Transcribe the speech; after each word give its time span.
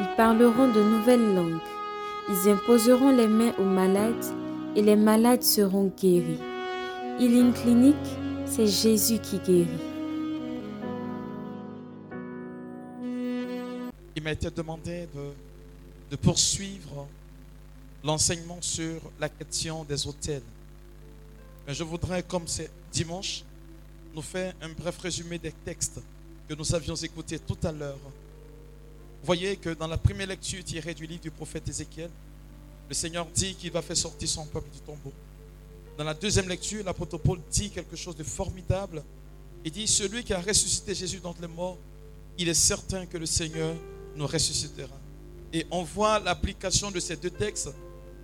ils 0.00 0.16
parleront 0.16 0.72
de 0.72 0.82
nouvelles 0.82 1.34
langues, 1.34 1.60
ils 2.28 2.48
imposeront 2.50 3.10
les 3.10 3.28
mains 3.28 3.52
aux 3.58 3.64
malades 3.64 4.24
et 4.76 4.82
les 4.82 4.96
malades 4.96 5.42
seront 5.42 5.92
guéris. 6.00 6.38
Healing 7.20 7.52
Clinic, 7.52 7.96
c'est 8.46 8.66
Jésus 8.66 9.18
qui 9.20 9.38
guérit. 9.38 9.68
Il 14.16 14.22
m'a 14.22 14.32
été 14.32 14.50
demandé 14.50 15.06
de, 15.14 15.30
de 16.10 16.16
poursuivre 16.16 17.06
l'enseignement 18.02 18.58
sur 18.60 19.00
la 19.20 19.28
question 19.28 19.84
des 19.84 20.06
hôtels. 20.06 20.42
Mais 21.66 21.74
je 21.74 21.84
voudrais, 21.84 22.22
comme 22.22 22.46
c'est 22.46 22.70
dimanche, 22.92 23.44
nous 24.14 24.22
faire 24.22 24.54
un 24.60 24.68
bref 24.70 24.98
résumé 24.98 25.38
des 25.38 25.52
textes 25.52 26.00
que 26.48 26.54
nous 26.54 26.74
avions 26.74 26.94
écoutés 26.94 27.38
tout 27.38 27.56
à 27.62 27.72
l'heure. 27.72 27.98
Voyez 29.24 29.56
que 29.56 29.70
dans 29.70 29.86
la 29.86 29.96
première 29.96 30.26
lecture 30.26 30.62
tirée 30.62 30.92
du 30.92 31.06
livre 31.06 31.22
du 31.22 31.30
prophète 31.30 31.66
Ézéchiel, 31.66 32.10
le 32.86 32.94
Seigneur 32.94 33.26
dit 33.34 33.54
qu'il 33.54 33.70
va 33.70 33.80
faire 33.80 33.96
sortir 33.96 34.28
son 34.28 34.44
peuple 34.44 34.68
du 34.70 34.80
tombeau. 34.80 35.14
Dans 35.96 36.04
la 36.04 36.12
deuxième 36.12 36.46
lecture, 36.46 36.84
l'apôtre 36.84 37.16
Paul 37.16 37.40
dit 37.50 37.70
quelque 37.70 37.96
chose 37.96 38.14
de 38.16 38.22
formidable. 38.22 39.02
Il 39.64 39.72
dit, 39.72 39.88
celui 39.88 40.24
qui 40.24 40.34
a 40.34 40.40
ressuscité 40.42 40.94
Jésus 40.94 41.20
d'entre 41.20 41.40
les 41.40 41.48
morts, 41.48 41.78
il 42.36 42.50
est 42.50 42.52
certain 42.52 43.06
que 43.06 43.16
le 43.16 43.24
Seigneur 43.24 43.74
nous 44.14 44.26
ressuscitera. 44.26 45.00
Et 45.54 45.66
on 45.70 45.84
voit 45.84 46.18
l'application 46.18 46.90
de 46.90 47.00
ces 47.00 47.16
deux 47.16 47.30
textes 47.30 47.70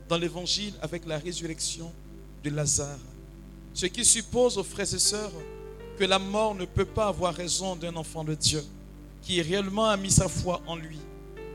dans 0.07 0.19
l'évangile 0.19 0.75
avec 0.83 1.07
la 1.07 1.17
résurrection 1.17 1.91
de 2.45 2.51
Lazare. 2.51 2.99
Ce 3.73 3.87
qui 3.87 4.05
suppose 4.05 4.59
aux 4.59 4.65
frères 4.65 4.93
et 4.93 4.99
sœurs 4.99 5.33
que 5.99 6.05
la 6.05 6.19
mort 6.19 6.55
ne 6.55 6.67
peut 6.67 6.85
pas 6.85 7.07
avoir 7.07 7.33
raison 7.33 7.75
d'un 7.75 7.97
enfant 7.97 8.23
de 8.23 8.35
Dieu 8.35 8.63
qui 9.23 9.41
réellement 9.43 9.87
a 9.87 9.97
mis 9.97 10.11
sa 10.11 10.29
foi 10.29 10.61
en 10.67 10.77
lui. 10.77 10.99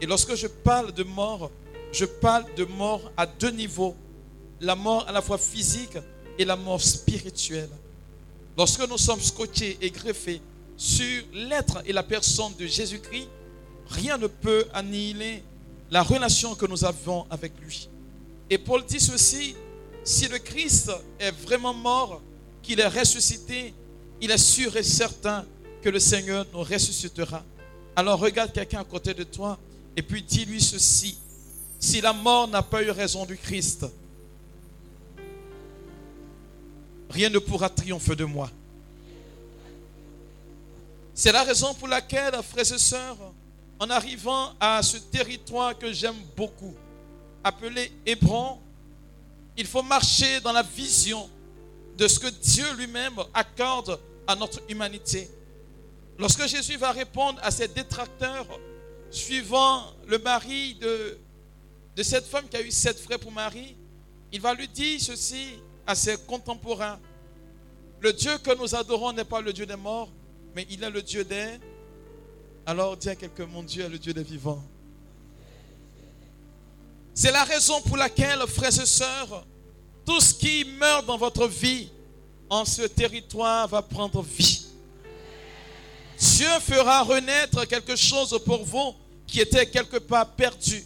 Et 0.02 0.06
lorsque 0.06 0.36
je 0.36 0.48
parle 0.48 0.92
de 0.94 1.04
mort, 1.04 1.52
je 1.92 2.06
parle 2.06 2.46
de 2.56 2.66
mort 2.66 3.12
à 3.16 3.26
deux 3.26 3.52
niveaux. 3.52 3.96
La 4.62 4.76
mort 4.76 5.06
à 5.08 5.12
la 5.12 5.22
fois 5.22 5.38
physique 5.38 5.98
et 6.38 6.46
la 6.46 6.56
mort 6.56 6.82
spirituelle. 6.82 7.70
Lorsque 8.58 8.88
nous 8.88 8.98
sommes 8.98 9.20
scotchés 9.20 9.78
et 9.82 9.90
greffés 9.90 10.42
sur 10.78 11.24
l'être 11.34 11.82
et 11.86 11.94
la 11.94 12.04
personne 12.04 12.54
de 12.58 12.66
Jésus-Christ, 12.66 13.28
rien 13.88 14.18
ne 14.18 14.28
peut 14.28 14.66
annihiler 14.74 15.44
la 15.92 16.04
relation 16.04 16.56
que 16.56 16.66
nous 16.66 16.84
avons 16.84 17.26
avec 17.30 17.54
lui. 17.62 17.90
Et 18.50 18.58
Paul 18.58 18.84
dit 18.86 19.00
ceci, 19.00 19.56
si 20.04 20.28
le 20.28 20.38
Christ 20.38 20.92
est 21.20 21.32
vraiment 21.32 21.74
mort, 21.74 22.22
qu'il 22.62 22.80
est 22.80 22.88
ressuscité, 22.88 23.74
il 24.22 24.32
est 24.32 24.38
sûr 24.38 24.76
et 24.76 24.84
certain 24.84 25.46
que 25.82 25.90
le 25.90 26.00
Seigneur 26.00 26.46
nous 26.54 26.64
ressuscitera. 26.64 27.44
Alors 27.96 28.20
regarde 28.20 28.52
quelqu'un 28.52 28.82
à 28.82 28.84
côté 28.84 29.14
de 29.14 29.24
toi 29.24 29.58
et 29.96 30.02
puis 30.02 30.22
dis-lui 30.22 30.62
ceci. 30.62 31.18
Si 31.80 32.02
la 32.02 32.14
mort 32.14 32.48
n'a 32.48 32.62
pas 32.62 32.84
eu 32.84 32.90
raison 32.90 33.26
du 33.26 33.38
Christ, 33.38 33.86
rien 37.10 37.30
ne 37.30 37.40
pourra 37.40 37.70
triompher 37.70 38.16
de 38.16 38.26
moi. 38.26 38.50
C'est 41.14 41.32
la 41.32 41.44
raison 41.44 41.74
pour 41.74 41.88
laquelle, 41.88 42.34
frères 42.44 42.74
et 42.74 42.78
sœurs, 42.78 43.18
en 43.80 43.90
arrivant 43.90 44.54
à 44.60 44.82
ce 44.84 44.98
territoire 44.98 45.78
que 45.78 45.92
j'aime 45.94 46.16
beaucoup, 46.36 46.74
appelé 47.44 47.92
Hébron, 48.06 48.58
il 49.58 49.66
faut 49.66 49.84
marcher 49.84 50.42
dans 50.42 50.52
la 50.52 50.64
vision 50.64 51.30
de 51.98 52.08
ce 52.08 52.20
que 52.20 52.28
Dieu 52.28 52.66
lui-même 52.74 53.16
accorde 53.34 54.00
à 54.28 54.36
notre 54.36 54.62
humanité. 54.68 55.30
Lorsque 56.18 56.48
Jésus 56.48 56.78
va 56.78 56.92
répondre 56.92 57.40
à 57.44 57.52
ses 57.52 57.68
détracteurs, 57.68 58.48
suivant 59.10 59.84
le 60.08 60.18
mari 60.18 60.76
de, 60.76 61.18
de 61.96 62.04
cette 62.04 62.26
femme 62.26 62.48
qui 62.48 62.58
a 62.58 62.62
eu 62.62 62.72
sept 62.72 63.00
frères 63.00 63.20
pour 63.20 63.32
mari, 63.32 63.76
il 64.32 64.42
va 64.42 64.54
lui 64.54 64.68
dire 64.68 65.00
ceci 65.00 65.60
à 65.86 65.96
ses 65.96 66.18
contemporains. 66.18 67.00
Le 68.00 68.14
Dieu 68.14 68.38
que 68.40 68.56
nous 68.58 68.76
adorons 68.76 69.14
n'est 69.14 69.24
pas 69.26 69.42
le 69.42 69.54
Dieu 69.54 69.66
des 69.66 69.76
morts, 69.76 70.12
mais 70.56 70.66
il 70.70 70.84
est 70.84 70.90
le 70.90 71.02
Dieu 71.02 71.24
des... 71.24 71.60
Alors 72.66 72.98
dis 72.98 73.10
à 73.10 73.16
quelqu'un, 73.16 73.46
mon 73.46 73.64
Dieu 73.64 73.84
est 73.86 73.90
le 73.90 74.00
Dieu 74.00 74.14
des 74.14 74.24
vivants. 74.24 74.64
C'est 77.14 77.32
la 77.32 77.44
raison 77.44 77.82
pour 77.82 77.96
laquelle, 77.96 78.40
frères 78.48 78.78
et 78.78 78.86
sœurs, 78.86 79.46
tout 80.06 80.20
ce 80.20 80.34
qui 80.34 80.66
meurt 80.66 81.06
dans 81.06 81.18
votre 81.18 81.48
vie, 81.48 81.90
en 82.50 82.66
ce 82.66 82.82
territoire, 82.84 83.68
va 83.68 83.82
prendre 83.82 84.22
vie. 84.22 84.65
Dieu 86.18 86.48
fera 86.62 87.04
renaître 87.04 87.68
quelque 87.68 87.96
chose 87.96 88.40
pour 88.46 88.64
vous 88.64 88.96
qui 89.28 89.42
était 89.42 89.66
quelque 89.66 89.98
part 89.98 90.32
perdu. 90.36 90.84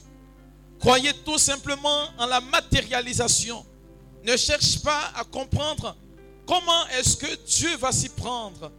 Croyez 0.79 1.13
tout 1.25 1.37
simplement 1.37 2.07
en 2.17 2.25
la 2.25 2.39
matérialisation. 2.39 3.65
Ne 4.23 4.35
cherche 4.37 4.81
pas 4.81 5.11
à 5.15 5.23
comprendre 5.23 5.95
comment 6.45 6.87
est-ce 6.97 7.17
que 7.17 7.35
Dieu 7.45 7.75
va 7.77 7.91
s'y 7.91 8.09
prendre. 8.09 8.71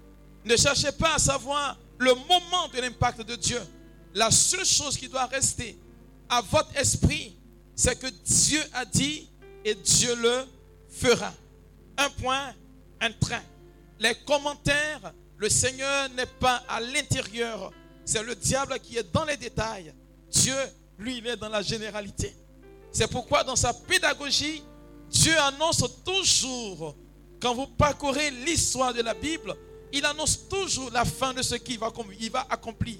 Ne 0.44 0.56
cherchez 0.56 0.92
pas 0.92 1.14
à 1.14 1.18
savoir 1.18 1.76
le 1.98 2.14
moment 2.14 2.68
de 2.72 2.80
l'impact 2.80 3.22
de 3.22 3.36
Dieu. 3.36 3.60
La 4.14 4.30
seule 4.30 4.64
chose 4.64 4.96
qui 4.96 5.08
doit 5.08 5.26
rester 5.26 5.78
à 6.28 6.40
votre 6.40 6.74
esprit, 6.76 7.36
c'est 7.74 7.98
que 7.98 8.06
Dieu 8.24 8.60
a 8.72 8.84
dit 8.84 9.28
et 9.64 9.74
Dieu 9.74 10.14
le 10.16 10.44
fera. 10.88 11.32
Un 11.96 12.08
point, 12.10 12.54
un 13.00 13.12
train. 13.12 13.42
Les 13.98 14.14
commentaires, 14.26 15.12
le 15.40 15.48
Seigneur 15.48 16.10
n'est 16.10 16.26
pas 16.26 16.62
à 16.68 16.80
l'intérieur. 16.80 17.72
C'est 18.04 18.22
le 18.22 18.34
diable 18.34 18.78
qui 18.80 18.98
est 18.98 19.10
dans 19.10 19.24
les 19.24 19.38
détails. 19.38 19.94
Dieu, 20.30 20.54
lui, 20.98 21.16
il 21.16 21.26
est 21.26 21.36
dans 21.36 21.48
la 21.48 21.62
généralité. 21.62 22.34
C'est 22.92 23.10
pourquoi 23.10 23.42
dans 23.42 23.56
sa 23.56 23.72
pédagogie, 23.72 24.62
Dieu 25.08 25.36
annonce 25.38 25.82
toujours, 26.04 26.94
quand 27.40 27.54
vous 27.54 27.66
parcourez 27.68 28.30
l'histoire 28.30 28.92
de 28.92 29.00
la 29.00 29.14
Bible, 29.14 29.56
il 29.94 30.04
annonce 30.04 30.46
toujours 30.46 30.90
la 30.90 31.06
fin 31.06 31.32
de 31.32 31.40
ce 31.40 31.54
qu'il 31.54 31.78
va, 31.78 31.90
accomplir. 32.50 32.98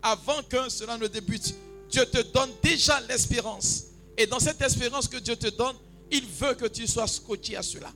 Avant 0.00 0.42
que 0.48 0.70
cela 0.70 0.96
ne 0.96 1.06
débute, 1.08 1.54
Dieu 1.90 2.06
te 2.06 2.22
donne 2.32 2.50
déjà 2.62 3.00
l'espérance. 3.02 3.84
Et 4.16 4.26
dans 4.26 4.40
cette 4.40 4.62
espérance 4.62 5.08
que 5.08 5.18
Dieu 5.18 5.36
te 5.36 5.48
donne, 5.48 5.76
il 6.10 6.26
veut 6.26 6.54
que 6.54 6.66
tu 6.66 6.86
sois 6.86 7.06
scotché 7.06 7.54
à 7.54 7.62
cela. 7.62 7.92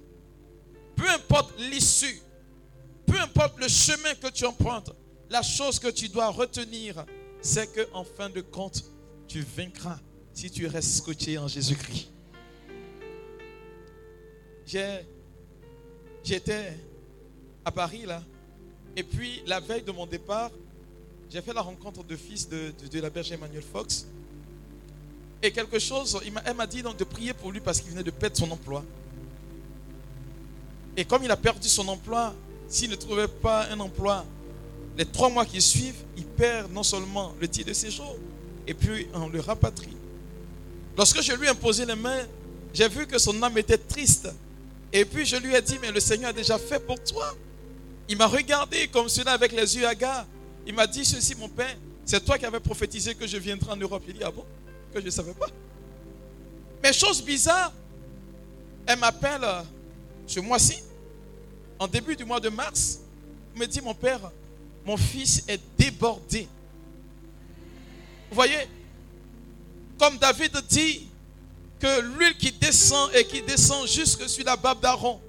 Peu 0.95 1.09
importe 1.09 1.59
l'issue, 1.59 2.21
peu 3.07 3.19
importe 3.21 3.59
le 3.59 3.69
chemin 3.69 4.15
que 4.15 4.29
tu 4.29 4.45
empruntes, 4.45 4.93
la 5.31 5.43
chose 5.43 5.79
que 5.79 5.89
tu 5.89 6.09
dois 6.09 6.29
retenir, 6.29 7.05
c'est 7.41 7.73
que 7.73 7.89
en 7.93 8.05
fin 8.05 8.29
de 8.29 8.41
compte, 8.41 8.85
tu 9.29 9.41
vaincras 9.41 9.99
si 10.33 10.51
tu 10.51 10.67
restes 10.67 10.97
scotché 10.97 11.39
en 11.39 11.49
Jésus-Christ. 11.49 12.11
J'étais 16.25 16.77
à 17.65 17.71
Paris 17.71 18.05
là, 18.05 18.23
et 18.97 19.03
puis 19.03 19.43
la 19.47 19.61
veille 19.61 19.83
de 19.83 19.93
mon 19.93 20.07
départ, 20.07 20.51
j'ai 21.31 21.43
fait 21.43 21.53
la 21.53 21.61
rencontre 21.61 22.03
de 22.05 22.17
fils 22.17 22.49
de, 22.49 22.73
de, 22.91 23.01
la 23.01 23.11
berger 23.11 23.35
Emmanuel 23.35 23.63
Fox. 23.63 24.07
Et 25.43 25.53
quelque 25.53 25.79
chose, 25.79 26.19
elle 26.45 26.55
m'a 26.55 26.67
dit 26.67 26.83
de 26.83 27.05
prier 27.05 27.33
pour 27.33 27.53
lui 27.53 27.61
parce 27.61 27.81
qu'il 27.81 27.91
venait 27.91 28.03
de 28.03 28.11
perdre 28.11 28.37
son 28.37 28.51
emploi. 28.51 28.85
Et 30.97 31.05
comme 31.05 31.23
il 31.23 31.31
a 31.31 31.37
perdu 31.37 31.69
son 31.69 31.87
emploi, 31.89 32.35
s'il 32.69 32.91
ne 32.91 32.97
trouvait 32.97 33.29
pas 33.29 33.67
un 33.71 33.81
emploi, 33.81 34.25
les 34.97 35.05
trois 35.05 35.29
mois 35.29 35.45
qui 35.45 35.61
suivent, 35.61 36.03
il 36.17 36.25
perd 36.25 36.73
non 36.73 36.83
seulement 36.83 37.35
le 37.41 37.49
titre 37.49 37.69
de 37.69 37.75
séjour, 37.75 38.17
et 38.67 38.75
puis 38.75 39.09
on 39.15 39.29
le 39.29 39.41
rapatrie. 39.41 39.97
Lorsque 40.97 41.23
je 41.23 41.33
lui 41.35 41.47
ai 41.47 41.51
imposé 41.51 41.85
les 41.85 41.95
mains, 41.95 42.27
j'ai 42.73 42.89
vu 42.89 43.07
que 43.07 43.19
son 43.19 43.43
âme 43.43 43.59
était 43.59 43.79
triste. 43.79 44.29
Et 44.93 45.05
puis 45.05 45.27
je 45.27 45.37
lui 45.37 45.55
ai 45.55 45.63
dit, 45.63 45.79
mais 45.81 45.91
le 45.93 46.01
Seigneur 46.01 46.31
a 46.31 46.33
déjà 46.33 46.59
fait 46.59 46.81
pour 46.81 47.03
toi. 47.03 47.35
Il 48.09 48.17
m'a 48.17 48.27
regardé 48.27 48.89
comme 48.89 49.09
cela 49.09 49.33
avec 49.33 49.53
les 49.53 49.77
yeux 49.77 49.87
hagards. 49.87 50.27
Il 50.67 50.75
m'a 50.75 50.87
dit 50.87 51.05
ceci, 51.05 51.35
mon 51.35 51.49
père, 51.49 51.77
c'est 52.05 52.25
toi 52.25 52.39
qui 52.39 52.47
avais 52.47 52.61
prophétisé 52.61 53.15
que 53.15 53.27
je 53.27 53.37
viendrai 53.37 53.73
en 53.73 53.77
Europe. 53.77 54.03
Il 54.09 54.15
dit, 54.15 54.25
ah 54.25 54.31
bon? 54.31 54.45
Que 54.95 55.01
je 55.01 55.07
ne 55.07 55.11
savais 55.11 55.35
pas. 55.35 55.49
Mais 56.83 56.93
chose 56.93 57.23
bizarre, 57.23 57.73
elle 58.87 58.99
m'appelle 58.99 59.43
euh, 59.43 59.63
ce 60.27 60.41
mois-ci, 60.41 60.83
en 61.79 61.87
début 61.89 62.17
du 62.17 62.25
mois 62.25 62.41
de 62.41 62.49
mars, 62.49 63.01
elle 63.55 63.61
me 63.61 63.67
dit, 63.67 63.81
mon 63.81 63.95
père, 63.95 64.31
mon 64.85 64.97
fils 64.97 65.45
est 65.49 65.61
débordé. 65.79 66.49
Vous 68.31 68.35
voyez, 68.35 68.69
comme 69.99 70.19
David 70.19 70.57
dit 70.69 71.09
que 71.79 72.01
l'huile 72.01 72.37
qui 72.37 72.53
descend 72.53 73.11
et 73.15 73.25
qui 73.25 73.43
descend 73.43 73.87
jusque 73.89 74.29
sur 74.29 74.45
la 74.45 74.57
barbe 74.57 74.81
d'Aaron, 74.81 75.21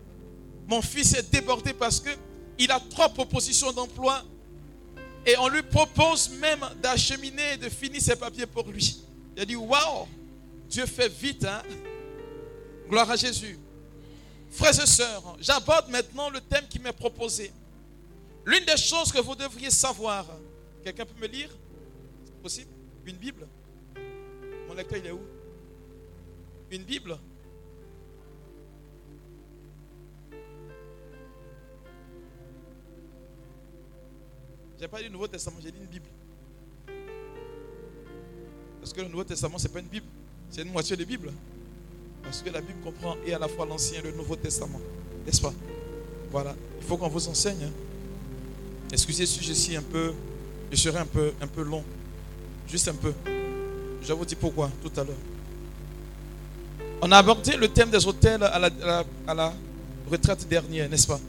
mon 0.68 0.82
fils 0.82 1.14
est 1.14 1.32
débordé 1.32 1.74
parce 1.74 2.00
que 2.00 2.10
il 2.60 2.72
a 2.72 2.80
trois 2.90 3.10
propositions 3.10 3.72
d'emploi 3.72 4.24
et 5.26 5.38
on 5.38 5.48
lui 5.48 5.62
propose 5.62 6.30
même 6.30 6.66
d'acheminer 6.82 7.54
et 7.54 7.58
de 7.58 7.70
finir 7.70 8.02
ses 8.02 8.16
papiers 8.16 8.46
pour 8.46 8.68
lui. 8.68 9.02
Il 9.36 9.42
a 9.42 9.46
dit 9.46 9.56
Waouh, 9.56 10.08
Dieu 10.70 10.86
fait 10.86 11.10
vite, 11.10 11.46
hein? 11.46 11.62
Gloire 12.90 13.10
à 13.12 13.16
Jésus. 13.16 13.58
Frères 14.50 14.82
et 14.82 14.88
sœurs, 14.88 15.38
j'aborde 15.40 15.90
maintenant 15.90 16.30
le 16.30 16.42
thème 16.42 16.68
qui 16.68 16.80
m'est 16.80 16.94
proposé. 16.94 17.52
L'une 18.46 18.66
des 18.66 18.78
choses 18.78 19.12
que 19.12 19.20
vous 19.20 19.36
devriez 19.36 19.70
savoir, 19.70 20.26
quelqu'un 20.84 21.06
peut 21.06 21.20
me 21.22 21.28
lire? 21.28 21.50
C'est 22.26 22.42
possible? 22.42 22.72
Une 23.06 23.18
Bible? 23.18 23.48
Mon 24.68 24.74
lecteur, 24.74 25.00
il 25.00 25.06
est 25.06 25.12
où? 25.12 25.22
Une 26.72 26.84
Bible? 26.84 27.18
J'ai 34.80 34.88
pas 34.88 35.00
dit 35.00 35.06
le 35.06 35.10
Nouveau 35.10 35.28
Testament, 35.28 35.58
j'ai 35.62 35.72
dit 35.72 35.80
une 35.80 35.88
Bible. 35.88 36.08
Parce 38.80 38.94
que 38.94 39.02
le 39.02 39.08
Nouveau 39.08 39.24
Testament, 39.24 39.58
ce 39.58 39.68
n'est 39.68 39.74
pas 39.74 39.80
une 39.80 39.88
Bible, 39.88 40.06
c'est 40.50 40.62
une 40.62 40.72
moitié 40.72 40.96
de 40.96 41.04
Bible. 41.04 41.34
Parce 42.24 42.42
que 42.42 42.50
la 42.50 42.62
Bible 42.62 42.80
comprend 42.84 43.16
et 43.26 43.34
à 43.34 43.40
la 43.40 43.48
fois 43.48 43.66
l'Ancien 43.66 44.00
et 44.00 44.04
le 44.04 44.12
Nouveau 44.12 44.36
Testament. 44.36 44.82
N'est-ce 45.26 45.42
pas? 45.42 45.54
Voilà. 46.32 46.56
Il 46.82 46.86
faut 46.86 46.98
qu'on 46.98 47.08
vous 47.08 47.28
enseigne. 47.28 47.64
Hein. 47.64 47.72
Excusez 48.92 49.26
si 49.26 49.44
je 49.44 49.54
suis 49.54 49.76
un 49.76 49.82
peu, 49.82 50.14
je 50.72 50.78
serai 50.78 51.00
un 51.00 51.06
peu, 51.06 51.34
un 51.42 51.48
peu 51.48 51.64
long. 51.64 51.84
Juste 52.68 52.88
un 52.88 52.94
peu. 52.94 53.14
Je 54.02 54.14
vous 54.14 54.26
dis 54.26 54.36
pourquoi 54.36 54.70
tout 54.82 54.92
à 55.00 55.04
l'heure. 55.04 55.16
On 57.02 57.12
a 57.12 57.18
abordé 57.18 57.56
le 57.56 57.68
thème 57.68 57.90
des 57.90 58.06
hôtels 58.08 58.44
à 58.44 58.58
la, 58.58 59.06
à 59.28 59.34
la 59.34 59.54
retraite 60.10 60.48
dernière, 60.48 60.90
n'est-ce 60.90 61.08
pas? 61.08 61.20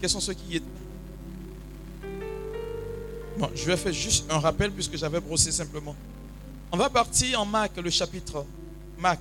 Quels 0.00 0.10
sont 0.10 0.20
ceux 0.20 0.34
qui 0.34 0.52
y 0.52 0.56
étaient? 0.56 0.66
Bon, 3.38 3.50
je 3.54 3.64
vais 3.64 3.76
faire 3.76 3.92
juste 3.92 4.30
un 4.30 4.38
rappel 4.38 4.70
puisque 4.70 4.96
j'avais 4.96 5.20
brossé 5.20 5.50
simplement. 5.50 5.94
On 6.72 6.76
va 6.76 6.88
partir 6.88 7.40
en 7.40 7.46
Marc, 7.46 7.76
le 7.76 7.90
chapitre. 7.90 8.44
Marc, 8.98 9.20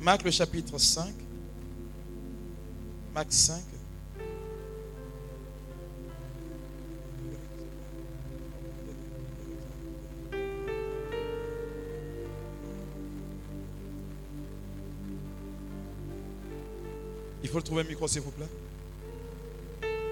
Marc 0.00 0.22
le 0.22 0.30
chapitre 0.30 0.78
5. 0.78 1.12
Marc 3.14 3.32
5. 3.32 3.62
Il 17.42 17.48
faut 17.50 17.58
le 17.58 17.62
trouver 17.62 17.82
un 17.82 17.84
micro, 17.84 18.08
s'il 18.08 18.22
vous 18.22 18.30
plaît. 18.30 18.46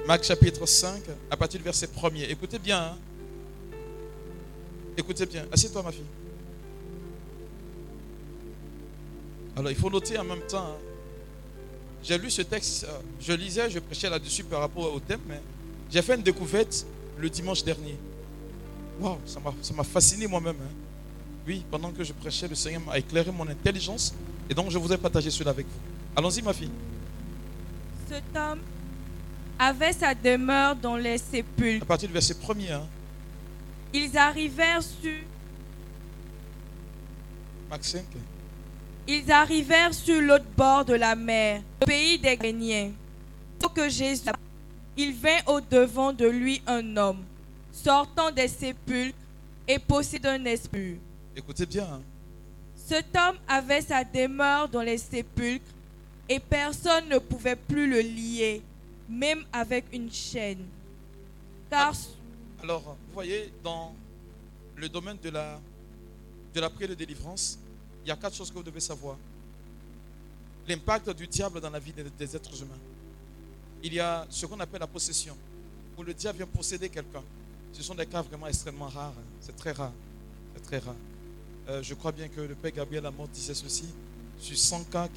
Marc 0.07 0.25
chapitre 0.25 0.67
5, 0.67 1.03
à 1.31 1.37
partir 1.37 1.59
du 1.59 1.65
verset 1.65 1.89
1 1.97 2.15
Écoutez 2.29 2.59
bien. 2.59 2.79
Hein. 2.79 2.99
Écoutez 4.97 5.27
bien. 5.27 5.47
Assieds-toi, 5.51 5.83
ma 5.83 5.93
fille. 5.93 6.22
Alors, 9.57 9.71
il 9.71 9.77
faut 9.77 9.91
noter 9.91 10.19
en 10.19 10.25
même 10.25 10.41
temps. 10.49 10.67
Hein. 10.67 10.77
J'ai 12.03 12.19
lu 12.19 12.31
ce 12.31 12.43
texte, 12.43 12.85
euh, 12.85 12.99
je 13.21 13.33
lisais, 13.33 13.71
je 13.71 13.79
prêchais 13.79 14.11
là-dessus 14.11 14.45
par 14.45 14.61
rapport 14.61 14.93
au 14.93 14.99
thème, 14.99 15.21
mais 15.29 15.41
j'ai 15.91 16.03
fait 16.03 16.17
une 16.17 16.23
découverte 16.23 16.85
le 17.19 17.31
dimanche 17.31 17.63
dernier. 17.63 17.97
Waouh, 19.01 19.19
ça 19.25 19.41
m'a 19.75 19.85
fasciné 19.85 20.27
moi-même. 20.27 20.57
Hein. 20.61 20.75
Oui, 21.47 21.65
pendant 21.71 21.91
que 21.91 22.03
je 22.03 22.13
prêchais, 22.13 22.49
le 22.49 22.55
Seigneur 22.55 22.83
m'a 22.83 22.99
éclairé 22.99 23.31
mon 23.31 23.47
intelligence 23.49 24.15
et 24.49 24.55
donc 24.55 24.71
je 24.71 24.79
voudrais 24.79 24.99
partager 24.99 25.31
cela 25.31 25.51
avec 25.51 25.67
vous. 25.67 25.81
Allons-y, 26.17 26.43
ma 26.43 26.53
fille. 26.53 26.71
Cet 28.09 28.25
homme 28.37 28.61
avait 29.59 29.93
sa 29.93 30.15
demeure 30.15 30.77
dans 30.77 30.97
les 30.97 31.19
sépulcres. 31.19 31.85
À 31.85 31.87
partir 31.87 32.09
du 32.09 32.15
verset 32.15 32.35
premier. 32.35 32.73
Hein. 32.73 32.87
Ils 33.93 34.17
arrivèrent 34.17 34.83
sur. 34.83 35.19
Max 37.71 37.93
5. 37.93 38.05
Ils 39.07 39.31
arrivèrent 39.33 39.93
sur 39.93 40.21
l'autre 40.21 40.45
bord 40.57 40.85
de 40.85 40.95
la 40.95 41.15
mer, 41.17 41.63
le 41.81 41.87
pays 41.87 42.19
des 42.19 42.37
Gréniens. 42.37 42.93
que 43.75 43.89
Jésus, 43.89 44.31
il 44.97 45.15
vint 45.15 45.41
au 45.47 45.61
devant 45.61 46.13
de 46.13 46.27
lui 46.27 46.63
un 46.67 46.97
homme, 46.97 47.25
sortant 47.73 48.31
des 48.31 48.49
sépulcres 48.49 49.17
et 49.67 49.79
possédant 49.79 50.31
un 50.31 50.45
esprit. 50.45 50.99
Écoutez 51.35 51.65
bien. 51.67 51.85
Hein. 51.85 52.03
Cet 52.77 53.17
homme 53.17 53.39
avait 53.49 53.81
sa 53.81 54.05
demeure 54.05 54.69
dans 54.69 54.83
les 54.83 54.99
sépulcres 54.99 55.65
et 56.29 56.39
personne 56.39 57.09
ne 57.09 57.19
pouvait 57.19 57.57
plus 57.57 57.89
le 57.89 58.01
lier, 58.01 58.63
même 59.09 59.45
avec 59.53 59.85
une 59.93 60.13
chaîne. 60.13 60.65
Car... 61.71 61.93
Alors, 62.63 62.83
vous 62.83 63.15
voyez, 63.15 63.53
dans 63.65 63.95
le 64.77 64.89
domaine 64.89 65.17
de 65.23 65.31
la, 65.31 65.59
de 66.55 66.61
la 66.61 66.71
prière 66.71 66.91
de 66.91 66.95
délivrance, 66.95 67.59
il 68.05 68.09
y 68.09 68.11
a 68.11 68.17
quatre 68.17 68.35
choses 68.35 68.51
que 68.51 68.55
vous 68.55 68.63
devez 68.63 68.81
savoir. 68.81 69.17
L'impact 70.67 71.11
du 71.11 71.27
diable 71.27 71.61
dans 71.61 71.71
la 71.71 71.79
vie 71.79 71.93
des, 71.93 72.37
êtres 72.37 72.63
humains. 72.63 72.79
Il 73.83 73.95
y 73.95 74.01
a 74.01 74.27
ce 74.31 74.47
qu'on 74.47 74.59
appelle 74.61 74.81
la 74.81 74.87
possession, 74.87 75.37
où 75.97 76.03
le 76.03 76.15
diable 76.15 76.39
vient 76.39 76.47
posséder 76.47 76.89
quelqu'un. 76.89 77.23
Ce 77.73 77.83
sont 77.83 77.95
des 77.95 78.07
cas 78.07 78.23
vraiment 78.23 78.47
extrêmement 78.47 78.89
rares. 78.89 79.15
Hein. 79.17 79.25
C'est 79.41 79.57
très 79.57 79.73
rare. 79.73 79.93
C'est 80.55 80.63
très 80.63 80.79
rare. 80.79 80.95
Euh, 81.69 81.83
je 81.83 81.95
crois 81.95 82.13
bien 82.13 82.29
que 82.29 82.41
le 82.41 82.55
père 82.55 82.73
Gabriel 82.73 83.07
Amort 83.07 83.29
disait 83.29 83.55
ceci. 83.55 83.87
Sur 84.39 84.57
100 84.57 84.85
cas 84.85 85.09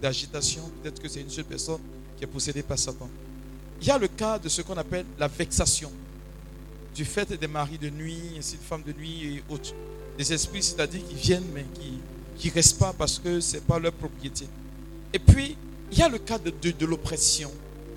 d'agitation, 0.00 0.70
peut-être 0.82 1.00
que 1.00 1.08
c'est 1.08 1.20
une 1.20 1.30
seule 1.30 1.44
personne 1.44 1.80
qui 2.16 2.24
est 2.24 2.26
possédée 2.26 2.62
par 2.62 2.78
Satan. 2.78 3.08
Il 3.80 3.86
y 3.86 3.90
a 3.90 3.98
le 3.98 4.08
cas 4.08 4.38
de 4.38 4.48
ce 4.48 4.62
qu'on 4.62 4.76
appelle 4.76 5.04
la 5.18 5.28
vexation. 5.28 5.90
Du 6.94 7.04
fait 7.04 7.32
des 7.32 7.46
maris 7.48 7.78
de 7.78 7.90
nuit, 7.90 8.20
ainsi 8.38 8.56
de 8.56 8.62
femmes 8.62 8.82
de 8.86 8.92
nuit 8.92 9.24
et 9.24 9.52
autres. 9.52 9.74
Des 10.16 10.32
esprits, 10.32 10.62
c'est-à-dire 10.62 11.00
qui 11.08 11.14
viennent, 11.16 11.46
mais 11.52 11.64
qui 12.38 12.48
ne 12.48 12.54
restent 12.54 12.78
pas 12.78 12.92
parce 12.96 13.18
que 13.18 13.40
ce 13.40 13.56
n'est 13.56 13.62
pas 13.62 13.78
leur 13.78 13.92
propriété. 13.92 14.46
Et 15.12 15.18
puis, 15.18 15.56
il 15.90 15.98
y 15.98 16.02
a 16.02 16.08
le 16.08 16.18
cas 16.18 16.38
de, 16.38 16.86
l'oppression. 16.86 17.50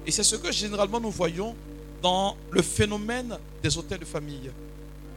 Et 0.06 0.12
c'est 0.12 0.24
ce 0.24 0.36
que 0.36 0.52
généralement 0.52 1.00
nous 1.00 1.12
voyons 1.12 1.56
dans 2.02 2.38
le 2.52 2.62
phénomène 2.62 3.38
des 3.64 3.78
hôtels 3.78 4.00
de 4.00 4.06
famille. 4.06 4.52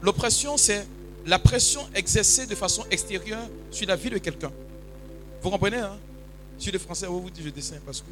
L'oppression, 0.03 0.57
c'est 0.57 0.87
la 1.27 1.39
pression 1.39 1.83
exercée 1.95 2.47
de 2.47 2.55
façon 2.55 2.85
extérieure 2.91 3.47
sur 3.71 3.87
la 3.87 3.97
vie 3.97 4.09
de 4.09 4.19
quelqu'un. 4.19 4.51
Vous 5.43 5.51
comprenez, 5.51 5.77
hein? 5.77 5.99
Sur 6.59 6.73
le 6.73 6.79
français, 6.79 7.07
on 7.07 7.19
vous 7.21 7.31
dit 7.31 7.43
je 7.45 7.51
descends 7.51 7.77
parce 7.85 8.01
que 8.01 8.07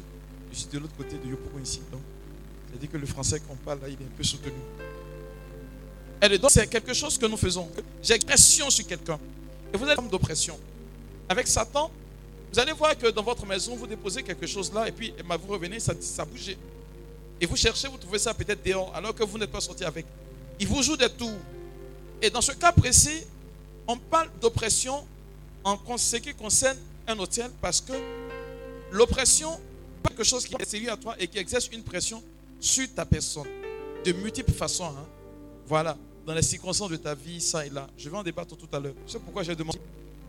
je 0.51 0.57
suis 0.59 0.67
de 0.71 0.77
l'autre 0.77 0.95
côté 0.95 1.15
de 1.23 1.29
Yopougon 1.29 1.63
ici. 1.63 1.81
C'est-à-dire 2.69 2.91
que 2.91 2.97
le 2.97 3.07
français 3.07 3.39
qu'on 3.39 3.55
parle 3.55 3.79
là, 3.81 3.87
il 3.87 3.93
est 3.93 4.05
un 4.05 4.17
peu 4.17 4.23
soutenu. 4.23 4.51
Et 6.21 6.37
donc, 6.37 6.51
c'est 6.51 6.67
quelque 6.67 6.93
chose 6.93 7.17
que 7.17 7.25
nous 7.25 7.37
faisons. 7.37 7.69
J'ai 8.03 8.19
pression 8.19 8.69
sur 8.69 8.85
quelqu'un. 8.85 9.19
Et 9.73 9.77
vous 9.77 9.85
êtes 9.87 9.97
homme 9.97 10.09
d'oppression. 10.09 10.59
Avec 11.27 11.47
Satan, 11.47 11.91
vous 12.51 12.59
allez 12.59 12.73
voir 12.73 12.97
que 12.97 13.07
dans 13.07 13.23
votre 13.23 13.45
maison, 13.45 13.75
vous 13.75 13.87
déposez 13.87 14.23
quelque 14.23 14.47
chose 14.47 14.73
là 14.73 14.87
et 14.87 14.91
puis 14.91 15.13
vous 15.19 15.53
revenez, 15.53 15.79
ça, 15.79 15.93
ça 16.01 16.25
bouge. 16.25 16.55
Et 17.39 17.45
vous 17.45 17.55
cherchez, 17.55 17.87
vous 17.87 17.97
trouvez 17.97 18.19
ça 18.19 18.33
peut-être 18.33 18.65
dehors 18.65 18.91
alors 18.95 19.13
que 19.13 19.23
vous 19.23 19.37
n'êtes 19.37 19.51
pas 19.51 19.61
sorti 19.61 19.85
avec. 19.85 20.05
Il 20.59 20.67
vous 20.67 20.81
joue 20.81 20.97
des 20.97 21.09
tours. 21.09 21.37
Et 22.21 22.29
dans 22.29 22.41
ce 22.41 22.51
cas 22.51 22.71
précis, 22.71 23.23
on 23.87 23.97
parle 23.97 24.29
d'oppression 24.41 25.05
en 25.63 25.77
ce 25.97 26.17
qui 26.17 26.33
concerne 26.33 26.77
un 27.07 27.17
hôtel 27.19 27.49
parce 27.61 27.81
que 27.81 27.93
l'oppression, 28.91 29.59
quelque 30.07 30.23
chose 30.23 30.45
qui 30.45 30.55
est 30.59 30.65
sérieux 30.65 30.91
à 30.91 30.97
toi 30.97 31.15
et 31.19 31.27
qui 31.27 31.37
exerce 31.37 31.69
une 31.71 31.83
pression 31.83 32.21
sur 32.59 32.87
ta 32.93 33.05
personne 33.05 33.47
de 34.03 34.11
multiples 34.11 34.51
façons. 34.51 34.85
Hein. 34.85 35.05
Voilà, 35.67 35.97
dans 36.29 36.35
les 36.35 36.43
circonstances 36.43 36.91
de 36.91 36.95
ta 36.95 37.15
vie, 37.15 37.41
ça 37.41 37.65
et 37.65 37.71
là. 37.71 37.89
Je 37.97 38.07
vais 38.07 38.15
en 38.15 38.21
débattre 38.21 38.55
tout 38.55 38.67
à 38.71 38.79
l'heure. 38.79 38.93
C'est 39.07 39.17
pourquoi 39.17 39.41
j'ai 39.41 39.55
demandé? 39.55 39.79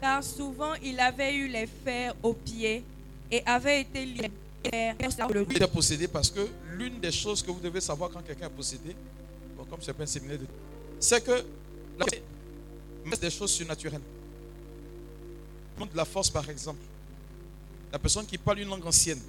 Car 0.01 0.25
souvent 0.25 0.73
il 0.83 0.99
avait 0.99 1.35
eu 1.35 1.47
les 1.49 1.67
fers 1.67 2.15
aux 2.23 2.33
pieds 2.33 2.83
et 3.31 3.43
avait 3.45 3.83
été 3.83 4.07
lié. 4.07 4.31
Il 4.65 5.63
est 5.63 5.67
possédé 5.71 6.09
parce 6.09 6.31
que 6.31 6.41
l'une 6.73 7.01
des 7.01 7.13
choses 7.13 7.43
que 7.43 7.51
vous 7.51 7.61
devez 7.61 7.83
savoir 7.83 8.09
quand 8.09 8.23
quelqu'un 8.23 8.47
est 8.47 8.49
possédé, 8.49 8.97
comme 9.69 9.81
c'est 9.83 9.93
pas 9.93 10.05
un 10.05 10.07
séminaire 10.07 10.39
de... 10.39 10.47
c'est 10.99 11.23
que 11.23 11.45
la... 11.99 12.07
des 13.17 13.31
choses 13.31 13.51
surnaturelles. 13.51 14.01
De 15.79 15.97
la 15.97 16.07
force, 16.07 16.31
par 16.31 16.49
exemple. 16.49 16.81
La 17.93 17.99
personne 17.99 18.25
qui 18.25 18.39
parle 18.39 18.61
une 18.61 18.71
langue 18.71 18.87
ancienne, 18.87 19.21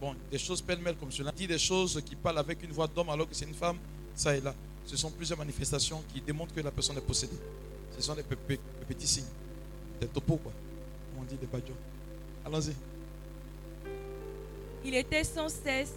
bon, 0.00 0.16
des 0.28 0.38
choses 0.38 0.60
pêle-mêle 0.60 0.96
comme 0.96 1.12
cela, 1.12 1.30
dit 1.30 1.46
des 1.46 1.58
choses 1.58 2.02
qui 2.04 2.16
parlent 2.16 2.38
avec 2.38 2.64
une 2.64 2.72
voix 2.72 2.88
d'homme 2.88 3.10
alors 3.10 3.28
que 3.28 3.34
c'est 3.36 3.44
une 3.44 3.54
femme, 3.54 3.76
ça 4.16 4.36
et 4.36 4.40
là. 4.40 4.52
Ce 4.88 4.96
sont 4.96 5.10
plusieurs 5.10 5.38
manifestations 5.38 6.02
qui 6.10 6.22
démontrent 6.22 6.54
que 6.54 6.62
la 6.62 6.70
personne 6.70 6.96
est 6.96 7.02
possédée. 7.02 7.36
Ce 7.94 8.00
sont 8.00 8.14
des 8.14 8.22
petits 8.22 9.06
signes 9.06 9.24
des 10.00 10.06
topos, 10.06 10.36
quoi. 10.36 10.52
On 11.20 11.24
dit 11.24 11.36
des 11.36 11.46
badjos. 11.46 11.74
Allons-y. 12.44 12.72
Il 14.84 14.94
était 14.94 15.24
sans 15.24 15.50
cesse, 15.50 15.92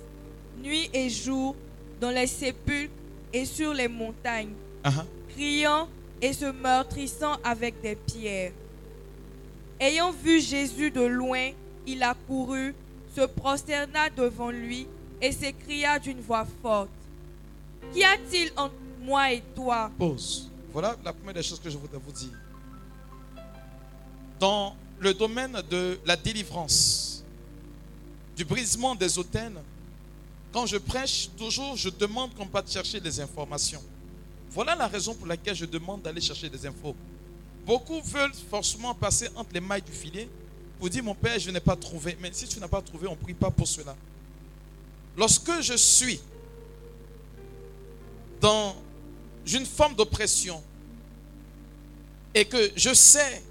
nuit 0.62 0.90
et 0.94 1.10
jour, 1.10 1.56
dans 2.02 2.10
les 2.10 2.28
sépulcres 2.28 2.92
et 3.32 3.46
sur 3.46 3.74
les 3.74 3.88
montagnes, 3.88 4.54
uh-huh. 4.84 5.06
criant 5.30 5.88
et 6.22 6.34
se 6.34 6.52
meurtrissant 6.52 7.38
avec 7.46 7.80
des 7.82 7.96
pierres. 7.96 8.52
Ayant 9.80 10.12
vu 10.12 10.42
Jésus 10.42 10.92
de 10.92 11.02
loin, 11.02 11.52
il 11.88 12.04
accourut, 12.04 12.76
se 13.16 13.26
prosterna 13.26 14.10
devant 14.10 14.52
lui 14.52 14.86
et 15.22 15.32
s'écria 15.32 15.98
d'une 15.98 16.20
voix 16.20 16.46
forte, 16.62 16.90
Qu'y 17.94 18.04
a-t-il 18.04 18.52
entre 18.56 18.76
moi 19.02 19.32
et 19.32 19.42
toi? 19.56 19.92
Pause. 19.98 20.50
Voilà 20.72 20.96
la 21.04 21.12
première 21.12 21.34
des 21.34 21.44
choses 21.44 21.60
que 21.60 21.70
je 21.70 21.78
voudrais 21.78 22.00
vous 22.00 22.12
dire. 22.12 22.32
Dans 24.40 24.76
le 25.00 25.14
domaine 25.14 25.62
de 25.70 26.00
la 26.06 26.16
délivrance, 26.16 27.24
du 28.36 28.46
brisement 28.46 28.96
des 28.96 29.20
hôtels, 29.20 29.62
quand 30.52 30.66
je 30.66 30.78
prêche, 30.78 31.30
toujours 31.38 31.76
je 31.76 31.90
demande 31.90 32.34
qu'on 32.34 32.48
parte 32.48 32.72
chercher 32.72 33.00
des 33.00 33.20
informations. 33.20 33.84
Voilà 34.52 34.76
la 34.76 34.88
raison 34.88 35.14
pour 35.14 35.28
laquelle 35.28 35.56
je 35.56 35.66
demande 35.66 36.02
d'aller 36.02 36.22
chercher 36.22 36.50
des 36.50 36.66
infos. 36.66 36.96
Beaucoup 37.66 38.02
veulent 38.02 38.34
forcément 38.50 38.94
passer 38.94 39.30
entre 39.36 39.54
les 39.54 39.62
mailles 39.62 39.82
du 39.82 39.92
filet 39.92 40.28
pour 40.80 40.90
dire 40.90 41.04
mon 41.04 41.14
père, 41.14 41.38
je 41.38 41.52
n'ai 41.52 41.60
pas 41.60 41.76
trouvé. 41.76 42.18
Mais 42.20 42.32
si 42.34 42.48
tu 42.48 42.60
n'as 42.60 42.68
pas 42.68 42.82
trouvé, 42.82 43.08
on 43.08 43.12
ne 43.12 43.16
prie 43.16 43.36
pas 43.36 43.52
pour 43.52 43.68
cela. 43.68 43.96
Lorsque 45.16 45.62
je 45.62 45.76
suis 45.76 46.20
dans 48.42 48.76
une 49.46 49.66
forme 49.66 49.96
d'oppression 49.96 50.62
et 52.34 52.46
que 52.46 52.72
je 52.76 52.94
sais 52.94 53.44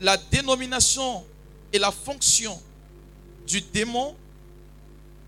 la 0.00 0.16
dénomination 0.16 1.24
et 1.72 1.78
la 1.78 1.92
fonction 1.92 2.60
du 3.46 3.60
démon, 3.60 4.16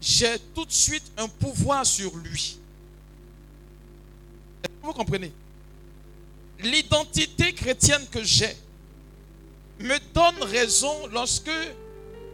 j'ai 0.01 0.39
tout 0.55 0.65
de 0.65 0.73
suite 0.73 1.05
un 1.17 1.29
pouvoir 1.29 1.87
sur 1.87 2.15
lui. 2.17 2.59
Vous 4.83 4.93
comprenez? 4.93 5.33
L'identité 6.61 7.53
chrétienne 7.53 8.07
que 8.11 8.23
j'ai 8.23 8.57
me 9.79 9.99
donne 10.13 10.43
raison 10.49 11.07
lorsque 11.09 11.51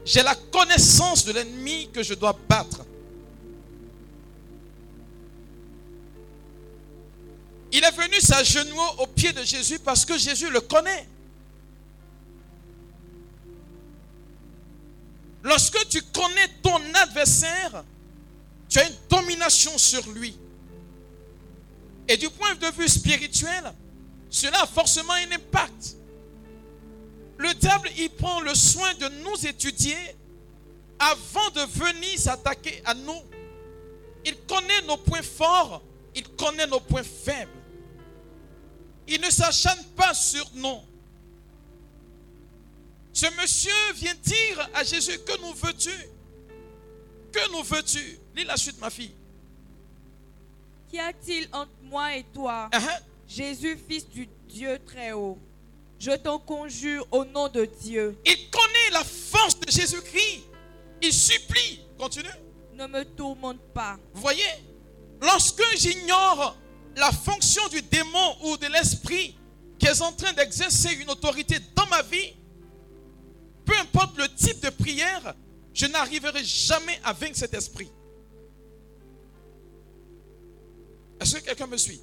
j'ai 0.04 0.22
la 0.22 0.34
connaissance 0.34 1.24
de 1.24 1.32
l'ennemi 1.32 1.88
que 1.92 2.02
je 2.02 2.14
dois 2.14 2.36
battre. 2.48 2.84
Est 7.90 8.02
venu 8.02 8.20
s'agenouiller 8.20 8.80
au 8.98 9.06
pied 9.06 9.32
de 9.32 9.42
Jésus 9.44 9.78
parce 9.78 10.04
que 10.04 10.16
Jésus 10.16 10.50
le 10.50 10.60
connaît. 10.60 11.06
Lorsque 15.42 15.88
tu 15.88 16.02
connais 16.02 16.48
ton 16.62 16.78
adversaire, 16.94 17.84
tu 18.68 18.78
as 18.78 18.88
une 18.88 18.96
domination 19.08 19.76
sur 19.78 20.06
lui. 20.10 20.36
Et 22.08 22.16
du 22.16 22.28
point 22.30 22.54
de 22.54 22.66
vue 22.76 22.88
spirituel, 22.88 23.72
cela 24.28 24.62
a 24.62 24.66
forcément 24.66 25.14
un 25.14 25.32
impact. 25.32 25.96
Le 27.38 27.54
diable, 27.54 27.88
il 27.96 28.10
prend 28.10 28.40
le 28.40 28.54
soin 28.54 28.92
de 28.94 29.08
nous 29.24 29.46
étudier 29.46 29.96
avant 30.98 31.50
de 31.54 31.62
venir 31.62 32.18
s'attaquer 32.18 32.82
à 32.84 32.94
nous. 32.94 33.22
Il 34.24 34.36
connaît 34.46 34.82
nos 34.86 34.98
points 34.98 35.22
forts, 35.22 35.82
il 36.14 36.28
connaît 36.30 36.66
nos 36.66 36.80
points 36.80 37.02
faibles. 37.02 37.59
Il 39.10 39.20
ne 39.20 39.28
s'acharne 39.28 39.82
pas 39.96 40.14
sur 40.14 40.48
nous. 40.54 40.80
Ce 43.12 43.26
monsieur 43.40 43.92
vient 43.96 44.14
dire 44.14 44.70
à 44.72 44.84
Jésus, 44.84 45.18
que 45.18 45.40
nous 45.40 45.52
veux-tu? 45.52 45.90
Que 47.32 47.52
nous 47.52 47.64
veux-tu? 47.64 48.18
Lis 48.36 48.44
la 48.44 48.56
suite, 48.56 48.80
ma 48.80 48.88
fille. 48.88 49.12
Qu'y 50.88 51.00
a-t-il 51.00 51.48
entre 51.52 51.72
moi 51.82 52.14
et 52.16 52.22
toi? 52.32 52.70
Uh-huh. 52.72 53.00
Jésus, 53.26 53.76
fils 53.88 54.08
du 54.08 54.28
Dieu 54.48 54.78
très 54.86 55.10
haut, 55.10 55.38
je 55.98 56.12
t'en 56.12 56.38
conjure 56.38 57.04
au 57.10 57.24
nom 57.24 57.48
de 57.48 57.64
Dieu, 57.64 58.16
Il 58.24 58.48
connaît 58.50 58.90
la 58.92 59.04
force 59.04 59.58
de 59.58 59.70
Jésus-Christ. 59.70 60.44
Il 61.02 61.12
supplie. 61.12 61.80
Continue. 61.98 62.28
ne 62.74 62.86
me 62.86 63.04
tourmente 63.04 63.60
pas. 63.74 63.98
Vous 64.14 64.20
voyez? 64.20 64.42
Lorsque 65.20 65.62
j'ignore 65.76 66.56
la 67.00 67.10
fonction 67.10 67.66
du 67.68 67.82
démon 67.82 68.36
ou 68.44 68.56
de 68.58 68.66
l'esprit 68.66 69.34
qui 69.78 69.86
est 69.86 70.02
en 70.02 70.12
train 70.12 70.32
d'exercer 70.34 70.92
une 70.92 71.10
autorité 71.10 71.56
dans 71.74 71.86
ma 71.86 72.02
vie, 72.02 72.34
peu 73.64 73.76
importe 73.78 74.16
le 74.18 74.28
type 74.28 74.60
de 74.60 74.68
prière, 74.68 75.34
je 75.72 75.86
n'arriverai 75.86 76.44
jamais 76.44 77.00
à 77.02 77.14
vaincre 77.14 77.36
cet 77.36 77.54
esprit. 77.54 77.90
Est-ce 81.20 81.36
que 81.36 81.44
quelqu'un 81.44 81.66
me 81.66 81.78
suit? 81.78 82.00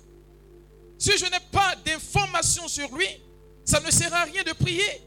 Si 0.98 1.16
je 1.18 1.26
n'ai 1.26 1.40
pas 1.52 1.76
d'informations 1.86 2.68
sur 2.68 2.94
lui, 2.96 3.08
ça 3.64 3.80
ne 3.80 3.92
sert 3.92 4.14
à 4.14 4.24
rien 4.24 4.44
de 4.44 4.54
prier. 4.54 5.02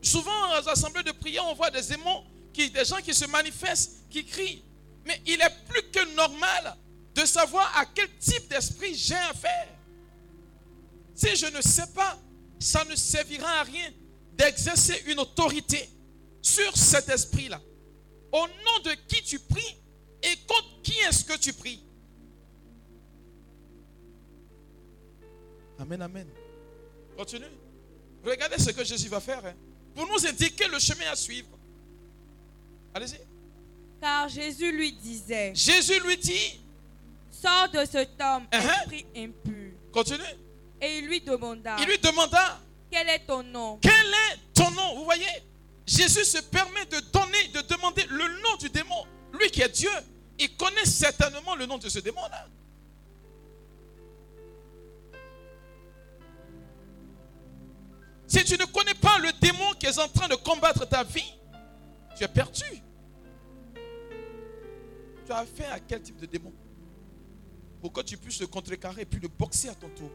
Souvent, 0.00 0.60
aux 0.60 0.68
assemblées 0.68 1.02
de 1.02 1.12
prière, 1.12 1.44
on 1.46 1.54
voit 1.54 1.70
des 1.70 1.82
démons, 1.82 2.24
des 2.54 2.84
gens 2.84 3.00
qui 3.02 3.14
se 3.14 3.24
manifestent, 3.26 4.08
qui 4.08 4.24
crient. 4.24 4.62
Mais 5.04 5.20
il 5.26 5.40
est 5.40 5.64
plus 5.68 5.82
que 5.90 6.14
normal 6.14 6.76
de 7.14 7.24
savoir 7.24 7.76
à 7.76 7.86
quel 7.86 8.08
type 8.18 8.48
d'esprit 8.48 8.94
j'ai 8.94 9.14
affaire. 9.14 9.68
Si 11.14 11.36
je 11.36 11.46
ne 11.46 11.60
sais 11.60 11.86
pas, 11.94 12.18
ça 12.58 12.84
ne 12.84 12.96
servira 12.96 13.60
à 13.60 13.62
rien 13.64 13.92
d'exercer 14.34 15.02
une 15.06 15.18
autorité 15.20 15.88
sur 16.40 16.76
cet 16.76 17.08
esprit-là. 17.08 17.60
Au 18.32 18.46
nom 18.46 18.78
de 18.84 18.94
qui 19.06 19.22
tu 19.22 19.38
pries 19.38 19.76
et 20.22 20.36
contre 20.46 20.82
qui 20.82 20.98
est-ce 21.00 21.24
que 21.24 21.36
tu 21.36 21.52
pries 21.52 21.82
Amen, 25.78 26.00
amen. 26.00 26.28
Continue. 27.16 27.44
Regardez 28.24 28.58
ce 28.58 28.70
que 28.70 28.84
Jésus 28.84 29.08
va 29.08 29.20
faire 29.20 29.44
hein, 29.44 29.54
pour 29.94 30.06
nous 30.06 30.26
indiquer 30.26 30.68
le 30.68 30.78
chemin 30.78 31.10
à 31.10 31.16
suivre. 31.16 31.48
Allez-y. 32.94 33.18
Car 34.00 34.28
Jésus 34.28 34.70
lui 34.72 34.92
disait, 34.92 35.52
Jésus 35.54 35.98
lui 36.00 36.16
dit, 36.16 36.60
sors 37.42 37.68
de 37.70 37.84
cet 37.84 38.20
homme, 38.20 38.46
Uh-huh. 38.52 38.80
esprit 38.82 39.06
impur. 39.16 39.72
continue. 39.92 40.22
Et 40.80 40.98
il 40.98 41.06
lui 41.06 41.20
demanda, 41.20 41.76
Il 41.80 41.86
lui 41.86 41.98
demanda, 41.98 42.60
quel 42.90 43.08
est 43.08 43.26
ton 43.26 43.42
nom? 43.42 43.78
quel 43.80 43.92
est 43.92 44.38
ton 44.54 44.70
nom? 44.70 44.96
Vous 44.96 45.04
voyez, 45.04 45.26
Jésus 45.86 46.24
se 46.24 46.38
permet 46.42 46.84
de 46.86 47.00
donner, 47.12 47.48
de 47.54 47.60
demander 47.62 48.04
le 48.10 48.28
nom 48.42 48.56
du 48.58 48.68
démon. 48.70 49.04
Lui 49.38 49.50
qui 49.50 49.62
est 49.62 49.68
Dieu, 49.68 49.90
il 50.38 50.56
connaît 50.56 50.84
certainement 50.84 51.54
le 51.54 51.66
nom 51.66 51.78
de 51.78 51.88
ce 51.88 51.98
démon-là. 52.00 52.46
Si 58.26 58.42
tu 58.44 58.56
ne 58.56 58.64
connais 58.64 58.94
pas 58.94 59.18
le 59.18 59.30
démon 59.40 59.72
qui 59.78 59.86
est 59.86 59.98
en 59.98 60.08
train 60.08 60.28
de 60.28 60.34
combattre 60.36 60.88
ta 60.88 61.04
vie, 61.04 61.32
tu 62.16 62.24
es 62.24 62.28
perdu. 62.28 62.62
Tu 65.26 65.32
as 65.32 65.38
affaire 65.38 65.72
à 65.72 65.80
quel 65.80 66.00
type 66.02 66.16
de 66.18 66.26
démon? 66.26 66.52
Pour 67.82 67.92
que 67.92 68.00
tu 68.00 68.16
puisses 68.16 68.40
le 68.40 68.46
contrecarrer 68.46 69.04
puis 69.04 69.20
le 69.20 69.26
boxer 69.26 69.68
à 69.68 69.74
ton 69.74 69.88
tour. 69.90 70.10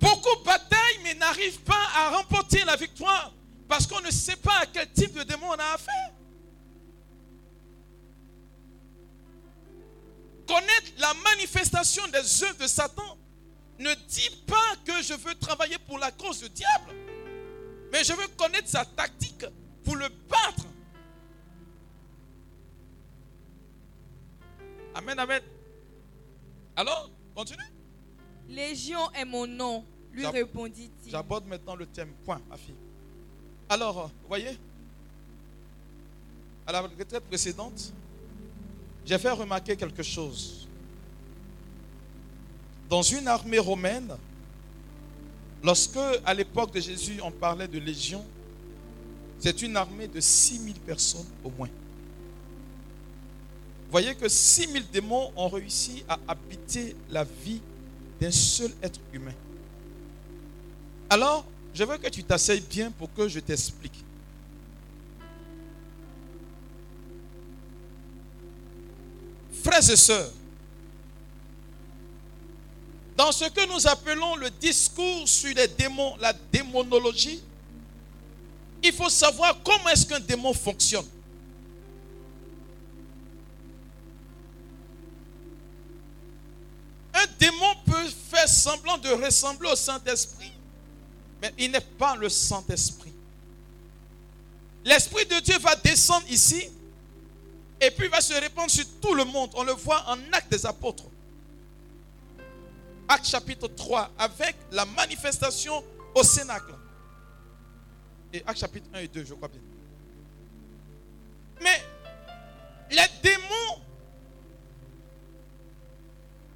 Beaucoup 0.00 0.42
bataillent 0.44 1.00
mais 1.04 1.14
n'arrivent 1.14 1.60
pas 1.60 1.86
à 1.94 2.16
remporter 2.16 2.64
la 2.64 2.74
victoire 2.74 3.32
parce 3.68 3.86
qu'on 3.86 4.00
ne 4.00 4.10
sait 4.10 4.36
pas 4.36 4.60
à 4.62 4.66
quel 4.66 4.90
type 4.92 5.12
de 5.12 5.22
démon 5.24 5.48
on 5.48 5.58
a 5.58 5.74
affaire. 5.74 6.12
Connaître 10.48 10.92
la 10.98 11.12
manifestation 11.14 12.02
des 12.08 12.44
œuvres 12.44 12.58
de 12.58 12.66
Satan 12.66 13.18
ne 13.78 13.92
dit 14.08 14.30
pas 14.46 14.76
que 14.86 15.02
je 15.02 15.12
veux 15.12 15.34
travailler 15.34 15.76
pour 15.86 15.98
la 15.98 16.10
cause 16.12 16.40
du 16.40 16.48
diable, 16.48 16.94
mais 17.92 18.04
je 18.04 18.14
veux 18.14 18.28
connaître 18.38 18.68
sa 18.68 18.86
tactique 18.86 19.44
pour 19.84 19.96
le 19.96 20.08
battre. 20.08 20.64
Amen, 24.96 25.18
amen. 25.18 25.42
Alors, 26.74 27.10
continue. 27.34 27.62
Légion 28.48 29.10
est 29.12 29.24
mon 29.24 29.46
nom, 29.46 29.84
lui 30.12 30.22
J'ab- 30.22 30.32
répondit-il. 30.34 31.10
J'aborde 31.10 31.46
maintenant 31.46 31.74
le 31.74 31.84
thème. 31.86 32.10
Point, 32.24 32.40
ma 32.48 32.56
fille. 32.56 32.74
Alors, 33.68 33.98
euh, 33.98 34.06
vous 34.22 34.28
voyez, 34.28 34.56
à 36.66 36.72
la 36.72 36.80
retraite 36.80 37.20
précédente, 37.24 37.92
j'ai 39.04 39.18
fait 39.18 39.30
remarquer 39.30 39.76
quelque 39.76 40.02
chose. 40.02 40.66
Dans 42.88 43.02
une 43.02 43.26
armée 43.28 43.58
romaine, 43.58 44.16
lorsque 45.62 45.98
à 46.24 46.32
l'époque 46.32 46.72
de 46.72 46.80
Jésus 46.80 47.20
on 47.22 47.32
parlait 47.32 47.68
de 47.68 47.78
légion, 47.78 48.24
c'est 49.40 49.60
une 49.62 49.76
armée 49.76 50.08
de 50.08 50.20
6000 50.20 50.78
personnes 50.80 51.26
au 51.44 51.50
moins. 51.50 51.68
Voyez 53.90 54.14
que 54.14 54.28
6000 54.28 54.90
démons 54.90 55.32
ont 55.36 55.48
réussi 55.48 56.04
à 56.08 56.18
habiter 56.28 56.96
la 57.10 57.24
vie 57.24 57.60
d'un 58.20 58.30
seul 58.30 58.70
être 58.82 59.00
humain. 59.12 59.34
Alors, 61.08 61.44
je 61.72 61.84
veux 61.84 61.98
que 61.98 62.08
tu 62.08 62.24
t'asseyes 62.24 62.60
bien 62.60 62.90
pour 62.90 63.12
que 63.14 63.28
je 63.28 63.38
t'explique. 63.40 64.04
Frères 69.62 69.90
et 69.90 69.96
sœurs, 69.96 70.32
Dans 73.16 73.32
ce 73.32 73.46
que 73.46 73.66
nous 73.72 73.86
appelons 73.86 74.36
le 74.36 74.50
discours 74.50 75.26
sur 75.26 75.54
les 75.54 75.68
démons, 75.68 76.16
la 76.20 76.34
démonologie, 76.52 77.40
il 78.82 78.92
faut 78.92 79.08
savoir 79.08 79.56
comment 79.64 79.88
est-ce 79.88 80.04
qu'un 80.04 80.20
démon 80.20 80.52
fonctionne. 80.52 81.06
Un 87.16 87.26
démon 87.38 87.74
peut 87.86 88.08
faire 88.30 88.48
semblant 88.48 88.98
de 88.98 89.08
ressembler 89.08 89.70
au 89.70 89.76
Saint-Esprit, 89.76 90.52
mais 91.40 91.52
il 91.56 91.70
n'est 91.70 91.80
pas 91.80 92.14
le 92.14 92.28
Saint-Esprit. 92.28 93.12
L'Esprit 94.84 95.24
de 95.24 95.40
Dieu 95.40 95.58
va 95.58 95.74
descendre 95.76 96.26
ici 96.28 96.70
et 97.80 97.90
puis 97.90 98.08
va 98.08 98.20
se 98.20 98.34
répandre 98.34 98.70
sur 98.70 98.84
tout 99.00 99.14
le 99.14 99.24
monde. 99.24 99.50
On 99.54 99.64
le 99.64 99.72
voit 99.72 100.04
en 100.08 100.18
Acte 100.32 100.50
des 100.50 100.66
Apôtres. 100.66 101.04
Acte 103.08 103.26
chapitre 103.26 103.68
3, 103.68 104.10
avec 104.18 104.54
la 104.72 104.84
manifestation 104.84 105.82
au 106.14 106.22
Cénacle. 106.22 106.74
Et 108.32 108.42
Acte 108.46 108.60
chapitre 108.60 108.88
1 108.92 108.98
et 109.00 109.08
2, 109.08 109.24
je 109.24 109.34
crois 109.34 109.48
bien. 109.48 109.60
Mais 111.62 111.82
les 112.90 113.08
démons, 113.22 113.82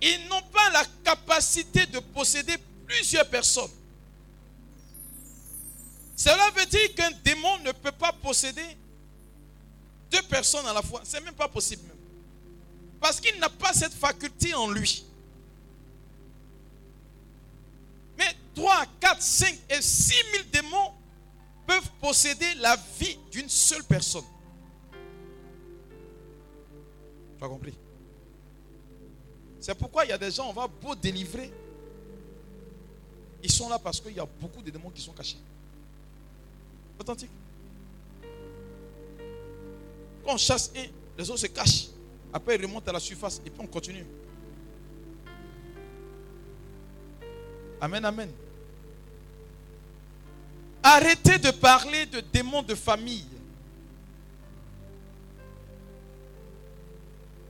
ils 0.00 0.28
n'ont 0.28 0.42
pas 0.52 0.70
la 0.70 0.84
capacité 1.04 1.86
de 1.86 1.98
posséder 1.98 2.56
plusieurs 2.86 3.28
personnes. 3.28 3.70
Cela 6.16 6.50
veut 6.50 6.66
dire 6.66 6.94
qu'un 6.94 7.10
démon 7.24 7.58
ne 7.60 7.72
peut 7.72 7.92
pas 7.92 8.12
posséder 8.12 8.64
deux 10.10 10.22
personnes 10.22 10.66
à 10.66 10.72
la 10.72 10.82
fois. 10.82 11.00
C'est 11.04 11.22
même 11.22 11.34
pas 11.34 11.48
possible. 11.48 11.82
Même. 11.86 11.96
Parce 13.00 13.20
qu'il 13.20 13.38
n'a 13.38 13.48
pas 13.48 13.72
cette 13.72 13.94
faculté 13.94 14.52
en 14.54 14.70
lui. 14.70 15.04
Mais 18.18 18.36
3, 18.54 18.84
4, 19.00 19.22
5 19.22 19.58
et 19.70 19.80
6 19.80 20.14
000 20.32 20.44
démons 20.52 20.92
peuvent 21.66 21.90
posséder 22.00 22.54
la 22.56 22.76
vie 22.98 23.16
d'une 23.30 23.48
seule 23.48 23.84
personne. 23.84 24.24
Tu 27.38 27.44
as 27.44 27.48
compris? 27.48 27.74
C'est 29.60 29.74
pourquoi 29.74 30.04
il 30.06 30.08
y 30.08 30.12
a 30.12 30.18
des 30.18 30.30
gens, 30.30 30.48
on 30.48 30.52
va 30.52 30.66
beau 30.66 30.94
délivrer. 30.94 31.52
Ils 33.42 33.50
sont 33.52 33.68
là 33.68 33.78
parce 33.78 34.00
qu'il 34.00 34.14
y 34.14 34.20
a 34.20 34.26
beaucoup 34.40 34.62
de 34.62 34.70
démons 34.70 34.90
qui 34.90 35.02
sont 35.02 35.12
cachés. 35.12 35.38
Authentique. 36.98 37.30
Quand 40.24 40.34
on 40.34 40.36
chasse 40.38 40.72
un, 40.76 40.86
les 41.16 41.28
autres 41.28 41.40
se 41.40 41.46
cachent. 41.46 41.88
Après, 42.32 42.54
ils 42.56 42.62
remontent 42.62 42.88
à 42.88 42.92
la 42.92 43.00
surface 43.00 43.40
et 43.44 43.50
puis 43.50 43.60
on 43.60 43.66
continue. 43.66 44.06
Amen, 47.80 48.04
amen. 48.04 48.30
Arrêtez 50.82 51.38
de 51.38 51.50
parler 51.50 52.06
de 52.06 52.20
démons 52.20 52.62
de 52.62 52.74
famille. 52.74 53.26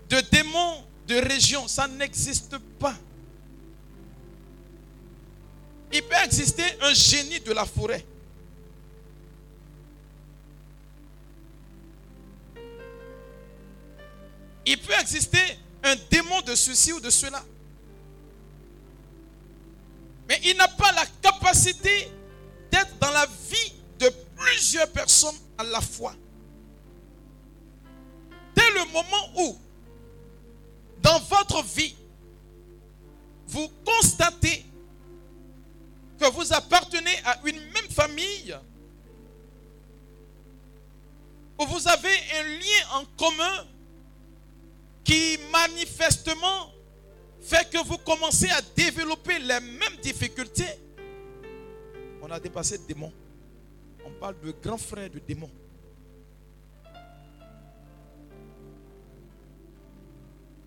De 0.08 0.20
démons 0.32 0.84
de 1.10 1.16
région. 1.16 1.66
Ça 1.66 1.88
n'existe 1.88 2.56
pas. 2.78 2.94
Il 5.92 6.02
peut 6.02 6.14
exister 6.24 6.62
un 6.82 6.94
génie 6.94 7.40
de 7.40 7.52
la 7.52 7.64
forêt. 7.64 8.06
Il 14.64 14.78
peut 14.78 14.92
exister 15.00 15.40
un 15.82 15.96
démon 16.10 16.42
de 16.42 16.54
ceci 16.54 16.92
ou 16.92 17.00
de 17.00 17.10
cela. 17.10 17.42
Mais 20.28 20.40
il 20.44 20.56
n'a 20.56 20.68
pas 20.68 20.92
la 20.92 21.04
capacité 21.20 22.08
d'être 22.70 22.96
dans 23.00 23.10
la 23.10 23.26
vie 23.26 23.72
de 23.98 24.12
plusieurs 24.36 24.88
personnes 24.90 25.34
à 25.58 25.64
la 25.64 25.80
fois. 25.80 26.14
Dès 28.54 28.70
le 28.74 28.84
moment 28.92 29.30
où, 29.38 29.58
dans 31.02 31.18
votre 31.20 31.62
vie, 31.64 31.96
vous 33.46 33.68
constatez 33.84 34.64
que 36.18 36.30
vous 36.30 36.52
appartenez 36.52 37.16
à 37.24 37.38
une 37.44 37.56
même 37.56 37.88
famille, 37.90 38.56
où 41.58 41.66
vous 41.66 41.88
avez 41.88 42.16
un 42.38 42.42
lien 42.44 43.00
en 43.00 43.04
commun 43.16 43.66
qui 45.04 45.38
manifestement 45.50 46.72
fait 47.40 47.68
que 47.70 47.84
vous 47.86 47.98
commencez 47.98 48.48
à 48.50 48.60
développer 48.76 49.38
les 49.38 49.60
mêmes 49.60 49.96
difficultés, 50.02 50.78
on 52.22 52.30
a 52.30 52.38
dépassé 52.38 52.76
le 52.78 52.86
démon. 52.86 53.12
On 54.04 54.10
parle 54.12 54.36
de 54.40 54.52
grand 54.62 54.78
frère 54.78 55.10
de 55.10 55.18
démon. 55.18 55.50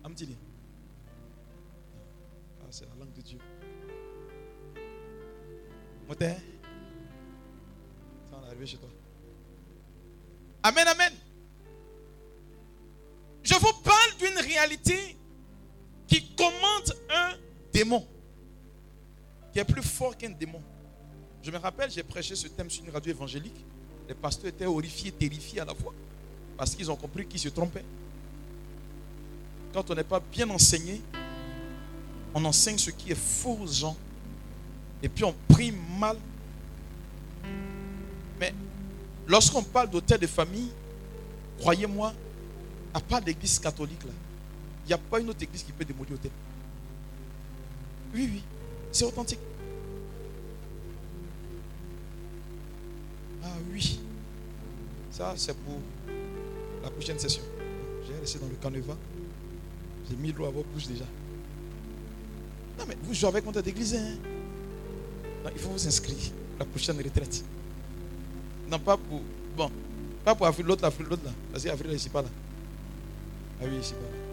Amdili. 0.04 0.36
Ah, 2.60 2.66
c'est 2.70 2.84
la 2.84 2.94
langue 2.94 3.12
de 3.14 3.22
Dieu. 3.22 3.38
Moteur. 6.06 6.36
Ça 8.30 8.36
va 8.36 8.46
arriver 8.48 8.66
chez 8.66 8.76
toi. 8.76 8.90
Amen, 10.62 10.86
amen. 10.86 11.12
Je 13.42 13.54
vous 13.54 13.72
parle 13.82 14.16
d'une 14.18 14.38
réalité 14.38 15.16
qui 16.06 16.34
commande 16.34 16.94
un 17.10 17.32
démon, 17.72 18.06
qui 19.52 19.58
est 19.58 19.64
plus 19.64 19.82
fort 19.82 20.16
qu'un 20.16 20.30
démon. 20.30 20.62
Je 21.42 21.50
me 21.50 21.58
rappelle, 21.58 21.90
j'ai 21.90 22.02
prêché 22.02 22.34
ce 22.34 22.48
thème 22.48 22.70
sur 22.70 22.84
une 22.84 22.90
radio 22.90 23.10
évangélique. 23.10 23.64
Les 24.08 24.14
pasteurs 24.14 24.48
étaient 24.48 24.66
horrifiés, 24.66 25.12
terrifiés 25.12 25.60
à 25.60 25.64
la 25.64 25.74
fois, 25.74 25.94
parce 26.56 26.74
qu'ils 26.74 26.90
ont 26.90 26.96
compris 26.96 27.26
qu'ils 27.26 27.40
se 27.40 27.48
trompaient. 27.48 27.84
Quand 29.74 29.90
on 29.90 29.94
n'est 29.96 30.04
pas 30.04 30.20
bien 30.20 30.48
enseigné, 30.50 31.02
on 32.32 32.44
enseigne 32.44 32.78
ce 32.78 32.90
qui 32.90 33.10
est 33.10 33.18
faux 33.18 33.58
aux 33.60 33.66
gens, 33.66 33.96
et 35.02 35.08
puis 35.08 35.24
on 35.24 35.34
prie 35.48 35.74
mal. 35.98 36.16
Mais 38.38 38.54
lorsqu'on 39.26 39.64
parle 39.64 39.90
d'hôtel 39.90 40.20
de 40.20 40.28
famille, 40.28 40.70
croyez-moi, 41.58 42.14
à 42.94 43.00
part 43.00 43.20
l'église 43.20 43.58
catholique, 43.58 44.04
là, 44.04 44.12
il 44.84 44.88
n'y 44.88 44.94
a 44.94 44.98
pas 44.98 45.18
une 45.18 45.28
autre 45.30 45.42
église 45.42 45.64
qui 45.64 45.72
peut 45.72 45.84
démolir 45.84 46.12
l'hôtel. 46.12 46.30
Oui, 48.14 48.30
oui, 48.32 48.42
c'est 48.92 49.04
authentique. 49.04 49.40
Ah 53.42 53.48
oui, 53.72 53.98
ça 55.10 55.34
c'est 55.36 55.56
pour 55.56 55.80
la 56.80 56.90
prochaine 56.90 57.18
session. 57.18 57.42
J'ai 58.06 58.16
resté 58.20 58.38
dans 58.38 58.46
le 58.46 58.54
canevas. 58.54 58.96
J'ai 60.08 60.16
mis 60.16 60.32
l'eau 60.32 60.46
à 60.46 60.50
vos 60.50 60.64
bouches 60.72 60.86
déjà. 60.86 61.04
Non, 62.78 62.84
mais 62.88 62.96
vous 63.02 63.14
jouez 63.14 63.28
avec 63.28 63.44
mon 63.44 63.52
d'église. 63.52 63.94
Hein? 63.94 64.16
Non, 65.44 65.50
il 65.54 65.60
faut 65.60 65.70
vous 65.70 65.86
inscrire 65.86 66.16
la 66.58 66.64
prochaine 66.64 66.96
retraite. 66.96 67.44
Non, 68.68 68.78
pas 68.78 68.96
pour. 68.96 69.22
Bon, 69.56 69.70
pas 70.24 70.34
pour 70.34 70.46
l'autre 70.64 70.82
là, 70.82 70.92
l'autre 71.08 71.24
là. 71.24 71.30
Parce 71.52 71.64
qu'Avril 71.64 71.90
là, 71.90 71.96
ici, 71.96 72.08
pas 72.08 72.22
là. 72.22 72.28
Ah 73.60 73.64
oui, 73.68 73.78
ici, 73.78 73.92
pas 73.92 74.00
là. 74.00 74.24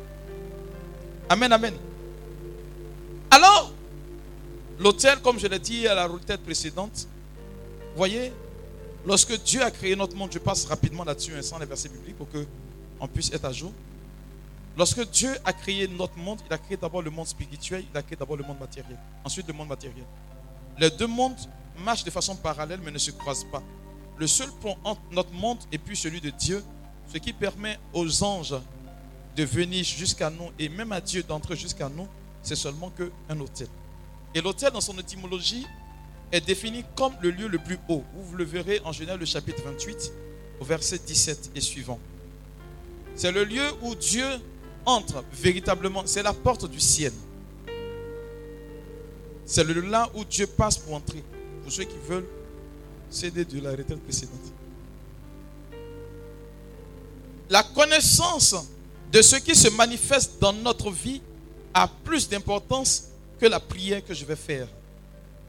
Amen, 1.30 1.52
amen. 1.52 1.74
Alors, 3.30 3.74
l'hôtel, 4.80 5.20
comme 5.22 5.40
je 5.40 5.48
l'ai 5.48 5.60
dit 5.60 5.88
à 5.88 5.96
la 5.96 6.08
retraite 6.08 6.42
précédente, 6.42 7.08
voyez, 7.96 8.34
lorsque 9.06 9.42
Dieu 9.44 9.62
a 9.62 9.72
créé 9.72 9.96
notre 9.96 10.16
monde, 10.16 10.32
je 10.34 10.40
passe 10.40 10.66
rapidement 10.66 11.04
là-dessus, 11.04 11.34
hein, 11.36 11.42
sans 11.42 11.60
les 11.60 11.66
versets 11.66 11.90
bibliques 11.90 12.18
pour 12.18 12.28
qu'on 12.30 13.08
puisse 13.08 13.32
être 13.32 13.46
à 13.46 13.52
jour. 13.52 13.72
Lorsque 14.78 15.10
Dieu 15.12 15.30
a 15.44 15.54
créé 15.54 15.88
notre 15.88 16.18
monde, 16.18 16.40
il 16.48 16.54
a 16.54 16.58
créé 16.58 16.78
d'abord 16.78 17.02
le 17.02 17.10
monde 17.10 17.28
spirituel, 17.28 17.84
il 17.92 17.98
a 17.98 18.02
créé 18.02 18.16
d'abord 18.16 18.38
le 18.38 18.44
monde 18.44 18.60
matériel, 18.60 18.98
ensuite 19.24 19.48
le 19.48 19.54
monde 19.54 19.68
matériel. 19.68 20.06
Les 20.80 20.90
deux 20.90 21.08
mondes 21.08 21.38
marchent 21.78 22.04
de 22.04 22.10
façon 22.10 22.36
parallèle 22.36 22.80
mais 22.84 22.92
ne 22.92 22.98
se 22.98 23.12
croisent 23.12 23.46
pas. 23.52 23.62
Le 24.18 24.28
seul 24.28 24.50
pont 24.62 24.78
entre 24.84 25.02
notre 25.12 25.34
monde 25.34 25.60
et 25.72 25.78
puis 25.78 25.98
celui 25.98 26.22
de 26.22 26.30
Dieu, 26.30 26.64
ce 27.12 27.18
qui 27.18 27.34
permet 27.34 27.78
aux 27.94 28.24
anges 28.24 28.56
de 29.36 29.44
venir 29.44 29.84
jusqu'à 29.84 30.30
nous 30.30 30.50
et 30.58 30.70
même 30.70 30.92
à 30.92 31.02
Dieu 31.02 31.24
d'entrer 31.24 31.56
jusqu'à 31.56 31.90
nous, 31.90 32.08
c'est 32.42 32.56
seulement 32.56 32.92
qu'un 32.92 33.40
hôtel. 33.40 33.68
Et 34.34 34.42
l'hôtel, 34.42 34.72
dans 34.72 34.82
son 34.82 34.98
étymologie, 34.98 35.68
est 36.32 36.42
défini 36.42 36.86
comme 36.96 37.14
le 37.22 37.32
lieu 37.32 37.48
le 37.48 37.58
plus 37.58 37.78
haut. 37.90 38.04
Vous 38.16 38.36
le 38.36 38.46
verrez 38.46 38.82
en 38.86 38.92
Genèse 38.92 39.18
le 39.18 39.26
chapitre 39.26 39.62
28, 39.64 40.14
au 40.62 40.64
verset 40.64 41.00
17 41.00 41.52
et 41.56 41.62
suivant. 41.62 42.00
C'est 43.16 43.32
le 43.32 43.44
lieu 43.44 43.66
où 43.82 43.94
Dieu 43.96 44.26
entre 44.86 45.24
véritablement. 45.34 46.04
C'est 46.06 46.24
la 46.24 46.34
porte 46.34 46.70
du 46.70 46.80
ciel. 46.80 47.14
C'est 49.46 49.64
là 49.64 50.10
où 50.14 50.24
Dieu 50.24 50.48
passe 50.48 50.78
pour 50.78 50.94
entrer. 50.94 51.24
Pour 51.64 51.72
ceux 51.72 51.84
qui 51.84 51.98
veulent 52.08 52.28
céder 53.10 53.44
de 53.44 53.60
la 53.60 53.72
retraite 53.72 54.02
précédente. 54.02 54.40
La 57.50 57.64
connaissance 57.64 58.56
de 59.12 59.22
ce 59.22 59.36
qui 59.36 59.54
se 59.54 59.68
manifeste 59.70 60.40
dans 60.40 60.54
notre 60.54 60.90
vie 60.90 61.22
a 61.74 61.88
plus 61.88 62.30
d'importance 62.30 63.10
que 63.40 63.46
la 63.46 63.60
prière 63.60 64.04
que 64.06 64.14
je 64.14 64.24
vais 64.24 64.38
faire. 64.38 64.68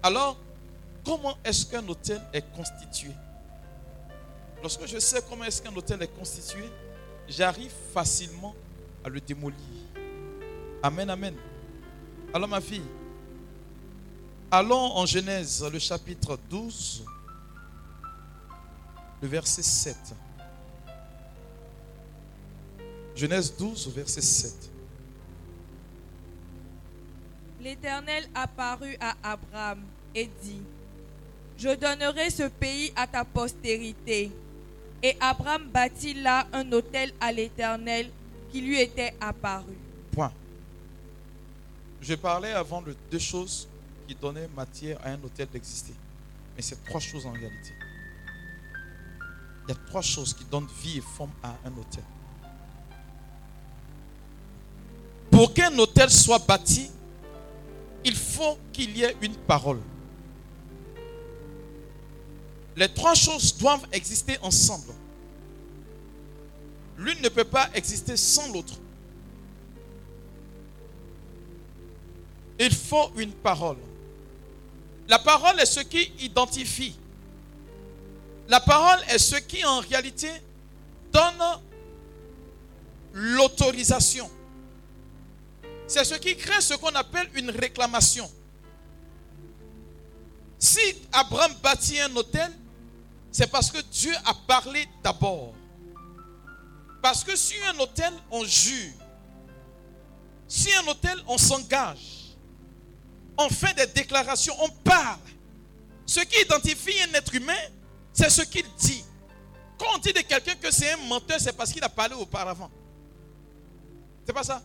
Alors, 0.02 0.36
comment 1.04 1.38
est-ce 1.44 1.64
qu'un 1.64 1.86
hôtel 1.86 2.20
est 2.32 2.44
constitué? 2.56 3.12
Lorsque 4.60 4.86
je 4.86 4.98
sais 4.98 5.22
comment 5.28 5.44
est-ce 5.44 5.62
qu'un 5.62 5.74
hôtel 5.74 6.02
est 6.02 6.18
constitué, 6.18 6.64
j'arrive 7.28 7.72
facilement 7.94 8.54
à 9.04 9.08
le 9.08 9.20
démolir. 9.20 9.58
Amen, 10.82 11.08
amen. 11.10 11.34
Alors 12.34 12.48
ma 12.48 12.60
fille, 12.60 12.82
allons 14.50 14.96
en 14.96 15.06
Genèse, 15.06 15.64
le 15.72 15.78
chapitre 15.78 16.38
12, 16.48 17.04
le 19.20 19.28
verset 19.28 19.62
7. 19.62 19.96
Genèse 23.14 23.54
12, 23.56 23.92
verset 23.94 24.22
7. 24.22 24.70
L'Éternel 27.60 28.24
apparut 28.34 28.96
à 29.00 29.14
Abraham 29.22 29.82
et 30.14 30.28
dit, 30.42 30.62
Je 31.56 31.74
donnerai 31.76 32.30
ce 32.30 32.48
pays 32.48 32.92
à 32.96 33.06
ta 33.06 33.24
postérité. 33.24 34.32
Et 35.02 35.16
Abraham 35.20 35.68
bâtit 35.68 36.14
là 36.14 36.46
un 36.52 36.70
hôtel 36.72 37.12
à 37.20 37.30
l'Éternel 37.30 38.10
lui 38.60 38.80
était 38.80 39.14
apparu. 39.20 39.74
Point. 40.10 40.32
Je 42.00 42.14
parlais 42.14 42.52
avant 42.52 42.82
de 42.82 42.94
deux 43.10 43.18
choses 43.18 43.68
qui 44.06 44.14
donnaient 44.14 44.48
matière 44.54 44.98
à 45.04 45.10
un 45.10 45.22
hôtel 45.22 45.48
d'exister. 45.52 45.94
Mais 46.56 46.62
c'est 46.62 46.84
trois 46.84 47.00
choses 47.00 47.24
en 47.24 47.32
réalité. 47.32 47.72
Il 49.66 49.70
y 49.70 49.72
a 49.72 49.78
trois 49.86 50.02
choses 50.02 50.34
qui 50.34 50.44
donnent 50.44 50.68
vie 50.82 50.98
et 50.98 51.00
forme 51.00 51.30
à 51.42 51.56
un 51.64 51.70
hôtel. 51.70 52.02
Pour 55.30 55.54
qu'un 55.54 55.76
hôtel 55.78 56.10
soit 56.10 56.44
bâti, 56.46 56.90
il 58.04 58.16
faut 58.16 58.58
qu'il 58.72 58.96
y 58.96 59.04
ait 59.04 59.16
une 59.22 59.34
parole. 59.34 59.80
Les 62.76 62.92
trois 62.92 63.14
choses 63.14 63.56
doivent 63.56 63.86
exister 63.92 64.38
ensemble. 64.42 64.92
L'une 66.98 67.20
ne 67.22 67.28
peut 67.28 67.44
pas 67.44 67.68
exister 67.74 68.16
sans 68.16 68.52
l'autre. 68.52 68.74
Il 72.58 72.74
faut 72.74 73.10
une 73.16 73.32
parole. 73.32 73.78
La 75.08 75.18
parole 75.18 75.58
est 75.58 75.66
ce 75.66 75.80
qui 75.80 76.12
identifie. 76.20 76.94
La 78.48 78.60
parole 78.60 79.00
est 79.08 79.18
ce 79.18 79.36
qui 79.36 79.64
en 79.64 79.80
réalité 79.80 80.30
donne 81.12 81.60
l'autorisation. 83.12 84.30
C'est 85.86 86.04
ce 86.04 86.14
qui 86.14 86.36
crée 86.36 86.60
ce 86.60 86.74
qu'on 86.74 86.94
appelle 86.94 87.28
une 87.34 87.50
réclamation. 87.50 88.30
Si 90.58 90.80
Abraham 91.12 91.52
bâtit 91.62 92.00
un 92.00 92.14
hôtel, 92.14 92.50
c'est 93.30 93.50
parce 93.50 93.70
que 93.70 93.80
Dieu 93.90 94.12
a 94.24 94.34
parlé 94.46 94.86
d'abord. 95.02 95.54
Parce 97.02 97.24
que 97.24 97.34
si 97.34 97.54
un 97.64 97.78
hôtel, 97.80 98.12
on 98.30 98.44
jure. 98.44 98.92
Si 100.46 100.72
un 100.72 100.86
hôtel, 100.86 101.20
on 101.26 101.36
s'engage. 101.36 102.36
On 103.36 103.48
fait 103.48 103.74
des 103.74 103.88
déclarations, 103.88 104.54
on 104.60 104.68
parle. 104.68 105.18
Ce 106.06 106.20
qui 106.20 106.40
identifie 106.40 107.02
un 107.02 107.12
être 107.14 107.34
humain, 107.34 107.58
c'est 108.12 108.30
ce 108.30 108.42
qu'il 108.42 108.66
dit. 108.78 109.04
Quand 109.76 109.86
on 109.96 109.98
dit 109.98 110.12
de 110.12 110.20
quelqu'un 110.20 110.54
que 110.54 110.70
c'est 110.70 110.92
un 110.92 110.96
menteur, 111.08 111.40
c'est 111.40 111.56
parce 111.56 111.72
qu'il 111.72 111.82
a 111.82 111.88
parlé 111.88 112.14
auparavant. 112.14 112.70
C'est 114.24 114.32
pas 114.32 114.44
ça? 114.44 114.62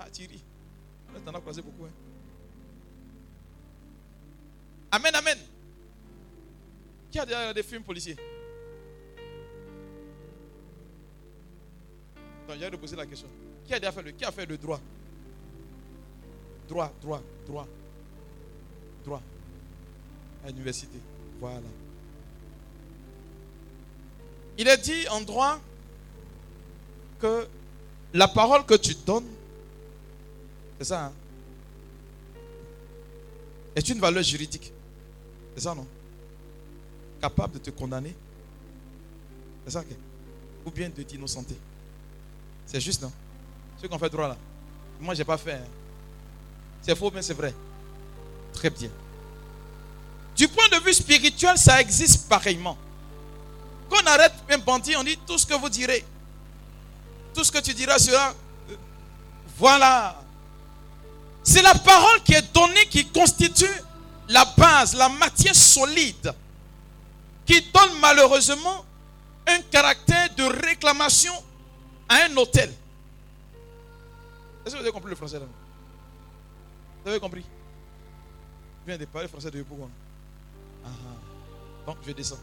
Ah, 0.00 0.10
Thierry. 0.10 0.42
T'en 1.24 1.32
as 1.32 1.40
croisé 1.40 1.62
beaucoup. 1.62 1.84
Hein? 1.84 1.92
Amen, 4.90 5.14
amen. 5.14 5.38
Qui 7.10 7.20
a 7.20 7.26
déjà 7.26 7.54
des 7.54 7.62
films 7.62 7.84
policiers? 7.84 8.16
J'ai 12.58 12.70
de 12.70 12.76
poser 12.76 12.96
la 12.96 13.06
question. 13.06 13.28
Qui 13.66 13.74
a 13.74 13.80
déjà 13.80 13.92
fait 13.92 14.02
le, 14.02 14.10
qui 14.12 14.24
a 14.24 14.32
fait 14.32 14.46
le 14.46 14.56
droit? 14.56 14.80
Droit, 16.68 16.92
droit, 17.00 17.22
droit. 17.46 17.66
Droit. 19.04 19.22
À 20.44 20.48
l'université. 20.48 20.98
Voilà. 21.40 21.60
Il 24.58 24.68
est 24.68 24.78
dit 24.78 25.08
en 25.08 25.20
droit 25.20 25.60
que 27.20 27.46
la 28.14 28.28
parole 28.28 28.64
que 28.64 28.74
tu 28.74 28.94
donnes, 28.94 29.26
c'est 30.78 30.84
ça, 30.84 31.06
hein, 31.06 31.12
est 33.74 33.88
une 33.88 33.98
valeur 33.98 34.22
juridique. 34.22 34.72
C'est 35.54 35.62
ça, 35.62 35.74
non? 35.74 35.86
Capable 37.20 37.54
de 37.54 37.58
te 37.58 37.70
condamner. 37.70 38.14
C'est 39.64 39.72
ça, 39.72 39.84
ou 40.64 40.70
bien 40.70 40.88
de 40.88 41.02
t'innocenter. 41.02 41.56
C'est 42.66 42.80
juste, 42.80 43.02
non? 43.02 43.12
Ceux 43.80 43.88
qui 43.88 43.94
ont 43.94 43.98
fait 43.98 44.10
droit 44.10 44.28
là. 44.28 44.36
Moi, 45.00 45.14
je 45.14 45.20
n'ai 45.20 45.24
pas 45.24 45.38
fait. 45.38 45.54
Hein. 45.54 45.68
C'est 46.82 46.96
faux, 46.96 47.10
mais 47.14 47.22
c'est 47.22 47.34
vrai. 47.34 47.54
Très 48.52 48.70
bien. 48.70 48.88
Du 50.36 50.48
point 50.48 50.68
de 50.68 50.84
vue 50.84 50.94
spirituel, 50.94 51.56
ça 51.56 51.80
existe 51.80 52.28
pareillement. 52.28 52.76
Quand 53.88 53.98
on 54.02 54.06
arrête 54.06 54.34
un 54.50 54.58
bandit, 54.58 54.96
on 54.96 55.04
dit 55.04 55.18
tout 55.26 55.38
ce 55.38 55.46
que 55.46 55.54
vous 55.54 55.68
direz. 55.68 56.04
Tout 57.34 57.44
ce 57.44 57.52
que 57.52 57.58
tu 57.58 57.72
diras 57.72 57.98
sera. 57.98 58.34
Euh, 58.70 58.76
voilà. 59.58 60.20
C'est 61.42 61.62
la 61.62 61.74
parole 61.74 62.22
qui 62.24 62.34
est 62.34 62.52
donnée 62.52 62.86
qui 62.86 63.06
constitue 63.06 63.64
la 64.28 64.44
base, 64.56 64.94
la 64.96 65.08
matière 65.08 65.54
solide, 65.54 66.34
qui 67.44 67.60
donne 67.72 68.00
malheureusement 68.00 68.84
un 69.46 69.60
caractère 69.70 70.34
de 70.34 70.42
réclamation 70.66 71.32
à 72.08 72.24
un 72.24 72.36
hôtel. 72.36 72.72
Est-ce 74.64 74.74
que 74.74 74.78
vous 74.80 74.84
avez 74.84 74.92
compris 74.92 75.10
le 75.10 75.16
français 75.16 75.38
là? 75.38 75.46
Vous 77.04 77.10
avez 77.10 77.20
compris? 77.20 77.44
Je 78.82 78.90
viens 78.90 78.98
de 78.98 79.04
parler 79.04 79.28
français 79.28 79.50
de 79.50 79.62
pourquoi 79.62 79.88
ah, 80.84 80.88
ah. 80.88 81.86
Donc 81.86 81.98
je 82.06 82.12
descends. 82.12 82.38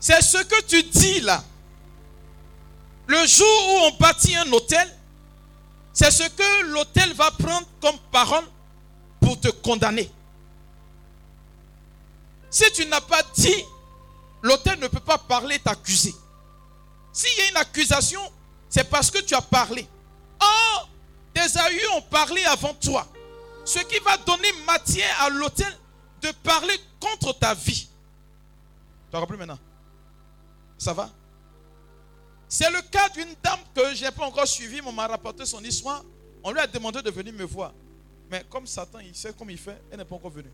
C'est 0.00 0.20
ce 0.22 0.42
que 0.44 0.62
tu 0.64 0.82
dis 0.82 1.20
là. 1.20 1.42
Le 3.06 3.26
jour 3.26 3.46
où 3.46 3.86
on 3.86 3.96
bâtit 3.98 4.34
un 4.36 4.50
hôtel, 4.52 4.88
c'est 5.92 6.10
ce 6.10 6.28
que 6.28 6.72
l'hôtel 6.72 7.12
va 7.14 7.30
prendre 7.30 7.66
comme 7.80 7.98
parole 8.10 8.44
pour 9.20 9.38
te 9.38 9.48
condamner. 9.48 10.10
Si 12.50 12.70
tu 12.72 12.86
n'as 12.86 13.00
pas 13.00 13.22
dit, 13.34 13.64
l'hôtel 14.42 14.78
ne 14.78 14.88
peut 14.88 15.00
pas 15.00 15.18
parler, 15.18 15.58
t'accuser. 15.58 16.14
S'il 17.14 17.38
y 17.38 17.42
a 17.42 17.50
une 17.50 17.56
accusation, 17.56 18.20
c'est 18.68 18.90
parce 18.90 19.08
que 19.08 19.20
tu 19.20 19.34
as 19.36 19.40
parlé. 19.40 19.88
Or, 20.40 20.88
des 21.32 21.56
aïeux 21.56 21.90
ont 21.96 22.02
parlé 22.02 22.44
avant 22.44 22.74
toi. 22.74 23.06
Ce 23.64 23.78
qui 23.78 23.98
va 24.00 24.16
donner 24.18 24.52
matière 24.66 25.22
à 25.22 25.30
l'autel 25.30 25.72
de 26.20 26.32
parler 26.42 26.74
contre 27.00 27.32
ta 27.38 27.54
vie. 27.54 27.88
Tu 29.10 29.16
as 29.16 29.20
compris 29.20 29.38
maintenant? 29.38 29.58
Ça 30.76 30.92
va? 30.92 31.08
C'est 32.48 32.70
le 32.70 32.82
cas 32.82 33.08
d'une 33.10 33.32
dame 33.42 33.60
que 33.72 33.94
je 33.94 34.04
n'ai 34.04 34.10
pas 34.10 34.26
encore 34.26 34.48
suivie, 34.48 34.80
mais 34.82 34.88
on 34.88 34.92
m'a 34.92 35.06
rapporté 35.06 35.46
son 35.46 35.62
histoire. 35.62 36.02
On 36.42 36.50
lui 36.50 36.58
a 36.58 36.66
demandé 36.66 37.00
de 37.00 37.10
venir 37.12 37.32
me 37.32 37.44
voir. 37.44 37.72
Mais 38.28 38.44
comme 38.50 38.66
Satan, 38.66 38.98
il 38.98 39.14
sait 39.14 39.32
comment 39.38 39.52
il 39.52 39.58
fait, 39.58 39.80
elle 39.90 39.98
n'est 39.98 40.04
pas 40.04 40.16
encore 40.16 40.32
venue. 40.32 40.50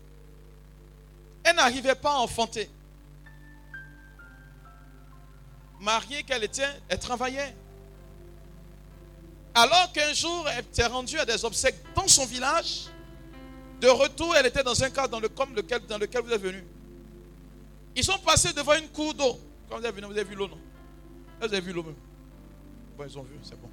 Elle 1.43 1.55
n'arrivait 1.55 1.95
pas 1.95 2.11
à 2.11 2.17
enfanter 2.17 2.69
mariée 5.81 6.23
qu'elle 6.23 6.43
était, 6.43 6.69
elle 6.87 6.99
travaillait. 6.99 7.55
Alors 9.53 9.91
qu'un 9.91 10.13
jour, 10.13 10.47
elle 10.49 10.63
s'est 10.71 10.85
rendue 10.85 11.19
à 11.19 11.25
des 11.25 11.43
obsèques 11.43 11.75
dans 11.93 12.07
son 12.07 12.25
village. 12.25 12.85
De 13.81 13.87
retour, 13.87 14.35
elle 14.35 14.45
était 14.45 14.63
dans 14.63 14.81
un 14.81 14.89
cadre 14.89 15.09
dans, 15.09 15.19
le, 15.19 15.29
lequel, 15.55 15.85
dans 15.87 15.97
lequel 15.97 16.21
vous 16.21 16.31
êtes 16.31 16.41
venu. 16.41 16.63
Ils 17.95 18.03
sont 18.03 18.19
passés 18.19 18.53
devant 18.53 18.75
une 18.75 18.87
cour 18.89 19.13
d'eau. 19.13 19.39
Quand 19.69 19.79
vous 19.79 19.85
êtes 19.85 19.93
venu, 19.93 20.07
vous 20.07 20.13
avez 20.13 20.23
vu 20.23 20.35
l'eau, 20.35 20.47
non? 20.47 20.59
Vous 21.39 21.45
avez 21.45 21.59
vu 21.59 21.73
l'eau 21.73 21.83
même? 21.83 21.95
Bon, 22.97 23.03
ils 23.03 23.17
ont 23.17 23.23
vu, 23.23 23.35
c'est 23.41 23.59
bon. 23.59 23.69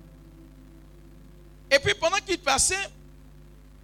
Et 1.71 1.79
puis 1.79 1.95
pendant 1.95 2.17
qu'ils 2.17 2.41
passaient, 2.41 2.89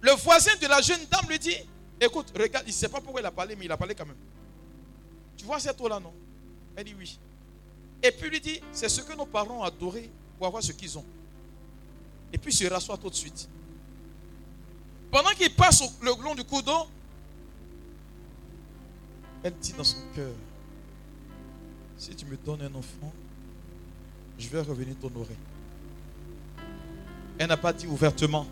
le 0.01 0.11
voisin 0.13 0.51
de 0.59 0.67
la 0.67 0.81
jeune 0.81 1.05
dame 1.05 1.29
lui 1.29 1.37
dit, 1.39 1.55
écoute, 2.01 2.33
regarde, 2.37 2.65
il 2.67 2.71
ne 2.71 2.73
sait 2.73 2.89
pas 2.89 2.99
pourquoi 2.99 3.21
il 3.21 3.25
a 3.25 3.31
parlé, 3.31 3.55
mais 3.55 3.65
il 3.65 3.71
a 3.71 3.77
parlé 3.77 3.93
quand 3.93 4.05
même. 4.05 4.17
Tu 5.37 5.45
vois 5.45 5.59
cette 5.59 5.79
eau-là, 5.79 5.99
non? 5.99 6.13
Elle 6.75 6.83
dit 6.85 6.95
oui. 6.97 7.19
Et 8.03 8.11
puis 8.11 8.29
lui 8.29 8.39
dit, 8.39 8.61
c'est 8.71 8.89
ce 8.89 9.01
que 9.01 9.15
nos 9.15 9.25
parents 9.25 9.59
ont 9.59 9.63
adoré 9.63 10.09
pour 10.37 10.47
avoir 10.47 10.61
ce 10.61 10.71
qu'ils 10.71 10.97
ont. 10.97 11.05
Et 12.31 12.37
puis 12.37 12.51
il 12.51 12.55
se 12.55 12.65
rassoit 12.65 12.97
tout 12.97 13.09
de 13.09 13.15
suite. 13.15 13.47
Pendant 15.11 15.29
qu'il 15.29 15.53
passe 15.53 15.81
le 16.01 16.11
long 16.23 16.35
du 16.35 16.43
d'eau, 16.43 16.87
elle 19.43 19.53
dit 19.61 19.73
dans 19.73 19.83
son 19.83 20.01
cœur, 20.13 20.33
si 21.97 22.15
tu 22.15 22.25
me 22.25 22.35
donnes 22.35 22.63
un 22.63 22.75
enfant, 22.75 23.13
je 24.37 24.49
vais 24.49 24.61
revenir 24.61 24.95
t'honorer. 24.97 25.37
Elle 27.37 27.47
n'a 27.47 27.57
pas 27.57 27.71
dit 27.71 27.87
ouvertement, 27.87 28.45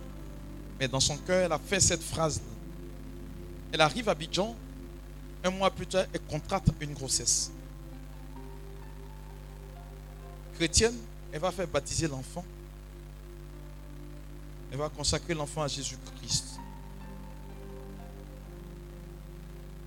mais 0.79 0.87
dans 0.87 0.99
son 0.99 1.17
cœur, 1.17 1.45
elle 1.45 1.51
a 1.51 1.59
fait 1.59 1.79
cette 1.79 2.03
phrase. 2.03 2.41
Elle 3.71 3.81
arrive 3.81 4.07
à 4.09 4.15
Bidjan. 4.15 4.55
Un 5.43 5.49
mois 5.49 5.71
plus 5.71 5.87
tard, 5.87 6.05
elle 6.13 6.21
contracte 6.21 6.69
une 6.79 6.93
grossesse. 6.93 7.51
Elle 11.31 11.39
va 11.39 11.51
faire 11.51 11.67
baptiser 11.67 12.07
l'enfant. 12.07 12.45
Elle 14.71 14.77
va 14.77 14.89
consacrer 14.89 15.33
l'enfant 15.33 15.61
à 15.61 15.67
Jésus-Christ. 15.67 16.59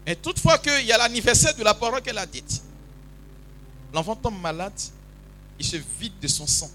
Et 0.07 0.15
toutefois 0.15 0.59
qu'il 0.59 0.87
y 0.87 0.93
a 0.93 0.99
l'anniversaire 0.99 1.55
de 1.57 1.65
la 1.65 1.75
parole 1.75 2.01
qu'elle 2.01 2.19
a 2.19 2.27
dite, 2.27 2.63
l'enfant 3.93 4.15
tombe 4.15 4.41
malade, 4.41 4.81
il 5.59 5.65
se 5.65 5.77
vide 5.99 6.19
de 6.21 6.29
son 6.29 6.47
sang. 6.47 6.71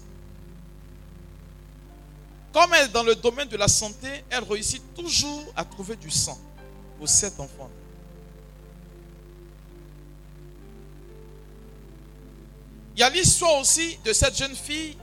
Comme 2.52 2.74
elle 2.74 2.86
est 2.86 2.92
dans 2.92 3.02
le 3.02 3.14
domaine 3.14 3.48
de 3.48 3.56
la 3.56 3.68
santé, 3.68 4.24
elle 4.28 4.44
réussit 4.44 4.82
toujours 4.94 5.50
à 5.56 5.64
trouver 5.64 5.96
du 5.96 6.10
sang 6.10 6.38
pour 6.98 7.08
cet 7.08 7.40
enfant. 7.40 7.70
Il 12.94 13.00
y 13.00 13.02
a 13.02 13.10
l'histoire 13.10 13.58
aussi 13.60 13.98
de 14.04 14.12
cette 14.12 14.36
jeune 14.36 14.54
fille. 14.54 14.96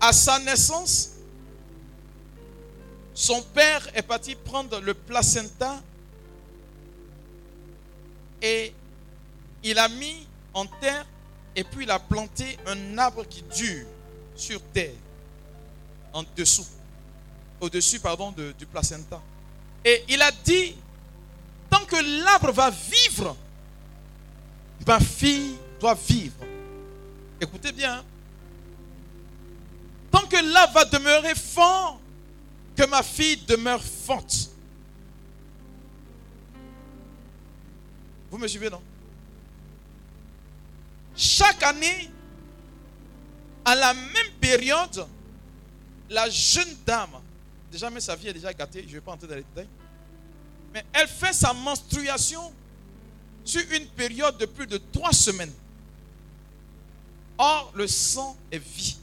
À 0.00 0.12
sa 0.12 0.38
naissance, 0.40 1.10
son 3.14 3.42
père 3.42 3.88
est 3.94 4.02
parti 4.02 4.34
prendre 4.34 4.80
le 4.80 4.94
placenta 4.94 5.80
et 8.40 8.72
il 9.62 9.78
a 9.78 9.88
mis 9.88 10.26
en 10.54 10.66
terre 10.66 11.06
et 11.54 11.62
puis 11.62 11.84
il 11.84 11.90
a 11.90 12.00
planté 12.00 12.58
un 12.66 12.98
arbre 12.98 13.24
qui 13.28 13.42
dure 13.42 13.86
sur 14.34 14.60
terre, 14.72 14.94
en 16.12 16.24
dessous, 16.36 16.66
au-dessus, 17.60 18.00
pardon, 18.00 18.32
du 18.32 18.66
placenta. 18.66 19.20
Et 19.84 20.04
il 20.08 20.20
a 20.20 20.32
dit, 20.32 20.74
tant 21.70 21.84
que 21.84 22.24
l'arbre 22.24 22.50
va 22.50 22.70
vivre, 22.70 23.36
ma 24.86 25.00
fille 25.00 25.56
doit 25.80 25.94
vivre. 25.94 26.44
Écoutez 27.40 27.72
bien. 27.72 28.04
Tant 30.10 30.26
que 30.26 30.36
l'arbre 30.52 30.74
va 30.74 30.84
demeurer 30.84 31.34
fort, 31.34 32.00
que 32.76 32.86
ma 32.86 33.02
fille 33.02 33.36
demeure 33.38 33.82
forte. 33.82 34.50
Vous 38.30 38.38
me 38.38 38.46
suivez, 38.46 38.70
non? 38.70 38.82
Chaque 41.14 41.62
année, 41.62 42.10
à 43.64 43.74
la 43.74 43.92
même 43.94 44.32
période, 44.40 45.06
la 46.08 46.28
jeune 46.30 46.76
dame, 46.86 47.20
déjà 47.70 47.90
mais 47.90 48.00
sa 48.00 48.16
vie 48.16 48.28
est 48.28 48.32
déjà 48.32 48.52
gâtée, 48.52 48.82
je 48.82 48.88
ne 48.88 48.92
vais 48.92 49.00
pas 49.00 49.12
entrer 49.12 49.28
dans 49.28 49.34
les 49.34 49.42
détails, 49.42 49.68
mais 50.72 50.84
elle 50.92 51.08
fait 51.08 51.32
sa 51.32 51.52
menstruation 51.52 52.52
sur 53.44 53.62
une 53.72 53.86
période 53.86 54.38
de 54.38 54.46
plus 54.46 54.66
de 54.66 54.78
trois 54.92 55.12
semaines. 55.12 55.52
Or, 57.38 57.72
le 57.74 57.86
sang 57.86 58.36
est 58.50 58.58
vie. 58.58 58.96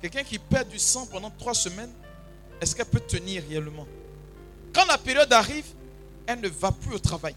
Quelqu'un 0.00 0.22
qui 0.22 0.38
perd 0.38 0.68
du 0.68 0.78
sang 0.78 1.06
pendant 1.06 1.30
trois 1.30 1.54
semaines, 1.54 1.90
est-ce 2.60 2.74
qu'elle 2.74 2.86
peut 2.86 3.00
tenir 3.00 3.42
réellement? 3.48 3.86
Quand 4.72 4.86
la 4.86 4.98
période 4.98 5.32
arrive, 5.32 5.66
elle 6.26 6.40
ne 6.40 6.48
va 6.48 6.72
plus 6.72 6.94
au 6.94 6.98
travail. 6.98 7.34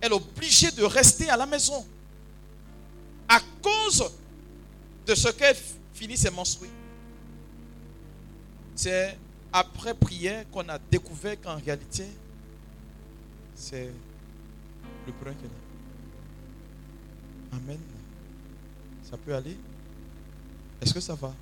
Elle 0.00 0.12
est 0.12 0.14
obligée 0.14 0.70
de 0.70 0.82
rester 0.84 1.28
à 1.28 1.36
la 1.36 1.46
maison 1.46 1.86
à 3.28 3.40
cause 3.62 4.10
de 5.06 5.14
ce 5.14 5.28
qu'elle 5.28 5.56
finit 5.94 6.16
ses 6.16 6.30
menstrues. 6.30 6.70
C'est 8.74 9.18
après 9.52 9.94
prière 9.94 10.44
qu'on 10.50 10.68
a 10.68 10.78
découvert 10.78 11.40
qu'en 11.40 11.56
réalité, 11.56 12.06
c'est 13.54 13.90
le 15.06 15.12
problème 15.12 15.36
qu'elle 15.36 15.50
a. 17.52 17.56
Amen. 17.56 17.78
Ça 19.08 19.16
peut 19.16 19.34
aller 19.34 19.56
Est-ce 20.82 20.92
que 20.92 21.00
ça 21.00 21.14
va? 21.14 21.32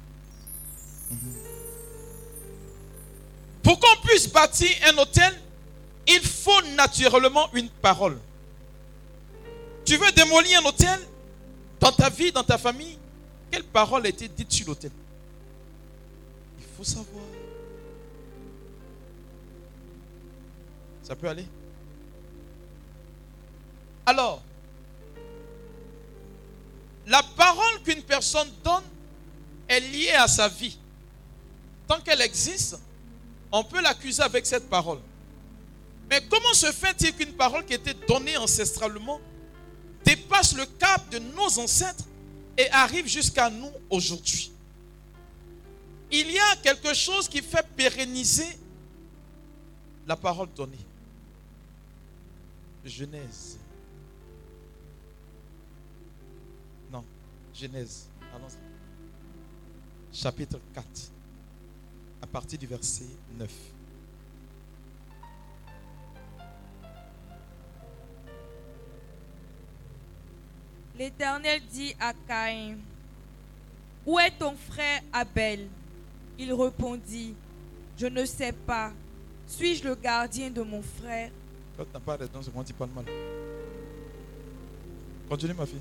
Mhm. 1.11 1.19
Pour 3.63 3.81
qu'on 3.81 4.07
puisse 4.07 4.29
bâtir 4.31 4.71
un 4.89 4.99
hôtel, 4.99 5.35
il 6.07 6.21
faut 6.21 6.61
naturellement 6.77 7.49
une 7.55 7.69
parole. 7.71 8.19
Tu 9.85 9.97
veux 9.97 10.13
démolir 10.13 10.61
un 10.61 10.65
hôtel 10.67 11.01
dans 11.81 11.93
ta 11.93 12.11
vie, 12.11 12.31
dans 12.31 12.45
ta 12.45 12.59
famille, 12.59 12.99
quelle 13.51 13.65
parole 13.65 14.05
a 14.07 14.09
été 14.09 14.29
dite 14.29 14.53
sur 14.53 14.67
l'autel 14.69 14.91
Il 16.59 16.65
faut 16.77 16.85
savoir. 16.85 17.25
Ça 21.03 21.15
peut 21.15 21.29
aller? 21.29 21.47
Alors, 24.07 24.43
la 27.07 27.23
parole 27.37 27.83
qu'une 27.83 28.03
personne 28.03 28.49
donne 28.63 28.85
est 29.69 29.81
liée 29.81 30.13
à 30.13 30.29
sa 30.29 30.49
vie. 30.49 30.79
Tant 31.87 32.01
qu'elle 32.01 32.21
existe, 32.21 32.79
on 33.53 33.63
peut 33.65 33.81
l'accuser 33.81 34.23
avec 34.23 34.47
cette 34.47 34.69
parole. 34.69 34.99
Mais 36.11 36.23
comment 36.29 36.53
se 36.53 36.71
fait-il 36.73 37.15
qu'une 37.15 37.33
parole 37.35 37.65
qui 37.65 37.75
était 37.75 37.95
donnée 38.07 38.37
ancestralement 38.37 39.21
dépasse 40.05 40.55
le 40.55 40.67
cap 40.67 41.09
de 41.11 41.19
nos 41.19 41.59
ancêtres 41.59 42.05
et 42.59 42.71
arrive 42.71 43.07
jusqu'à 43.07 43.51
nous 43.51 43.71
aujourd'hui? 43.91 44.51
Il 46.11 46.31
y 46.31 46.39
a 46.39 46.57
quelque 46.63 46.95
chose 46.95 47.29
qui 47.29 47.43
fait 47.43 47.67
pérenniser 47.77 48.59
la 50.07 50.17
parole 50.17 50.49
donnée. 50.55 50.79
Genèse. 52.85 53.59
Genèse. 57.55 58.09
Allons-y. 58.35 58.59
Chapitre 60.17 60.59
4. 60.75 60.87
À 62.23 62.27
partir 62.27 62.59
du 62.59 62.67
verset 62.67 63.07
9. 63.39 63.51
L'Éternel 70.99 71.61
dit 71.73 71.95
à 72.01 72.13
Caïn, 72.27 72.77
Où 74.07 74.19
est 74.19 74.31
ton 74.39 74.55
frère 74.57 75.03
Abel? 75.13 75.69
Il 76.39 76.53
répondit, 76.53 77.35
Je 77.97 78.07
ne 78.07 78.25
sais 78.25 78.53
pas. 78.53 78.93
Suis-je 79.47 79.85
le 79.85 79.95
gardien 79.95 80.51
de 80.51 80.63
mon 80.63 80.83
frère? 80.83 81.31
Tu 81.77 81.83
n'as 81.93 82.01
pas 82.01 82.17
de 82.17 82.29
c'est 82.43 82.55
moi 82.55 82.65
qui 82.65 82.73
parle 82.73 82.91
mal. 82.91 83.05
Continue 85.29 85.55
ma 85.55 85.67
fille. 85.67 85.81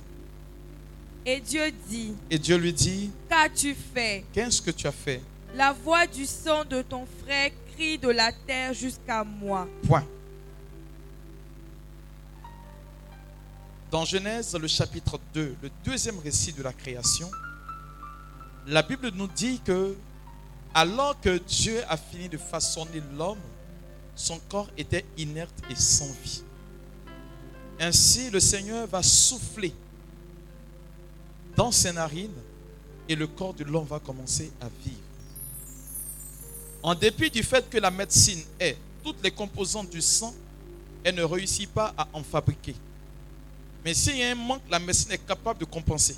Et 1.26 1.40
Dieu 1.40 1.72
dit, 1.88 2.14
Et 2.30 2.38
Dieu 2.38 2.58
lui 2.58 2.74
dit, 2.74 3.12
Qu'as-tu 3.30 3.76
fait? 3.76 4.26
Qu'est-ce 4.34 4.62
que 4.62 4.72
tu 4.72 4.88
as 4.88 4.92
fait? 4.92 5.22
La 5.56 5.72
voix 5.72 6.06
du 6.06 6.26
sang 6.26 6.66
de 6.66 6.82
ton 6.82 7.06
frère 7.24 7.52
crie 7.74 7.98
de 7.98 8.10
la 8.10 8.32
terre 8.32 8.74
jusqu'à 8.74 9.24
moi. 9.24 9.68
Point. 9.88 10.06
Dans 13.90 14.06
Genèse, 14.06 14.56
le 14.56 14.68
chapitre 14.68 15.20
2, 15.34 15.56
le 15.62 15.70
deuxième 15.86 16.18
récit 16.20 16.52
de 16.52 16.64
la 16.64 16.74
création, 16.74 17.30
la 18.66 18.82
Bible 18.82 19.12
nous 19.14 19.28
dit 19.28 19.62
que 19.64 19.96
alors 20.74 21.20
que 21.22 21.38
Dieu 21.38 21.82
a 21.88 21.96
fini 21.96 22.28
de 22.28 22.38
façonner 22.38 23.02
l'homme, 23.16 23.38
son 24.16 24.40
corps 24.50 24.70
était 24.78 25.06
inerte 25.18 25.54
et 25.70 25.76
sans 25.76 26.12
vie. 26.24 26.44
Ainsi, 27.80 28.30
le 28.32 28.40
Seigneur 28.40 28.88
va 28.88 29.04
souffler 29.04 29.74
dans 31.56 31.72
ses 31.72 31.94
narines 31.94 32.32
et 33.08 33.16
le 33.16 33.28
corps 33.28 33.54
de 33.54 33.64
l'homme 33.64 33.86
va 33.86 34.00
commencer 34.00 34.52
à 34.62 34.68
vivre. 34.84 34.98
En 36.82 36.96
dépit 36.96 37.30
du 37.30 37.44
fait 37.44 37.70
que 37.70 37.78
la 37.78 37.92
médecine 37.92 38.42
ait 38.60 38.78
toutes 39.04 39.22
les 39.24 39.32
composantes 39.32 39.90
du 39.90 40.02
sang, 40.02 40.34
elle 41.04 41.16
ne 41.16 41.24
réussit 41.24 41.70
pas 41.70 41.94
à 41.98 42.08
en 42.14 42.24
fabriquer. 42.24 42.76
Mais 43.84 43.94
s'il 43.94 44.18
y 44.18 44.24
a 44.24 44.32
un 44.32 44.36
manque, 44.36 44.62
la 44.70 44.80
médecine 44.80 45.12
est 45.12 45.26
capable 45.26 45.60
de 45.60 45.66
compenser. 45.66 46.16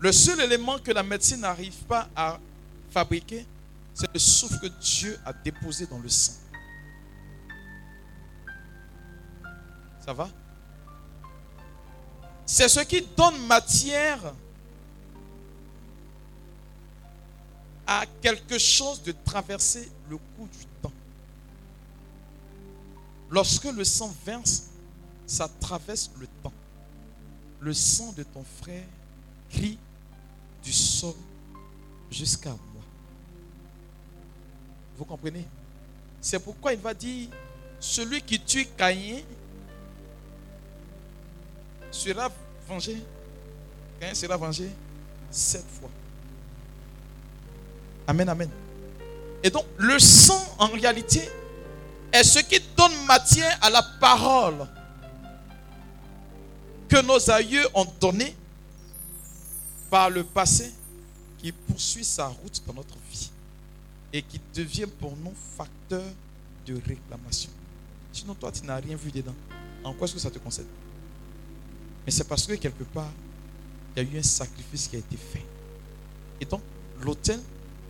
Le 0.00 0.12
seul 0.12 0.40
élément 0.40 0.78
que 0.78 0.90
la 0.90 1.02
médecine 1.02 1.40
n'arrive 1.40 1.76
pas 1.84 2.08
à 2.14 2.38
fabriquer, 2.90 3.46
c'est 3.94 4.12
le 4.12 4.18
souffle 4.18 4.58
que 4.58 4.66
Dieu 4.66 5.18
a 5.24 5.32
déposé 5.32 5.86
dans 5.86 5.98
le 5.98 6.08
sang. 6.08 6.32
Ça 10.04 10.12
va? 10.12 10.28
C'est 12.44 12.68
ce 12.68 12.80
qui 12.80 13.02
donne 13.16 13.46
matière 13.46 14.34
à 17.86 18.04
quelque 18.20 18.58
chose 18.58 19.02
de 19.02 19.12
traverser 19.24 19.90
le 20.08 20.16
cours 20.16 20.48
du 20.48 20.66
temps. 20.80 20.92
Lorsque 23.30 23.64
le 23.64 23.84
sang 23.84 24.14
verse, 24.24 24.64
ça 25.26 25.48
traverse 25.60 26.10
le 26.18 26.26
temps. 26.42 26.52
Le 27.60 27.72
sang 27.72 28.12
de 28.12 28.22
ton 28.22 28.44
frère 28.60 28.84
crie 29.50 29.78
du 30.62 30.72
sol 30.72 31.14
jusqu'à 32.10 32.50
moi. 32.50 32.82
Vous 34.98 35.04
comprenez? 35.04 35.46
C'est 36.20 36.38
pourquoi 36.38 36.72
il 36.72 36.80
va 36.80 36.92
dire, 36.94 37.28
celui 37.80 38.20
qui 38.22 38.38
tue 38.38 38.66
Caïn 38.66 39.20
sera 41.92 42.30
vengé. 42.68 42.96
Caïn 44.00 44.14
sera 44.14 44.36
vengé 44.36 44.68
sept 45.30 45.64
fois. 45.78 45.90
Amen, 48.06 48.28
amen. 48.28 48.50
Et 49.42 49.50
donc, 49.50 49.64
le 49.76 49.98
sang, 49.98 50.42
en 50.58 50.68
réalité, 50.68 51.28
est 52.12 52.24
ce 52.24 52.40
qui 52.40 52.60
donne 52.76 52.92
matière 53.06 53.58
à 53.62 53.70
la 53.70 53.82
parole 53.82 54.66
que 56.88 57.00
nos 57.02 57.30
aïeux 57.30 57.66
ont 57.74 57.86
donnée 58.00 58.36
par 59.88 60.10
le 60.10 60.24
passé, 60.24 60.72
qui 61.38 61.52
poursuit 61.52 62.04
sa 62.04 62.26
route 62.26 62.62
dans 62.66 62.74
notre 62.74 62.96
vie 63.10 63.30
et 64.12 64.22
qui 64.22 64.40
devient 64.54 64.86
pour 64.86 65.16
nous 65.16 65.34
facteur 65.56 66.04
de 66.66 66.74
réclamation. 66.86 67.50
Sinon, 68.12 68.34
toi, 68.34 68.52
tu 68.52 68.64
n'as 68.64 68.76
rien 68.76 68.96
vu 68.96 69.10
dedans. 69.10 69.34
En 69.82 69.92
quoi 69.94 70.04
est-ce 70.06 70.14
que 70.14 70.20
ça 70.20 70.30
te 70.30 70.38
concerne? 70.38 70.68
Mais 72.04 72.12
c'est 72.12 72.24
parce 72.24 72.46
que 72.46 72.54
quelque 72.54 72.84
part, 72.84 73.10
il 73.96 74.02
y 74.02 74.06
a 74.06 74.10
eu 74.10 74.18
un 74.18 74.22
sacrifice 74.22 74.88
qui 74.88 74.96
a 74.96 74.98
été 74.98 75.16
fait. 75.16 75.44
Et 76.40 76.44
donc, 76.44 76.62
l'autel, 77.00 77.40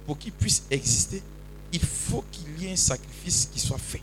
pour 0.06 0.18
qu'il 0.18 0.32
puisse 0.32 0.64
exister, 0.70 1.22
il 1.72 1.80
faut 1.80 2.24
qu'il 2.30 2.62
y 2.62 2.66
ait 2.66 2.72
un 2.72 2.76
sacrifice 2.76 3.48
qui 3.52 3.60
soit 3.60 3.78
fait. 3.78 4.02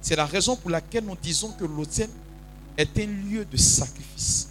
C'est 0.00 0.16
la 0.16 0.26
raison 0.26 0.56
pour 0.56 0.70
laquelle 0.70 1.04
nous 1.04 1.16
disons 1.20 1.52
que 1.52 1.64
l'autel 1.64 2.10
est 2.76 2.98
un 2.98 3.06
lieu 3.06 3.44
de 3.44 3.56
sacrifice. 3.56 4.48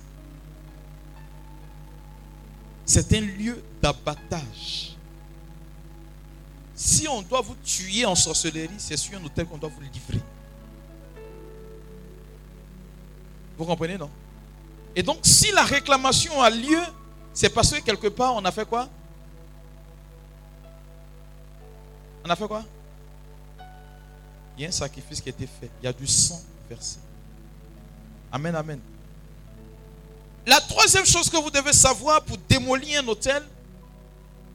C'est 2.85 3.13
un 3.13 3.21
lieu 3.21 3.63
d'abattage. 3.81 4.97
Si 6.75 7.07
on 7.07 7.21
doit 7.21 7.41
vous 7.41 7.55
tuer 7.63 8.05
en 8.05 8.15
sorcellerie, 8.15 8.69
c'est 8.77 8.97
sur 8.97 9.17
un 9.17 9.23
hôtel 9.23 9.45
qu'on 9.45 9.57
doit 9.57 9.69
vous 9.69 9.81
livrer. 9.81 10.19
Vous 13.57 13.65
comprenez, 13.65 13.97
non? 13.97 14.09
Et 14.95 15.03
donc, 15.03 15.19
si 15.23 15.51
la 15.51 15.63
réclamation 15.63 16.41
a 16.41 16.49
lieu, 16.49 16.81
c'est 17.33 17.49
parce 17.49 17.71
que 17.71 17.81
quelque 17.81 18.07
part, 18.07 18.35
on 18.35 18.43
a 18.43 18.51
fait 18.51 18.65
quoi? 18.65 18.89
On 22.23 22.29
a 22.29 22.35
fait 22.35 22.47
quoi? 22.47 22.63
Il 24.57 24.63
y 24.63 24.65
a 24.65 24.69
un 24.69 24.71
sacrifice 24.71 25.21
qui 25.21 25.29
a 25.29 25.31
été 25.31 25.47
fait. 25.47 25.69
Il 25.81 25.85
y 25.85 25.87
a 25.87 25.93
du 25.93 26.05
sang 26.05 26.41
versé. 26.69 26.99
Amen, 28.31 28.55
amen. 28.55 28.79
La 30.45 30.59
troisième 30.59 31.05
chose 31.05 31.29
que 31.29 31.37
vous 31.37 31.51
devez 31.51 31.73
savoir 31.73 32.23
pour 32.23 32.37
démolir 32.37 33.01
un 33.01 33.07
hôtel, 33.07 33.43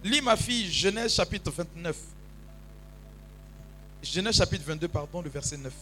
lis 0.05 0.21
ma 0.21 0.37
fille, 0.37 0.71
Genèse 0.71 1.15
chapitre 1.15 1.51
29. 1.51 1.97
Genèse 4.03 4.37
chapitre 4.37 4.65
22, 4.67 4.89
pardon, 4.89 5.23
le 5.23 5.31
verset 5.31 5.57
9. 5.57 5.73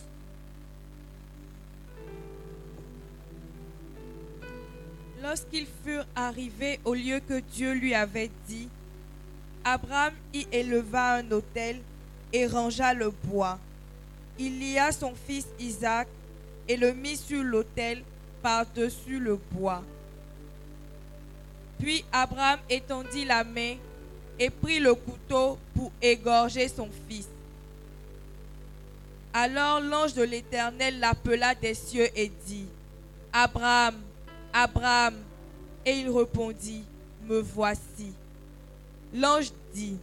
Lorsqu'ils 5.24 5.66
furent 5.82 6.04
arrivés 6.14 6.78
au 6.84 6.92
lieu 6.92 7.18
que 7.18 7.40
Dieu 7.40 7.72
lui 7.72 7.94
avait 7.94 8.30
dit, 8.46 8.68
Abraham 9.64 10.12
y 10.34 10.46
éleva 10.52 11.14
un 11.14 11.30
autel 11.30 11.80
et 12.30 12.46
rangea 12.46 12.92
le 12.92 13.08
bois. 13.08 13.58
Il 14.38 14.58
lia 14.58 14.92
son 14.92 15.14
fils 15.14 15.46
Isaac 15.58 16.08
et 16.68 16.76
le 16.76 16.92
mit 16.92 17.16
sur 17.16 17.42
l'autel 17.42 18.02
par-dessus 18.42 19.18
le 19.18 19.40
bois. 19.52 19.82
Puis 21.78 22.04
Abraham 22.12 22.60
étendit 22.68 23.24
la 23.24 23.44
main 23.44 23.76
et 24.38 24.50
prit 24.50 24.78
le 24.78 24.94
couteau 24.94 25.58
pour 25.74 25.90
égorger 26.02 26.68
son 26.68 26.90
fils. 27.08 27.28
Alors 29.32 29.80
l'ange 29.80 30.12
de 30.12 30.22
l'Éternel 30.22 31.00
l'appela 31.00 31.54
des 31.54 31.72
cieux 31.72 32.10
et 32.14 32.30
dit, 32.46 32.66
Abraham, 33.32 33.94
Abraham. 34.54 35.16
Et 35.84 35.98
il 35.98 36.08
répondit, 36.08 36.84
Me 37.28 37.40
voici. 37.40 38.14
L'ange 39.12 39.52
dit, 39.74 39.98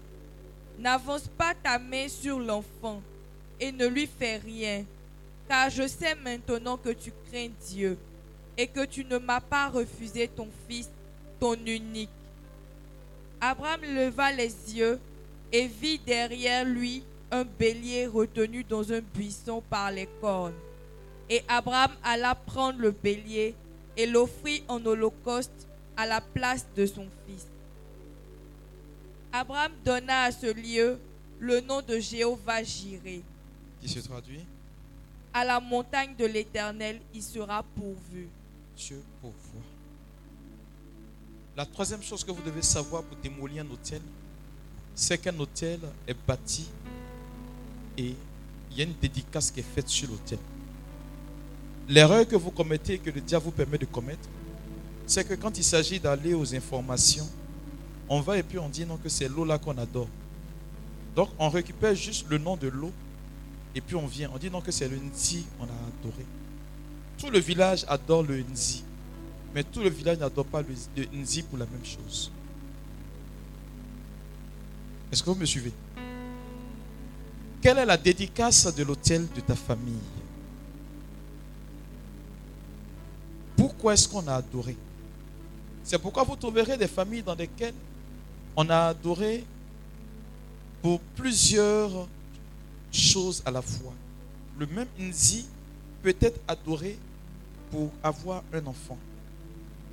N'avance 0.78 1.28
pas 1.38 1.54
ta 1.56 1.80
main 1.80 2.08
sur 2.08 2.40
l'enfant 2.40 3.02
et 3.60 3.72
ne 3.72 3.86
lui 3.88 4.08
fais 4.08 4.38
rien, 4.38 4.84
car 5.48 5.70
je 5.70 5.88
sais 5.88 6.16
maintenant 6.16 6.78
que 6.78 6.90
tu 6.90 7.12
crains 7.30 7.50
Dieu 7.68 7.98
et 8.58 8.66
que 8.66 8.86
tu 8.86 9.06
ne 9.06 9.20
m'as 9.20 9.42
pas 9.42 9.70
refusé 9.70 10.28
ton 10.28 10.48
fils, 10.68 10.90
ton 11.40 11.54
unique. 11.54 12.10
Abraham 13.40 13.82
leva 13.84 14.32
les 14.32 14.54
yeux 14.76 15.00
et 15.52 15.68
vit 15.68 16.00
derrière 16.00 16.66
lui 16.66 17.04
un 17.32 17.44
bélier 17.44 18.08
retenu 18.08 18.64
dans 18.64 18.92
un 18.92 19.02
buisson 19.02 19.62
par 19.70 19.92
les 19.92 20.08
cornes. 20.20 20.54
Et 21.30 21.44
Abraham 21.48 21.92
alla 22.04 22.34
prendre 22.34 22.80
le 22.80 22.92
bélier 22.92 23.56
et 23.98 24.06
l'offrit 24.06 24.64
en 24.68 24.86
holocauste 24.86 25.68
à 25.98 26.06
la 26.06 26.22
place 26.22 26.66
de 26.76 26.86
son 26.86 27.08
fils. 27.28 27.48
Abraham 29.32 29.72
donna 29.84 30.24
à 30.24 30.32
ce 30.32 30.52
lieu 30.54 31.00
le 31.40 31.62
nom 31.62 31.82
de 31.82 32.00
Jéhovah 32.00 32.64
Jiré. 32.64 33.22
Qui 33.82 33.90
se 33.90 34.00
traduit? 34.00 34.46
À 35.34 35.46
la 35.46 35.60
montagne 35.60 36.16
de 36.18 36.26
l'Éternel, 36.26 37.00
il 37.14 37.24
sera 37.24 37.64
pourvu. 37.64 38.28
Dieu 38.76 39.02
pourvoit. 39.22 39.62
La 41.56 41.66
troisième 41.66 42.02
chose 42.02 42.24
que 42.24 42.32
vous 42.32 42.42
devez 42.42 42.62
savoir 42.62 43.04
pour 43.04 43.18
démolir 43.18 43.64
un 43.64 43.70
hôtel, 43.70 44.02
c'est 44.96 45.18
qu'un 45.18 45.38
hôtel 45.40 45.80
est 46.08 46.18
bâti 46.28 46.70
et 47.98 48.16
il 48.72 48.78
y 48.78 48.82
a 48.82 48.84
une 48.84 48.94
dédicace 49.02 49.52
qui 49.52 49.60
est 49.60 49.64
faite 49.64 49.88
sur 49.88 50.10
l'hôtel. 50.10 50.40
L'erreur 51.90 52.28
que 52.28 52.36
vous 52.36 52.52
commettez, 52.52 53.00
que 53.00 53.10
le 53.10 53.22
diable 53.22 53.46
vous 53.46 53.52
permet 53.52 53.78
de 53.78 53.86
commettre, 53.86 54.28
c'est 55.06 55.28
que 55.28 55.34
quand 55.34 55.58
il 55.58 55.64
s'agit 55.64 56.00
d'aller 56.00 56.34
aux 56.34 56.56
informations, 56.56 57.28
on 58.08 58.22
va 58.22 58.38
et 58.38 58.44
puis 58.44 58.60
on 58.60 58.70
dit 58.70 58.86
non 58.86 58.98
que 58.98 59.10
c'est 59.10 59.28
l'eau 59.28 59.46
là 59.46 59.58
qu'on 59.58 59.78
adore. 59.78 60.08
Donc 61.16 61.30
on 61.38 61.50
récupère 61.50 61.96
juste 61.96 62.26
le 62.30 62.38
nom 62.38 62.56
de 62.56 62.68
l'eau 62.68 62.92
et 63.76 63.82
puis 63.82 63.96
on 63.96 64.08
vient, 64.08 64.30
on 64.34 64.38
dit 64.38 64.50
non 64.50 64.62
que 64.62 64.72
c'est 64.72 64.88
le 64.88 64.98
Nzi 64.98 65.46
on 65.60 65.64
a 65.64 65.68
adoré. 65.68 66.26
Tout 67.18 67.30
le 67.30 67.40
village 67.40 67.86
adore 67.88 68.24
le 68.24 68.40
Nzi, 68.42 68.84
mais 69.54 69.64
tout 69.64 69.82
le 69.82 69.90
village 69.90 70.18
n'adore 70.18 70.46
pas 70.46 70.62
le 70.62 71.06
Nzi 71.14 71.44
pour 71.44 71.58
la 71.58 71.66
même 71.66 71.86
chose. 71.86 72.32
Est-ce 75.12 75.22
que 75.22 75.30
vous 75.30 75.36
me 75.36 75.46
suivez? 75.46 75.74
Quelle 77.62 77.78
est 77.78 77.86
la 77.86 77.98
dédicace 77.98 78.74
de 78.74 78.84
l'hôtel 78.84 79.28
de 79.36 79.42
ta 79.42 79.56
famille? 79.56 80.00
Pourquoi 83.56 83.94
est-ce 83.94 84.08
qu'on 84.08 84.28
a 84.28 84.36
adoré? 84.36 84.76
C'est 85.84 85.98
pourquoi 85.98 86.24
vous 86.24 86.36
trouverez 86.36 86.78
des 86.78 86.88
familles 86.88 87.24
dans 87.24 87.36
lesquelles 87.36 87.74
on 88.56 88.70
a 88.70 88.88
adoré 88.88 89.44
pour 90.82 91.00
plusieurs 91.16 92.08
choses 92.92 93.42
à 93.46 93.52
la 93.52 93.62
fois. 93.62 93.94
Le 94.58 94.66
même 94.68 94.88
Nzi 95.00 95.48
peut 96.02 96.16
être 96.20 96.40
adoré 96.48 96.98
pour 97.72 97.92
avoir 98.04 98.44
un 98.54 98.66
enfant. 98.66 98.98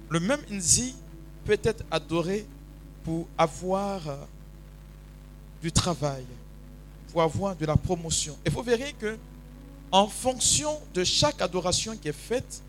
Le 0.09 0.21
même 0.21 0.41
Nzi 0.51 0.95
peut 1.45 1.59
être 1.63 1.85
adoré 1.91 2.47
pour 3.05 3.27
avoir 3.37 4.07
euh, 4.09 4.17
du 5.63 5.71
travail, 5.73 6.25
pour 7.13 7.23
avoir 7.23 7.55
de 7.57 7.65
la 7.67 7.77
promotion. 7.77 8.37
Et 8.45 8.51
vous 8.51 8.63
verrez 8.63 8.93
que 8.99 9.17
en 9.91 10.07
fonction 10.07 10.79
de 10.93 11.05
chaque 11.05 11.41
adoration 11.41 11.97
qui 11.97 12.09
est 12.09 12.13
faite, 12.13 12.63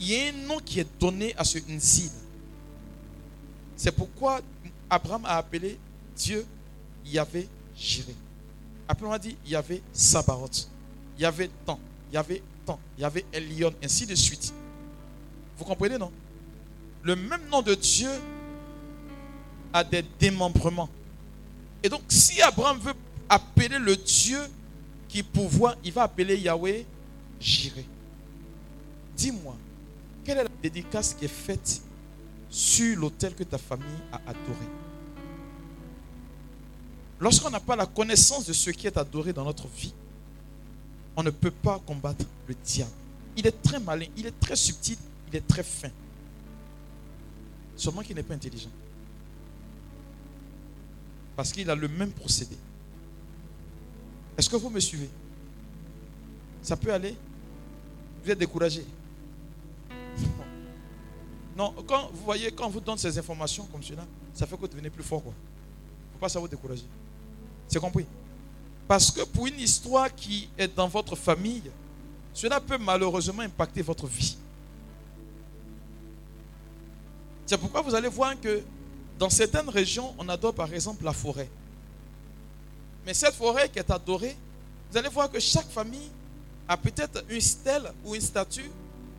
il 0.00 0.10
y 0.10 0.16
a 0.16 0.28
un 0.28 0.46
nom 0.46 0.58
qui 0.58 0.80
est 0.80 0.88
donné 0.98 1.34
à 1.36 1.44
ce 1.44 1.58
Nzi. 1.58 2.10
C'est 3.76 3.92
pourquoi 3.92 4.40
Abraham 4.88 5.24
a 5.26 5.36
appelé 5.36 5.78
Dieu 6.16 6.44
Yahvé 7.04 7.48
Jiré. 7.76 8.14
Après, 8.88 9.06
on 9.06 9.12
a 9.12 9.18
dit 9.18 9.36
Yahvé 9.46 9.82
Sabaoth. 9.92 10.68
Il 11.16 11.22
y 11.22 11.26
avait 11.26 11.50
tant, 11.66 11.78
il 12.10 12.14
y 12.14 12.16
avait 12.16 12.42
tant, 12.64 12.80
il 12.96 13.02
y 13.02 13.04
avait 13.04 13.24
Elion, 13.32 13.72
ainsi 13.82 14.06
de 14.06 14.14
suite. 14.14 14.52
Vous 15.56 15.64
comprenez, 15.64 15.98
non? 15.98 16.10
Le 17.02 17.14
même 17.14 17.46
nom 17.50 17.62
de 17.62 17.74
Dieu 17.74 18.10
a 19.72 19.84
des 19.84 20.04
démembrements. 20.18 20.88
Et 21.82 21.88
donc, 21.88 22.02
si 22.08 22.40
Abraham 22.42 22.78
veut 22.78 22.94
appeler 23.28 23.78
le 23.78 23.96
Dieu 23.96 24.40
qui 25.08 25.22
pourvoit, 25.22 25.76
il 25.84 25.92
va 25.92 26.04
appeler 26.04 26.38
Yahweh 26.38 26.84
Jiré. 27.38 27.84
Dis-moi, 29.16 29.56
quelle 30.24 30.38
est 30.38 30.44
la 30.44 30.50
dédicace 30.62 31.14
qui 31.14 31.24
est 31.24 31.28
faite 31.28 31.82
sur 32.48 32.98
l'autel 32.98 33.34
que 33.34 33.44
ta 33.44 33.58
famille 33.58 33.86
a 34.12 34.16
adoré? 34.26 34.66
Lorsqu'on 37.20 37.50
n'a 37.50 37.60
pas 37.60 37.76
la 37.76 37.86
connaissance 37.86 38.46
de 38.46 38.52
ce 38.52 38.70
qui 38.70 38.86
est 38.86 38.96
adoré 38.96 39.32
dans 39.32 39.44
notre 39.44 39.68
vie, 39.68 39.92
on 41.16 41.22
ne 41.22 41.30
peut 41.30 41.50
pas 41.50 41.78
combattre 41.80 42.24
le 42.46 42.54
diable. 42.54 42.90
Il 43.36 43.46
est 43.46 43.62
très 43.62 43.78
malin, 43.78 44.06
il 44.16 44.26
est 44.26 44.40
très 44.40 44.56
subtil, 44.56 44.96
il 45.28 45.36
est 45.36 45.46
très 45.46 45.62
fin. 45.62 45.90
Seulement 47.76 48.02
qu'il 48.02 48.16
n'est 48.16 48.22
pas 48.22 48.34
intelligent. 48.34 48.70
Parce 51.36 51.52
qu'il 51.52 51.68
a 51.70 51.74
le 51.74 51.88
même 51.88 52.10
procédé. 52.10 52.56
Est-ce 54.36 54.48
que 54.48 54.56
vous 54.56 54.70
me 54.70 54.80
suivez? 54.80 55.08
Ça 56.62 56.76
peut 56.76 56.92
aller? 56.92 57.14
Vous 58.24 58.30
êtes 58.30 58.38
découragé? 58.38 58.84
Non, 61.56 61.74
quand 61.86 62.10
vous 62.12 62.24
voyez, 62.24 62.50
quand 62.52 62.66
on 62.66 62.70
vous 62.70 62.80
donne 62.80 62.98
ces 62.98 63.18
informations 63.18 63.66
comme 63.66 63.82
cela, 63.82 64.06
ça 64.32 64.46
fait 64.46 64.56
que 64.56 64.60
vous 64.60 64.68
devenez 64.68 64.90
plus 64.90 65.02
fort. 65.02 65.22
Ne 65.24 65.30
faut 66.12 66.18
pas 66.20 66.28
ça 66.28 66.38
vous 66.38 66.48
décourager. 66.48 66.86
C'est 67.68 67.80
compris? 67.80 68.06
Parce 68.88 69.10
que 69.10 69.22
pour 69.22 69.46
une 69.46 69.58
histoire 69.60 70.14
qui 70.14 70.48
est 70.56 70.74
dans 70.74 70.88
votre 70.88 71.14
famille, 71.16 71.70
cela 72.32 72.60
peut 72.60 72.78
malheureusement 72.78 73.42
impacter 73.42 73.82
votre 73.82 74.06
vie. 74.06 74.36
C'est 77.46 77.58
pourquoi 77.58 77.82
vous 77.82 77.94
allez 77.94 78.08
voir 78.08 78.38
que 78.40 78.62
dans 79.18 79.28
certaines 79.28 79.68
régions, 79.68 80.14
on 80.18 80.28
adore 80.28 80.54
par 80.54 80.72
exemple 80.72 81.04
la 81.04 81.12
forêt. 81.12 81.48
Mais 83.04 83.12
cette 83.12 83.34
forêt 83.34 83.68
qui 83.68 83.78
est 83.78 83.90
adorée, 83.90 84.36
vous 84.90 84.96
allez 84.96 85.08
voir 85.08 85.30
que 85.30 85.40
chaque 85.40 85.68
famille 85.68 86.10
a 86.68 86.76
peut-être 86.76 87.24
une 87.28 87.40
stèle 87.40 87.92
ou 88.04 88.14
une 88.14 88.20
statue 88.20 88.70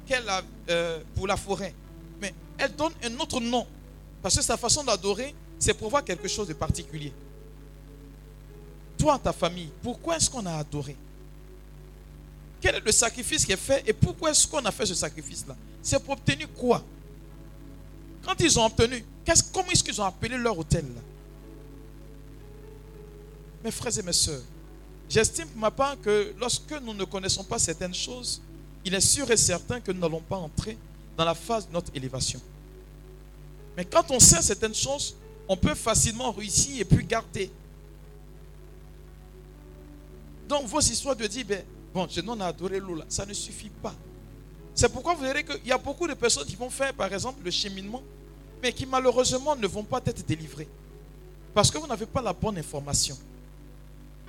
qu'elle 0.05 0.27
a 0.29 0.41
euh, 0.69 0.99
pour 1.15 1.27
la 1.27 1.37
forêt. 1.37 1.73
Mais 2.19 2.33
elle 2.57 2.75
donne 2.75 2.93
un 3.03 3.19
autre 3.19 3.39
nom. 3.39 3.65
Parce 4.21 4.35
que 4.35 4.41
sa 4.43 4.57
façon 4.57 4.83
d'adorer, 4.83 5.33
c'est 5.57 5.73
pour 5.73 5.89
voir 5.89 6.03
quelque 6.03 6.27
chose 6.27 6.47
de 6.47 6.53
particulier. 6.53 7.13
Toi, 8.97 9.19
ta 9.23 9.33
famille, 9.33 9.69
pourquoi 9.81 10.17
est-ce 10.17 10.29
qu'on 10.29 10.45
a 10.45 10.53
adoré? 10.53 10.95
Quel 12.61 12.75
est 12.75 12.85
le 12.85 12.91
sacrifice 12.91 13.43
qui 13.43 13.51
est 13.51 13.57
fait 13.57 13.83
et 13.87 13.93
pourquoi 13.93 14.29
est-ce 14.29 14.47
qu'on 14.47 14.63
a 14.63 14.71
fait 14.71 14.85
ce 14.85 14.93
sacrifice-là? 14.93 15.55
C'est 15.81 15.99
pour 16.03 16.13
obtenir 16.13 16.47
quoi? 16.53 16.83
Quand 18.23 18.39
ils 18.39 18.59
ont 18.59 18.65
obtenu, 18.65 19.03
comment 19.51 19.69
est-ce 19.71 19.83
qu'ils 19.83 19.99
ont 19.99 20.05
appelé 20.05 20.37
leur 20.37 20.57
hôtel 20.57 20.85
Mes 23.63 23.71
frères 23.71 23.97
et 23.97 24.03
mes 24.03 24.13
soeurs, 24.13 24.43
j'estime 25.09 25.47
pour 25.47 25.59
ma 25.59 25.71
part 25.71 25.99
que 25.99 26.33
lorsque 26.39 26.71
nous 26.83 26.93
ne 26.93 27.03
connaissons 27.05 27.43
pas 27.43 27.57
certaines 27.57 27.95
choses, 27.95 28.39
il 28.85 28.93
est 28.93 29.01
sûr 29.01 29.29
et 29.29 29.37
certain 29.37 29.79
que 29.79 29.91
nous 29.91 29.99
n'allons 29.99 30.21
pas 30.21 30.37
entrer 30.37 30.77
dans 31.17 31.25
la 31.25 31.35
phase 31.35 31.67
de 31.67 31.73
notre 31.73 31.91
élévation. 31.95 32.41
Mais 33.77 33.85
quand 33.85 34.09
on 34.11 34.19
sait 34.19 34.41
certaines 34.41 34.75
choses, 34.75 35.15
on 35.47 35.55
peut 35.55 35.75
facilement 35.75 36.31
réussir 36.31 36.81
et 36.81 36.85
puis 36.85 37.05
garder. 37.05 37.51
Donc 40.47 40.65
vos 40.65 40.79
histoires 40.79 41.15
de 41.15 41.27
dire, 41.27 41.45
ben, 41.45 41.63
bon, 41.93 42.07
je 42.09 42.21
n'en 42.21 42.39
adoré 42.39 42.79
l'eau 42.79 42.95
là, 42.95 43.05
ça 43.07 43.25
ne 43.25 43.33
suffit 43.33 43.69
pas. 43.69 43.93
C'est 44.73 44.91
pourquoi 44.91 45.13
vous 45.13 45.23
verrez 45.23 45.43
qu'il 45.43 45.65
y 45.67 45.71
a 45.71 45.77
beaucoup 45.77 46.07
de 46.07 46.13
personnes 46.13 46.45
qui 46.45 46.55
vont 46.55 46.69
faire, 46.69 46.93
par 46.93 47.13
exemple, 47.13 47.43
le 47.43 47.51
cheminement, 47.51 48.01
mais 48.61 48.73
qui 48.73 48.85
malheureusement 48.85 49.55
ne 49.55 49.67
vont 49.67 49.83
pas 49.83 50.01
être 50.05 50.25
délivrées. 50.25 50.67
Parce 51.53 51.69
que 51.69 51.77
vous 51.77 51.87
n'avez 51.87 52.05
pas 52.05 52.21
la 52.21 52.33
bonne 52.33 52.57
information. 52.57 53.17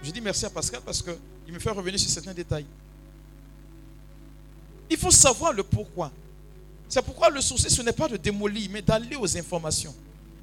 Je 0.02 0.10
dis 0.10 0.20
merci 0.20 0.44
à 0.44 0.50
Pascal 0.50 0.80
parce 0.84 1.00
qu'il 1.00 1.54
me 1.54 1.58
fait 1.60 1.70
revenir 1.70 1.98
sur 1.98 2.10
certains 2.10 2.34
détails. 2.34 2.66
Il 4.92 4.98
faut 4.98 5.10
savoir 5.10 5.54
le 5.54 5.62
pourquoi. 5.62 6.12
C'est 6.86 7.00
pourquoi 7.00 7.30
le 7.30 7.40
souci, 7.40 7.70
ce 7.70 7.80
n'est 7.80 7.94
pas 7.94 8.08
de 8.08 8.18
démolir, 8.18 8.68
mais 8.70 8.82
d'aller 8.82 9.16
aux 9.16 9.38
informations. 9.38 9.94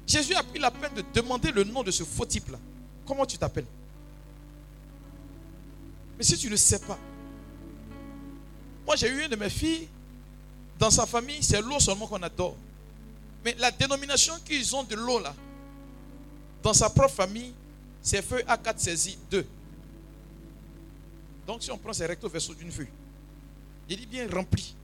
Jésus 0.04 0.34
a 0.34 0.42
pris 0.42 0.58
la 0.58 0.72
peine 0.72 0.92
de 0.92 1.04
demander 1.14 1.52
le 1.52 1.62
nom 1.62 1.84
de 1.84 1.92
ce 1.92 2.02
faux 2.02 2.26
type-là. 2.26 2.58
Comment 3.06 3.24
tu 3.24 3.38
t'appelles? 3.38 3.66
Mais 6.18 6.24
si 6.24 6.36
tu 6.36 6.50
ne 6.50 6.56
sais 6.56 6.80
pas, 6.80 6.98
moi, 8.84 8.96
j'ai 8.96 9.08
eu 9.08 9.22
une 9.22 9.28
de 9.28 9.36
mes 9.36 9.50
filles, 9.50 9.86
dans 10.80 10.90
sa 10.90 11.06
famille, 11.06 11.44
c'est 11.44 11.60
l'eau 11.60 11.78
seulement 11.78 12.08
qu'on 12.08 12.20
adore. 12.20 12.56
Mais 13.44 13.54
la 13.56 13.70
dénomination 13.70 14.34
qu'ils 14.44 14.74
ont 14.74 14.82
de 14.82 14.96
l'eau 14.96 15.20
là, 15.20 15.32
dans 16.60 16.74
sa 16.74 16.90
propre 16.90 17.14
famille, 17.14 17.54
c'est 18.02 18.20
feu 18.20 18.42
A4 18.48 18.78
saisi 18.78 19.16
2. 19.30 19.46
Donc 21.46 21.62
si 21.62 21.70
on 21.70 21.78
prend 21.78 21.92
ces 21.92 22.06
recto 22.06 22.28
verso 22.28 22.52
d'une 22.52 22.72
feuille, 22.72 22.88
il 23.94 24.02
est 24.02 24.06
bien 24.06 24.28
rempli. 24.28 24.74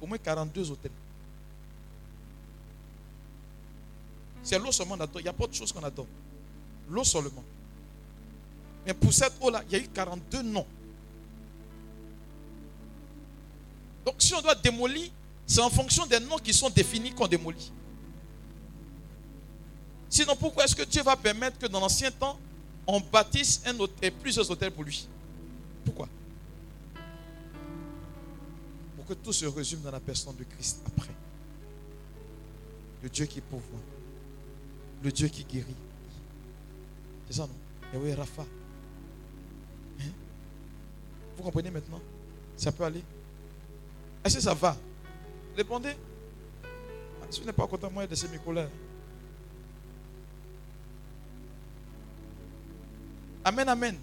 Au 0.00 0.06
moins 0.06 0.18
42 0.18 0.70
hôtels. 0.70 0.90
C'est 4.42 4.58
l'eau 4.58 4.72
seulement 4.72 4.96
qu'on 4.96 5.02
adore. 5.02 5.20
Il 5.20 5.24
n'y 5.24 5.28
a 5.28 5.32
pas 5.32 5.44
autre 5.44 5.54
chose 5.54 5.72
qu'on 5.72 5.82
adore. 5.82 6.06
L'eau 6.88 7.04
seulement. 7.04 7.44
Mais 8.86 8.92
pour 8.92 9.12
cette 9.12 9.34
eau-là, 9.40 9.62
il 9.68 9.72
y 9.72 9.76
a 9.76 9.78
eu 9.78 9.88
42 9.88 10.42
noms. 10.42 10.66
Donc 14.04 14.16
si 14.18 14.34
on 14.34 14.42
doit 14.42 14.54
démolir, 14.54 15.10
c'est 15.46 15.62
en 15.62 15.70
fonction 15.70 16.04
des 16.06 16.20
noms 16.20 16.38
qui 16.38 16.52
sont 16.52 16.68
définis 16.68 17.12
qu'on 17.12 17.26
démolit. 17.26 17.72
Sinon, 20.10 20.36
pourquoi 20.36 20.64
est-ce 20.64 20.76
que 20.76 20.84
Dieu 20.84 21.02
va 21.02 21.16
permettre 21.16 21.58
que 21.58 21.66
dans 21.66 21.80
l'ancien 21.80 22.10
temps, 22.10 22.38
on 22.86 23.00
bâtisse 23.00 23.62
un 23.66 23.78
hôtel, 23.80 24.12
plusieurs 24.12 24.48
hôtels 24.50 24.70
pour 24.70 24.84
lui? 24.84 25.08
Pourquoi? 25.84 26.08
Que 29.06 29.12
tout 29.12 29.32
se 29.32 29.44
résume 29.44 29.80
dans 29.82 29.90
la 29.90 30.00
personne 30.00 30.34
de 30.36 30.44
Christ 30.44 30.80
après. 30.86 31.12
Le 33.02 33.08
Dieu 33.10 33.26
qui 33.26 33.40
pourvoit. 33.42 33.80
Le 35.02 35.12
Dieu 35.12 35.28
qui 35.28 35.44
guérit. 35.44 35.76
C'est 37.26 37.34
ça, 37.34 37.42
non? 37.42 38.00
Oui, 38.00 38.14
Rafa. 38.14 38.46
Hein? 40.00 40.04
Vous 41.36 41.42
comprenez 41.42 41.70
maintenant? 41.70 42.00
Ça 42.56 42.72
peut 42.72 42.84
aller? 42.84 43.02
Est-ce 44.24 44.36
que 44.36 44.40
ça 44.40 44.54
va? 44.54 44.74
Répondez. 45.54 45.94
Ah, 46.64 47.26
si 47.28 47.40
vous 47.40 47.46
n'êtes 47.46 47.56
pas 47.56 47.66
content, 47.66 47.90
moi, 47.90 48.06
de 48.06 48.14
ces 48.14 48.26
colères. 48.38 48.70
Amen, 53.44 53.68
amen. 53.68 53.98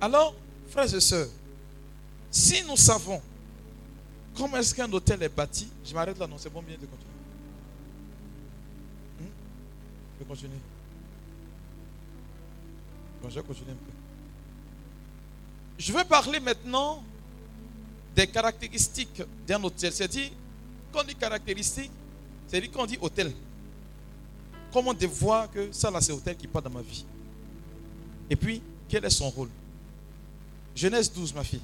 Alors, 0.00 0.34
frères 0.68 0.92
et 0.94 1.00
sœurs, 1.00 1.28
si 2.32 2.64
nous 2.64 2.78
savons 2.78 3.20
comment 4.34 4.56
est-ce 4.56 4.74
qu'un 4.74 4.90
hôtel 4.90 5.22
est 5.22 5.28
bâti, 5.28 5.68
je 5.84 5.92
m'arrête 5.92 6.18
là, 6.18 6.26
non, 6.26 6.36
c'est 6.38 6.50
bon 6.50 6.62
bien 6.62 6.76
de 6.76 6.86
continuer. 6.86 7.12
Hmm? 9.20 9.24
Je 10.14 10.18
vais 10.18 10.28
continuer. 10.28 10.56
Je 13.22 13.34
vais 13.34 13.42
continuer 13.46 13.72
un 13.72 13.74
peu. 13.74 13.92
Je 15.78 15.92
vais 15.92 16.04
parler 16.04 16.40
maintenant 16.40 17.04
des 18.16 18.26
caractéristiques 18.26 19.22
d'un 19.46 19.62
hôtel. 19.62 19.92
C'est-à-dire, 19.92 20.30
quand 20.90 21.00
on 21.00 21.04
dit 21.04 21.14
caractéristiques, 21.14 21.90
c'est-à-dire 22.48 22.70
qu'on 22.72 22.86
dit 22.86 22.98
hôtel. 23.00 23.30
Comment 24.72 24.92
on 24.98 25.06
voit 25.08 25.48
que 25.48 25.70
ça 25.70 25.90
là 25.90 26.00
c'est 26.00 26.12
hôtel 26.12 26.34
qui 26.36 26.46
part 26.46 26.62
dans 26.62 26.70
ma 26.70 26.80
vie. 26.80 27.04
Et 28.30 28.36
puis, 28.36 28.62
quel 28.88 29.04
est 29.04 29.10
son 29.10 29.28
rôle? 29.28 29.50
Genèse 30.74 31.12
12, 31.12 31.34
ma 31.34 31.44
fille. 31.44 31.60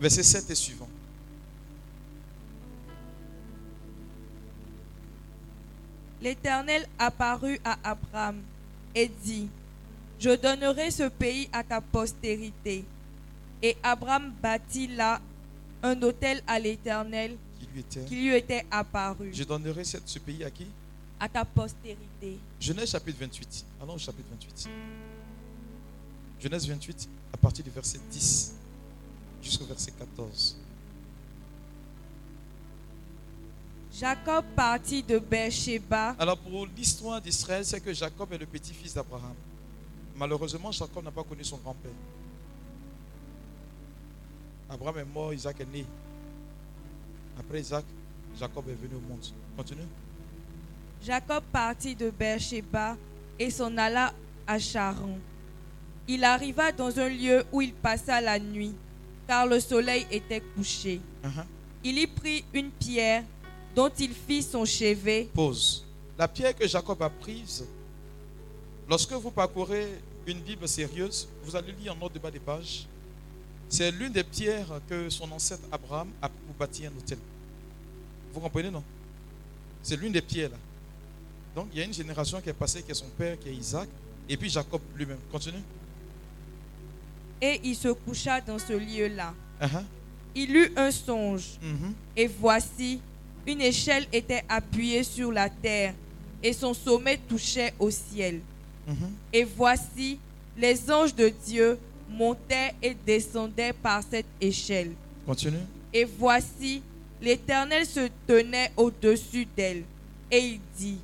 Verset 0.00 0.22
7 0.22 0.50
et 0.50 0.54
suivant. 0.54 0.88
L'Éternel 6.20 6.86
apparut 6.98 7.60
à 7.64 7.78
Abraham 7.84 8.40
et 8.94 9.08
dit, 9.08 9.48
je 10.18 10.30
donnerai 10.30 10.90
ce 10.90 11.08
pays 11.08 11.48
à 11.52 11.62
ta 11.62 11.80
postérité. 11.80 12.84
Et 13.62 13.76
Abraham 13.82 14.32
bâtit 14.42 14.86
là 14.88 15.20
un 15.82 16.00
hôtel 16.02 16.42
à 16.46 16.58
l'Éternel 16.58 17.36
qui, 18.06 18.14
lui 18.14 18.34
était 18.34 18.64
apparu. 18.70 19.30
Je 19.32 19.44
donnerai 19.44 19.84
ce 19.84 20.18
pays 20.18 20.44
à 20.44 20.50
qui? 20.50 20.66
À 21.20 21.28
ta 21.28 21.44
postérité. 21.44 22.38
Genèse 22.58 22.90
chapitre 22.90 23.18
28. 23.20 23.66
Allons 23.82 23.94
au 23.94 23.98
chapitre 23.98 24.28
28. 24.30 24.68
Genèse 26.40 26.68
28, 26.68 27.08
à 27.32 27.36
partir 27.36 27.64
du 27.64 27.70
verset 27.70 27.98
10 28.10 28.54
jusqu'au 29.44 29.66
verset 29.66 29.92
14. 29.92 30.56
Jacob 33.92 34.44
partit 34.56 35.02
de 35.02 35.18
Beersheba. 35.18 36.16
Alors 36.18 36.38
pour 36.38 36.66
l'histoire 36.66 37.20
d'Israël, 37.20 37.64
c'est 37.64 37.80
que 37.80 37.92
Jacob 37.92 38.32
est 38.32 38.38
le 38.38 38.46
petit-fils 38.46 38.94
d'Abraham. 38.94 39.34
Malheureusement, 40.16 40.72
Jacob 40.72 41.04
n'a 41.04 41.12
pas 41.12 41.22
connu 41.22 41.44
son 41.44 41.58
grand-père. 41.58 41.92
Abraham 44.68 44.98
est 44.98 45.04
mort, 45.04 45.32
Isaac 45.32 45.60
est 45.60 45.72
né. 45.72 45.84
Après 47.38 47.60
Isaac, 47.60 47.84
Jacob 48.38 48.64
est 48.68 48.74
venu 48.74 48.96
au 48.96 49.08
monde. 49.08 49.24
Continue. 49.56 49.86
Jacob 51.02 51.44
partit 51.52 51.94
de 51.94 52.10
Beersheba 52.10 52.96
et 53.38 53.50
s'en 53.50 53.76
alla 53.76 54.12
à 54.46 54.58
Charon. 54.58 55.18
Il 56.08 56.24
arriva 56.24 56.72
dans 56.72 56.98
un 56.98 57.08
lieu 57.08 57.44
où 57.52 57.62
il 57.62 57.72
passa 57.72 58.20
la 58.20 58.38
nuit, 58.38 58.74
car 59.26 59.46
le 59.46 59.60
soleil 59.60 60.06
était 60.10 60.40
couché. 60.40 61.00
Uh-huh. 61.22 61.44
Il 61.82 61.98
y 61.98 62.06
prit 62.06 62.44
une 62.52 62.70
pierre 62.70 63.24
dont 63.74 63.90
il 63.98 64.12
fit 64.12 64.42
son 64.42 64.64
chevet. 64.64 65.28
Pause. 65.34 65.84
La 66.16 66.28
pierre 66.28 66.54
que 66.54 66.66
Jacob 66.66 67.02
a 67.02 67.10
prise 67.10 67.64
Lorsque 68.88 69.12
vous 69.12 69.30
parcourez 69.30 69.88
une 70.26 70.40
Bible 70.40 70.68
sérieuse, 70.68 71.28
vous 71.42 71.56
allez 71.56 71.72
lire 71.72 71.94
en 71.94 71.96
note 71.96 72.12
de 72.12 72.18
bas 72.18 72.30
des 72.30 72.38
pages. 72.38 72.86
C'est 73.68 73.90
l'une 73.90 74.12
des 74.12 74.24
pierres 74.24 74.80
que 74.88 75.08
son 75.08 75.30
ancêtre 75.32 75.62
Abraham 75.72 76.08
a 76.20 76.28
pour 76.28 76.54
bâtir 76.58 76.90
un 76.90 76.98
hôtel. 76.98 77.18
Vous 78.32 78.40
comprenez, 78.40 78.70
non? 78.70 78.84
C'est 79.82 79.96
l'une 79.96 80.12
des 80.12 80.20
pierres 80.20 80.50
là. 80.50 80.56
Donc 81.54 81.68
il 81.72 81.78
y 81.78 81.82
a 81.82 81.84
une 81.84 81.94
génération 81.94 82.40
qui 82.40 82.50
est 82.50 82.54
passée, 82.54 82.82
qui 82.82 82.90
est 82.90 82.94
son 82.94 83.08
père, 83.16 83.38
qui 83.38 83.48
est 83.48 83.54
Isaac, 83.54 83.88
et 84.28 84.36
puis 84.36 84.50
Jacob 84.50 84.80
lui-même. 84.94 85.18
Continue. 85.32 85.62
Et 87.46 87.60
il 87.62 87.76
se 87.76 87.88
coucha 87.88 88.40
dans 88.40 88.58
ce 88.58 88.72
lieu-là. 88.72 89.34
Uh-huh. 89.60 89.82
Il 90.34 90.56
eut 90.56 90.72
un 90.76 90.90
songe, 90.90 91.48
Mhm. 91.62 91.92
et 92.16 92.26
voici, 92.26 93.00
une 93.46 93.60
échelle 93.60 94.06
était 94.20 94.42
appuyée 94.48 95.04
sur 95.04 95.30
la 95.30 95.48
terre, 95.50 95.92
et 96.42 96.52
son 96.54 96.72
sommet 96.72 97.18
touchait 97.28 97.74
au 97.78 97.90
ciel. 97.90 98.40
Mhm. 98.88 99.10
Et 99.32 99.44
voici, 99.44 100.18
les 100.56 100.76
anges 100.90 101.14
de 101.14 101.28
Dieu 101.46 101.78
montaient 102.08 102.72
et 102.82 102.94
descendaient 103.10 103.74
par 103.74 104.00
cette 104.10 104.26
échelle. 104.40 104.92
Continue. 105.26 105.64
Et 105.92 106.04
voici, 106.04 106.82
l'Éternel 107.20 107.84
se 107.86 108.08
tenait 108.26 108.72
au-dessus 108.76 109.46
d'elle. 109.56 109.82
Et 110.30 110.38
il 110.54 110.60
dit, 110.78 110.98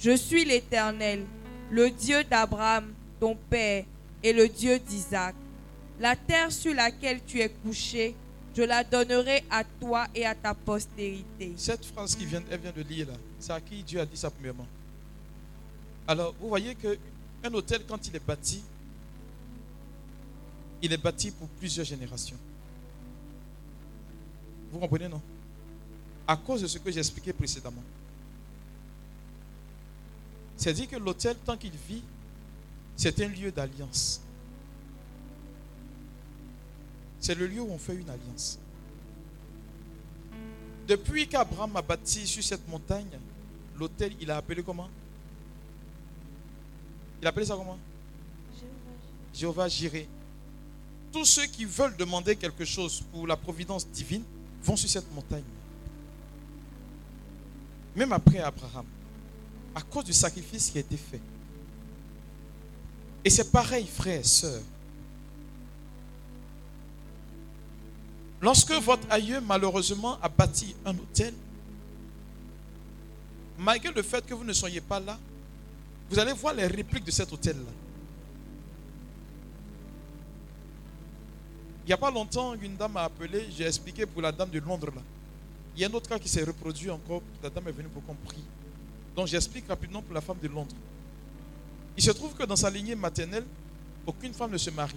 Je 0.00 0.16
suis 0.16 0.44
l'Éternel, 0.44 1.20
le 1.70 1.90
Dieu 1.90 2.24
d'Abraham, 2.24 2.86
ton 3.20 3.36
père, 3.50 3.84
et 4.22 4.32
le 4.32 4.48
Dieu 4.48 4.78
d'Isaac. 4.78 5.34
La 6.02 6.16
terre 6.16 6.50
sur 6.50 6.74
laquelle 6.74 7.20
tu 7.24 7.38
es 7.38 7.48
couché, 7.48 8.16
je 8.56 8.62
la 8.62 8.82
donnerai 8.82 9.44
à 9.48 9.62
toi 9.62 10.08
et 10.12 10.26
à 10.26 10.34
ta 10.34 10.52
postérité. 10.52 11.52
Cette 11.56 11.84
phrase 11.84 12.16
qui 12.16 12.26
vient, 12.26 12.42
elle 12.50 12.58
vient 12.58 12.72
de 12.72 12.82
lire 12.82 13.06
là, 13.06 13.14
c'est 13.38 13.52
à 13.52 13.60
qui 13.60 13.84
Dieu 13.84 14.00
a 14.00 14.04
dit 14.04 14.16
ça 14.16 14.28
premièrement. 14.28 14.66
Alors, 16.08 16.34
vous 16.40 16.48
voyez 16.48 16.74
que 16.74 16.98
un 17.44 17.54
hôtel, 17.54 17.82
quand 17.86 18.04
il 18.08 18.16
est 18.16 18.26
bâti, 18.26 18.64
il 20.82 20.92
est 20.92 20.96
bâti 20.96 21.30
pour 21.30 21.46
plusieurs 21.48 21.86
générations. 21.86 22.36
Vous 24.72 24.80
comprenez, 24.80 25.08
non? 25.08 25.22
À 26.26 26.36
cause 26.36 26.62
de 26.62 26.66
ce 26.66 26.78
que 26.78 26.90
j'ai 26.90 26.98
expliqué 26.98 27.32
précédemment. 27.32 27.84
C'est 30.56 30.72
dit 30.72 30.88
que 30.88 30.96
l'hôtel, 30.96 31.36
tant 31.44 31.56
qu'il 31.56 31.76
vit, 31.88 32.02
c'est 32.96 33.20
un 33.20 33.28
lieu 33.28 33.52
d'alliance. 33.52 34.20
C'est 37.22 37.36
le 37.36 37.46
lieu 37.46 37.60
où 37.62 37.70
on 37.70 37.78
fait 37.78 37.94
une 37.94 38.10
alliance. 38.10 38.58
Depuis 40.88 41.28
qu'Abraham 41.28 41.76
a 41.76 41.82
bâti 41.82 42.26
sur 42.26 42.42
cette 42.42 42.66
montagne, 42.68 43.06
l'hôtel, 43.78 44.12
il 44.20 44.28
a 44.28 44.38
appelé 44.38 44.60
comment? 44.64 44.90
Il 47.20 47.26
a 47.26 47.30
appelé 47.30 47.46
ça 47.46 47.54
comment? 47.54 47.78
Jéhovah 49.32 49.68
Jiré. 49.68 50.08
Tous 51.12 51.24
ceux 51.24 51.46
qui 51.46 51.64
veulent 51.64 51.96
demander 51.96 52.34
quelque 52.34 52.64
chose 52.64 53.04
pour 53.12 53.28
la 53.28 53.36
providence 53.36 53.86
divine 53.86 54.24
vont 54.64 54.74
sur 54.74 54.90
cette 54.90 55.10
montagne. 55.14 55.44
Même 57.94 58.12
après 58.12 58.40
Abraham, 58.40 58.86
à 59.76 59.82
cause 59.82 60.04
du 60.04 60.12
sacrifice 60.12 60.70
qui 60.70 60.78
a 60.78 60.80
été 60.80 60.96
fait. 60.96 61.20
Et 63.24 63.30
c'est 63.30 63.52
pareil, 63.52 63.86
frères 63.86 64.20
et 64.20 64.24
sœurs. 64.24 64.62
Lorsque 68.42 68.72
votre 68.72 69.06
aïeux, 69.08 69.40
malheureusement, 69.40 70.18
a 70.20 70.28
bâti 70.28 70.74
un 70.84 70.90
hôtel, 70.90 71.32
malgré 73.56 73.92
le 73.92 74.02
fait 74.02 74.26
que 74.26 74.34
vous 74.34 74.42
ne 74.42 74.52
soyez 74.52 74.80
pas 74.80 74.98
là, 74.98 75.16
vous 76.10 76.18
allez 76.18 76.32
voir 76.32 76.52
les 76.52 76.66
répliques 76.66 77.04
de 77.04 77.12
cet 77.12 77.32
hôtel-là. 77.32 77.70
Il 81.84 81.86
n'y 81.86 81.92
a 81.92 81.96
pas 81.96 82.10
longtemps, 82.10 82.54
une 82.54 82.76
dame 82.76 82.92
m'a 82.92 83.04
appelé, 83.04 83.46
j'ai 83.56 83.64
expliqué 83.64 84.06
pour 84.06 84.20
la 84.20 84.32
dame 84.32 84.50
de 84.50 84.58
Londres. 84.58 84.90
Là. 84.94 85.02
Il 85.76 85.82
y 85.82 85.84
a 85.84 85.88
un 85.88 85.92
autre 85.92 86.08
cas 86.08 86.18
qui 86.18 86.28
s'est 86.28 86.42
reproduit 86.42 86.90
encore, 86.90 87.22
la 87.42 87.48
dame 87.48 87.68
est 87.68 87.72
venue 87.72 87.88
pour 87.88 88.04
qu'on 88.04 88.14
prie. 88.14 88.42
Donc 89.14 89.28
j'explique 89.28 89.68
rapidement 89.68 90.02
pour 90.02 90.14
la 90.14 90.20
femme 90.20 90.38
de 90.42 90.48
Londres. 90.48 90.74
Il 91.96 92.02
se 92.02 92.10
trouve 92.10 92.34
que 92.34 92.44
dans 92.44 92.56
sa 92.56 92.70
lignée 92.70 92.96
maternelle, 92.96 93.44
aucune 94.04 94.34
femme 94.34 94.50
ne 94.50 94.58
se 94.58 94.70
marie. 94.70 94.96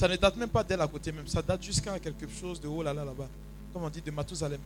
Ça 0.00 0.08
ne 0.08 0.16
date 0.16 0.34
même 0.38 0.48
pas 0.48 0.64
d'elle 0.64 0.80
à 0.80 0.86
côté 0.86 1.12
même. 1.12 1.26
Ça 1.26 1.42
date 1.42 1.62
jusqu'à 1.62 1.98
quelque 1.98 2.26
chose 2.26 2.58
de 2.58 2.66
haut 2.66 2.82
là 2.82 2.94
là 2.94 3.04
là-bas. 3.04 3.28
Comme 3.70 3.82
on 3.82 3.90
dit 3.90 4.00
de 4.00 4.10
Mathusalem. 4.10 4.58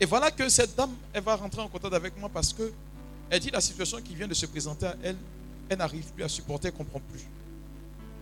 Et 0.00 0.06
voilà 0.06 0.32
que 0.32 0.48
cette 0.48 0.74
dame, 0.74 0.90
elle 1.12 1.22
va 1.22 1.36
rentrer 1.36 1.62
en 1.62 1.68
contact 1.68 1.94
avec 1.94 2.18
moi 2.18 2.28
parce 2.28 2.52
que 2.52 2.72
elle 3.30 3.38
dit 3.38 3.50
la 3.52 3.60
situation 3.60 4.02
qui 4.02 4.16
vient 4.16 4.26
de 4.26 4.34
se 4.34 4.44
présenter 4.46 4.86
à 4.86 4.96
elle, 5.04 5.16
elle 5.68 5.78
n'arrive 5.78 6.04
plus 6.12 6.24
à 6.24 6.28
supporter, 6.28 6.66
elle 6.66 6.74
ne 6.74 6.78
comprend 6.78 6.98
plus. 7.12 7.20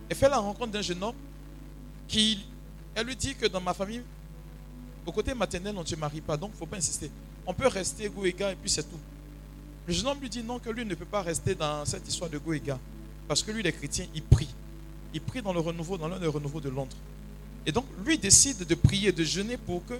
Elle 0.07 0.15
fait 0.15 0.29
la 0.29 0.37
rencontre 0.37 0.71
d'un 0.71 0.83
jeune 0.83 1.01
homme 1.01 1.15
qui, 2.07 2.45
elle 2.93 3.07
lui 3.07 3.15
dit 3.15 3.33
que 3.33 3.47
dans 3.47 3.59
ma 3.59 3.73
famille, 3.73 4.03
au 5.03 5.11
côté 5.11 5.33
maternel, 5.33 5.73
on 5.75 5.81
ne 5.81 5.87
se 5.87 5.95
marie 5.95 6.21
pas, 6.21 6.37
donc 6.37 6.51
il 6.51 6.53
ne 6.53 6.59
faut 6.59 6.67
pas 6.67 6.77
insister. 6.77 7.09
On 7.47 7.55
peut 7.55 7.65
rester 7.65 8.03
égaux 8.03 8.23
et 8.23 8.33
puis 8.33 8.69
c'est 8.69 8.83
tout. 8.83 8.99
Le 9.87 9.93
jeune 9.95 10.05
homme 10.05 10.19
lui 10.21 10.29
dit 10.29 10.43
non, 10.43 10.59
que 10.59 10.69
lui 10.69 10.85
ne 10.85 10.93
peut 10.93 11.05
pas 11.05 11.23
rester 11.23 11.55
dans 11.55 11.85
cette 11.85 12.07
histoire 12.07 12.29
de 12.29 12.37
go 12.37 12.53
et 12.53 12.59
gars. 12.59 12.77
Parce 13.27 13.41
que 13.41 13.49
lui, 13.49 13.63
les 13.63 13.73
chrétiens, 13.73 14.05
il 14.13 14.21
prie. 14.21 14.49
Il 15.13 15.21
prie 15.21 15.41
dans 15.41 15.53
le 15.53 15.59
renouveau, 15.59 15.97
dans 15.97 16.07
l'un 16.07 16.19
des 16.19 16.27
renouveaux 16.27 16.61
de 16.61 16.69
Londres. 16.69 16.95
Et 17.65 17.71
donc, 17.71 17.85
lui 18.05 18.17
décide 18.17 18.65
de 18.65 18.75
prier, 18.75 19.11
de 19.11 19.23
jeûner 19.23 19.57
pour 19.57 19.85
que 19.85 19.95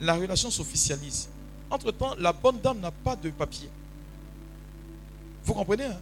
la 0.00 0.14
relation 0.14 0.50
s'officialise. 0.50 1.28
Entre-temps, 1.70 2.14
la 2.18 2.32
bonne 2.32 2.60
dame 2.60 2.80
n'a 2.80 2.90
pas 2.90 3.16
de 3.16 3.30
papier. 3.30 3.68
Vous 5.44 5.54
comprenez 5.54 5.84
hein? 5.84 5.98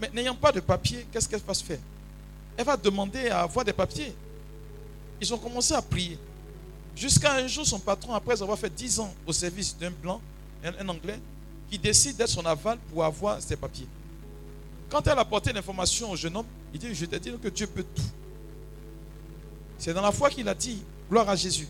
Mais 0.00 0.10
n'ayant 0.12 0.34
pas 0.34 0.52
de 0.52 0.60
papier, 0.60 1.06
qu'est-ce 1.10 1.28
qu'elle 1.28 1.40
va 1.40 1.54
se 1.54 1.64
faire? 1.64 1.78
Elle 2.56 2.64
va 2.64 2.76
demander 2.76 3.28
à 3.28 3.40
avoir 3.40 3.64
des 3.64 3.72
papiers. 3.72 4.14
Ils 5.20 5.32
ont 5.32 5.38
commencé 5.38 5.74
à 5.74 5.82
prier. 5.82 6.18
Jusqu'à 6.94 7.34
un 7.34 7.46
jour, 7.46 7.66
son 7.66 7.78
patron, 7.78 8.14
après 8.14 8.40
avoir 8.40 8.58
fait 8.58 8.74
10 8.74 9.00
ans 9.00 9.14
au 9.26 9.32
service 9.32 9.76
d'un 9.76 9.90
blanc, 9.90 10.20
un, 10.64 10.88
anglais, 10.88 11.18
qui 11.70 11.78
décide 11.78 12.16
d'être 12.16 12.28
son 12.28 12.44
aval 12.46 12.78
pour 12.90 13.04
avoir 13.04 13.40
ses 13.40 13.56
papiers. 13.56 13.88
Quand 14.88 15.06
elle 15.06 15.18
a 15.18 15.20
apporté 15.20 15.52
l'information 15.52 16.10
au 16.10 16.16
jeune 16.16 16.36
homme, 16.36 16.46
il 16.76 16.78
dit, 16.78 16.94
je 16.94 17.06
te 17.06 17.16
dis 17.16 17.32
que 17.42 17.48
Dieu 17.48 17.66
peut 17.66 17.84
tout. 17.94 18.02
C'est 19.78 19.94
dans 19.94 20.02
la 20.02 20.12
foi 20.12 20.28
qu'il 20.28 20.46
a 20.46 20.54
dit, 20.54 20.82
gloire 21.08 21.28
à 21.28 21.34
Jésus. 21.34 21.66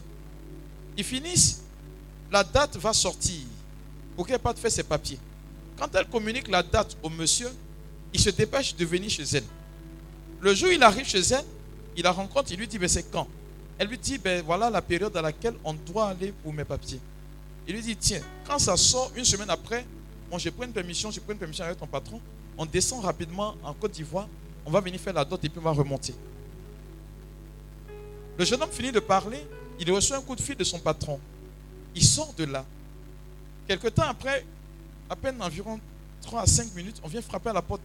Ils 0.97 1.05
finissent, 1.05 1.63
la 2.31 2.43
date 2.43 2.77
va 2.77 2.93
sortir 2.93 3.41
pour 4.17 4.27
qu'elle 4.27 4.41
parte 4.41 4.59
faire 4.59 4.71
ses 4.71 4.83
papiers. 4.83 5.19
Quand 5.79 5.95
elle 5.95 6.07
communique 6.07 6.49
la 6.49 6.63
date 6.63 6.97
au 7.03 7.09
monsieur, 7.09 7.49
il 8.13 8.19
se 8.19 8.31
dépêche 8.31 8.75
de 8.75 8.85
venir 8.85 9.09
chez 9.09 9.23
elle. 9.35 9.45
Le 10.41 10.55
jour 10.55 10.71
où 10.71 10.73
il 10.73 10.83
arrive 10.83 11.07
chez 11.07 11.21
elle, 11.21 11.45
il 11.97 12.03
la 12.03 12.11
rencontre, 12.11 12.51
il 12.51 12.59
lui 12.59 12.67
dit, 12.67 12.79
c'est 12.89 13.09
quand? 13.11 13.29
Elle 13.79 13.89
lui 13.89 13.99
dit, 13.99 14.19
ben 14.19 14.43
voilà 14.45 14.71
la 14.71 14.83
période 14.83 15.17
à 15.17 15.23
laquelle 15.23 15.55
on 15.63 15.75
doit 15.75 16.09
aller 16.09 16.33
pour 16.43 16.53
mes 16.53 16.65
papiers. 16.65 17.01
Il 17.69 17.75
lui 17.75 17.83
dit, 17.83 17.97
tiens, 17.97 18.23
quand 18.45 18.59
ça 18.59 18.77
sort 18.77 19.13
une 19.15 19.25
semaine 19.25 19.51
après, 19.51 19.87
bon, 20.31 20.39
j'ai 20.39 20.51
pris 20.51 20.67
une 20.67 20.73
permission, 20.73 21.13
j'ai 21.13 21.21
pris 21.21 21.33
une 21.33 21.39
permission 21.39 21.65
avec 21.65 21.79
ton 21.79 21.87
patron, 21.87 22.21
on 22.59 22.67
descend 22.67 23.05
rapidement 23.05 23.55
en 23.63 23.73
Côte 23.75 23.93
d'Ivoire, 23.93 24.29
on 24.67 24.71
va 24.71 24.81
venir 24.81 25.01
faire 25.01 25.15
la 25.15 25.25
dot 25.25 25.43
et 25.45 25.49
puis 25.49 25.59
on 25.59 25.63
va 25.63 25.71
remonter. 25.71 26.15
Le 28.39 28.45
jeune 28.45 28.61
homme 28.63 28.71
finit 28.71 28.93
de 28.93 29.01
parler, 29.01 29.41
il 29.79 29.91
reçoit 29.93 30.17
un 30.17 30.21
coup 30.21 30.35
de 30.35 30.41
fil 30.41 30.57
de 30.57 30.65
son 30.65 30.79
patron. 30.79 31.19
Il 31.95 32.05
sort 32.05 32.35
de 32.37 32.45
là. 32.45 32.65
Quelque 33.67 33.89
temps 33.89 34.09
après, 34.09 34.45
à 35.09 35.17
peine 35.17 35.41
environ 35.41 35.81
3 36.23 36.43
à 36.43 36.47
5 36.47 36.75
minutes, 36.75 37.01
on 37.03 37.09
vient 37.09 37.23
frapper 37.23 37.51
à 37.51 37.53
la 37.53 37.63
porte 37.63 37.81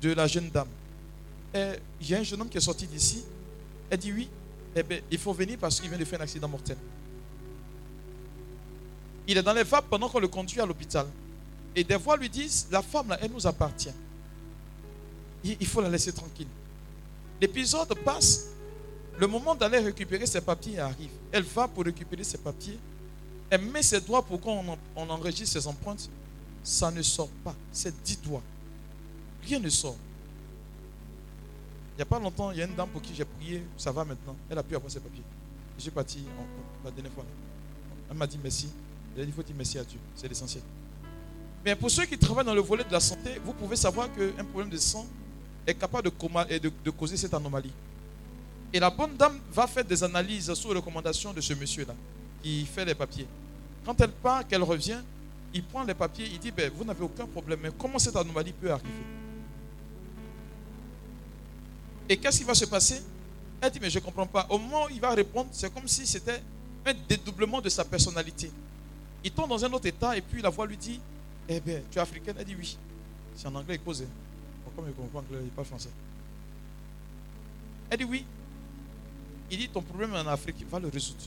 de 0.00 0.12
la 0.12 0.26
jeune 0.26 0.50
dame. 0.50 0.68
Et 1.54 1.72
il 2.00 2.08
y 2.08 2.14
a 2.14 2.18
un 2.18 2.22
jeune 2.22 2.40
homme 2.40 2.48
qui 2.48 2.58
est 2.58 2.62
sorti 2.62 2.86
d'ici. 2.86 3.24
Elle 3.90 3.98
dit 3.98 4.12
oui, 4.12 4.28
eh 4.76 4.82
bien, 4.82 5.00
il 5.10 5.18
faut 5.18 5.32
venir 5.32 5.58
parce 5.58 5.80
qu'il 5.80 5.88
vient 5.88 5.98
de 5.98 6.04
faire 6.04 6.20
un 6.20 6.24
accident 6.24 6.48
mortel. 6.48 6.76
Il 9.26 9.38
est 9.38 9.42
dans 9.42 9.52
les 9.52 9.62
vapes 9.62 9.86
pendant 9.88 10.08
qu'on 10.08 10.20
le 10.20 10.28
conduit 10.28 10.60
à 10.60 10.66
l'hôpital. 10.66 11.06
Et 11.74 11.84
des 11.84 11.96
voix 11.96 12.16
lui 12.16 12.28
disent, 12.28 12.66
la 12.70 12.82
femme, 12.82 13.08
là, 13.08 13.18
elle 13.20 13.30
nous 13.30 13.46
appartient. 13.46 13.92
Il 15.44 15.66
faut 15.66 15.80
la 15.80 15.88
laisser 15.88 16.12
tranquille. 16.12 16.46
L'épisode 17.40 17.94
passe. 18.04 18.48
Le 19.18 19.26
moment 19.26 19.54
d'aller 19.54 19.78
récupérer 19.78 20.26
ses 20.26 20.40
papiers 20.40 20.78
arrive. 20.78 21.10
Elle 21.32 21.42
va 21.42 21.68
pour 21.68 21.84
récupérer 21.84 22.24
ses 22.24 22.38
papiers. 22.38 22.78
Elle 23.50 23.62
met 23.62 23.82
ses 23.82 24.00
doigts 24.00 24.22
pour 24.22 24.40
qu'on 24.40 24.66
en- 24.68 24.78
on 24.96 25.10
enregistre 25.10 25.60
ses 25.60 25.66
empreintes. 25.66 26.08
Ça 26.62 26.90
ne 26.90 27.02
sort 27.02 27.28
pas. 27.44 27.54
C'est 27.72 27.92
10 28.02 28.18
doigts. 28.22 28.42
Rien 29.44 29.58
ne 29.58 29.68
sort. 29.68 29.96
Il 31.94 31.96
n'y 31.98 32.02
a 32.02 32.06
pas 32.06 32.18
longtemps, 32.18 32.50
il 32.52 32.58
y 32.58 32.62
a 32.62 32.64
une 32.64 32.74
dame 32.74 32.88
pour 32.88 33.02
qui 33.02 33.14
j'ai 33.14 33.24
prié. 33.24 33.62
Ça 33.76 33.92
va 33.92 34.04
maintenant. 34.04 34.36
Elle 34.48 34.56
a 34.58 34.62
pu 34.62 34.74
avoir 34.74 34.90
ses 34.90 35.00
papiers. 35.00 35.22
Je 35.76 35.82
suis 35.82 35.90
parti 35.90 36.24
en- 36.38 36.84
la 36.84 36.90
dernière 36.90 37.12
fois. 37.12 37.24
Elle 38.10 38.16
m'a 38.16 38.26
dit 38.26 38.38
merci. 38.42 38.68
Elle 39.16 39.22
a 39.22 39.26
dit 39.26 39.32
faut 39.32 39.42
dire 39.42 39.54
merci 39.56 39.78
à 39.78 39.84
Dieu. 39.84 39.98
C'est 40.14 40.28
l'essentiel. 40.28 40.62
Mais 41.64 41.76
pour 41.76 41.90
ceux 41.90 42.06
qui 42.06 42.16
travaillent 42.16 42.46
dans 42.46 42.54
le 42.54 42.60
volet 42.62 42.84
de 42.84 42.92
la 42.92 43.00
santé, 43.00 43.38
vous 43.44 43.52
pouvez 43.52 43.76
savoir 43.76 44.08
qu'un 44.12 44.44
problème 44.44 44.70
de 44.70 44.78
sang 44.78 45.06
est 45.66 45.74
capable 45.74 46.10
de, 46.10 46.72
de- 46.84 46.90
causer 46.90 47.16
cette 47.16 47.34
anomalie. 47.34 47.72
Et 48.72 48.80
la 48.80 48.90
bonne 48.90 49.16
dame 49.16 49.38
va 49.52 49.66
faire 49.66 49.84
des 49.84 50.02
analyses 50.02 50.52
sous 50.54 50.68
recommandation 50.68 51.32
de 51.32 51.40
ce 51.40 51.52
monsieur-là, 51.54 51.94
qui 52.42 52.64
fait 52.66 52.84
les 52.84 52.94
papiers. 52.94 53.26
Quand 53.84 54.00
elle 54.00 54.10
part, 54.12 54.46
qu'elle 54.46 54.62
revient, 54.62 55.00
il 55.54 55.62
prend 55.62 55.84
les 55.84 55.94
papiers, 55.94 56.28
il 56.32 56.38
dit, 56.38 56.50
ben, 56.50 56.70
vous 56.74 56.84
n'avez 56.84 57.04
aucun 57.04 57.26
problème, 57.26 57.60
mais 57.62 57.70
comment 57.78 57.98
cette 57.98 58.16
anomalie 58.16 58.52
peut 58.52 58.70
arriver? 58.70 58.88
Et 62.08 62.16
qu'est-ce 62.16 62.38
qui 62.38 62.44
va 62.44 62.54
se 62.54 62.64
passer? 62.64 63.02
Elle 63.60 63.70
dit, 63.70 63.78
mais 63.80 63.90
je 63.90 63.98
ne 63.98 64.04
comprends 64.04 64.26
pas. 64.26 64.46
Au 64.50 64.58
moment 64.58 64.84
où 64.86 64.88
il 64.90 65.00
va 65.00 65.10
répondre, 65.10 65.48
c'est 65.52 65.72
comme 65.72 65.86
si 65.86 66.06
c'était 66.06 66.42
un 66.84 66.94
dédoublement 67.08 67.60
de 67.60 67.68
sa 67.68 67.84
personnalité. 67.84 68.50
Il 69.22 69.30
tombe 69.30 69.48
dans 69.50 69.64
un 69.64 69.72
autre 69.72 69.86
état 69.86 70.16
et 70.16 70.20
puis 70.20 70.42
la 70.42 70.48
voix 70.48 70.66
lui 70.66 70.76
dit 70.76 70.98
Eh 71.48 71.60
bien, 71.60 71.80
tu 71.90 71.98
es 71.98 72.00
africaine? 72.00 72.34
Elle 72.38 72.44
dit 72.44 72.56
oui. 72.58 72.76
C'est 73.36 73.46
en 73.46 73.54
anglais, 73.54 73.76
il 73.76 73.80
cause. 73.80 74.04
Comme 74.74 74.86
il 74.88 74.94
comprend 74.94 75.20
anglais, 75.20 75.38
il 75.42 75.50
parle 75.50 75.66
français. 75.66 75.90
Elle 77.90 77.98
dit 77.98 78.04
oui. 78.04 78.24
Il 79.50 79.58
dit 79.58 79.68
Ton 79.68 79.82
problème 79.82 80.14
en 80.14 80.26
Afrique, 80.26 80.56
va 80.70 80.78
le 80.78 80.88
résoudre. 80.88 81.20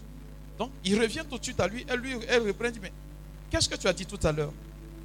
Donc, 0.58 0.72
il 0.84 1.00
revient 1.00 1.24
tout 1.30 1.38
de 1.38 1.44
suite 1.44 1.60
à 1.60 1.68
lui. 1.68 1.86
Elle, 1.88 2.00
lui, 2.00 2.16
elle 2.28 2.42
reprend 2.48 2.70
dit 2.70 2.80
Mais 2.82 2.92
qu'est-ce 3.50 3.70
que 3.70 3.76
tu 3.76 3.88
as 3.88 3.94
dit 3.94 4.06
tout 4.06 4.20
à 4.24 4.32
l'heure? 4.32 4.52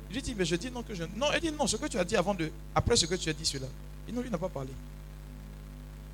Il 0.09 0.15
lui 0.15 0.23
dit 0.23 0.35
Mais 0.35 0.45
je 0.45 0.57
dis 0.57 0.71
non 0.71 0.83
que 0.83 0.95
je. 0.95 1.05
Non, 1.17 1.27
elle 1.33 1.41
dit 1.41 1.53
non, 1.53 1.67
ce 1.67 1.77
que 1.77 1.87
tu 1.87 1.99
as 1.99 2.05
dit 2.05 2.17
avant 2.17 2.35
de. 2.35 2.51
Après 2.75 2.97
ce 2.97 3.07
que 3.07 3.15
tu 3.15 3.29
as 3.29 3.33
dit, 3.33 3.45
cela. 3.45 3.67
Et 4.09 4.13
non, 4.13 4.23
lui 4.23 4.31
n'a 4.31 4.39
pas 4.39 4.49
parlé. 4.49 4.71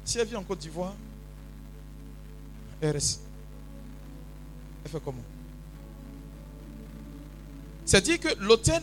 Si 0.05 0.18
elle 0.18 0.27
vit 0.27 0.37
en 0.37 0.43
Côte 0.43 0.59
d'Ivoire, 0.59 0.95
elle. 2.81 2.97
Elle 2.97 4.91
fait 4.91 5.01
comment? 5.05 5.22
C'est-à-dire 7.85 8.18
que 8.18 8.29
l'hôtel 8.41 8.83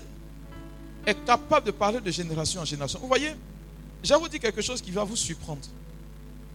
est 1.05 1.25
capable 1.25 1.65
de 1.67 1.71
parler 1.71 1.99
de 1.99 2.11
génération 2.11 2.61
en 2.61 2.65
génération. 2.65 2.99
Vous 2.99 3.07
voyez, 3.07 3.33
je 4.03 4.13
vous 4.13 4.27
dire 4.27 4.39
quelque 4.39 4.61
chose 4.61 4.81
qui 4.81 4.91
va 4.91 5.03
vous 5.03 5.15
surprendre. 5.15 5.61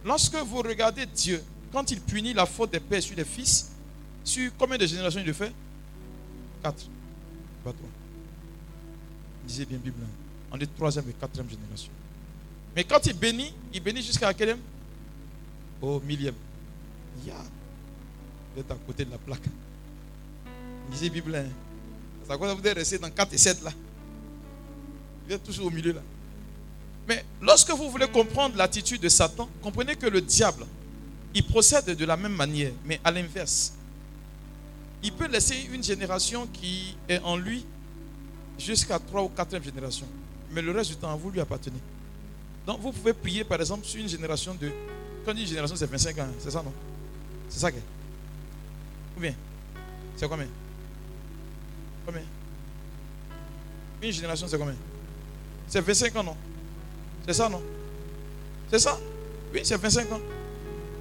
Lorsque 0.05 0.37
vous 0.37 0.59
regardez 0.59 1.07
Dieu, 1.07 1.43
quand 1.73 1.91
il 1.91 2.01
punit 2.01 2.33
la 2.33 2.47
faute 2.47 2.73
des 2.73 2.81
pères 2.81 3.03
sur 3.03 3.17
les 3.17 3.25
fils, 3.25 3.71
sur 4.25 4.51
combien 4.59 4.79
de 4.79 4.87
générations 4.87 5.21
il 5.21 5.27
le 5.27 5.33
fait? 5.33 5.53
Quatre. 6.63 6.85
Pas 7.65 7.73
trois. 7.73 7.89
Disait 9.47 9.65
bien 9.65 9.79
Bible. 9.79 10.03
On 10.51 10.59
est 10.59 10.77
troisième 10.77 11.09
et 11.09 11.13
quatrième 11.13 11.49
génération. 11.49 11.91
Mais 12.75 12.85
quand 12.85 13.05
il 13.07 13.15
bénit, 13.15 13.53
il 13.73 13.83
bénit 13.83 14.03
jusqu'à 14.03 14.33
quel 14.33 14.57
Au 15.81 16.01
millième. 16.01 16.35
Ya. 17.27 17.35
Vous 18.55 18.61
êtes 18.61 18.71
à 18.71 18.75
côté 18.75 19.05
de 19.05 19.11
la 19.11 19.19
plaque. 19.19 19.43
Lisez 20.91 21.11
Bible. 21.11 21.45
Ça 22.27 22.37
vous 22.37 22.45
resté 22.45 22.99
dans 22.99 23.11
4 23.11 23.33
et 23.33 23.39
7 23.39 23.63
là. 23.63 23.73
Vous 25.29 25.35
êtes 25.35 25.45
toujours 25.45 25.67
au 25.67 25.71
milieu 25.71 25.93
là. 25.93 26.01
Mais 27.07 27.23
lorsque 27.43 27.71
vous 27.71 27.91
voulez 27.91 28.09
comprendre 28.09 28.57
l'attitude 28.57 29.03
de 29.03 29.11
Satan, 29.11 29.47
comprenez 29.63 29.95
que 29.95 30.07
le 30.07 30.23
diable, 30.23 30.65
il 31.35 31.45
procède 31.45 31.85
de 31.85 32.05
la 32.07 32.17
même 32.17 32.35
manière, 32.35 32.73
mais 32.87 32.99
à 33.05 33.11
l'inverse. 33.11 33.75
Il 35.03 35.13
peut 35.13 35.29
laisser 35.29 35.69
une 35.71 35.85
génération 35.85 36.47
qui 36.47 36.97
est 37.09 37.19
en 37.19 37.37
lui 37.37 37.65
jusqu'à 38.59 38.99
3 38.99 39.23
ou 39.23 39.29
4 39.29 39.63
génération. 39.63 40.07
Mais 40.51 40.63
le 40.63 40.73
reste 40.73 40.91
du 40.91 40.97
temps, 40.97 41.15
vous 41.17 41.31
lui 41.31 41.41
appartenez. 41.41 41.79
Donc 42.67 42.81
vous 42.81 42.91
pouvez 42.91 43.13
prier 43.13 43.45
par 43.45 43.61
exemple 43.61 43.87
sur 43.87 44.01
une 44.01 44.09
génération 44.09 44.55
de... 44.55 44.71
Quand 45.27 45.33
on 45.33 45.35
dit 45.35 45.47
génération, 45.47 45.77
c'est 45.77 45.91
25 45.91 46.19
ans. 46.19 46.29
C'est 46.39 46.51
ça, 46.51 46.63
non? 46.63 46.73
C'est 47.51 47.61
ça 47.61 47.71
que 47.71 47.77
Ou 49.17 49.21
bien? 49.21 49.35
C'est 50.17 50.27
combien? 50.27 50.49
Combien? 52.07 52.23
Une 54.03 54.13
génération, 54.13 54.49
c'est 54.49 54.59
combien? 54.59 54.75
C'est 55.69 55.81
25 55.81 56.17
ans, 56.17 56.25
non? 56.25 56.37
C'est 57.27 57.35
ça, 57.35 57.49
non? 57.49 57.63
C'est 58.71 58.79
ça? 58.79 58.99
Oui, 59.53 59.61
c'est 59.63 59.77
25 59.77 60.13
ans. 60.13 60.21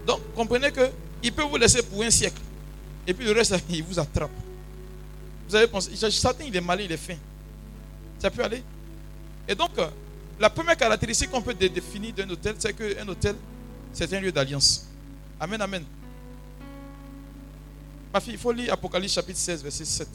Donc, 0.06 0.20
comprenez 0.36 0.72
que 0.72 0.90
il 1.24 1.34
peut 1.34 1.44
vous 1.44 1.58
laisser 1.58 1.82
pour 1.84 2.04
un 2.04 2.10
siècle. 2.10 2.42
Et 3.06 3.14
puis 3.14 3.26
le 3.26 3.32
reste, 3.32 3.56
il 3.70 3.84
vous 3.84 3.98
attrape. 4.00 4.32
Vous 5.48 5.56
avez 5.56 5.68
pensé, 5.68 5.96
Satan, 6.12 6.44
il 6.46 6.56
est 6.56 6.62
malin, 6.62 6.84
il 6.84 6.92
est 6.92 6.98
fin. 6.98 7.16
Ça 8.20 8.30
peut 8.30 8.44
aller. 8.44 8.62
Et 9.48 9.56
donc, 9.56 9.72
euh, 9.78 9.88
la 10.40 10.50
première 10.50 10.76
caractéristique 10.76 11.32
qu'on 11.32 11.42
peut 11.42 11.54
dé- 11.54 11.70
définir 11.70 12.14
d'un 12.14 12.30
hôtel, 12.30 12.56
c'est 12.60 12.74
qu'un 12.74 13.08
hôtel, 13.08 13.36
c'est 13.94 14.12
un 14.14 14.20
lieu 14.20 14.32
d'alliance. 14.32 14.86
Amen, 15.40 15.62
amen. 15.62 15.84
Ma 18.14 18.20
fille, 18.20 18.34
il 18.34 18.40
faut 18.40 18.52
lire 18.52 18.74
Apocalypse 18.74 19.14
chapitre 19.14 19.40
16, 19.40 19.64
verset 19.64 19.86
7. 19.86 20.08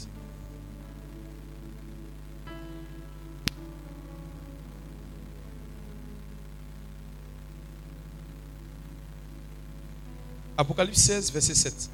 Apocalypse 10.63 11.01
16, 11.01 11.33
verset 11.33 11.55
7. 11.55 11.91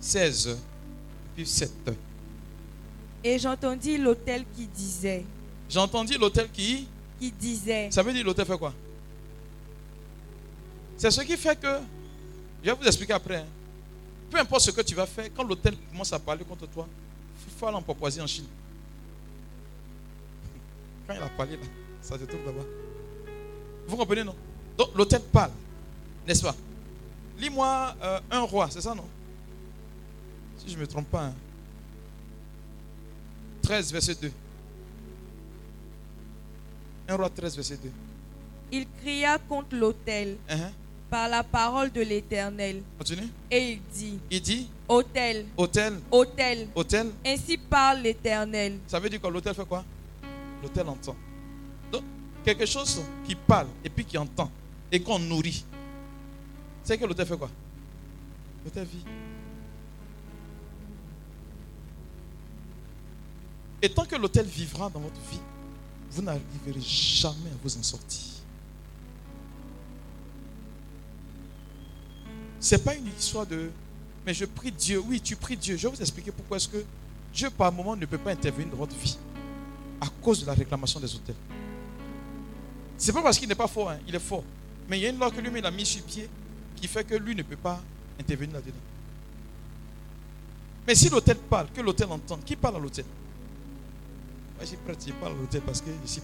16, 0.00 0.56
puis 1.34 1.44
7. 1.46 1.72
Et 3.24 3.38
j'entendis 3.40 3.98
l'autel 3.98 4.44
qui 4.54 4.66
disait, 4.68 5.24
J'ai 5.68 5.80
entendu 5.80 6.16
l'hôtel 6.16 6.48
qui. 6.52 6.86
qui 7.18 7.32
disait, 7.32 7.90
Ça 7.90 8.02
veut 8.04 8.12
dire 8.12 8.24
l'hôtel 8.24 8.46
fait 8.46 8.56
quoi? 8.58 8.72
C'est 10.96 11.10
ce 11.10 11.20
qui 11.22 11.36
fait 11.36 11.58
que. 11.58 11.78
Je 12.62 12.70
vais 12.70 12.76
vous 12.76 12.84
expliquer 12.86 13.14
après. 13.14 13.38
hein. 13.38 13.46
Peu 14.30 14.38
importe 14.38 14.62
ce 14.62 14.70
que 14.70 14.80
tu 14.82 14.94
vas 14.94 15.06
faire, 15.06 15.28
quand 15.34 15.42
l'hôtel 15.42 15.74
commence 15.90 16.12
à 16.12 16.20
parler 16.20 16.44
contre 16.44 16.66
toi, 16.68 16.86
il 17.48 17.52
faut 17.52 17.66
aller 17.66 17.76
en 17.76 17.82
Papouasie 17.82 18.20
en 18.20 18.26
Chine. 18.28 18.46
Quand 21.08 21.14
il 21.14 21.22
a 21.22 21.28
parlé 21.30 21.56
là, 21.56 21.62
ça 22.00 22.16
se 22.16 22.24
trouve 22.24 22.46
là-bas. 22.46 22.64
Vous 23.88 23.96
comprenez, 23.96 24.22
non? 24.22 24.36
Donc 24.78 24.90
l'hôtel 24.94 25.20
parle, 25.32 25.50
n'est-ce 26.26 26.42
pas? 26.42 26.54
Lis-moi 27.38 27.94
euh, 28.02 28.20
un 28.30 28.40
roi, 28.40 28.68
c'est 28.70 28.80
ça, 28.80 28.94
non? 28.94 29.04
Si 30.58 30.70
je 30.70 30.76
ne 30.76 30.80
me 30.82 30.86
trompe 30.86 31.08
pas. 31.08 31.24
hein. 31.26 31.34
13, 33.62 33.92
verset 33.92 34.14
2. 34.20 34.32
Un 37.08 37.16
roi 37.16 37.28
13, 37.30 37.56
verset 37.56 37.78
2. 37.82 37.90
il 38.72 38.86
cria 39.02 39.38
contre 39.38 39.74
l'autel 39.76 40.36
Hein, 40.48 40.70
par 41.10 41.28
la 41.28 41.42
parole 41.42 41.90
de 41.92 42.00
l'Éternel. 42.00 42.82
Continue. 42.98 43.28
Et 43.50 43.72
il 43.72 43.80
dit, 43.92 44.18
Il 44.30 44.40
dit 44.40 44.68
Autel, 44.88 45.46
hôtel, 45.56 45.94
autel, 46.10 46.68
hôtel. 46.74 47.10
ainsi 47.26 47.56
parle 47.58 48.00
l'Éternel. 48.00 48.78
Ça 48.86 48.98
veut 48.98 49.08
dire 49.10 49.20
que 49.20 49.26
l'hôtel 49.26 49.54
fait 49.54 49.66
quoi? 49.66 49.84
L'hôtel 50.62 50.88
entend. 50.88 51.16
Donc, 51.90 52.02
quelque 52.44 52.66
chose 52.66 53.02
qui 53.26 53.34
parle 53.34 53.66
et 53.84 53.88
puis 53.90 54.04
qui 54.04 54.16
entend 54.18 54.50
et 54.90 55.00
qu'on 55.00 55.18
nourrit. 55.18 55.64
C'est 56.84 56.98
que 56.98 57.04
l'hôtel 57.04 57.26
fait 57.26 57.36
quoi? 57.36 57.50
L'hôtel 58.64 58.86
vit. 58.86 59.04
Et 63.82 63.88
tant 63.88 64.04
que 64.04 64.16
l'hôtel 64.16 64.46
vivra 64.46 64.88
dans 64.90 65.00
votre 65.00 65.20
vie, 65.30 65.40
vous 66.10 66.22
n'arriverez 66.22 66.80
jamais 66.80 67.50
à 67.50 67.58
vous 67.62 67.76
en 67.76 67.82
sortir. 67.82 68.20
Ce 72.60 72.74
n'est 72.74 72.82
pas 72.82 72.94
une 72.94 73.08
histoire 73.08 73.46
de 73.46 73.70
mais 74.24 74.34
je 74.34 74.44
prie 74.44 74.70
Dieu. 74.70 75.00
Oui, 75.00 75.20
tu 75.20 75.36
pries 75.36 75.56
Dieu. 75.56 75.76
Je 75.76 75.88
vais 75.88 75.94
vous 75.94 76.00
expliquer 76.00 76.30
pourquoi 76.30 76.56
est-ce 76.56 76.68
que 76.68 76.84
Dieu, 77.34 77.50
par 77.50 77.72
moment, 77.72 77.96
ne 77.96 78.06
peut 78.06 78.18
pas 78.18 78.30
intervenir 78.30 78.70
dans 78.70 78.76
votre 78.76 78.94
vie 78.94 79.18
à 80.00 80.06
cause 80.22 80.42
de 80.42 80.46
la 80.46 80.54
réclamation 80.54 81.00
des 81.00 81.14
hôtels. 81.14 81.34
C'est 82.96 83.12
pas 83.12 83.22
parce 83.22 83.38
qu'il 83.38 83.48
n'est 83.48 83.54
pas 83.54 83.66
fort, 83.66 83.90
hein, 83.90 83.98
il 84.06 84.14
est 84.14 84.20
fort. 84.20 84.44
Mais 84.88 84.98
il 84.98 85.02
y 85.02 85.06
a 85.06 85.10
une 85.10 85.18
loi 85.18 85.30
que 85.30 85.40
lui-même 85.40 85.64
a 85.64 85.70
mis 85.70 85.86
sur 85.86 86.02
pied 86.02 86.28
qui 86.82 86.88
fait 86.88 87.04
que 87.04 87.14
lui 87.14 87.36
ne 87.36 87.44
peut 87.44 87.56
pas 87.56 87.80
intervenir 88.18 88.54
là-dedans. 88.54 88.76
Mais 90.84 90.96
si 90.96 91.08
l'hôtel 91.08 91.36
parle, 91.36 91.68
que 91.72 91.80
l'hôtel 91.80 92.08
entend, 92.10 92.38
qui 92.38 92.56
parle 92.56 92.74
à 92.74 92.78
l'hôtel 92.80 93.04
Moi, 94.56 94.66
je 94.66 95.12
parle 95.12 95.32
à 95.32 95.36
l'hôtel 95.36 95.62
parce 95.62 95.80
que 95.80 95.90
je 96.04 96.10
suis. 96.10 96.22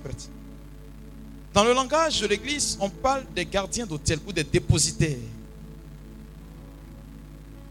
Dans 1.54 1.62
le 1.62 1.72
langage 1.72 2.20
de 2.20 2.26
l'église, 2.26 2.76
on 2.80 2.90
parle 2.90 3.24
des 3.36 3.46
gardiens 3.46 3.86
d'hôtel 3.86 4.18
ou 4.26 4.32
des 4.32 4.42
dépositaires. 4.42 5.16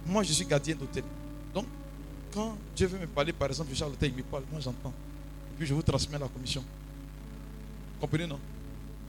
Moi, 0.06 0.24
je 0.24 0.32
suis 0.32 0.46
gardien 0.46 0.76
d'hôtel. 0.78 1.04
Donc, 1.54 1.66
quand 2.34 2.58
Dieu 2.74 2.88
veut 2.88 3.00
me 3.00 3.08
parler, 3.08 3.34
par 3.34 3.50
exemple, 3.50 3.70
je 3.72 3.76
suis 3.76 3.84
à 3.84 3.88
l'hôtel, 3.88 4.12
il 4.12 4.18
me 4.18 4.24
parle, 4.24 4.44
moi 4.50 4.62
j'entends. 4.62 4.94
Et 5.52 5.58
puis 5.58 5.68
je 5.68 5.74
vous 5.74 5.82
transmets 5.82 6.18
la 6.18 6.30
commission. 6.30 6.64
Comprenez, 8.00 8.28
non? 8.28 8.40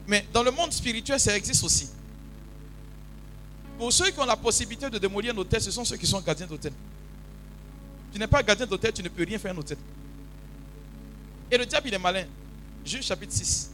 Mais 0.09 0.26
dans 0.33 0.43
le 0.43 0.51
monde 0.51 0.72
spirituel, 0.72 1.20
ça 1.20 1.37
existe 1.37 1.62
aussi. 1.62 1.89
Pour 3.79 3.93
ceux 3.93 4.11
qui 4.11 4.18
ont 4.18 4.26
la 4.26 4.37
possibilité 4.37 4.91
de 4.91 4.99
démolir 4.99 5.33
un 5.33 5.39
hôtel, 5.39 5.62
ce 5.62 5.70
sont 5.70 5.85
ceux 5.85 5.97
qui 5.97 6.07
sont 6.07 6.20
gardiens 6.20 6.49
d'hôtel. 6.49 6.72
Tu 8.12 8.18
n'es 8.18 8.26
pas 8.26 8.43
gardien 8.43 8.66
d'hôtel, 8.66 8.93
tu 8.93 9.05
ne 9.05 9.09
peux 9.09 9.22
rien 9.24 9.39
faire 9.39 9.55
un 9.55 9.57
hôtel. 9.57 9.79
Et 11.49 11.57
le 11.57 11.64
diable, 11.64 11.87
il 11.87 11.95
est 11.95 11.99
malin. 11.99 12.24
Juge 12.85 13.05
chapitre 13.05 13.33
6. 13.33 13.70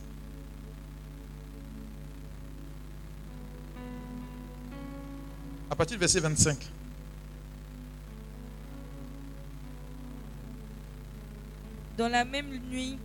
À 5.71 5.75
partir 5.75 5.97
du 5.97 6.01
verset 6.01 6.21
25. 6.21 6.59
Dans 11.97 12.09
la 12.09 12.27
même 12.27 12.59
nuit, 12.71 12.99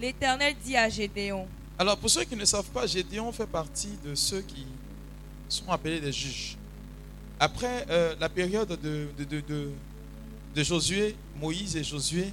l'Éternel 0.00 0.54
dit 0.64 0.76
à 0.76 0.88
Gédéon, 0.88 1.46
Alors, 1.78 1.98
pour 1.98 2.08
ceux 2.08 2.24
qui 2.24 2.34
ne 2.34 2.44
savent 2.46 2.70
pas, 2.70 2.86
Gédéon 2.86 3.30
fait 3.30 3.46
partie 3.46 3.98
de 4.02 4.14
ceux 4.14 4.40
qui 4.40 4.66
sont 5.48 5.68
appelés 5.70 6.00
des 6.00 6.12
juges. 6.12 6.56
Après 7.38 7.86
euh, 7.90 8.14
la 8.20 8.28
période 8.28 8.68
de, 8.80 9.08
de, 9.18 9.40
de- 9.40 10.62
Josué, 10.62 11.16
Moïse 11.36 11.76
et 11.76 11.82
Josué, 11.82 12.32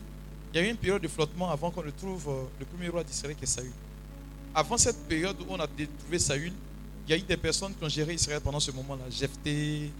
il 0.53 0.57
y 0.59 0.63
a 0.63 0.67
eu 0.67 0.69
une 0.69 0.77
période 0.77 1.01
de 1.01 1.07
flottement 1.07 1.49
avant 1.49 1.71
qu'on 1.71 1.83
ne 1.83 1.89
trouve 1.91 2.27
euh, 2.29 2.43
le 2.59 2.65
premier 2.65 2.89
roi 2.89 3.03
d'Israël 3.03 3.35
qui 3.35 3.43
est 3.43 3.47
Saül. 3.47 3.71
Avant 4.53 4.77
cette 4.77 5.07
période 5.07 5.37
où 5.41 5.45
on 5.49 5.59
a 5.59 5.67
trouvé 5.67 6.19
Saül, 6.19 6.53
il 7.07 7.11
y 7.11 7.13
a 7.13 7.17
eu 7.17 7.21
des 7.21 7.37
personnes 7.37 7.73
qui 7.73 7.83
ont 7.83 7.89
géré 7.89 8.13
Israël 8.13 8.41
pendant 8.43 8.59
ce 8.59 8.69
moment-là. 8.71 9.03
Jephthé, 9.09 9.91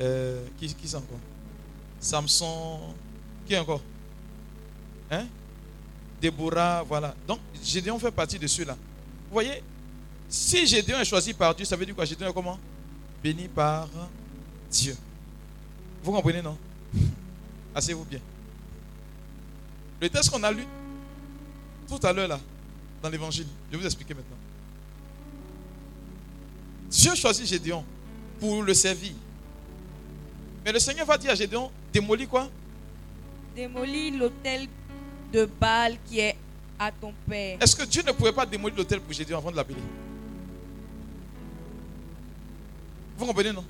euh, 0.00 0.44
qui, 0.58 0.74
qui 0.74 0.94
encore? 0.94 1.18
Samson, 1.98 2.94
qui 3.46 3.56
encore? 3.56 3.80
Hein? 5.10 5.26
Déborah, 6.20 6.82
voilà. 6.82 7.14
Donc, 7.26 7.38
Gédéon 7.64 7.98
fait 7.98 8.10
partie 8.10 8.38
de 8.38 8.46
ceux-là. 8.46 8.74
Vous 8.74 9.32
voyez, 9.32 9.62
si 10.32 10.66
Gédéon 10.66 10.98
est 10.98 11.04
choisi 11.04 11.34
par 11.34 11.54
Dieu, 11.54 11.66
ça 11.66 11.76
veut 11.76 11.84
dire 11.84 11.94
quoi? 11.94 12.06
Gédéon 12.06 12.30
est 12.30 12.32
comment? 12.32 12.58
Béni 13.22 13.48
par 13.48 13.86
Dieu. 14.70 14.96
Vous 16.02 16.10
comprenez, 16.10 16.40
non? 16.40 16.56
Asseyez-vous 17.74 18.06
bien. 18.06 18.18
Le 20.00 20.08
texte 20.08 20.30
qu'on 20.30 20.42
a 20.42 20.50
lu 20.50 20.64
tout 21.86 22.00
à 22.02 22.14
l'heure 22.14 22.28
là, 22.28 22.40
dans 23.02 23.10
l'évangile, 23.10 23.46
je 23.70 23.76
vais 23.76 23.82
vous 23.82 23.86
expliquer 23.86 24.14
maintenant. 24.14 24.38
Dieu 26.90 27.14
choisit 27.14 27.46
Gédéon 27.46 27.84
pour 28.40 28.62
le 28.62 28.72
servir. 28.72 29.12
Mais 30.64 30.72
le 30.72 30.78
Seigneur 30.78 31.04
va 31.04 31.18
dire 31.18 31.32
à 31.32 31.34
Gédéon, 31.34 31.70
démolis 31.92 32.26
quoi? 32.26 32.48
Démolis 33.54 34.12
l'autel 34.12 34.66
de 35.30 35.44
Baal 35.60 35.98
qui 36.06 36.20
est 36.20 36.36
à 36.78 36.90
ton 36.90 37.12
père. 37.28 37.58
Est-ce 37.60 37.76
que 37.76 37.84
Dieu 37.84 38.02
ne 38.02 38.12
pouvait 38.12 38.32
pas 38.32 38.46
démolir 38.46 38.78
l'autel 38.78 38.98
pour 39.02 39.12
Gédéon 39.12 39.36
avant 39.36 39.50
de 39.50 39.56
l'appeler? 39.56 39.82
Vous 43.16 43.26
comprenez, 43.26 43.52
non? 43.52 43.64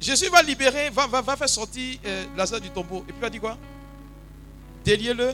Jésus 0.00 0.28
va 0.28 0.42
libérer, 0.42 0.90
va, 0.90 1.06
va, 1.06 1.20
va 1.20 1.36
faire 1.36 1.48
sortir 1.48 1.98
euh, 2.04 2.24
Lazare 2.36 2.60
du 2.60 2.70
tombeau. 2.70 3.04
Et 3.08 3.12
puis 3.12 3.16
il 3.16 3.20
va 3.20 3.30
dire 3.30 3.40
quoi? 3.40 3.58
Déliez-le. 4.84 5.32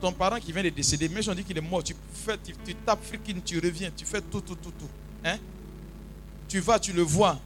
Ton 0.00 0.12
parent 0.12 0.40
qui 0.40 0.52
vient 0.52 0.64
de 0.64 0.70
décéder, 0.70 1.08
mais 1.08 1.28
on 1.28 1.34
dit 1.34 1.44
qu'il 1.44 1.56
est 1.56 1.60
mort, 1.60 1.84
tu, 1.84 1.94
tapes 2.84 3.04
tu 3.44 3.60
reviens, 3.60 3.90
tu 3.96 4.04
fais 4.04 4.20
tout, 4.20 4.40
tout, 4.40 4.56
tout, 4.56 4.72
tout. 4.72 4.88
Hein? 5.24 5.38
Tu 6.48 6.58
vas, 6.58 6.80
tu 6.80 6.92
le 6.92 7.02
vois, 7.02 7.38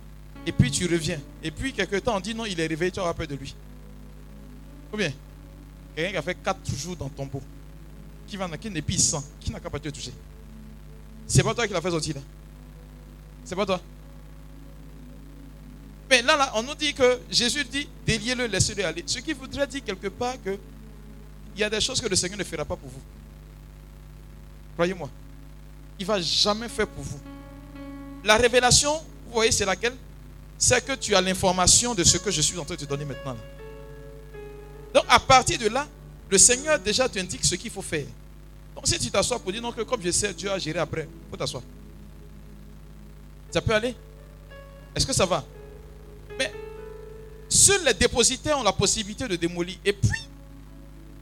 et 0.47 0.53
puis 0.53 0.71
tu 0.71 0.87
reviens. 0.87 1.21
Et 1.43 1.51
puis, 1.51 1.73
quelque 1.73 1.97
temps, 1.97 2.17
on 2.17 2.21
dit 2.21 2.35
non, 2.35 2.47
il 2.47 2.59
est 2.59 2.67
réveillé, 2.67 2.93
tu 2.93 3.01
auras 3.01 3.13
peur 3.13 3.27
de 3.27 3.35
lui. 3.35 3.55
Ou 4.93 4.97
bien 4.97 5.13
Quelqu'un 5.95 6.13
qui 6.13 6.17
a 6.17 6.23
fait 6.23 6.35
4 6.35 6.75
jours 6.77 6.97
dans 6.97 7.07
le 7.07 7.11
tombeau, 7.11 7.43
qui, 8.27 8.37
va, 8.37 8.49
qui 8.57 8.71
n'est 8.71 8.83
plus 8.83 9.03
sans, 9.03 9.25
qui 9.41 9.51
n'a 9.51 9.61
qu'à 9.61 9.71
pas 9.71 9.79
te 9.79 9.89
toucher. 9.89 10.13
C'est 11.27 11.43
pas 11.43 11.55
toi 11.55 11.67
qui 11.67 11.73
l'a 11.73 11.81
fait 11.81 11.91
sortir 11.91 12.17
là. 12.17 12.21
C'est 13.47 13.55
pas 13.55 13.65
toi. 13.65 13.81
Mais 16.11 16.21
là, 16.23 16.37
là, 16.37 16.53
on 16.57 16.63
nous 16.63 16.75
dit 16.75 16.93
que 16.93 17.21
Jésus 17.31 17.65
dit 17.65 17.89
déliez-le, 18.05 18.47
laissez-le 18.47 18.85
aller. 18.85 19.05
Ce 19.07 19.21
qui 19.21 19.33
voudrait 19.33 19.67
dire 19.67 19.83
quelque 19.85 20.09
part 20.09 20.35
que 20.45 20.59
il 21.55 21.61
y 21.61 21.65
a 21.65 21.71
des 21.71 21.81
choses 21.81 22.01
que 22.01 22.09
le 22.09 22.17
Seigneur 22.17 22.39
ne 22.39 22.45
fera 22.45 22.65
pas 22.65 22.77
pour 22.77 22.91
vous. 22.91 23.01
Croyez-moi. 24.75 25.09
Il 25.99 26.03
ne 26.03 26.09
va 26.09 26.21
jamais 26.21 26.69
faire 26.69 26.87
pour 26.87 27.03
vous. 27.03 27.19
La 28.25 28.37
révélation, 28.37 28.93
vous 29.27 29.33
voyez, 29.33 29.53
c'est 29.53 29.65
laquelle? 29.65 29.95
C'est 30.59 30.85
que 30.85 30.93
tu 30.93 31.15
as 31.15 31.21
l'information 31.21 31.95
de 31.95 32.05
ce 32.05 32.19
que 32.19 32.31
je 32.31 32.43
suis 32.43 32.59
en 32.59 32.65
train 32.65 32.75
de 32.75 32.81
te 32.81 32.85
donner 32.85 33.07
maintenant. 33.07 33.37
Donc, 34.93 35.05
à 35.09 35.19
partir 35.19 35.59
de 35.59 35.69
là, 35.69 35.87
le 36.29 36.37
Seigneur 36.37 36.79
déjà 36.79 37.09
t'indique 37.09 37.45
ce 37.45 37.55
qu'il 37.55 37.71
faut 37.71 37.83
faire. 37.83 38.07
Donc, 38.75 38.87
si 38.87 38.99
tu 38.99 39.11
t'assois 39.11 39.39
pour 39.39 39.53
dire 39.53 39.63
non, 39.63 39.73
que 39.73 39.83
comme 39.83 40.03
je 40.03 40.11
sais, 40.11 40.35
Dieu 40.35 40.51
a 40.51 40.59
géré 40.59 40.79
après, 40.79 41.09
il 41.11 41.31
faut 41.31 41.37
t'asseoir. 41.37 41.63
Ça 43.57 43.63
peut 43.63 43.75
aller? 43.75 43.97
Est-ce 44.95 45.07
que 45.07 45.15
ça 45.15 45.25
va? 45.25 45.43
Mais 46.39 46.53
seuls 47.49 47.83
les 47.87 47.95
dépositaires 47.95 48.59
ont 48.59 48.63
la 48.63 48.73
possibilité 48.75 49.27
de 49.27 49.35
démolir. 49.35 49.79
Et 49.83 49.95
puis, 49.95 50.29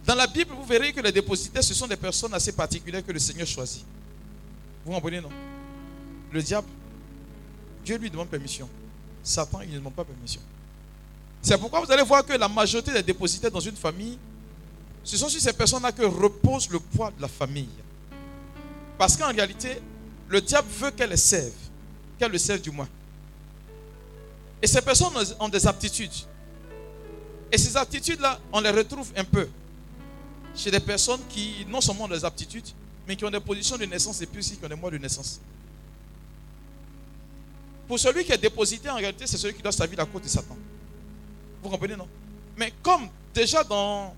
dans 0.05 0.17
la 0.17 0.27
Bible, 0.27 0.53
vous 0.53 0.65
verrez 0.65 0.93
que 0.93 1.01
les 1.01 1.13
dépositaires, 1.13 1.63
ce 1.63 1.73
sont 1.75 1.87
des 1.87 1.95
personnes 1.95 2.35
assez 2.35 2.51
particulières 2.51 3.07
que 3.07 3.13
le 3.13 3.21
Seigneur 3.21 3.47
choisit. 3.47 3.85
Vous 4.85 4.91
comprenez, 4.91 5.21
non? 5.21 5.29
Le 6.33 6.43
diable, 6.43 6.67
Dieu 7.85 7.99
lui 7.99 8.11
demande 8.11 8.27
permission. 8.27 8.69
Satan, 9.23 9.61
il 9.61 9.71
ne 9.71 9.77
demande 9.77 9.95
pas 9.95 10.05
permission. 10.05 10.41
C'est 11.41 11.57
pourquoi 11.57 11.83
vous 11.85 11.93
allez 11.93 12.03
voir 12.03 12.27
que 12.27 12.33
la 12.33 12.49
majorité 12.49 12.93
des 12.93 13.05
dépositaires 13.05 13.53
dans 13.53 13.61
une 13.61 13.77
famille, 13.77 14.19
ce 15.05 15.17
sont 15.17 15.29
sur 15.29 15.41
ces 15.41 15.53
personnes-là 15.53 15.93
que 15.93 16.03
repose 16.03 16.69
le 16.69 16.81
poids 16.81 17.13
de 17.17 17.23
la 17.23 17.29
famille. 17.29 17.69
Parce 18.99 19.17
qu'en 19.17 19.29
réalité, 19.29 19.81
le 20.27 20.41
diable 20.41 20.67
veut 20.81 20.91
qu'elle 20.91 21.11
les 21.11 21.17
serve, 21.17 21.53
qu'elle 22.19 22.33
le 22.33 22.39
serve 22.39 22.61
du 22.61 22.71
moins. 22.71 22.89
Et 24.63 24.67
ces 24.67 24.81
personnes 24.81 25.13
ont 25.41 25.49
des 25.49 25.67
aptitudes. 25.67 26.13
Et 27.53 27.59
ces 27.59 27.77
aptitudes-là, 27.77 28.41
on 28.53 28.61
les 28.61 28.71
retrouve 28.71 29.13
un 29.17 29.25
peu 29.25 29.49
chez 30.55 30.71
des 30.71 30.81
personnes 30.81 31.21
qui 31.29 31.67
non 31.69 31.81
seulement 31.81 32.05
ont 32.05 32.09
des 32.09 32.25
aptitudes, 32.25 32.67
mais 33.07 33.17
qui 33.17 33.25
ont 33.25 33.31
des 33.31 33.41
positions 33.41 33.77
de 33.77 33.85
naissance 33.85 34.21
et 34.23 34.27
puis 34.27 34.39
aussi 34.39 34.57
qui 34.57 34.65
ont 34.65 34.69
des 34.69 34.75
mois 34.75 34.91
de 34.91 34.99
naissance. 34.99 35.41
Pour 37.87 37.99
celui 37.99 38.25
qui 38.25 38.33
est 38.33 38.39
déposité, 38.39 38.89
en 38.89 38.97
réalité, 38.97 39.27
c'est 39.27 39.37
celui 39.37 39.55
qui 39.55 39.63
doit 39.63 39.87
vie 39.87 39.99
à 39.99 40.07
cause 40.07 40.23
de 40.23 40.29
Satan. 40.29 40.57
Vous 41.63 41.69
comprenez, 41.69 41.97
non? 41.97 42.09
Mais 42.57 42.73
comme 42.83 43.09
déjà 43.35 43.63
dans 43.63 44.15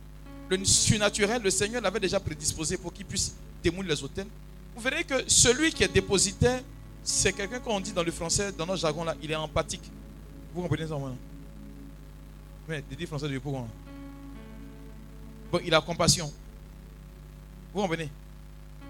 le 0.49 0.65
surnaturel, 0.65 1.43
le 1.43 1.51
Seigneur 1.51 1.83
l'avait 1.83 2.01
déjà 2.01 2.21
prédisposé 2.21 2.77
pour 2.77 2.93
qu'il 2.93 3.07
puisse 3.07 3.35
démolir 3.63 3.91
les 3.91 4.05
hôtels, 4.05 4.29
vous 4.77 4.83
verrez 4.83 5.05
que 5.05 5.29
celui 5.29 5.73
qui 5.73 5.83
est 5.83 5.93
dépositaire, 5.93 6.63
c'est 7.07 7.33
quelqu'un 7.33 7.61
qu'on 7.61 7.79
dit 7.79 7.93
dans 7.93 8.03
le 8.03 8.11
français, 8.11 8.51
dans 8.51 8.67
notre 8.67 8.81
jargon 8.81 9.05
là, 9.05 9.15
il 9.23 9.31
est 9.31 9.37
empathique. 9.37 9.93
Vous 10.53 10.61
comprenez 10.61 10.89
ça, 10.89 10.95
non? 10.95 11.17
Mais, 12.69 12.83
dit 12.83 13.07
français 13.07 13.29
de 13.29 13.39
pourquoi 13.39 13.65
Bon, 15.53 15.61
il 15.65 15.73
a 15.73 15.81
compassion. 15.81 16.33
Vous 17.73 17.81
comprenez? 17.81 18.11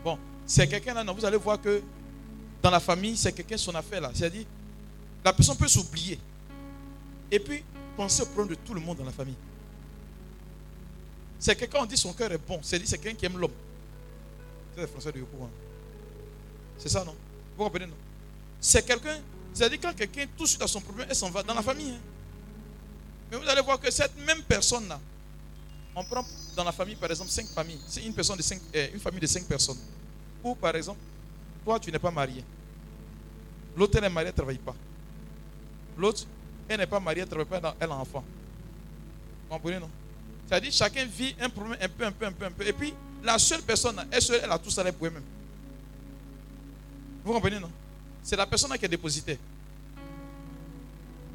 Bon, 0.03 0.19
c'est 0.47 0.67
quelqu'un 0.67 0.95
là, 0.95 1.05
non, 1.05 1.12
vous 1.12 1.27
allez 1.27 1.37
voir 1.37 1.61
que 1.61 1.83
dans 2.62 2.71
la 2.71 2.81
famille, 2.81 3.19
c'est 3.19 3.33
quelqu'un 3.33 3.59
son 3.59 3.75
affaire 3.75 4.01
là. 4.01 4.11
C'est-à-dire, 4.14 4.47
la 5.23 5.35
personne 5.35 5.59
peut 5.59 5.69
s'oublier. 5.69 6.19
Et 7.31 7.39
puis, 7.39 7.62
penser 7.99 8.23
au 8.23 8.27
problème 8.27 8.49
de 8.49 8.55
tout 8.55 8.73
le 8.73 8.81
monde 8.81 8.97
dans 8.97 9.05
la 9.05 9.12
famille. 9.12 9.37
C'est 11.39 11.55
quelqu'un, 11.55 11.81
on 11.83 11.87
dit 11.87 11.99
son 11.99 12.14
cœur 12.14 12.33
est 12.33 12.39
bon. 12.39 12.61
C'est-à-dire, 12.62 12.89
c'est 12.89 12.97
quelqu'un 12.97 13.19
qui 13.19 13.27
aime 13.27 13.37
l'homme. 13.37 13.53
C'est 14.75 14.81
le 14.81 14.87
français 14.87 15.12
de 15.12 15.19
Yoko. 15.19 15.51
C'est 16.79 16.89
ça, 16.89 17.05
non? 17.05 17.14
Vous 17.59 17.64
comprenez, 17.64 17.85
non? 17.85 18.06
C'est 18.69 18.85
quelqu'un, 18.85 19.21
c'est-à-dire 19.55 19.79
quand 19.81 19.95
quelqu'un 19.95 20.27
touche 20.37 20.57
à 20.61 20.67
son 20.67 20.81
problème, 20.81 21.07
elle 21.09 21.14
s'en 21.14 21.31
va 21.31 21.41
dans 21.41 21.55
la 21.55 21.62
famille. 21.62 21.93
hein. 21.93 22.01
Mais 23.31 23.37
vous 23.37 23.49
allez 23.49 23.61
voir 23.61 23.79
que 23.79 23.89
cette 23.93 24.19
même 24.27 24.43
personne-là, 24.43 24.99
on 25.95 26.03
prend 26.03 26.27
dans 26.57 26.64
la 26.64 26.73
famille, 26.73 26.97
par 26.97 27.09
exemple, 27.09 27.31
cinq 27.31 27.47
familles. 27.47 27.79
C'est 27.87 28.03
une, 28.03 28.12
de 28.12 28.23
cinq, 28.43 28.61
une 28.93 28.99
famille 28.99 29.21
de 29.21 29.27
cinq 29.29 29.45
personnes. 29.45 29.79
Ou, 30.43 30.57
par 30.57 30.75
exemple, 30.75 30.99
toi, 31.64 31.79
tu 31.79 31.93
n'es 31.93 31.99
pas 32.01 32.11
marié. 32.11 32.43
L'autre, 33.77 33.99
elle 33.99 34.05
est 34.05 34.11
mariée, 34.11 34.31
elle 34.31 34.35
ne 34.35 34.37
travaille 34.37 34.59
pas. 34.59 34.75
L'autre, 35.97 36.27
elle 36.69 36.81
n'est 36.81 36.89
pas 36.89 36.99
mariée, 36.99 37.21
elle 37.21 37.29
ne 37.29 37.31
travaille 37.45 37.61
pas, 37.61 37.77
elle 37.79 37.89
a 37.89 37.95
un 37.95 37.99
enfant. 37.99 38.25
Vous 39.49 39.55
comprenez, 39.55 39.79
non? 39.79 39.91
C'est-à-dire, 40.49 40.73
chacun 40.73 41.05
vit 41.05 41.37
un 41.41 41.49
problème 41.51 41.79
un 41.81 41.89
peu, 41.89 42.05
un 42.05 42.11
peu, 42.11 42.27
un 42.27 42.33
peu, 42.33 42.45
un 42.47 42.51
peu. 42.51 42.67
Et 42.67 42.73
puis, 42.73 42.93
la 43.23 43.39
seule 43.39 43.62
personne, 43.62 44.05
elle, 44.11 44.21
seule, 44.21 44.41
elle 44.43 44.51
a 44.51 44.59
tout 44.59 44.71
ça 44.71 44.83
pour 44.93 45.07
elle-même. 45.07 45.23
Vous 47.25 47.33
comprenez, 47.33 47.61
non? 47.61 47.71
C'est 48.27 48.35
la 48.35 48.45
personne 48.45 48.77
qui 48.77 48.85
est 48.85 48.89
dépositée. 48.89 49.39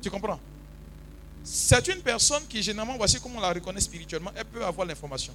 Tu 0.02 0.10
comprends? 0.12 0.38
C'est 1.42 1.88
une 1.88 2.02
personne 2.02 2.46
qui, 2.48 2.62
généralement, 2.62 2.98
voici 2.98 3.18
comment 3.22 3.38
on 3.38 3.42
la 3.42 3.54
reconnaît 3.54 3.80
spirituellement, 3.80 4.30
elle 4.36 4.44
peut 4.44 4.66
avoir 4.66 4.86
l'information. 4.86 5.34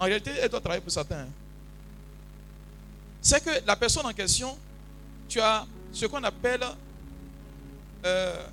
En 0.00 0.06
réalité, 0.06 0.32
elle 0.42 0.48
doit 0.48 0.60
travailler 0.60 0.80
pour 0.82 0.90
certains. 0.90 1.20
hein. 1.20 1.28
C'est 3.22 3.44
que 3.44 3.64
la 3.64 3.76
personne 3.76 4.06
en 4.06 4.12
question, 4.12 4.58
tu 5.28 5.40
as 5.40 5.64
ce 5.92 6.06
qu'on 6.06 6.24
appelle. 6.24 6.64
Euh, 8.04 8.44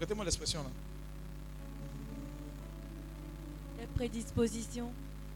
Mettez-moi 0.00 0.24
l'expression 0.24 0.62
là. 0.62 0.70
Les 3.80 3.86
prédispositions. 3.88 4.92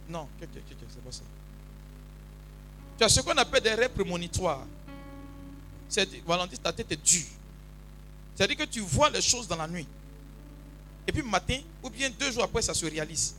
Non, 0.08 0.28
c'est 0.38 1.04
pas 1.04 1.10
ça. 1.10 1.22
Tu 2.98 3.02
as 3.04 3.08
ce 3.08 3.20
qu'on 3.20 3.36
appelle 3.36 3.62
des 3.64 3.74
rêves 3.74 3.90
prémonitoires. 3.90 4.64
C'est 5.88 6.08
Valentin, 6.24 6.56
ta 6.62 6.72
tête 6.72 6.90
est 6.92 7.04
dure. 7.04 7.26
C'est-à-dire 8.34 8.56
que 8.56 8.64
tu 8.64 8.80
vois 8.80 9.10
les 9.10 9.22
choses 9.22 9.48
dans 9.48 9.56
la 9.56 9.66
nuit. 9.66 9.86
Et 11.06 11.12
puis 11.12 11.22
matin, 11.22 11.58
ou 11.82 11.90
bien 11.90 12.10
deux 12.10 12.32
jours 12.32 12.44
après, 12.44 12.62
ça 12.62 12.74
se 12.74 12.84
réalise. 12.84 13.34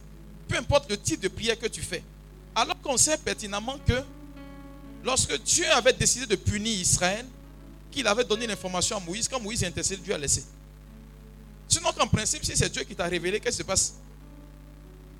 Peu 0.47 0.57
importe 0.57 0.89
le 0.89 0.97
type 0.97 1.19
de 1.19 1.27
prière 1.27 1.59
que 1.59 1.67
tu 1.67 1.81
fais. 1.81 2.03
Alors 2.55 2.79
qu'on 2.81 2.97
sait 2.97 3.17
pertinemment 3.17 3.77
que 3.85 4.01
lorsque 5.03 5.37
Dieu 5.43 5.69
avait 5.73 5.93
décidé 5.93 6.25
de 6.25 6.35
punir 6.35 6.73
Israël, 6.73 7.25
qu'il 7.91 8.07
avait 8.07 8.23
donné 8.23 8.47
l'information 8.47 8.97
à 8.97 8.99
Moïse, 8.99 9.27
quand 9.27 9.39
Moïse 9.39 9.63
est 9.63 9.67
intercédé, 9.67 10.01
Dieu 10.01 10.13
a 10.13 10.17
laissé. 10.17 10.43
Sinon 11.67 11.91
qu'en 11.91 12.07
principe, 12.07 12.45
si 12.45 12.55
c'est 12.55 12.69
Dieu 12.69 12.83
qui 12.83 12.95
t'a 12.95 13.05
révélé, 13.05 13.39
qu'est-ce 13.39 13.57
qui 13.57 13.63
se 13.63 13.67
passe? 13.67 13.95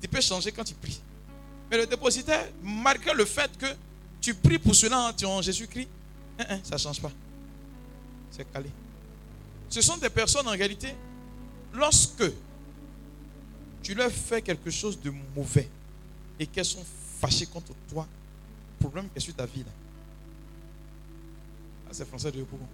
Tu 0.00 0.08
peux 0.08 0.20
changer 0.20 0.50
quand 0.50 0.64
tu 0.64 0.74
pries. 0.74 1.00
Mais 1.70 1.76
le 1.76 1.86
dépositaire, 1.86 2.48
malgré 2.62 3.12
le 3.12 3.24
fait 3.24 3.50
que 3.58 3.66
tu 4.20 4.34
pries 4.34 4.58
pour 4.58 4.74
cela 4.74 5.12
en 5.24 5.42
Jésus-Christ, 5.42 5.86
hein, 5.86 5.88
hein, 5.88 5.97
ça 6.62 6.74
ne 6.74 6.78
change 6.78 7.00
pas. 7.00 7.10
C'est 8.30 8.50
calé. 8.52 8.70
Ce 9.68 9.80
sont 9.80 9.96
des 9.96 10.08
personnes 10.10 10.46
en 10.48 10.52
réalité, 10.52 10.94
lorsque 11.74 12.24
tu 13.82 13.94
leur 13.94 14.10
fais 14.10 14.40
quelque 14.42 14.70
chose 14.70 14.98
de 15.00 15.12
mauvais 15.36 15.68
et 16.38 16.46
qu'elles 16.46 16.64
sont 16.64 16.84
fâchées 17.20 17.46
contre 17.46 17.72
toi, 17.88 18.06
le 18.80 18.84
problème 18.86 19.08
est 19.14 19.20
sur 19.20 19.34
ta 19.34 19.44
vie. 19.46 19.60
Là, 19.60 19.72
Ah, 21.86 21.90
c'est 21.92 22.06
français 22.06 22.30
de 22.30 22.38
Yopougon. 22.38 22.66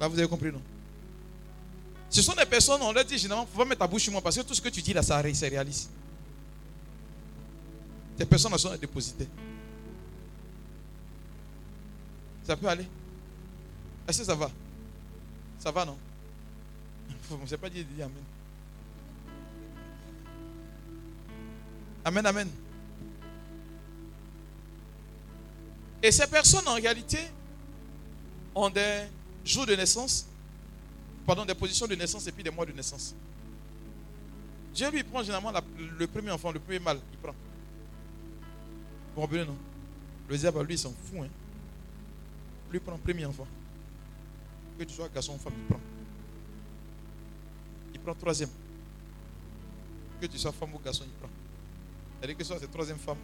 Là, 0.00 0.08
vous 0.08 0.18
avez 0.18 0.26
compris, 0.28 0.50
non? 0.50 0.62
Ce 2.10 2.20
sont 2.22 2.34
des 2.34 2.44
personnes, 2.46 2.80
on 2.82 2.92
leur 2.92 3.04
dit 3.04 3.16
généralement, 3.18 3.46
faut 3.54 3.64
mettre 3.64 3.78
ta 3.80 3.86
bouche 3.86 4.02
sur 4.02 4.12
moi 4.12 4.20
parce 4.20 4.36
que 4.36 4.42
tout 4.42 4.54
ce 4.54 4.60
que 4.60 4.68
tu 4.68 4.82
dis 4.82 4.92
là, 4.92 5.02
ça 5.02 5.18
ré- 5.20 5.32
se 5.32 5.44
réalise. 5.46 5.88
Ces 8.18 8.26
personnes 8.26 8.56
sont 8.58 8.74
dépositées. 8.76 9.28
Ça 12.44 12.56
peut 12.56 12.68
aller 12.68 12.86
Est-ce 14.08 14.18
que 14.20 14.24
ça 14.24 14.34
va? 14.34 14.50
Ça 15.58 15.70
va, 15.70 15.84
non? 15.84 15.96
Je 17.30 17.36
ne 17.36 17.46
sais 17.46 17.56
pas 17.56 17.70
dire, 17.70 17.84
Amen. 18.00 18.12
Amen, 22.04 22.26
Amen. 22.26 22.48
Et 26.02 26.10
ces 26.10 26.26
personnes, 26.26 26.66
en 26.66 26.74
réalité, 26.74 27.18
ont 28.54 28.68
des 28.68 29.04
jours 29.44 29.66
de 29.66 29.74
naissance, 29.76 30.26
pardon, 31.24 31.44
des 31.44 31.54
positions 31.54 31.86
de 31.86 31.94
naissance 31.94 32.26
et 32.26 32.32
puis 32.32 32.42
des 32.42 32.50
mois 32.50 32.66
de 32.66 32.72
naissance. 32.72 33.14
Dieu 34.74 34.90
lui 34.90 35.04
prend 35.04 35.22
généralement 35.22 35.52
le 35.98 36.06
premier 36.06 36.32
enfant, 36.32 36.50
le 36.50 36.58
premier 36.58 36.80
mâle, 36.80 36.98
il 37.12 37.18
prend. 37.18 37.34
Vous 39.14 39.20
comprenez, 39.20 39.44
non 39.44 39.56
Le 40.28 40.36
diable, 40.36 40.62
lui, 40.62 40.74
il 40.74 40.78
s'en 40.78 40.90
fout. 40.90 41.20
Hein? 41.20 41.28
Lui 42.72 42.80
prend 42.80 42.96
premier 42.96 43.26
enfant. 43.26 43.46
Que 44.78 44.84
tu 44.84 44.94
sois 44.94 45.08
garçon 45.10 45.34
ou 45.34 45.38
femme, 45.38 45.52
il 45.58 45.64
prend. 45.66 45.80
Il 47.92 48.00
prend 48.00 48.14
troisième. 48.14 48.48
Que 50.18 50.26
tu 50.26 50.38
sois 50.38 50.52
femme 50.52 50.74
ou 50.74 50.78
garçon, 50.78 51.04
il 51.04 51.12
prend. 51.12 51.28
C'est-à-dire 52.18 52.36
que 52.38 52.44
soit 52.44 52.58
cette 52.58 52.70
troisième 52.70 52.98
femme, 52.98 53.18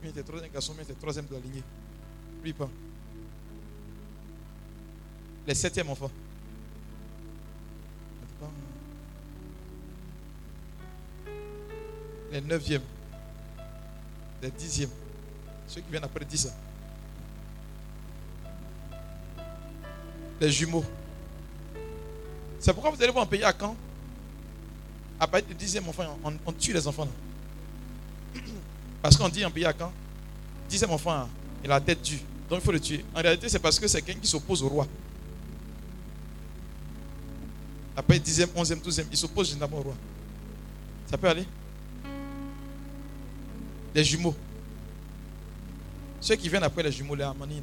bien 0.00 0.12
tes 0.12 0.22
troisième 0.22 0.52
garçon, 0.52 0.72
bien 0.74 0.84
tes 0.84 0.94
troisième 0.94 1.26
de 1.26 1.34
la 1.34 1.40
lignée. 1.40 1.64
Lui 2.44 2.52
pas. 2.52 2.68
Les 5.44 5.54
septièmes 5.54 5.90
enfants. 5.90 6.10
Les 12.30 12.40
neuvièmes. 12.40 12.82
Les 14.40 14.50
dixièmes. 14.52 14.90
Ceux 15.66 15.80
qui 15.80 15.90
viennent 15.90 16.04
après 16.04 16.24
dix 16.24 16.46
ans. 16.46 16.54
Les 20.42 20.50
jumeaux. 20.50 20.84
C'est 22.58 22.72
pourquoi 22.72 22.90
vous 22.90 23.00
allez 23.00 23.12
voir 23.12 23.22
un 23.22 23.28
pays 23.28 23.44
à 23.44 23.54
Caen. 23.56 23.76
À 25.20 25.28
partir 25.28 25.46
du 25.50 25.54
dixième 25.54 25.88
enfant, 25.88 26.18
on, 26.44 26.52
tue 26.52 26.72
les 26.72 26.84
enfants. 26.88 27.06
Parce 29.02 29.16
qu'on 29.16 29.28
dit 29.28 29.44
en 29.44 29.52
pays 29.52 29.64
à 29.64 29.72
Caen, 29.72 29.92
dixième 30.68 30.90
enfant, 30.90 31.28
il 31.62 31.70
a 31.70 31.74
la 31.74 31.80
tête 31.80 32.02
due. 32.02 32.18
Donc 32.50 32.58
il 32.60 32.64
faut 32.64 32.72
le 32.72 32.80
tuer. 32.80 33.04
En 33.14 33.22
réalité, 33.22 33.48
c'est 33.48 33.60
parce 33.60 33.78
que 33.78 33.86
c'est 33.86 34.02
quelqu'un 34.02 34.20
qui 34.20 34.26
s'oppose 34.26 34.64
au 34.64 34.68
roi. 34.68 34.88
Après 37.96 38.18
dixième, 38.18 38.48
onzième, 38.56 38.80
douzième, 38.80 39.06
il 39.12 39.16
s'oppose 39.16 39.48
généralement 39.48 39.78
au 39.78 39.82
roi. 39.82 39.94
Ça 41.06 41.16
peut 41.16 41.28
aller? 41.28 41.46
Les 43.94 44.02
jumeaux. 44.02 44.34
Ceux 46.20 46.34
qui 46.34 46.48
viennent 46.48 46.64
après 46.64 46.82
les 46.82 46.90
jumeaux, 46.92 47.14
les 47.14 47.22
harmonies, 47.22 47.62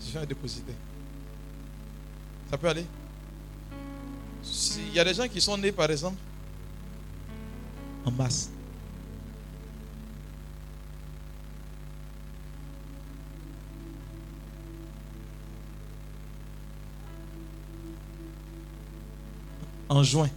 je 0.00 0.12
viens 0.12 0.24
dépositer. 0.24 0.72
Ça 2.50 2.58
peut 2.58 2.68
aller 2.68 2.84
Il 4.88 4.92
y 4.92 4.98
a 4.98 5.04
des 5.04 5.14
gens 5.14 5.28
qui 5.28 5.40
sont 5.40 5.56
nés, 5.56 5.70
par 5.72 5.90
exemple, 5.90 6.18
en 8.04 8.10
masse. 8.10 8.50
en 19.90 20.04
juin. 20.04 20.30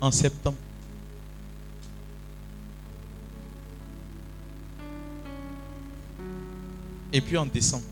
En 0.00 0.10
septembre. 0.10 0.65
Et 7.16 7.22
puis 7.22 7.38
en 7.38 7.46
décembre. 7.46 7.86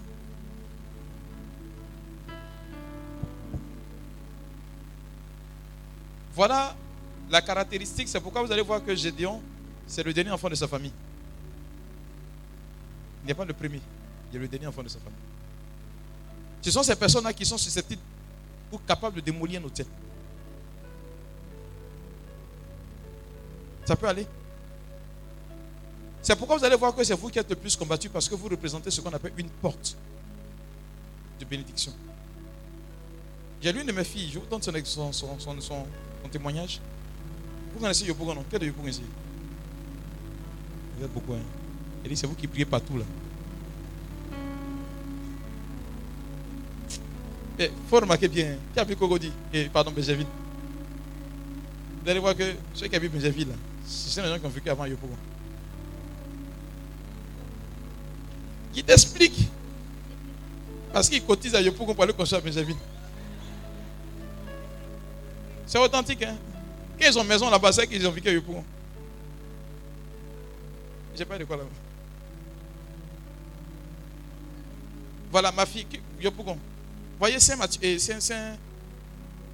Voilà 6.35 6.77
la 7.31 7.41
caractéristique. 7.41 8.07
C'est 8.07 8.21
pourquoi 8.21 8.43
vous 8.43 8.53
allez 8.53 8.61
voir 8.61 8.85
que 8.85 8.95
Gédéon, 8.95 9.41
c'est 9.87 10.03
le 10.03 10.13
dernier 10.13 10.31
enfant 10.31 10.51
de 10.51 10.55
sa 10.55 10.69
famille. 10.69 10.93
Il 13.23 13.29
n'est 13.29 13.33
pas 13.33 13.47
le 13.47 13.55
premier. 13.55 13.81
Il 14.31 14.37
est 14.37 14.41
le 14.41 14.47
dernier 14.47 14.67
enfant 14.67 14.83
de 14.83 14.89
sa 14.89 14.99
famille. 14.99 15.17
Ce 16.61 16.71
sont 16.71 16.83
ces 16.83 16.95
personnes-là 16.95 17.33
qui 17.33 17.47
sont 17.47 17.57
susceptibles 17.57 18.03
ou 18.71 18.77
capables 18.77 19.17
de 19.17 19.21
démolir 19.23 19.59
un 19.59 19.65
hôtel. 19.65 19.87
Ça 23.87 23.97
peut 23.97 24.07
aller. 24.07 24.27
C'est 26.25 26.35
pourquoi 26.37 26.57
vous 26.57 26.65
allez 26.65 26.77
voir 26.77 26.95
que 26.95 27.05
c'est 27.05 27.13
vous 27.15 27.29
qui 27.29 27.39
êtes 27.39 27.51
le 27.51 27.55
plus 27.55 27.77
combattu 27.77 28.09
parce 28.09 28.31
que 28.31 28.35
vous 28.35 28.49
représentez 28.49 28.91
ce 28.91 29.03
qu'on 29.03 29.13
appelle 29.13 29.35
une 29.37 29.51
porte 29.51 29.95
de 31.39 31.45
bénédiction. 31.45 31.93
J'ai 33.61 33.71
lu 33.75 33.83
une 33.83 33.87
de 33.87 33.93
mes 33.93 34.05
filles, 34.05 34.31
je 34.33 34.39
vous 34.39 34.47
donne 34.47 34.63
son, 34.63 35.87
témoignage. 36.33 36.81
Vous 37.75 37.81
connaissez 37.81 38.07
Yopougon, 38.07 38.37
non? 38.37 38.45
Quel 38.51 38.59
de 38.61 38.67
Yopougon 38.67 38.89
ici? 38.89 39.03
Vous 40.97 41.05
êtes 41.05 41.13
beaucoup, 41.13 41.35
hein 41.35 41.43
elle 42.03 42.11
dit, 42.11 42.17
c'est 42.17 42.27
vous 42.27 42.35
qui 42.35 42.47
priez 42.47 42.65
partout 42.65 42.97
là. 42.97 43.05
Il 47.59 47.67
eh, 47.67 47.71
faut 47.89 48.01
remarquer 48.01 48.29
bien, 48.29 48.57
qui 48.73 48.81
a 48.81 48.85
vu 48.85 48.97
Kogodi? 48.97 49.31
Eh, 49.53 49.69
pardon, 49.69 49.91
Bézéville. 49.91 50.27
Vous 52.03 52.11
allez 52.11 52.21
voir 52.21 52.35
que 52.35 52.55
ceux 52.73 52.89
qui 52.89 52.99
vu 52.99 53.11
Bézéville, 53.11 53.55
ce 53.87 54.09
sont 54.09 54.23
les 54.23 54.29
gens 54.29 54.39
qui 54.39 54.47
ont 54.47 54.51
vécu 54.51 54.71
avant 54.71 54.87
Yopougon. 54.87 55.17
Il 58.75 58.85
t'explique? 58.85 59.49
Parce 60.93 61.09
qu'il 61.09 61.25
cotise 61.25 61.55
à 61.55 61.61
Yopougon 61.61 61.95
pour 61.95 62.05
aller 62.05 62.13
construire 62.13 62.41
à 62.41 62.45
Bézéville. 62.45 62.77
C'est 65.67 65.79
authentique, 65.79 66.23
hein? 66.23 66.37
Quand 67.01 67.19
ont 67.19 67.25
maison 67.25 67.51
là-bas, 67.51 67.73
c'est 67.73 67.87
qu'ils 67.87 68.07
ont 68.07 68.13
vécu 68.13 68.29
à 68.29 68.33
Yopougon. 68.33 68.65
Je 71.13 71.19
sais 71.19 71.25
pas 71.25 71.39
de 71.39 71.45
quoi 71.45 71.57
là-bas. 71.57 71.69
Voilà 75.31 75.51
ma 75.51 75.67
fille, 75.67 75.87
Yopougon. 76.21 76.59
Voyez 77.19 77.41
Saint-Laurent. 77.41 77.99
Saint, 77.99 78.57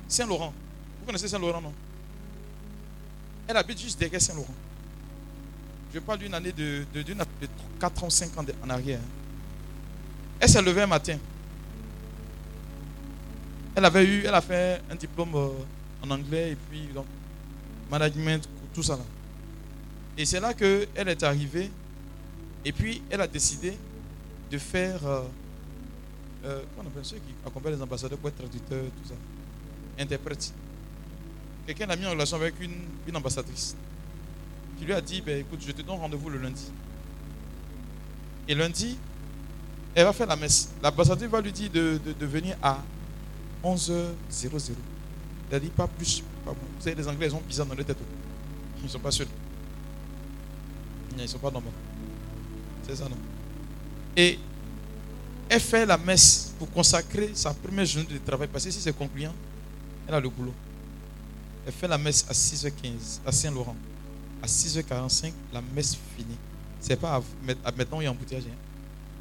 Saint, 0.09 0.27
Laurent. 0.27 0.53
Vous 1.01 1.07
connaissez 1.07 1.29
Saint-Laurent, 1.29 1.61
non? 1.61 1.73
Elle 3.49 3.57
habite 3.57 3.81
juste 3.81 3.99
derrière 3.99 4.21
Saint-Laurent. 4.21 4.55
Je 5.95 5.99
parle 6.01 6.19
d'une 6.19 6.35
année 6.35 6.53
de, 6.53 6.85
de, 6.93 7.03
de, 7.03 7.15
4 7.81 8.05
ans, 8.05 8.11
5 8.11 8.39
ans 8.39 8.45
en 8.63 8.71
arrière. 8.71 9.01
Elle 10.39 10.49
s'est 10.49 10.63
levée 10.63 10.83
un 10.83 10.87
matin. 10.87 11.17
Elle 13.75 13.85
avait 13.85 14.05
eu, 14.05 14.25
elle 14.25 14.35
a 14.35 14.41
fait 14.41 14.81
un 14.91 14.95
diplôme 14.95 15.35
euh, 15.35 15.49
en 16.03 16.11
anglais 16.11 16.53
et 16.53 16.57
puis 16.57 16.89
management, 17.91 18.49
tout 18.75 18.83
ça 18.83 18.97
là. 18.97 19.05
Et 20.19 20.25
c'est 20.25 20.41
là 20.41 20.53
qu'elle 20.53 21.09
est 21.09 21.23
arrivée 21.23 21.71
et 22.65 22.73
puis 22.73 23.03
elle 23.11 23.21
a 23.21 23.27
décidé 23.27 23.75
de 24.51 24.59
faire 24.59 25.07
euh, 25.07 25.23
euh, 26.45 26.63
on 26.79 26.87
appelle 26.87 27.05
ceux 27.05 27.17
qui 27.17 27.35
accompagnent 27.47 27.75
les 27.75 27.83
ambassadeurs 27.83 28.19
pour 28.19 28.29
être 28.29 28.39
traducteurs, 28.39 28.85
tout 28.85 29.09
ça, 29.09 29.15
interprète. 29.99 30.53
Quelqu'un 31.67 31.89
a 31.91 31.97
mis 31.97 32.07
en 32.07 32.11
relation 32.11 32.37
avec 32.37 32.55
une, 32.61 32.75
une 33.07 33.17
ambassadrice 33.17 33.77
qui 34.79 34.85
lui 34.85 34.95
a 34.95 35.01
dit 35.01 35.21
ben, 35.21 35.39
écoute, 35.39 35.61
je 35.67 35.73
te 35.73 35.83
donne 35.83 35.99
rendez-vous 35.99 36.31
le 36.31 36.39
lundi. 36.39 36.71
Et 38.49 38.55
lundi, 38.55 38.97
elle 39.95 40.05
va 40.05 40.13
faire 40.13 40.27
la 40.27 40.37
messe. 40.37 40.71
L'ambassadeur 40.83 41.29
va 41.31 41.41
lui 41.41 41.53
dire 41.53 41.71
de, 41.71 42.01
de, 42.19 42.27
venir 42.27 42.57
à 42.63 42.79
11h00. 43.65 44.73
Elle 45.51 45.61
dit 45.61 45.69
pas 45.69 45.87
plus, 45.87 46.23
pas 46.45 46.53
moins. 46.53 46.61
Vous 46.77 46.83
savez, 46.83 46.97
les 46.97 47.09
Anglais, 47.09 47.27
ils 47.27 47.35
ont 47.35 47.43
bizarre 47.47 47.67
dans 47.67 47.75
leur 47.75 47.85
tête. 47.85 47.99
Ils 48.79 48.85
ne 48.85 48.89
sont 48.89 48.99
pas 48.99 49.11
seuls. 49.11 49.27
Ils 51.17 51.23
ne 51.23 51.27
sont 51.27 51.39
pas 51.39 51.51
normaux. 51.51 51.73
C'est 52.87 52.97
ça, 52.97 53.09
non? 53.09 53.17
Et 54.17 54.39
elle 55.49 55.61
fait 55.61 55.85
la 55.85 55.99
messe 55.99 56.53
pour 56.59 56.71
consacrer 56.71 57.31
sa 57.35 57.53
première 57.53 57.85
journée 57.85 58.09
de 58.09 58.19
travail. 58.19 58.49
Parce 58.49 58.65
que 58.65 58.71
si 58.71 58.81
c'est 58.81 58.97
concluant, 58.97 59.35
elle 60.07 60.15
a 60.15 60.21
le 60.21 60.29
boulot. 60.29 60.55
Elle 61.67 61.73
fait 61.73 61.89
la 61.89 61.99
messe 61.99 62.25
à 62.29 62.33
6h15 62.33 63.21
à 63.27 63.33
Saint-Laurent. 63.33 63.77
À 64.43 64.47
6h45, 64.47 65.33
la 65.53 65.61
messe 65.75 65.97
finie. 66.17 66.39
C'est 66.81 66.97
pas 66.97 67.23
maintenant 67.77 68.01
il 68.01 68.05
y 68.05 68.07
a 68.07 68.11
embouteillage. 68.11 68.45
Hein. 68.47 68.57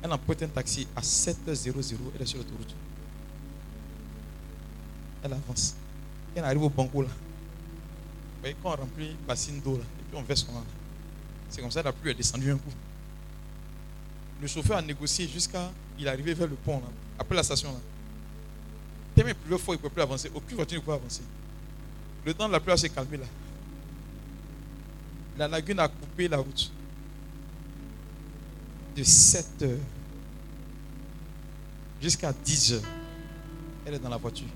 Elle 0.02 0.12
emprunte 0.14 0.44
un 0.44 0.48
taxi 0.48 0.88
à 0.96 1.02
7h00. 1.02 1.96
Elle 2.16 2.22
est 2.22 2.26
sur 2.26 2.38
l'autoroute. 2.38 2.74
Elle 5.24 5.34
avance. 5.34 5.76
Elle 6.36 6.46
arrive 6.46 6.64
au 6.64 6.70
banco 6.70 7.02
là. 7.02 7.10
Vous 7.10 8.42
voyez, 8.42 8.56
quand 8.64 8.72
on 8.72 8.76
remplit 8.78 9.16
bassine 9.28 9.60
d'eau 9.60 9.76
là, 9.78 9.84
et 9.84 10.04
puis 10.10 10.18
on 10.18 10.24
verse 10.24 10.44
comment 10.44 10.64
C'est 11.50 11.60
comme 11.62 11.72
ça 11.72 11.84
la 11.84 11.92
pluie 11.92 12.12
est 12.12 12.16
descendue 12.16 12.52
un 12.52 12.58
coup. 12.58 12.72
Le 14.42 14.48
chauffeur 14.48 14.78
a 14.78 14.82
négocié 14.82 15.28
jusqu'à 15.28 15.70
il 15.98 16.08
est 16.08 16.10
arrivé 16.10 16.34
vers 16.34 16.48
le 16.48 16.56
pont, 16.56 16.78
là, 16.78 16.88
après 17.20 17.36
la 17.36 17.44
station. 17.44 17.74
Là. 17.74 17.80
tellement 19.14 19.34
pleuvait 19.46 19.62
fort, 19.62 19.74
il 19.74 19.78
ne 19.78 19.82
pouvait 19.82 19.94
plus 19.94 20.02
avancer. 20.02 20.32
Aucune 20.34 20.56
voiture 20.56 20.80
ne 20.80 20.84
pouvait 20.84 20.96
avancer. 20.96 21.24
Le 22.26 22.34
temps 22.34 22.48
de 22.48 22.54
la 22.54 22.62
pluie 22.62 22.78
s'est 22.78 22.90
calmé 22.90 23.18
là. 23.18 23.26
La 25.38 25.48
lagune 25.50 25.80
a 25.80 25.90
coupé 25.90 26.30
la 26.30 26.38
route. 26.38 26.72
De 29.00 29.04
7 29.06 29.62
heures 29.62 29.78
jusqu'à 32.02 32.34
10 32.34 32.74
heures. 32.74 32.82
Elle 33.86 33.94
est 33.94 34.00
dans 34.00 34.10
la 34.10 34.18
voiture. 34.18 34.50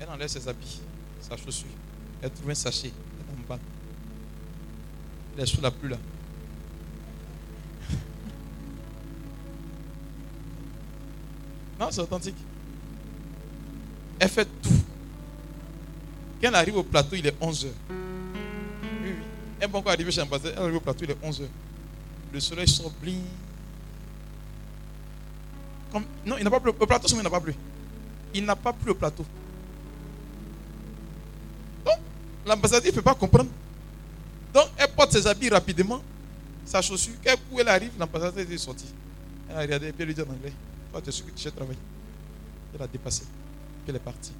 Elle 0.00 0.08
enlève 0.08 0.26
ses 0.26 0.48
habits, 0.48 0.80
sa 1.20 1.36
chaussure. 1.36 1.68
Elle 2.20 2.32
trouve 2.32 2.50
un 2.50 2.56
sachet. 2.56 2.90
Elle 2.90 2.92
est 2.92 3.30
en 3.38 3.48
bas. 3.48 3.60
Elle 5.36 5.44
est 5.44 5.46
sous 5.46 5.60
la 5.60 5.70
pluie 5.70 5.90
là. 5.90 5.98
Non, 11.78 11.86
c'est 11.92 12.00
authentique. 12.00 12.34
Elle 14.18 14.28
fait 14.28 14.48
tout. 14.60 14.70
Quand 16.42 16.48
elle 16.48 16.54
arrive 16.56 16.78
au 16.78 16.82
plateau, 16.82 17.14
il 17.14 17.24
est 17.24 17.36
11 17.40 17.66
heures. 17.66 17.70
Oui, 17.90 17.96
oui. 19.04 19.12
Elle 19.60 19.68
n'est 19.68 19.72
pas 19.72 19.78
encore 19.78 19.92
arrivée 19.92 20.10
chez 20.10 20.20
l'ambassadeur. 20.20 20.54
Elle 20.56 20.62
arrive 20.64 20.76
au 20.78 20.80
plateau, 20.80 21.04
il 21.04 21.12
est 21.12 21.18
11 21.22 21.42
heures. 21.42 21.48
Le 22.32 22.40
soleil. 22.40 22.66
Comme, 25.90 26.04
non, 26.24 26.36
il 26.38 26.44
n'a 26.44 26.50
pas 26.50 26.60
plu. 26.60 26.70
Au 26.78 26.86
plateau, 26.86 27.08
il 27.08 27.22
n'a 27.22 27.30
pas 27.30 27.40
plu. 27.40 27.54
Il 28.32 28.44
n'a 28.44 28.56
pas 28.56 28.72
plu 28.72 28.92
au 28.92 28.94
plateau. 28.94 29.24
Donc, 31.84 31.96
l'ambassadeur 32.46 32.92
ne 32.92 32.96
peut 32.96 33.02
pas 33.02 33.14
comprendre. 33.14 33.50
Donc, 34.54 34.66
elle 34.76 34.88
porte 34.88 35.12
ses 35.12 35.26
habits 35.26 35.48
rapidement, 35.48 36.00
sa 36.64 36.80
chaussure. 36.80 37.14
Quel 37.22 37.36
coup 37.36 37.58
elle 37.58 37.68
arrive, 37.68 37.92
l'ambassadeur 37.98 38.48
est 38.48 38.58
sorti. 38.58 38.86
Elle 39.48 39.56
a 39.56 39.60
regardé 39.60 39.92
puis 39.92 40.02
elle 40.02 40.06
lui 40.06 40.14
dit 40.14 40.22
en 40.22 40.30
anglais 40.32 40.52
Toi, 40.92 41.02
tu 41.02 41.08
es 41.08 41.12
sûr 41.12 41.26
que 41.26 41.32
tu 41.32 41.42
sais 41.42 41.50
travailler. 41.50 41.78
Elle 42.74 42.82
a 42.82 42.86
dépassé. 42.86 43.22
Puis 43.22 43.88
elle 43.88 43.96
est 43.96 43.98
partie. 43.98 44.32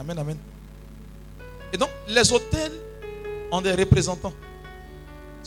Amen, 0.00 0.18
amen. 0.18 0.38
Et 1.72 1.76
donc, 1.76 1.90
les 2.08 2.32
hôtels 2.32 2.72
ont 3.52 3.60
des 3.60 3.72
représentants. 3.72 4.32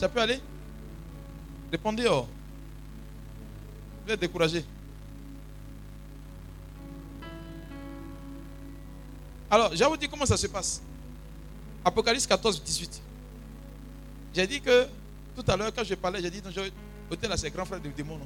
Ça 0.02 0.08
peut 0.08 0.20
aller? 0.20 0.40
Répondez, 1.70 2.08
oh. 2.10 2.26
Vous 4.04 4.12
êtes 4.12 4.18
découragé. 4.18 4.64
Alors, 9.48 9.70
je 9.72 9.78
vais 9.78 9.86
vous 9.86 9.96
dire 9.96 10.10
comment 10.10 10.26
ça 10.26 10.36
se 10.36 10.48
passe. 10.48 10.82
Apocalypse 11.84 12.26
14, 12.26 12.60
18. 12.64 13.00
J'ai 14.34 14.46
dit 14.48 14.60
que 14.60 14.88
tout 15.36 15.44
à 15.46 15.56
l'heure, 15.56 15.72
quand 15.72 15.84
je 15.84 15.94
parlais, 15.94 16.20
j'ai 16.20 16.30
dit, 16.30 16.42
non, 16.44 16.50
hôtel 17.08 17.30
là, 17.30 17.36
c'est 17.36 17.50
grand 17.50 17.64
frère 17.64 17.78
du 17.78 17.90
démon. 17.90 18.18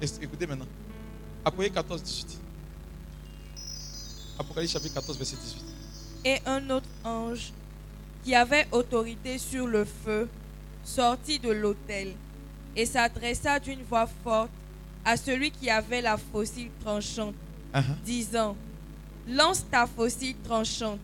Écoutez 0.00 0.46
maintenant. 0.46 0.66
Apocalypse 1.44 1.74
14, 1.74 2.02
18. 2.02 2.38
Apocalypse 4.38 4.72
chapitre 4.72 4.94
14, 4.94 5.18
verset 5.18 5.36
18. 5.36 5.62
Et 6.24 6.40
un 6.46 6.70
autre 6.70 6.88
ange 7.04 7.52
qui 8.24 8.34
avait 8.34 8.66
autorité 8.72 9.36
sur 9.36 9.66
le 9.66 9.84
feu 9.84 10.26
sortit 10.84 11.38
de 11.38 11.50
l'autel 11.50 12.12
et 12.76 12.86
s'adressa 12.86 13.58
d'une 13.58 13.82
voix 13.82 14.08
forte 14.24 14.50
à 15.04 15.16
celui 15.16 15.50
qui 15.50 15.68
avait 15.70 16.00
la 16.02 16.16
fossile 16.16 16.70
tranchante, 16.84 17.34
Uh-huh. 17.72 17.82
disant, 18.04 18.56
Lance 19.28 19.64
ta 19.70 19.86
fossile 19.86 20.34
tranchante 20.42 20.98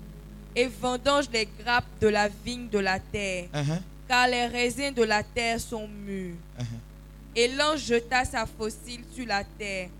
et 0.56 0.66
vendange 0.66 1.26
les 1.32 1.46
grappes 1.60 1.84
de 2.00 2.08
la 2.08 2.28
vigne 2.28 2.68
de 2.68 2.78
la 2.80 2.98
terre, 2.98 3.44
Uh-huh. 3.54 3.78
car 4.08 4.26
les 4.26 4.46
raisins 4.46 4.92
de 4.92 5.04
la 5.04 5.22
terre 5.22 5.60
sont 5.60 5.86
mûrs. 5.86 6.34
Uh-huh. 6.58 6.64
Et 7.36 7.48
l'ange 7.54 7.84
jeta 7.86 8.24
sa 8.24 8.46
fossile 8.46 9.02
sur 9.14 9.26
la 9.26 9.44
terre, 9.44 9.90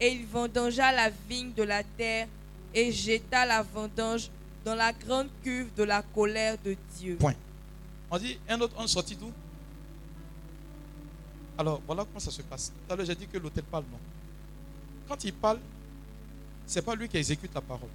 et 0.00 0.08
il 0.08 0.26
vendangea 0.26 0.90
la 0.92 1.10
vigne 1.28 1.52
de 1.56 1.62
la 1.62 1.82
terre, 1.84 2.26
et 2.74 2.90
jeta 2.90 3.46
la 3.46 3.62
vendange 3.62 4.28
dans 4.64 4.74
la 4.74 4.92
grande 4.92 5.28
cuve 5.44 5.68
de 5.76 5.84
la 5.84 6.02
colère 6.02 6.56
de 6.64 6.74
Dieu. 6.98 7.16
Point. 7.20 7.34
On 8.10 8.18
dit, 8.18 8.38
un 8.48 8.60
autre 8.60 8.78
ange 8.78 8.88
sorti 8.88 9.14
d'où? 9.14 9.30
Alors, 11.58 11.82
voilà 11.86 12.04
comment 12.04 12.20
ça 12.20 12.30
se 12.30 12.42
passe. 12.42 12.72
Tout 12.86 12.92
à 12.92 12.96
l'heure, 12.96 13.06
j'ai 13.06 13.14
dit 13.14 13.26
que 13.26 13.36
l'autel 13.36 13.64
parle, 13.64 13.84
non 13.90 13.98
Quand 15.08 15.22
il 15.24 15.32
parle, 15.32 15.58
ce 16.66 16.78
n'est 16.78 16.82
pas 16.82 16.94
lui 16.94 17.08
qui 17.08 17.16
exécute 17.16 17.52
la 17.54 17.60
parole. 17.60 17.88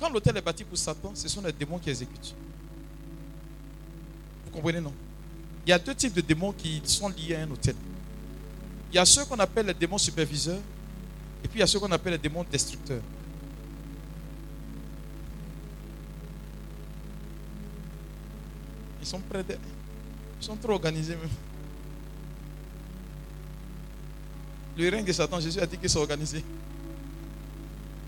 Quand 0.00 0.08
l'autel 0.08 0.36
est 0.38 0.42
bâti 0.42 0.64
pour 0.64 0.78
Satan, 0.78 1.12
ce 1.14 1.28
sont 1.28 1.42
les 1.42 1.52
démons 1.52 1.78
qui 1.78 1.90
exécutent. 1.90 2.34
Vous 4.46 4.50
comprenez, 4.52 4.80
non? 4.80 4.94
Il 5.66 5.70
y 5.70 5.72
a 5.72 5.78
deux 5.78 5.94
types 5.94 6.14
de 6.14 6.22
démons 6.22 6.52
qui 6.52 6.80
sont 6.84 7.08
liés 7.10 7.34
à 7.34 7.42
un 7.42 7.50
hôtel. 7.50 7.76
Il 8.90 8.96
y 8.96 8.98
a 8.98 9.04
ceux 9.04 9.24
qu'on 9.26 9.38
appelle 9.38 9.66
les 9.66 9.74
démons 9.74 9.98
superviseurs, 9.98 10.60
et 11.44 11.48
puis 11.48 11.58
il 11.58 11.60
y 11.60 11.62
a 11.62 11.66
ceux 11.66 11.78
qu'on 11.78 11.92
appelle 11.92 12.14
les 12.14 12.18
démons 12.18 12.44
destructeurs. 12.50 13.02
Ils 19.00 19.06
sont 19.06 19.20
près. 19.20 19.44
Ils 19.48 20.44
sont 20.44 20.56
trop 20.56 20.72
organisés 20.72 21.16
même. 21.16 21.28
Le 24.76 24.88
règne 24.88 25.04
de 25.04 25.12
Satan, 25.12 25.40
Jésus 25.40 25.60
a 25.60 25.66
dit 25.66 25.76
qu'ils 25.76 25.90
sont 25.90 26.00
organisés. 26.00 26.44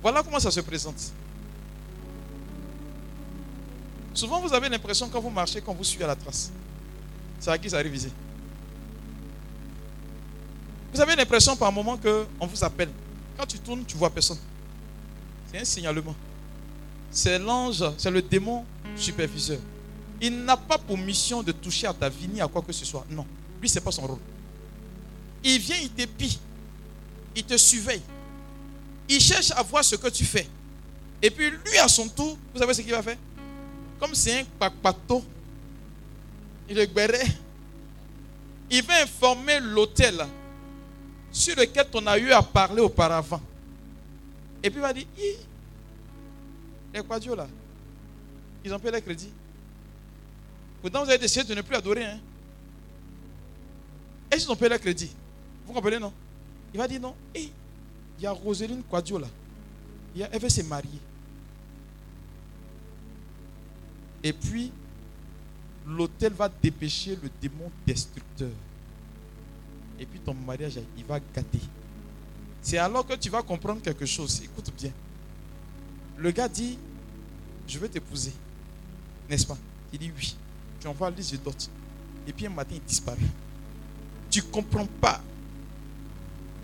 Voilà 0.01 0.22
comment 0.22 0.40
ça 0.40 0.51
se 0.51 0.61
présente. 0.61 1.12
Souvent, 4.14 4.40
vous 4.40 4.53
avez 4.53 4.68
l'impression 4.68 5.09
quand 5.09 5.20
vous 5.20 5.30
marchez, 5.30 5.61
qu'on 5.61 5.74
vous 5.74 5.84
suit 5.84 6.03
à 6.03 6.07
la 6.07 6.16
trace. 6.16 6.51
C'est 7.38 7.51
à 7.51 7.59
qui 7.59 7.68
ça 7.68 7.78
arrive 7.78 7.95
ici 7.95 8.12
Vous 10.93 11.01
avez 11.01 11.16
l'impression 11.16 11.57
par 11.57 11.72
moment 11.72 11.97
qu'on 11.97 12.47
vous 12.47 12.64
appelle. 12.64 12.90
Quand 13.36 13.47
tu 13.47 13.59
tournes, 13.59 13.84
tu 13.84 13.97
vois 13.97 14.11
personne. 14.11 14.38
C'est 15.51 15.61
un 15.61 15.64
signalement. 15.64 16.14
C'est 17.11 17.38
l'ange, 17.38 17.84
c'est 17.99 18.11
le 18.11 18.22
démon 18.22 18.64
superviseur. 18.97 19.59
Il 20.22 20.44
n'a 20.44 20.56
pas 20.56 20.78
pour 20.78 20.96
mission 20.96 21.42
de 21.42 21.50
toucher 21.50 21.88
à 21.88 21.92
ta 21.92 22.08
vie 22.08 22.28
ni 22.28 22.40
à 22.40 22.46
quoi 22.46 22.62
que 22.62 22.72
ce 22.72 22.84
soit. 22.84 23.04
Non. 23.10 23.26
Lui, 23.60 23.68
ce 23.68 23.74
n'est 23.74 23.80
pas 23.80 23.90
son 23.90 24.06
rôle. 24.06 24.20
Il 25.42 25.58
vient, 25.58 25.76
il 25.82 25.90
t'épie. 25.90 26.38
Il 27.34 27.42
te 27.42 27.56
surveille. 27.56 28.02
Il 29.08 29.20
cherche 29.20 29.50
à 29.50 29.62
voir 29.64 29.82
ce 29.82 29.96
que 29.96 30.08
tu 30.08 30.24
fais. 30.24 30.46
Et 31.20 31.28
puis 31.28 31.50
lui, 31.50 31.76
à 31.78 31.88
son 31.88 32.08
tour, 32.08 32.38
vous 32.54 32.60
savez 32.60 32.72
ce 32.72 32.82
qu'il 32.82 32.92
va 32.92 33.02
faire? 33.02 33.16
Comme 33.98 34.14
c'est 34.14 34.40
un 34.40 34.44
papato, 34.58 35.24
il 36.68 36.78
est 36.78 36.86
gbéré. 36.86 37.20
Il 38.70 38.84
va 38.84 39.02
informer 39.02 39.58
l'hôtel 39.60 40.24
sur 41.32 41.56
lequel 41.56 41.86
on 41.94 42.06
a 42.06 42.16
eu 42.16 42.30
à 42.30 42.42
parler 42.42 42.80
auparavant. 42.80 43.40
Et 44.62 44.70
puis 44.70 44.78
il 44.78 44.82
va 44.82 44.92
dire, 44.92 45.06
les 46.94 47.02
quadios 47.02 47.34
là, 47.34 47.48
ils 48.64 48.72
ont 48.72 48.78
payé 48.78 48.92
les 48.92 49.02
crédits. 49.02 49.32
Pourtant, 50.82 51.04
vous 51.04 51.08
avez 51.08 51.18
décidé 51.18 51.44
de 51.44 51.54
ne 51.54 51.62
plus 51.62 51.76
adorer. 51.76 52.04
Hein? 52.04 52.20
Est-ce 54.30 54.42
qu'ils 54.42 54.52
ont 54.52 54.56
payé 54.56 54.70
le 54.70 54.78
crédit? 54.78 55.10
Vous 55.64 55.72
comprenez, 55.72 55.98
non? 55.98 56.12
Il 56.74 56.78
va 56.78 56.88
dire 56.88 57.00
non. 57.00 57.14
Hé, 57.34 57.52
il 58.18 58.24
y 58.24 58.26
a 58.26 58.32
Roseline 58.32 58.82
Quadio 58.82 59.18
là. 59.18 59.28
Elle 60.14 60.40
veut 60.40 60.48
se 60.48 60.62
marier. 60.62 60.98
Et 64.24 64.32
puis, 64.32 64.72
l'hôtel 65.86 66.32
va 66.32 66.48
dépêcher 66.48 67.18
le 67.22 67.30
démon 67.40 67.70
destructeur. 67.86 68.50
Et 69.98 70.06
puis 70.06 70.18
ton 70.20 70.34
mariage, 70.34 70.80
il 70.96 71.04
va 71.04 71.20
gâter. 71.20 71.60
C'est 72.60 72.78
alors 72.78 73.06
que 73.06 73.14
tu 73.14 73.30
vas 73.30 73.42
comprendre 73.42 73.80
quelque 73.82 74.06
chose. 74.06 74.42
Écoute 74.42 74.72
bien. 74.76 74.92
Le 76.16 76.30
gars 76.30 76.48
dit, 76.48 76.78
je 77.66 77.78
veux 77.78 77.88
t'épouser. 77.88 78.32
N'est-ce 79.28 79.46
pas? 79.46 79.58
Il 79.92 79.98
dit 79.98 80.12
oui 80.16 80.36
tu 80.82 80.88
envoies 80.88 81.10
liste 81.10 81.32
de 81.32 81.36
dot. 81.38 81.70
Et 82.26 82.32
puis 82.32 82.46
un 82.46 82.50
matin, 82.50 82.74
il 82.74 82.82
disparaît. 82.82 83.18
Tu 84.28 84.40
ne 84.40 84.46
comprends 84.46 84.86
pas. 85.00 85.20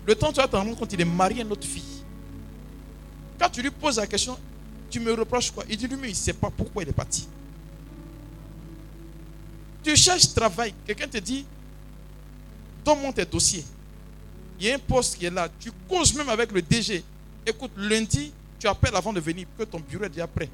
Le 0.05 0.13
temps, 0.13 0.31
tu 0.31 0.41
vas 0.41 0.47
te 0.47 0.55
rendre 0.55 0.75
compte 0.75 0.89
qu'il 0.89 0.99
est 0.99 1.05
marié 1.05 1.41
à 1.41 1.45
une 1.45 1.51
autre 1.51 1.65
fille. 1.65 2.03
Quand 3.39 3.49
tu 3.49 3.61
lui 3.61 3.71
poses 3.71 3.97
la 3.97 4.07
question, 4.07 4.37
tu 4.89 4.99
me 4.99 5.13
reproches 5.13 5.51
quoi? 5.51 5.63
Il 5.69 5.77
dit 5.77 5.87
lui-même, 5.87 6.05
il 6.05 6.11
ne 6.11 6.15
sait 6.15 6.33
pas 6.33 6.49
pourquoi 6.49 6.83
il 6.83 6.89
est 6.89 6.93
parti. 6.93 7.27
Tu 9.83 9.95
cherches 9.95 10.33
travail. 10.33 10.73
Quelqu'un 10.85 11.07
te 11.07 11.17
dit, 11.17 11.45
donne-moi 12.83 13.13
tes 13.13 13.25
dossiers. 13.25 13.63
Il 14.59 14.67
y 14.67 14.71
a 14.71 14.75
un 14.75 14.79
poste 14.79 15.17
qui 15.17 15.25
est 15.25 15.29
là. 15.29 15.47
Tu 15.59 15.71
causes 15.87 16.13
même 16.13 16.27
avec 16.27 16.51
le 16.51 16.61
DG. 16.61 17.03
Écoute, 17.45 17.71
lundi, 17.77 18.33
tu 18.59 18.67
appelles 18.67 18.95
avant 18.95 19.13
de 19.13 19.21
venir, 19.21 19.47
que 19.57 19.63
ton 19.63 19.79
bureau 19.79 20.03
est 20.03 20.09
déjà 20.09 20.27
prêt. 20.27 20.49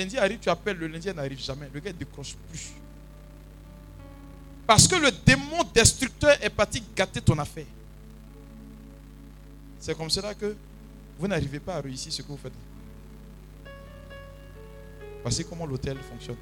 Lundi 0.00 0.16
arrive, 0.16 0.38
tu 0.38 0.48
appelles, 0.48 0.78
le 0.78 0.86
lundi 0.86 1.12
n'arrive 1.12 1.38
jamais. 1.38 1.68
Le 1.74 1.80
gars 1.80 1.92
ne 1.92 1.98
décroche 1.98 2.34
plus. 2.48 2.72
Parce 4.66 4.88
que 4.88 4.96
le 4.96 5.10
démon 5.26 5.62
destructeur 5.74 6.42
est 6.42 6.48
parti 6.48 6.82
gâter 6.96 7.20
ton 7.20 7.38
affaire. 7.38 7.66
C'est 9.78 9.94
comme 9.94 10.08
cela 10.08 10.34
que 10.34 10.56
vous 11.18 11.28
n'arrivez 11.28 11.60
pas 11.60 11.76
à 11.76 11.80
réussir 11.82 12.10
ce 12.10 12.22
que 12.22 12.28
vous 12.28 12.38
faites. 12.38 12.52
Voici 15.22 15.44
comment 15.44 15.66
l'hôtel 15.66 15.98
fonctionne. 15.98 16.36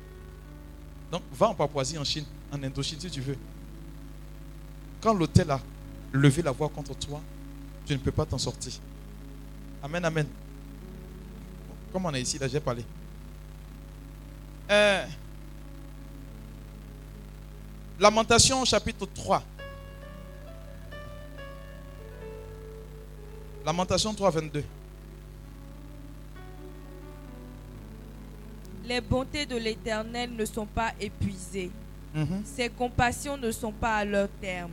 Donc, 1.10 1.22
va 1.32 1.48
en 1.48 1.54
Papouasie, 1.54 1.98
en 1.98 2.04
Chine, 2.04 2.26
en 2.52 2.62
Indochine, 2.62 3.00
si 3.00 3.10
tu 3.10 3.20
veux. 3.20 3.36
Quand 5.00 5.14
l'hôtel 5.14 5.50
a 5.50 5.60
lever 6.12 6.42
la 6.42 6.52
voix 6.52 6.68
contre 6.68 6.94
toi, 6.96 7.20
tu 7.86 7.92
ne 7.94 7.98
peux 7.98 8.12
pas 8.12 8.24
t'en 8.24 8.38
sortir. 8.38 8.74
Amen, 9.82 10.04
amen. 10.04 10.28
Comme 11.92 12.06
on 12.06 12.14
est 12.14 12.22
ici, 12.22 12.38
là, 12.38 12.46
j'ai 12.46 12.60
parlé. 12.60 12.84
Euh, 14.70 15.04
Lamentation 17.98 18.64
chapitre 18.64 19.06
3. 19.06 19.42
Lamentation 23.64 24.14
3, 24.14 24.30
22. 24.30 24.64
Les 28.84 29.00
bontés 29.00 29.46
de 29.46 29.56
l'Éternel 29.56 30.30
ne 30.34 30.44
sont 30.44 30.66
pas 30.66 30.92
épuisées. 31.00 31.70
Mhm. 32.14 32.42
Ses 32.44 32.68
compassions 32.70 33.36
ne 33.36 33.50
sont 33.50 33.72
pas 33.72 33.96
à 33.96 34.04
leur 34.04 34.28
terme. 34.40 34.70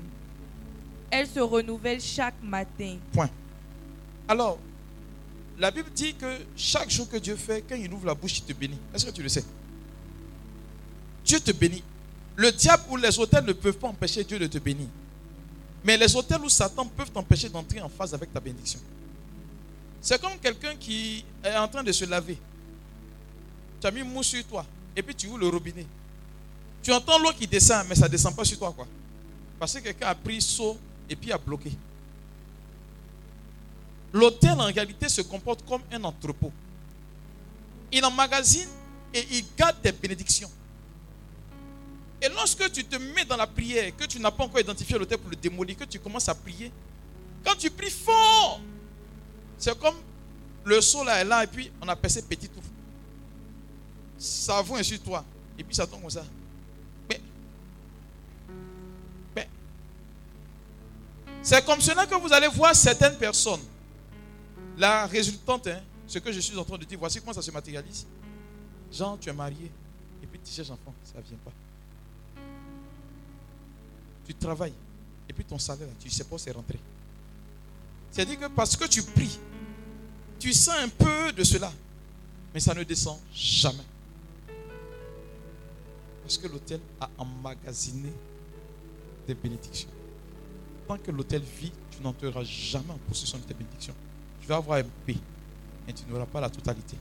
Elles 1.10 1.28
se 1.28 1.40
renouvellent 1.40 2.02
chaque 2.02 2.42
matin. 2.44 2.98
Point. 3.12 3.30
Alors, 4.28 4.58
la 5.58 5.72
Bible 5.72 5.90
dit 5.94 6.14
que 6.16 6.40
chaque 6.56 6.90
jour 6.90 7.10
que 7.10 7.18
Dieu 7.18 7.36
fait, 7.36 7.64
quand 7.68 7.76
il 7.76 7.92
ouvre 7.92 8.06
la 8.06 8.14
bouche, 8.16 8.38
il 8.40 8.44
te 8.44 8.54
bénit. 8.54 8.80
Est-ce 8.94 9.06
que 9.06 9.12
tu 9.12 9.24
le 9.24 9.30
sais? 9.30 9.44
Dieu 11.26 11.40
te 11.40 11.52
bénit. 11.52 11.84
Le 12.36 12.52
diable 12.52 12.84
ou 12.90 12.98
les 12.98 13.18
hôtels 13.18 13.46
ne 13.46 13.54
peuvent 13.54 13.78
pas 13.78 13.88
empêcher 13.88 14.24
Dieu 14.24 14.38
de 14.38 14.48
te 14.48 14.58
bénir. 14.58 14.88
Mais 15.84 15.98
les 15.98 16.16
hôtels 16.16 16.42
où 16.42 16.50
Satan 16.50 16.86
peuvent 16.86 17.12
t'empêcher 17.12 17.50
d'entrer 17.50 17.82
en 17.82 17.90
phase 17.90 18.14
avec 18.14 18.32
ta 18.34 18.40
bénédiction. 18.40 18.80
C'est 20.02 20.22
comme 20.22 20.38
quelqu'un 20.42 20.76
qui 20.76 21.26
est 21.44 21.56
en 21.56 21.68
train 21.68 21.84
de 21.84 21.92
se 21.92 22.06
laver. 22.06 22.38
Tu 23.82 23.88
as 23.88 23.92
mis 23.92 24.04
mousse 24.04 24.28
sur 24.28 24.44
toi 24.46 24.66
et 24.96 25.02
puis 25.02 25.16
tu 25.16 25.28
ouvres 25.28 25.40
le 25.40 25.48
robinet. 25.48 25.86
Tu 26.84 26.92
entends 26.94 27.18
l'eau 27.18 27.32
qui 27.32 27.48
descend, 27.48 27.88
mais 27.90 27.96
ça 27.96 28.06
ne 28.06 28.12
descend 28.12 28.36
pas 28.36 28.46
sur 28.46 28.60
toi. 28.60 28.72
quoi. 28.76 28.88
Parce 29.60 29.74
que 29.74 29.80
quelqu'un 29.80 30.08
a 30.08 30.16
pris 30.16 30.42
seau 30.42 30.78
et 31.10 31.16
puis 31.16 31.32
a 31.32 31.38
bloqué. 31.38 31.72
L'hôtel 34.14 34.52
en 34.52 34.66
réalité 34.66 35.10
se 35.10 35.22
comporte 35.22 35.66
comme 35.68 35.82
un 35.92 36.04
entrepôt. 36.04 36.52
Il 37.92 38.06
emmagasine 38.06 38.70
et 39.14 39.26
il 39.32 39.46
garde 39.58 39.82
tes 39.82 39.92
bénédictions. 39.92 40.52
Et 42.26 42.30
lorsque 42.30 42.72
tu 42.72 42.84
te 42.84 42.96
mets 42.96 43.24
dans 43.24 43.38
la 43.38 43.46
prière, 43.46 43.96
que 43.96 44.06
tu 44.06 44.20
n'as 44.20 44.32
pas 44.32 44.46
encore 44.46 44.60
identifié 44.60 44.98
l'autel 44.98 45.20
pour 45.20 45.30
le 45.30 45.36
démolir, 45.36 45.78
que 45.78 45.84
tu 45.84 46.00
commences 46.00 46.28
à 46.28 46.34
prier, 46.34 46.72
quand 47.44 47.56
tu 47.56 47.70
pries 47.70 47.92
fort, 47.92 48.60
c'est 49.60 49.78
comme 49.78 49.96
le 50.64 50.82
seau 50.82 51.04
là 51.04 51.22
est 51.22 51.24
là 51.24 51.44
et 51.44 51.48
puis 51.48 51.72
on 51.80 51.88
a 51.88 51.96
percé 51.96 52.24
petit 52.24 52.50
tour. 52.50 52.64
Ça 54.18 54.64
vient 54.64 54.82
sur 54.82 55.00
toi 55.04 55.24
et 55.56 55.64
puis 55.64 55.76
ça 55.76 55.86
tombe 55.86 56.02
comme 56.02 56.10
ça. 56.10 56.26
Mais, 57.08 57.22
mais 59.36 59.48
c'est 61.44 61.64
comme 61.64 61.80
cela 61.80 62.08
que 62.08 62.16
vous 62.16 62.34
allez 62.34 62.48
voir 62.48 62.76
certaines 62.76 63.18
personnes. 63.20 63.62
La 64.80 65.06
résultante, 65.06 65.68
hein, 65.68 65.80
ce 66.08 66.18
que 66.18 66.32
je 66.32 66.40
suis 66.40 66.58
en 66.58 66.64
train 66.64 66.80
de 66.80 66.86
dire, 66.86 66.98
voici 66.98 67.20
comment 67.20 67.34
ça 67.34 67.44
se 67.44 67.52
matérialise. 67.52 68.08
Jean, 68.92 69.16
tu 69.16 69.30
es 69.30 69.34
marié 69.34 69.72
et 70.24 70.26
puis 70.26 70.40
tu 70.44 70.52
cherches 70.52 70.72
enfant, 70.72 70.94
ça 71.04 71.20
ne 71.20 71.24
vient 71.24 71.38
pas 71.46 71.52
tu 74.26 74.34
travailles, 74.34 74.74
et 75.30 75.34
puis 75.34 75.44
ton 75.44 75.60
salaire, 75.60 75.88
tu 76.00 76.08
ne 76.08 76.12
sais 76.12 76.24
pas 76.24 76.38
c'est 76.38 76.52
rentré. 76.52 76.80
C'est-à-dire 78.12 78.40
que 78.40 78.48
parce 78.48 78.76
que 78.76 78.88
tu 78.88 79.04
pries, 79.04 79.40
tu 80.40 80.54
sens 80.54 80.76
un 80.76 80.90
peu 80.90 81.32
de 81.34 81.44
cela, 81.44 81.72
mais 82.54 82.60
ça 82.60 82.74
ne 82.74 82.84
descend 82.84 83.18
jamais. 83.34 83.84
Parce 86.24 86.38
que 86.38 86.48
l'hôtel 86.48 86.80
a 87.00 87.10
emmagasiné 87.18 88.12
des 89.28 89.36
bénédictions. 89.36 89.90
Tant 90.88 90.98
que 90.98 91.12
l'hôtel 91.12 91.42
vit, 91.42 91.72
tu 91.92 92.02
n'entreras 92.02 92.44
jamais 92.44 92.92
en 92.92 92.98
possession 93.10 93.38
de 93.38 93.44
tes 93.44 93.54
bénédictions. 93.54 93.96
Tu 94.42 94.48
vas 94.48 94.58
avoir 94.58 94.80
un 94.80 94.84
B, 94.84 95.18
mais 95.86 95.94
tu 95.94 96.04
n'auras 96.10 96.26
pas 96.26 96.42
la 96.42 96.50
totalité. 96.50 96.98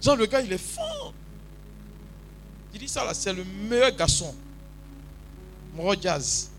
Genre, 0.00 0.16
le 0.16 0.26
gars, 0.26 0.40
il 0.40 0.52
est 0.52 0.58
fort. 0.58 1.12
Il 2.72 2.80
dit 2.80 2.88
ça 2.88 3.04
là, 3.04 3.14
c'est 3.14 3.32
le 3.32 3.44
meilleur 3.44 3.90
garçon. 3.96 4.34
Jazz. 6.00 6.50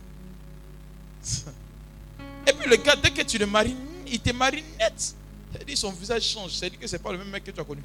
Et 2.47 2.53
puis 2.53 2.69
le 2.69 2.77
gars, 2.77 2.95
dès 2.95 3.11
que 3.11 3.21
tu 3.21 3.37
le 3.37 3.45
maries, 3.45 3.75
il 4.07 4.19
te 4.19 4.31
marie 4.31 4.63
net. 4.79 5.15
C'est-à-dire 5.51 5.77
son 5.77 5.91
visage 5.91 6.23
change. 6.23 6.51
C'est-à-dire 6.51 6.79
que 6.79 6.87
ce 6.87 6.95
n'est 6.95 7.01
pas 7.01 7.11
le 7.11 7.17
même 7.17 7.29
mec 7.29 7.43
que 7.43 7.51
tu 7.51 7.59
as 7.59 7.63
connu. 7.63 7.83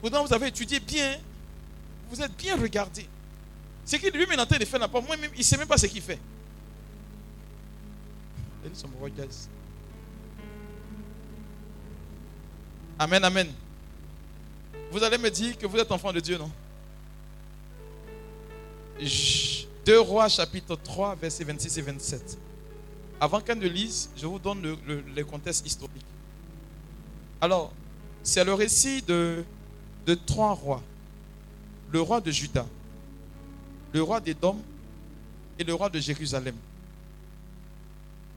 Pourtant, 0.00 0.24
vous 0.24 0.32
avez 0.32 0.48
étudié 0.48 0.80
bien. 0.80 1.18
Vous 2.10 2.20
êtes 2.20 2.36
bien 2.36 2.56
regardé. 2.56 3.06
Ce 3.84 3.96
qu'il 3.96 4.10
lui-même 4.12 4.38
est 4.38 4.42
en 4.42 4.46
train 4.46 4.58
de 4.58 4.64
faire 4.64 4.88
pas. 4.88 5.00
Moi-même, 5.00 5.30
il 5.34 5.38
ne 5.38 5.44
sait 5.44 5.56
même 5.56 5.68
pas 5.68 5.78
ce 5.78 5.86
qu'il 5.86 6.02
fait. 6.02 6.18
Son 8.74 8.88
Jazz. 9.16 9.48
Amen, 12.98 13.24
amen. 13.24 13.48
Vous 14.92 15.02
allez 15.02 15.18
me 15.18 15.30
dire 15.30 15.56
que 15.56 15.66
vous 15.66 15.78
êtes 15.78 15.90
enfant 15.90 16.12
de 16.12 16.20
Dieu, 16.20 16.36
non? 16.36 16.50
2 19.00 19.98
Rois 20.00 20.28
chapitre 20.28 20.76
3, 20.76 21.14
versets 21.16 21.44
26 21.44 21.78
et 21.78 21.82
27. 21.82 22.38
Avant 23.20 23.40
qu'elle 23.40 23.58
ne 23.58 23.68
lise, 23.68 24.10
je 24.16 24.26
vous 24.26 24.38
donne 24.38 24.62
le, 24.62 25.24
contexte 25.24 25.66
historique. 25.66 26.04
Alors, 27.40 27.72
c'est 28.22 28.44
le 28.44 28.54
récit 28.54 29.02
de, 29.02 29.44
de 30.06 30.14
trois 30.14 30.52
rois. 30.52 30.82
Le 31.92 32.00
roi 32.00 32.20
de 32.20 32.30
Juda, 32.30 32.66
le 33.92 34.02
roi 34.02 34.20
d'Édom 34.20 34.56
et 35.58 35.64
le 35.64 35.74
roi 35.74 35.88
de 35.88 35.98
Jérusalem. 35.98 36.54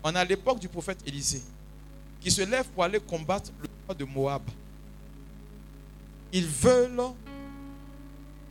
On 0.04 0.16
à 0.16 0.26
l'époque 0.26 0.60
du 0.60 0.68
prophète 0.68 1.00
Élisée, 1.06 1.44
qui 2.20 2.32
se 2.32 2.42
lève 2.42 2.66
pour 2.70 2.84
aller 2.84 3.00
combattre 3.00 3.52
le 3.62 3.70
roi 3.86 3.96
de 3.96 4.04
Moab. 4.06 4.42
Ils 6.32 6.48
veulent 6.48 6.92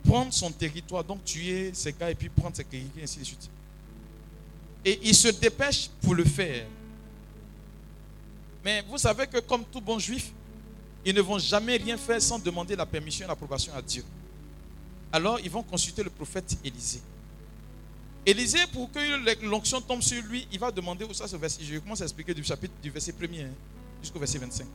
prendre 0.03 0.33
son 0.33 0.51
territoire, 0.51 1.03
donc 1.03 1.23
tuer 1.23 1.71
ces 1.73 1.93
gars 1.93 2.09
et 2.09 2.15
puis 2.15 2.29
prendre 2.29 2.55
ses 2.55 2.63
territoires, 2.63 2.99
et 2.99 3.03
ainsi 3.03 3.19
de 3.19 3.23
suite. 3.23 3.49
Et 4.85 4.99
il 5.03 5.15
se 5.15 5.29
dépêche 5.29 5.89
pour 6.01 6.13
le 6.13 6.25
faire. 6.25 6.65
Mais 8.63 8.83
vous 8.89 8.97
savez 8.97 9.27
que 9.27 9.39
comme 9.39 9.63
tout 9.65 9.81
bon 9.81 9.99
juif, 9.99 10.31
ils 11.05 11.13
ne 11.13 11.21
vont 11.21 11.39
jamais 11.39 11.77
rien 11.77 11.97
faire 11.97 12.21
sans 12.21 12.39
demander 12.39 12.75
la 12.75 12.85
permission 12.85 13.25
et 13.25 13.27
l'approbation 13.27 13.73
à 13.73 13.81
Dieu. 13.81 14.03
Alors 15.11 15.39
ils 15.39 15.49
vont 15.49 15.63
consulter 15.63 16.03
le 16.03 16.09
prophète 16.09 16.57
Élisée. 16.63 17.01
Élisée, 18.25 18.65
pour 18.71 18.89
que 18.89 19.45
l'onction 19.45 19.81
tombe 19.81 20.01
sur 20.01 20.21
lui, 20.23 20.47
il 20.51 20.57
va 20.57 20.71
demander 20.71 21.03
où 21.03 21.13
ça 21.13 21.27
ce 21.27 21.35
verset. 21.35 21.61
Je 21.63 21.77
commence 21.79 22.01
à 22.01 22.05
expliquer 22.05 22.33
du 22.33 22.43
chapitre 22.43 22.73
du 22.81 22.89
verset 22.89 23.13
1 23.19 23.23
hein, 23.25 23.49
jusqu'au 24.01 24.19
verset 24.19 24.37
25 24.37 24.65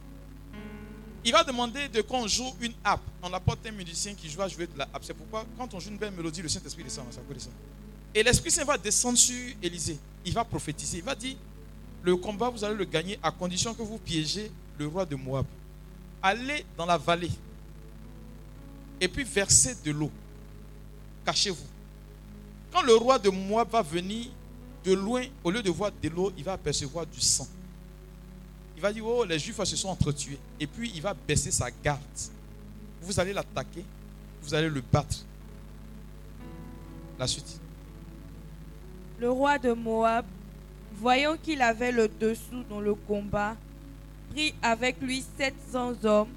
il 1.24 1.32
va 1.32 1.44
demander 1.44 1.88
de 1.88 2.00
qu'on 2.00 2.26
joue 2.26 2.54
une 2.60 2.72
harpe. 2.84 3.02
On 3.22 3.32
apporte 3.32 3.66
un 3.66 3.72
musicien 3.72 4.14
qui 4.14 4.30
joue 4.30 4.40
à 4.40 4.48
jouer 4.48 4.66
de 4.66 4.78
la 4.78 4.88
harpe. 4.92 5.04
C'est 5.04 5.14
pourquoi 5.14 5.44
quand 5.56 5.72
on 5.74 5.80
joue 5.80 5.90
une 5.90 5.98
belle 5.98 6.12
mélodie, 6.12 6.42
le 6.42 6.48
Saint-Esprit 6.48 6.84
descend. 6.84 7.06
Ça 7.10 7.20
ça. 7.38 7.50
Et 8.14 8.22
l'Esprit 8.22 8.50
Saint 8.50 8.64
va 8.64 8.78
descendre 8.78 9.18
sur 9.18 9.54
Élisée. 9.62 9.98
Il 10.24 10.32
va 10.32 10.44
prophétiser. 10.44 10.98
Il 10.98 11.04
va 11.04 11.14
dire, 11.14 11.36
le 12.02 12.16
combat, 12.16 12.48
vous 12.48 12.64
allez 12.64 12.76
le 12.76 12.84
gagner 12.84 13.18
à 13.22 13.30
condition 13.30 13.74
que 13.74 13.82
vous 13.82 13.98
piégez 13.98 14.50
le 14.78 14.86
roi 14.86 15.04
de 15.04 15.16
Moab. 15.16 15.46
Allez 16.22 16.64
dans 16.76 16.86
la 16.86 16.96
vallée. 16.96 17.30
Et 19.00 19.08
puis 19.08 19.24
versez 19.24 19.76
de 19.84 19.90
l'eau. 19.90 20.10
Cachez-vous. 21.24 21.66
Quand 22.72 22.82
le 22.82 22.94
roi 22.94 23.18
de 23.18 23.30
Moab 23.30 23.70
va 23.70 23.82
venir 23.82 24.26
de 24.84 24.92
loin, 24.92 25.24
au 25.44 25.50
lieu 25.50 25.62
de 25.62 25.70
voir 25.70 25.90
de 26.02 26.08
l'eau, 26.08 26.32
il 26.36 26.44
va 26.44 26.54
apercevoir 26.54 27.06
du 27.06 27.20
sang. 27.20 27.46
Il 28.78 28.82
va 28.82 28.92
dire, 28.92 29.04
oh, 29.04 29.24
les 29.24 29.40
Juifs 29.40 29.60
se 29.64 29.74
sont 29.74 29.88
entretués. 29.88 30.38
Et 30.60 30.64
puis, 30.68 30.92
il 30.94 31.02
va 31.02 31.12
baisser 31.12 31.50
sa 31.50 31.68
garde. 31.68 31.98
Vous 33.02 33.18
allez 33.18 33.32
l'attaquer, 33.32 33.84
vous 34.40 34.54
allez 34.54 34.68
le 34.68 34.80
battre. 34.80 35.16
La 37.18 37.26
suite. 37.26 37.60
Le 39.18 39.32
roi 39.32 39.58
de 39.58 39.72
Moab, 39.72 40.24
voyant 40.94 41.36
qu'il 41.36 41.60
avait 41.60 41.90
le 41.90 42.06
dessous 42.06 42.62
dans 42.70 42.80
le 42.80 42.94
combat, 42.94 43.56
prit 44.30 44.54
avec 44.62 45.02
lui 45.02 45.24
700 45.36 46.04
hommes, 46.04 46.28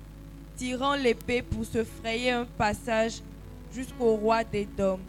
tirant 0.58 0.96
l'épée 0.96 1.44
pour 1.44 1.64
se 1.64 1.84
frayer 1.84 2.32
un 2.32 2.46
passage 2.46 3.22
jusqu'au 3.72 4.16
roi 4.16 4.44
d'Édom. 4.44 5.00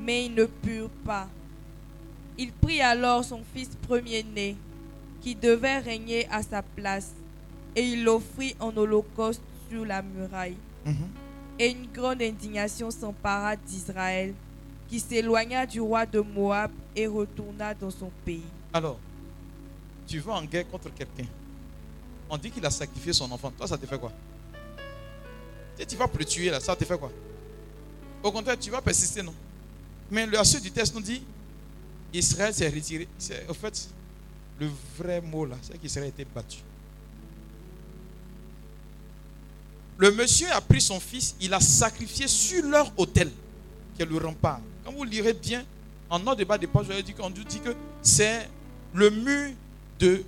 Mais 0.00 0.26
ils 0.26 0.34
ne 0.34 0.46
purent 0.46 0.90
pas. 1.04 1.28
Il 2.36 2.50
prit 2.50 2.80
alors 2.80 3.22
son 3.22 3.42
fils 3.54 3.70
premier-né, 3.86 4.56
qui 5.26 5.34
devait 5.34 5.78
régner 5.78 6.28
à 6.30 6.40
sa 6.40 6.62
place, 6.62 7.10
et 7.74 7.82
il 7.82 8.04
l'offrit 8.04 8.54
en 8.60 8.68
holocauste 8.76 9.42
sur 9.68 9.84
la 9.84 10.00
muraille. 10.00 10.56
Mhm. 10.84 11.08
Et 11.58 11.70
une 11.72 11.90
grande 11.92 12.22
indignation 12.22 12.92
s'empara 12.92 13.56
d'Israël, 13.56 14.34
qui 14.86 15.00
s'éloigna 15.00 15.66
du 15.66 15.80
roi 15.80 16.06
de 16.06 16.20
Moab 16.20 16.70
et 16.94 17.08
retourna 17.08 17.74
dans 17.74 17.90
son 17.90 18.08
pays. 18.24 18.44
Alors, 18.72 19.00
tu 20.06 20.20
vas 20.20 20.34
en 20.34 20.44
guerre 20.44 20.68
contre 20.70 20.94
quelqu'un. 20.94 21.28
On 22.30 22.38
dit 22.38 22.52
qu'il 22.52 22.64
a 22.64 22.70
sacrifié 22.70 23.12
son 23.12 23.28
enfant. 23.32 23.50
Toi, 23.50 23.66
ça 23.66 23.76
te 23.76 23.84
fait 23.84 23.98
quoi? 23.98 24.12
Tu 25.88 25.96
vas 25.96 26.06
plus 26.06 26.20
le 26.20 26.24
tuer 26.24 26.50
là, 26.50 26.60
ça 26.60 26.76
te 26.76 26.84
fait 26.84 26.96
quoi? 26.96 27.10
Au 28.22 28.30
contraire, 28.30 28.56
tu 28.56 28.70
vas 28.70 28.80
persister, 28.80 29.24
non? 29.24 29.34
Mais 30.08 30.24
le 30.24 30.44
suite 30.44 30.62
du 30.62 30.70
test 30.70 30.94
nous 30.94 31.00
dit 31.00 31.20
Israël 32.14 32.54
s'est 32.54 32.68
retiré. 32.68 33.08
En 33.48 33.54
fait, 33.54 33.88
le 34.58 34.70
vrai 34.98 35.20
mot 35.20 35.44
là, 35.44 35.56
c'est 35.62 35.78
qu'Israël 35.78 36.06
a 36.06 36.08
été 36.08 36.24
battu. 36.24 36.58
Le 39.98 40.10
monsieur 40.10 40.50
a 40.52 40.60
pris 40.60 40.80
son 40.80 41.00
fils, 41.00 41.34
il 41.40 41.52
a 41.54 41.60
sacrifié 41.60 42.28
sur 42.28 42.64
leur 42.64 42.92
hôtel, 42.98 43.30
qui 43.94 44.02
est 44.02 44.06
le 44.06 44.18
rempart. 44.18 44.60
Quand 44.84 44.92
vous 44.92 45.04
lirez 45.04 45.32
bien, 45.32 45.64
en 46.10 46.18
ordre 46.26 46.36
de 46.36 46.44
bas 46.44 46.58
de 46.58 46.66
page, 46.66 46.86
on 47.18 47.30
dit 47.30 47.60
que 47.60 47.74
c'est 48.02 48.48
le 48.94 49.10
mur 49.10 49.52
de 49.98 50.22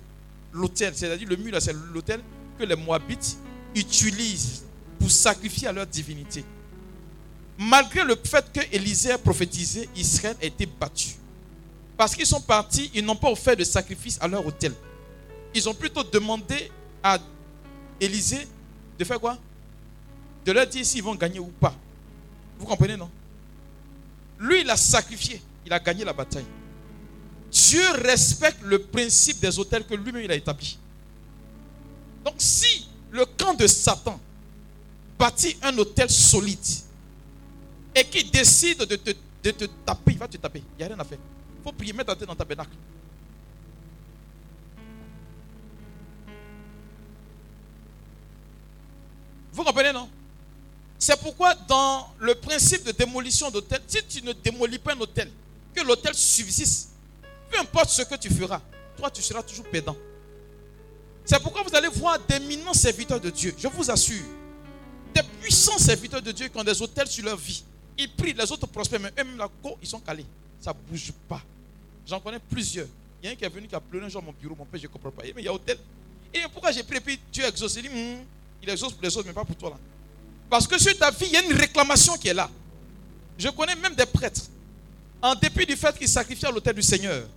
l'hôtel. 0.53 0.93
C'est-à-dire 0.95 1.27
le 1.27 1.35
mur 1.35 1.53
là, 1.53 1.61
c'est 1.61 1.73
l'hôtel 1.93 2.21
que 2.57 2.63
les 2.63 2.75
Moabites 2.75 3.37
utilisent 3.75 4.63
pour 4.99 5.09
sacrifier 5.09 5.67
à 5.67 5.71
leur 5.71 5.87
divinité. 5.87 6.43
Malgré 7.57 8.03
le 8.03 8.15
fait 8.23 8.45
que 8.51 8.61
Élisée 8.75 9.11
a 9.11 9.17
prophétisé, 9.17 9.87
Israël 9.95 10.35
a 10.41 10.45
été 10.45 10.65
battu. 10.65 11.09
Parce 11.99 12.15
qu'ils 12.15 12.25
sont 12.25 12.39
partis, 12.39 12.89
ils 12.93 13.03
n'ont 13.03 13.17
pas 13.17 13.29
offert 13.29 13.57
de 13.57 13.65
sacrifice 13.65 14.17
à 14.21 14.27
leur 14.29 14.45
hôtel. 14.47 14.73
Ils 15.53 15.67
ont 15.67 15.73
plutôt 15.73 16.01
demandé 16.01 16.71
à 17.03 17.19
Élisée 17.99 18.47
de 18.97 19.03
faire 19.03 19.19
quoi? 19.19 19.37
De 20.45 20.53
leur 20.53 20.65
dire 20.65 20.85
s'ils 20.85 21.03
vont 21.03 21.15
gagner 21.15 21.39
ou 21.39 21.51
pas. 21.59 21.75
Vous 22.57 22.65
comprenez, 22.65 22.95
non? 22.95 23.09
Lui, 24.39 24.61
il 24.61 24.69
a 24.69 24.77
sacrifié. 24.77 25.41
Il 25.65 25.73
a 25.73 25.79
gagné 25.79 26.05
la 26.05 26.13
bataille. 26.13 26.45
Dieu 27.51 27.83
respecte 27.95 28.61
le 28.63 28.79
principe 28.79 29.41
des 29.41 29.59
hôtels 29.59 29.85
que 29.85 29.93
lui-même 29.93 30.23
il 30.23 30.31
a 30.31 30.35
établi. 30.35 30.79
Donc 32.23 32.35
si 32.37 32.87
le 33.11 33.25
camp 33.25 33.55
de 33.55 33.67
Satan 33.67 34.17
bâtit 35.19 35.57
un 35.61 35.77
hôtel 35.77 36.09
solide 36.09 36.59
et 37.93 38.05
qui 38.05 38.23
décide 38.23 38.85
de 38.85 38.97
de 39.43 39.51
te 39.51 39.65
taper, 39.85 40.13
il 40.13 40.17
va 40.17 40.29
te 40.29 40.37
taper. 40.37 40.63
Il 40.77 40.77
n'y 40.77 40.83
a 40.85 40.87
rien 40.95 40.99
à 40.99 41.03
faire. 41.03 41.19
Prier, 41.71 41.93
mettre 41.93 42.07
ta 42.07 42.15
tête 42.15 42.27
dans 42.27 42.35
ta 42.35 42.39
tabernacle. 42.39 42.75
Vous 49.51 49.63
comprenez, 49.63 49.91
non? 49.91 50.09
C'est 50.97 51.19
pourquoi 51.19 51.55
dans 51.55 52.13
le 52.19 52.35
principe 52.35 52.83
de 52.83 52.91
démolition 52.91 53.49
d'hôtel, 53.49 53.81
si 53.87 54.03
tu 54.05 54.21
ne 54.21 54.33
démolis 54.33 54.79
pas 54.79 54.93
un 54.93 54.99
hôtel, 54.99 55.31
que 55.73 55.81
l'hôtel 55.81 56.13
subsiste, 56.13 56.89
peu 57.49 57.59
importe 57.59 57.89
ce 57.89 58.01
que 58.01 58.15
tu 58.15 58.29
feras, 58.29 58.61
toi 58.97 59.09
tu 59.09 59.21
seras 59.21 59.41
toujours 59.41 59.65
pédant. 59.65 59.95
C'est 61.23 61.41
pourquoi 61.41 61.63
vous 61.63 61.75
allez 61.75 61.87
voir 61.87 62.19
d'éminents 62.27 62.73
serviteurs 62.73 63.19
de 63.19 63.29
Dieu, 63.29 63.55
je 63.57 63.67
vous 63.67 63.89
assure, 63.89 64.25
des 65.13 65.23
puissants 65.41 65.77
serviteurs 65.77 66.21
de 66.21 66.31
Dieu 66.31 66.47
qui 66.47 66.57
ont 66.57 66.63
des 66.63 66.81
hôtels 66.81 67.07
sur 67.07 67.23
leur 67.25 67.37
vie. 67.37 67.63
Ils 67.97 68.11
prient, 68.13 68.33
les 68.33 68.51
autres 68.51 68.67
prospèrent, 68.67 68.99
mais 68.99 69.11
eux-mêmes, 69.19 69.37
là, 69.37 69.49
ils 69.81 69.87
sont 69.87 69.99
calés. 69.99 70.25
Ça 70.59 70.73
ne 70.73 70.91
bouge 70.91 71.11
pas. 71.27 71.41
J'en 72.09 72.19
connais 72.19 72.39
plusieurs. 72.39 72.87
Il 73.21 73.27
y 73.27 73.29
a 73.29 73.33
un 73.33 73.35
qui 73.35 73.45
est 73.45 73.49
venu 73.49 73.67
qui 73.67 73.75
a 73.75 73.79
pleuré 73.79 74.05
un 74.05 74.09
jour 74.09 74.21
à 74.21 74.25
mon 74.25 74.31
bureau, 74.31 74.55
mon 74.55 74.65
père, 74.65 74.79
je 74.79 74.87
ne 74.87 74.91
comprends 74.91 75.11
pas. 75.11 75.23
Mais 75.23 75.41
il 75.41 75.45
y 75.45 75.47
a 75.47 75.53
hôtel. 75.53 75.77
Et 76.33 76.39
pourquoi 76.51 76.71
j'ai 76.71 76.81
prié, 76.81 76.99
puis 76.99 77.19
Dieu 77.31 77.45
exauce 77.45 77.75
Il 77.75 77.83
dit, 77.83 77.89
hmm, 77.89 78.25
il 78.63 78.69
exauce 78.69 78.93
pour 78.93 79.03
les 79.03 79.15
autres, 79.15 79.27
mais 79.27 79.33
pas 79.33 79.45
pour 79.45 79.55
toi 79.55 79.69
là. 79.71 79.77
Parce 80.49 80.65
que 80.65 80.79
sur 80.79 80.97
ta 80.97 81.11
vie, 81.11 81.27
il 81.27 81.33
y 81.33 81.37
a 81.37 81.43
une 81.43 81.53
réclamation 81.53 82.17
qui 82.17 82.29
est 82.29 82.33
là. 82.33 82.49
Je 83.37 83.49
connais 83.49 83.75
même 83.75 83.93
des 83.93 84.07
prêtres. 84.07 84.41
En 85.21 85.35
dépit 85.35 85.65
du 85.67 85.75
fait 85.75 85.95
qu'ils 85.97 86.09
sacrifient 86.09 86.47
à 86.47 86.51
l'hôtel 86.51 86.73
du 86.73 86.81
Seigneur, 86.81 87.27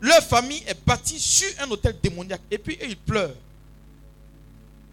leur 0.00 0.22
famille 0.22 0.62
est 0.66 0.84
bâtie 0.84 1.20
sur 1.20 1.48
un 1.60 1.70
hôtel 1.70 1.96
démoniaque. 2.02 2.40
Et 2.50 2.58
puis 2.58 2.76
ils 2.82 2.96
pleurent. 2.96 3.36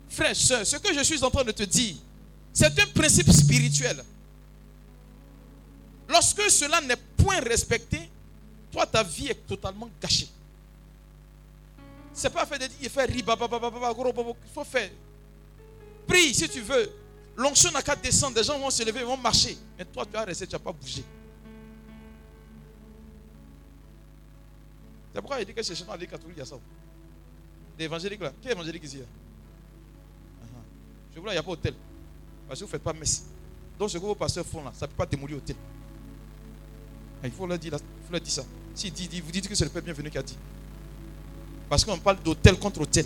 Frère, 0.09 0.35
soeur, 0.35 0.65
ce 0.67 0.75
que 0.75 0.93
je 0.93 1.03
suis 1.03 1.23
en 1.23 1.31
train 1.31 1.43
de 1.43 1.51
te 1.51 1.63
dire, 1.63 1.95
c'est 2.53 2.79
un 2.79 2.87
principe 2.87 3.31
spirituel. 3.31 4.03
Lorsque 6.07 6.51
cela 6.51 6.81
n'est 6.81 6.97
point 7.17 7.39
respecté, 7.39 7.97
toi, 8.71 8.85
ta 8.85 9.03
vie 9.03 9.27
est 9.27 9.47
totalement 9.47 9.89
gâchée. 10.01 10.27
C'est 12.13 12.29
pas 12.29 12.45
fait 12.45 12.59
de 12.59 12.67
dire, 12.67 12.77
il 12.81 12.89
ce 34.73 34.85
pas 34.85 35.05
démolir 35.05 35.37
l'hôtel. 35.37 35.55
Il 37.23 37.31
faut 37.31 37.45
leur 37.45 37.57
dire, 37.59 37.73
faut 37.73 38.11
leur 38.11 38.21
dire 38.21 38.33
ça. 38.33 38.43
Si 38.73 38.89
dit, 38.89 39.21
vous 39.23 39.31
dites 39.31 39.47
que 39.47 39.55
c'est 39.55 39.65
le 39.65 39.69
Père 39.69 39.81
bienvenu 39.81 40.09
qui 40.09 40.17
a 40.17 40.23
dit. 40.23 40.37
Parce 41.69 41.85
qu'on 41.85 41.97
parle 41.99 42.17
d'hôtel 42.23 42.57
contre 42.57 42.81
hôtel. 42.81 43.05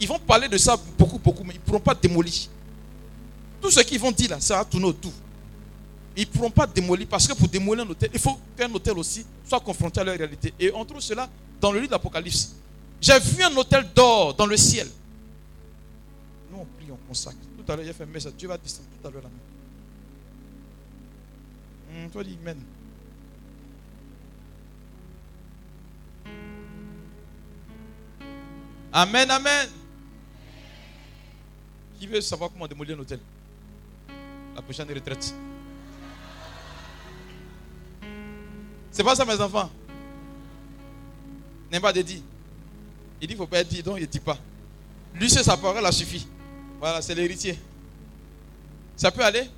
Ils 0.00 0.08
vont 0.08 0.18
parler 0.18 0.48
de 0.48 0.56
ça 0.58 0.76
beaucoup, 0.98 1.18
beaucoup, 1.18 1.44
mais 1.44 1.54
ils 1.54 1.58
ne 1.58 1.62
pourront 1.62 1.80
pas 1.80 1.94
démolir. 1.94 2.48
Tout 3.60 3.70
ce 3.70 3.80
qu'ils 3.80 3.98
vont 4.00 4.12
dire 4.12 4.30
là, 4.30 4.40
ça 4.40 4.56
va 4.56 4.64
tourner 4.64 4.86
autour. 4.86 5.12
Ils 6.16 6.26
ne 6.26 6.32
pourront 6.32 6.50
pas 6.50 6.66
démolir 6.66 7.06
parce 7.08 7.26
que 7.26 7.32
pour 7.34 7.48
démolir 7.48 7.84
un 7.84 7.90
hôtel, 7.90 8.10
il 8.12 8.18
faut 8.20 8.38
qu'un 8.56 8.72
hôtel 8.72 8.98
aussi 8.98 9.24
soit 9.44 9.60
confronté 9.60 10.00
à 10.00 10.04
leur 10.04 10.16
réalité. 10.16 10.52
Et 10.58 10.72
on 10.74 10.84
trouve 10.84 11.00
cela 11.00 11.28
dans 11.60 11.70
le 11.72 11.78
livre 11.78 11.88
de 11.88 11.94
l'Apocalypse. 11.94 12.54
J'ai 13.00 13.18
vu 13.20 13.42
un 13.42 13.56
hôtel 13.56 13.86
d'or 13.94 14.34
dans 14.34 14.46
le 14.46 14.56
ciel. 14.56 14.88
Nous, 16.50 16.58
on 16.58 16.64
prie, 16.64 16.90
on 16.90 17.08
consacre. 17.08 17.36
Tout 17.56 17.72
à 17.72 17.76
l'heure, 17.76 17.88
a 17.88 17.92
fait 17.92 18.02
un 18.02 18.06
message. 18.06 18.32
Dieu 18.36 18.48
va 18.48 18.58
descendre 18.58 18.88
tout 19.00 19.06
à 19.06 19.10
l'heure 19.10 19.22
là 19.22 19.28
hum, 22.04 22.10
toi, 22.10 22.24
dis 22.24 22.36
Amen. 22.42 22.58
Amen, 28.92 29.30
amen. 29.30 29.68
Qui 31.98 32.06
veut 32.06 32.20
savoir 32.20 32.50
comment 32.50 32.66
démolir 32.66 32.96
un 32.96 33.00
hôtel? 33.00 33.20
La 34.54 34.62
prochaine 34.62 34.88
retraite. 34.88 35.34
C'est 38.90 39.04
pas 39.04 39.14
ça, 39.14 39.24
mes 39.24 39.40
enfants. 39.40 39.70
N'est 41.70 41.80
pas 41.80 41.92
de 41.92 42.02
dire. 42.02 42.22
Il 43.20 43.26
dit 43.26 43.34
qu'il 43.34 43.36
ne 43.36 43.38
faut 43.38 43.46
pas 43.46 43.58
être 43.58 43.68
dit, 43.68 43.82
donc 43.82 43.96
il 43.98 44.02
ne 44.02 44.06
dit 44.06 44.20
pas. 44.20 44.38
Lui, 45.14 45.28
c'est 45.28 45.42
sa 45.42 45.56
parole, 45.56 45.84
a 45.84 45.92
suffi. 45.92 46.26
Voilà, 46.78 47.02
c'est 47.02 47.14
l'héritier. 47.14 47.58
Ça 48.96 49.10
peut 49.10 49.24
aller? 49.24 49.48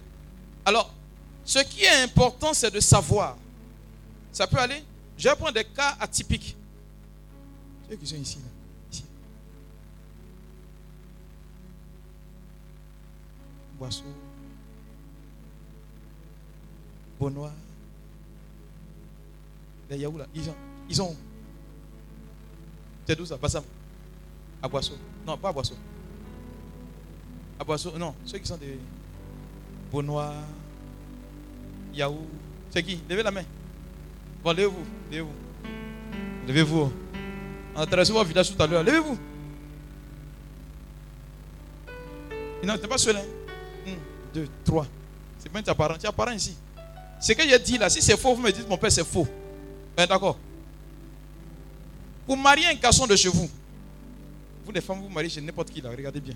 Alors, 0.64 0.92
ce 1.44 1.60
qui 1.60 1.82
est 1.82 2.02
important, 2.02 2.52
c'est 2.52 2.70
de 2.70 2.80
savoir. 2.80 3.36
Ça 4.32 4.46
peut 4.46 4.58
aller? 4.58 4.82
Je 5.16 5.28
vais 5.28 5.36
prendre 5.36 5.52
des 5.52 5.64
cas 5.64 5.96
atypiques. 6.00 6.56
Ceux 7.88 7.96
qui 7.96 8.06
sont 8.06 8.16
ici. 8.16 8.38
Là. 8.38 8.59
Boisseau, 13.80 14.04
Bonois, 17.18 17.50
les 19.88 19.96
Yaou 19.96 20.18
là, 20.18 20.26
ils 20.34 20.50
ont, 20.50 20.56
ils 20.90 21.00
ont. 21.00 21.16
C'est 23.06 23.16
d'où 23.16 23.24
ça? 23.24 23.38
Pas 23.38 23.48
À 24.62 24.68
Boisseau. 24.68 24.98
Non, 25.26 25.38
pas 25.38 25.48
à 25.48 25.52
Boisseau. 25.52 25.76
À 27.58 27.98
non, 27.98 28.14
ceux 28.26 28.36
qui 28.36 28.46
sont 28.46 28.58
des 28.58 28.78
Bonois, 29.90 30.34
Yaou. 31.94 32.26
C'est 32.68 32.82
qui? 32.82 33.00
Levez 33.08 33.22
la 33.22 33.30
main. 33.30 33.44
Bon, 34.44 34.50
levez-vous, 34.50 34.84
levez-vous. 35.10 35.32
Levez-vous. 36.46 36.92
On 37.74 37.80
a 37.80 37.86
traversé 37.86 38.12
votre 38.12 38.28
village 38.28 38.54
tout 38.54 38.62
à 38.62 38.66
l'heure. 38.66 38.84
Levez-vous. 38.84 39.18
Non, 42.62 42.76
t'es 42.76 42.86
pas 42.86 42.98
seul. 42.98 43.16
Hein? 43.16 43.39
1, 44.30 44.34
2, 44.34 44.48
3. 44.64 44.86
C'est 45.38 45.48
pas 45.48 45.62
tes 45.62 45.74
parents. 45.74 45.96
Tu 45.98 46.34
ici. 46.34 46.56
Ce 47.20 47.32
que 47.32 47.42
j'ai 47.42 47.58
dit 47.58 47.78
là, 47.78 47.90
si 47.90 48.00
c'est 48.00 48.16
faux, 48.16 48.34
vous 48.34 48.42
me 48.42 48.50
dites 48.50 48.68
mon 48.68 48.78
père 48.78 48.90
c'est 48.90 49.04
faux. 49.04 49.28
Ben, 49.96 50.06
d'accord. 50.06 50.38
Pour 52.26 52.36
marier 52.36 52.66
un 52.66 52.74
garçon 52.74 53.06
de 53.06 53.14
chez 53.16 53.28
vous, 53.28 53.50
vous 54.64 54.72
les 54.72 54.80
femmes, 54.80 55.00
vous 55.00 55.08
mariez 55.08 55.28
chez 55.28 55.40
n'importe 55.40 55.70
qui 55.70 55.80
là, 55.80 55.90
regardez 55.90 56.20
bien. 56.20 56.34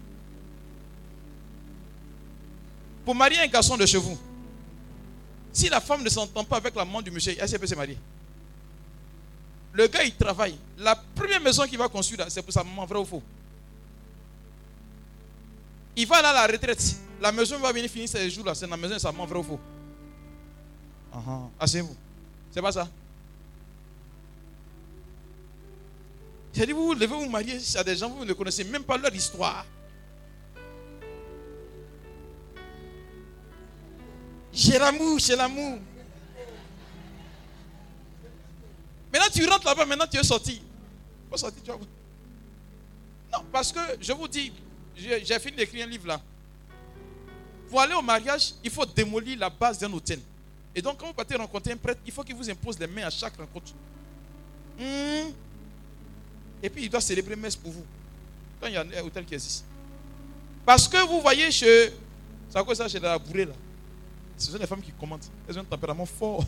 Pour 3.04 3.14
marier 3.14 3.40
un 3.40 3.46
garçon 3.46 3.76
de 3.76 3.86
chez 3.86 3.98
vous, 3.98 4.18
si 5.52 5.68
la 5.68 5.80
femme 5.80 6.02
ne 6.02 6.08
s'entend 6.08 6.44
pas 6.44 6.56
avec 6.56 6.74
la 6.74 6.84
maman 6.84 7.00
du 7.00 7.10
monsieur, 7.10 7.34
elle 7.38 7.58
peut 7.58 7.66
se 7.66 7.74
marier. 7.74 7.98
Le 9.72 9.86
gars, 9.86 10.02
il 10.04 10.14
travaille. 10.14 10.56
La 10.78 10.96
première 10.96 11.40
maison 11.40 11.66
qu'il 11.66 11.78
va 11.78 11.88
construire, 11.88 12.26
c'est 12.28 12.42
pour 12.42 12.52
sa 12.52 12.62
maman, 12.62 12.86
vrai 12.86 12.98
ou 12.98 13.04
faux? 13.04 13.22
Il 15.96 16.06
va 16.06 16.16
aller 16.16 16.28
à 16.28 16.32
la 16.32 16.46
retraite. 16.46 16.96
La 17.20 17.32
maison 17.32 17.58
va 17.58 17.72
venir 17.72 17.90
finir 17.90 18.08
ces 18.08 18.28
jours-là. 18.30 18.54
C'est 18.54 18.66
la 18.66 18.76
maison 18.76 18.98
sa 18.98 19.12
maman, 19.12 19.26
vrai 19.26 19.38
ou 19.38 19.42
faux 19.42 19.60
Asseyez-vous. 21.58 21.96
C'est 22.50 22.62
pas 22.62 22.72
ça 22.72 22.88
J'ai 26.52 26.66
dit, 26.66 26.72
vous 26.72 26.86
vous 26.86 26.94
levez 26.94 27.06
vous 27.06 27.28
marier 27.28 27.58
à 27.74 27.82
des 27.82 27.96
gens, 27.96 28.08
vous 28.08 28.24
ne 28.24 28.32
connaissez 28.32 28.62
même 28.62 28.84
pas 28.84 28.96
leur 28.96 29.12
histoire. 29.12 29.66
J'ai 34.52 34.78
l'amour, 34.78 35.18
j'ai 35.18 35.34
l'amour. 35.34 35.80
Maintenant, 39.12 39.28
tu 39.32 39.44
rentres 39.48 39.66
là-bas, 39.66 39.84
maintenant 39.84 40.06
tu 40.08 40.16
es 40.16 40.22
sorti. 40.22 40.62
Pas 41.28 41.36
sorti, 41.36 41.60
tu 41.60 41.72
vois. 41.72 41.80
Non, 43.32 43.44
parce 43.50 43.72
que 43.72 43.80
je 44.00 44.12
vous 44.12 44.28
dis, 44.28 44.52
j'ai 44.96 45.38
fini 45.40 45.56
d'écrire 45.56 45.86
un 45.86 45.90
livre 45.90 46.06
là. 46.06 46.20
Pour 47.74 47.80
aller 47.80 47.94
au 47.94 48.02
mariage, 48.02 48.54
il 48.62 48.70
faut 48.70 48.86
démolir 48.86 49.36
la 49.36 49.50
base 49.50 49.80
d'un 49.80 49.92
hôtel. 49.92 50.20
Et 50.76 50.80
donc, 50.80 50.96
quand 50.96 51.08
vous 51.08 51.12
partez 51.12 51.34
rencontrer 51.34 51.72
un 51.72 51.76
prêtre, 51.76 52.00
il 52.06 52.12
faut 52.12 52.22
qu'il 52.22 52.36
vous 52.36 52.48
impose 52.48 52.78
les 52.78 52.86
mains 52.86 53.02
à 53.02 53.10
chaque 53.10 53.36
rencontre. 53.36 53.72
Hmm. 54.78 55.32
Et 56.62 56.70
puis, 56.70 56.84
il 56.84 56.88
doit 56.88 57.00
célébrer 57.00 57.34
messe 57.34 57.56
pour 57.56 57.72
vous. 57.72 57.84
Quand 58.60 58.68
il 58.68 58.74
y 58.74 58.76
a 58.76 58.82
un 58.82 59.04
hôtel 59.04 59.24
qui 59.24 59.34
existe. 59.34 59.64
Parce 60.64 60.86
que 60.86 61.04
vous 61.04 61.20
voyez 61.20 61.50
chez. 61.50 61.92
C'est 62.48 62.58
à 62.58 62.62
quoi 62.62 62.76
ça 62.76 62.86
chez 62.86 63.00
la 63.00 63.18
bourrée 63.18 63.46
là 63.46 63.54
Ce 64.38 64.52
sont 64.52 64.58
les 64.58 64.68
femmes 64.68 64.80
qui 64.80 64.92
commandent. 64.92 65.26
Elles 65.48 65.58
ont 65.58 65.62
un 65.62 65.64
tempérament 65.64 66.06
fort. 66.06 66.44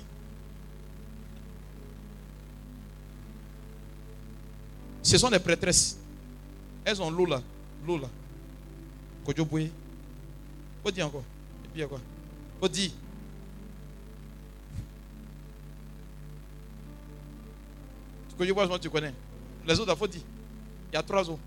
Ce 5.02 5.18
sont 5.18 5.28
des 5.28 5.40
prêtresses. 5.40 5.98
Elles 6.84 7.02
ont 7.02 7.10
l'eau 7.10 7.26
là. 7.26 7.42
L'eau 7.84 7.98
là. 7.98 8.08
Faut 10.86 10.92
dire 10.92 11.04
encore. 11.04 11.24
Et 11.64 11.68
puis 11.74 11.88
quoi? 11.88 11.98
Faut 12.60 12.68
dire. 12.68 12.92
Kodjoboué, 18.38 18.68
moi 18.68 18.78
tu 18.78 18.88
connais. 18.88 19.12
Les 19.66 19.80
autres, 19.80 19.92
il 19.92 19.98
faut 19.98 20.06
dire. 20.06 20.20
Il 20.92 20.94
y 20.94 20.96
a 20.96 21.02
trois 21.02 21.28
eaux. 21.28 21.40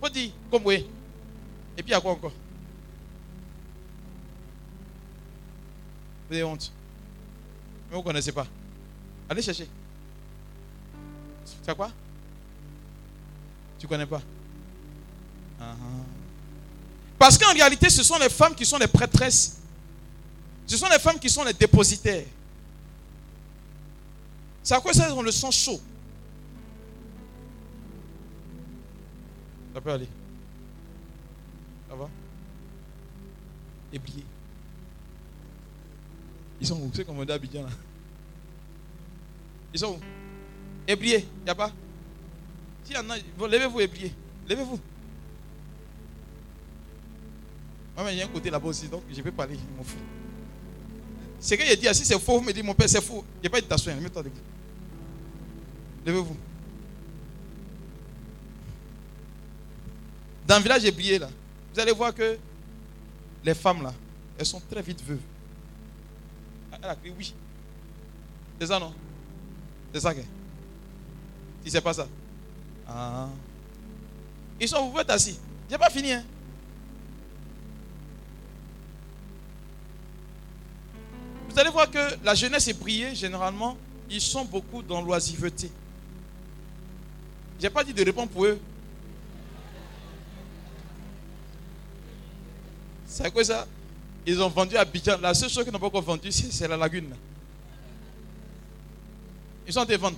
Faut 0.00 0.08
dire. 0.08 0.30
Comme 0.50 0.62
oui. 0.64 0.86
Et 1.76 1.82
puis 1.82 1.88
il 1.88 1.90
y 1.90 1.94
a 1.94 2.00
quoi 2.00 2.12
encore? 2.12 2.32
Vous 6.30 6.34
avez 6.34 6.44
honte. 6.44 6.72
Mais 7.90 7.96
vous 7.96 8.00
ne 8.00 8.06
connaissez 8.06 8.32
pas. 8.32 8.46
Allez 9.28 9.42
chercher. 9.42 9.68
As 11.66 11.74
quoi? 11.74 11.90
Tu 13.78 13.86
connais 13.86 14.06
pas 14.06 14.22
Ah. 15.60 15.76
Parce 17.22 17.38
qu'en 17.38 17.52
réalité, 17.52 17.88
ce 17.88 18.02
sont 18.02 18.18
les 18.18 18.28
femmes 18.28 18.52
qui 18.52 18.66
sont 18.66 18.78
les 18.78 18.88
prêtresses. 18.88 19.60
Ce 20.66 20.76
sont 20.76 20.88
les 20.88 20.98
femmes 20.98 21.20
qui 21.20 21.30
sont 21.30 21.44
les 21.44 21.52
dépositaires. 21.52 22.26
C'est 24.60 24.74
à 24.74 24.80
quoi 24.80 24.92
ça, 24.92 25.14
ont 25.14 25.22
le 25.22 25.30
sang 25.30 25.52
chaud. 25.52 25.80
Ça 29.72 29.80
peut 29.80 29.92
aller. 29.92 30.08
Ça 31.88 31.94
va? 31.94 32.08
Briller. 33.92 34.24
Ils 36.60 36.66
sont 36.66 36.80
où? 36.80 36.90
C'est 36.92 37.04
comme 37.04 37.20
on 37.20 37.24
dit 37.24 37.30
à 37.30 37.36
Abidjan 37.36 37.62
là. 37.62 37.70
Ils 39.72 39.78
sont 39.78 39.92
où? 39.92 40.00
Briller. 40.96 41.24
Il 41.38 41.44
n'y 41.44 41.50
a 41.50 41.54
pas? 41.54 41.70
S'il 42.82 42.96
y 42.96 42.98
en 42.98 43.08
a, 43.10 43.16
levez-vous 43.16 43.74
briller. 43.74 44.12
Levez-vous. 44.48 44.80
Moi, 47.96 48.12
il 48.12 48.18
y 48.18 48.22
a 48.22 48.24
un 48.24 48.28
côté 48.28 48.50
là-bas 48.50 48.68
aussi, 48.68 48.88
donc 48.88 49.02
je 49.12 49.20
vais 49.20 49.30
parler, 49.30 49.58
mon 49.76 49.84
frère. 49.84 50.00
C'est 51.38 51.56
que 51.56 51.64
j'ai 51.64 51.76
dit, 51.76 51.88
ah, 51.88 51.94
si 51.94 52.04
c'est 52.04 52.18
faux, 52.18 52.38
vous 52.38 52.44
me 52.44 52.52
dites, 52.52 52.64
mon 52.64 52.74
père, 52.74 52.88
c'est 52.88 53.02
faux. 53.02 53.24
N'y 53.42 53.48
a 53.48 53.50
pas 53.50 53.60
de 53.60 53.66
t'asseoir, 53.66 53.96
mets-toi 53.96 54.22
debout. 54.22 54.36
Levez-vous. 56.06 56.36
Dans 60.46 60.56
le 60.56 60.62
village 60.62 60.90
brillé 60.92 61.18
là, 61.18 61.28
vous 61.72 61.80
allez 61.80 61.92
voir 61.92 62.14
que 62.14 62.36
les 63.44 63.54
femmes 63.54 63.82
là, 63.82 63.94
elles 64.38 64.46
sont 64.46 64.60
très 64.70 64.82
vite 64.82 65.02
veuves. 65.04 65.18
Ah, 66.72 66.78
Elle 66.82 66.90
a 66.90 66.94
crié 66.96 67.14
oui. 67.16 67.34
C'est 68.60 68.66
ça 68.66 68.78
non? 68.78 68.92
C'est 69.92 70.00
ça 70.00 70.14
que 70.14 70.20
Si 71.64 71.70
c'est 71.70 71.80
pas 71.80 71.92
ça. 71.94 72.06
Ah. 72.86 73.28
Ils 74.60 74.68
sont, 74.68 74.90
vous 74.90 74.98
être 74.98 75.10
assis. 75.10 75.38
J'ai 75.70 75.78
pas 75.78 75.90
fini. 75.90 76.12
Hein? 76.12 76.24
Vous 81.52 81.58
allez 81.58 81.70
voir 81.70 81.90
que 81.90 81.98
la 82.24 82.34
jeunesse 82.34 82.66
est 82.68 82.72
brillée, 82.78 83.14
généralement, 83.14 83.76
ils 84.08 84.22
sont 84.22 84.44
beaucoup 84.44 84.82
dans 84.82 85.02
l'oisiveté. 85.02 85.70
Je 87.58 87.64
n'ai 87.64 87.70
pas 87.70 87.84
dit 87.84 87.92
de 87.92 88.02
répondre 88.02 88.30
pour 88.30 88.46
eux. 88.46 88.58
C'est 93.06 93.30
quoi 93.30 93.44
ça? 93.44 93.66
Ils 94.26 94.40
ont 94.40 94.48
vendu 94.48 94.78
à 94.78 94.80
Abidjan. 94.80 95.18
La 95.20 95.34
seule 95.34 95.50
chose 95.50 95.64
qu'ils 95.64 95.72
n'ont 95.72 95.78
pas 95.78 95.88
encore 95.88 96.02
vendue, 96.02 96.32
c'est 96.32 96.66
la 96.66 96.76
lagune. 96.78 97.14
Ils 99.66 99.72
sont 99.74 99.80
en 99.80 99.84
train 99.84 99.94
de 99.94 100.00
vendre. 100.00 100.16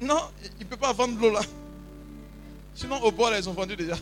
Non, 0.00 0.20
ils 0.58 0.64
ne 0.64 0.68
peuvent 0.68 0.78
pas 0.78 0.92
vendre 0.92 1.20
l'eau 1.20 1.30
là. 1.30 1.42
Sinon, 2.74 3.00
au 3.02 3.12
bord, 3.12 3.30
là, 3.30 3.38
ils 3.38 3.48
ont 3.48 3.52
vendu 3.52 3.76
déjà. 3.76 3.94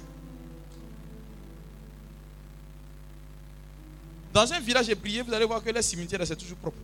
Dans 4.41 4.51
un 4.55 4.61
village 4.61 4.89
ébrié, 4.89 5.21
vous 5.21 5.35
allez 5.35 5.45
voir 5.45 5.63
que 5.63 5.69
les 5.69 5.83
cimetières, 5.83 6.27
c'est 6.27 6.35
toujours 6.35 6.57
propre. 6.57 6.79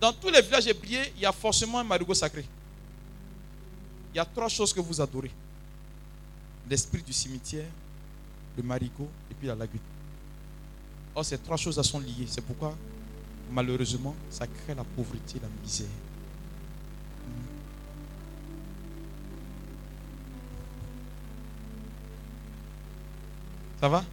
Dans 0.00 0.12
tous 0.12 0.30
les 0.30 0.40
villages 0.42 0.68
ébriés, 0.68 1.12
il 1.16 1.22
y 1.22 1.26
a 1.26 1.32
forcément 1.32 1.80
un 1.80 1.82
marigot 1.82 2.14
sacré. 2.14 2.44
Il 4.12 4.16
y 4.16 4.20
a 4.20 4.24
trois 4.24 4.48
choses 4.48 4.72
que 4.72 4.78
vous 4.78 5.00
adorez. 5.00 5.32
L'esprit 6.70 7.02
du 7.02 7.12
cimetière, 7.12 7.66
le 8.56 8.62
marigot 8.62 9.08
et 9.28 9.34
puis 9.34 9.48
la 9.48 9.56
lagune. 9.56 9.80
Or, 11.16 11.24
ces 11.24 11.38
trois 11.38 11.56
choses-là 11.56 11.82
sont 11.82 11.98
liées. 11.98 12.28
C'est 12.28 12.40
pourquoi, 12.40 12.76
malheureusement, 13.50 14.14
ça 14.30 14.46
crée 14.46 14.76
la 14.76 14.84
pauvreté, 14.84 15.40
la 15.42 15.48
misère. 15.64 15.88
Ça 23.80 23.88
va? 23.88 24.04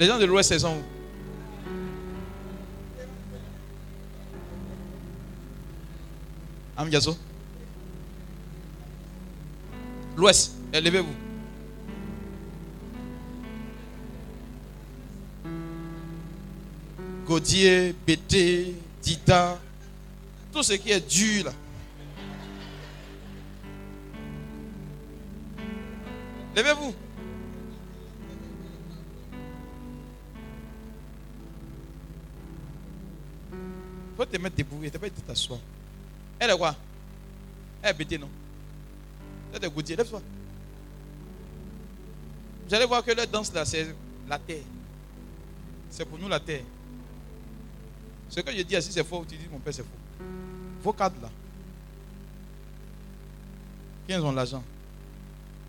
Les 0.00 0.06
gens 0.06 0.18
de 0.18 0.24
l'Ouest, 0.24 0.50
ils 0.52 0.60
sont 0.60 0.78
où 0.78 0.82
Amgazo 6.74 7.14
L'Ouest, 10.16 10.52
élevez-vous. 10.72 11.14
Godier, 17.26 17.94
Bété, 18.06 18.74
Dita, 19.02 19.60
tout 20.50 20.62
ce 20.62 20.72
qui 20.72 20.90
est 20.92 21.06
dur 21.06 21.44
là. 21.44 21.52
T'asseoir. 35.30 35.60
Elle 36.38 36.50
est 36.50 36.58
quoi? 36.58 36.74
Elle 37.82 37.96
est 38.00 38.18
non? 38.18 38.28
Elle 39.52 39.64
est 39.64 39.70
goudier. 39.70 39.96
Lève-toi. 39.96 40.20
Vous 42.66 42.74
allez 42.74 42.86
voir 42.86 43.04
que 43.04 43.12
leur 43.12 43.26
danse 43.26 43.52
là, 43.52 43.64
c'est 43.64 43.94
la 44.28 44.38
terre. 44.38 44.62
C'est 45.90 46.04
pour 46.04 46.18
nous 46.18 46.28
la 46.28 46.40
terre. 46.40 46.62
Ce 48.28 48.40
que 48.40 48.52
je 48.52 48.62
dis, 48.62 48.80
si 48.82 48.92
c'est 48.92 49.04
faux, 49.04 49.24
tu 49.28 49.36
dis 49.36 49.48
mon 49.50 49.58
père 49.58 49.74
c'est 49.74 49.82
faux. 49.82 50.24
Vos 50.82 50.92
cadres 50.92 51.20
là, 51.20 51.30
ils 54.08 54.20
ont 54.20 54.32
l'argent, 54.32 54.62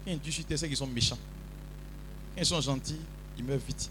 quand 0.06 0.12
ils 0.12 0.20
du 0.20 0.32
c'est 0.32 0.68
qu'ils 0.68 0.78
sont 0.78 0.88
méchants. 0.88 1.18
Quand 2.36 2.42
ils 2.42 2.46
sont 2.46 2.62
gentils, 2.62 3.00
ils 3.38 3.44
meurent 3.44 3.58
vite. 3.58 3.90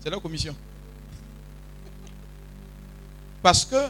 C'est 0.00 0.10
leur 0.10 0.20
commission. 0.20 0.56
Parce 3.42 3.64
que 3.64 3.88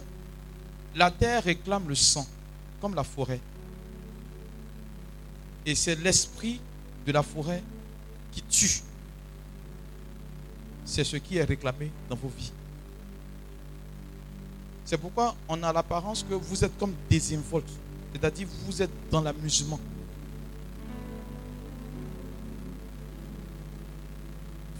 la 0.94 1.10
terre 1.10 1.44
réclame 1.44 1.88
le 1.88 1.94
sang, 1.94 2.26
comme 2.80 2.94
la 2.94 3.04
forêt. 3.04 3.40
Et 5.64 5.74
c'est 5.74 5.94
l'esprit 5.96 6.60
de 7.06 7.12
la 7.12 7.22
forêt 7.22 7.62
qui 8.32 8.42
tue. 8.42 8.82
C'est 10.84 11.04
ce 11.04 11.16
qui 11.16 11.36
est 11.36 11.44
réclamé 11.44 11.90
dans 12.08 12.16
vos 12.16 12.28
vies. 12.28 12.52
C'est 14.84 14.98
pourquoi 14.98 15.34
on 15.48 15.62
a 15.62 15.72
l'apparence 15.72 16.24
que 16.28 16.34
vous 16.34 16.64
êtes 16.64 16.76
comme 16.78 16.94
désinvolte. 17.08 17.70
C'est-à-dire 18.12 18.48
vous 18.66 18.82
êtes 18.82 18.90
dans 19.10 19.20
l'amusement. 19.20 19.78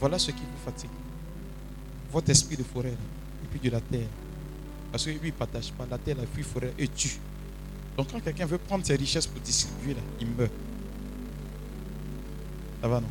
Voilà 0.01 0.19
ce 0.19 0.33
qui 0.33 0.41
vous 0.41 0.65
fatigue. 0.65 0.91
Votre 2.11 2.31
esprit 2.31 2.57
de 2.57 2.65
forêt 2.65 2.91
et 2.91 3.47
puis 3.51 3.61
de 3.61 3.71
la 3.71 3.81
terre. 3.81 4.09
Parce 4.93 5.05
que 5.07 5.11
lui, 5.11 5.19
il 5.23 5.27
ne 5.27 5.33
partage 5.33 5.73
pas. 5.73 5.87
La 5.91 5.97
terre, 5.97 6.17
la 6.19 6.27
pluie, 6.27 6.43
forêt 6.45 6.73
et 6.79 6.87
tue. 6.87 7.19
Donc 7.97 8.13
quand 8.13 8.21
quelqu'un 8.21 8.47
veut 8.47 8.59
prendre 8.59 8.85
ses 8.85 8.95
richesses 8.95 9.27
pour 9.27 9.41
distribuer, 9.41 9.95
là, 9.95 10.01
il 10.21 10.27
meurt. 10.27 10.53
Ça 12.83 12.89
va, 12.89 13.01
non? 13.01 13.09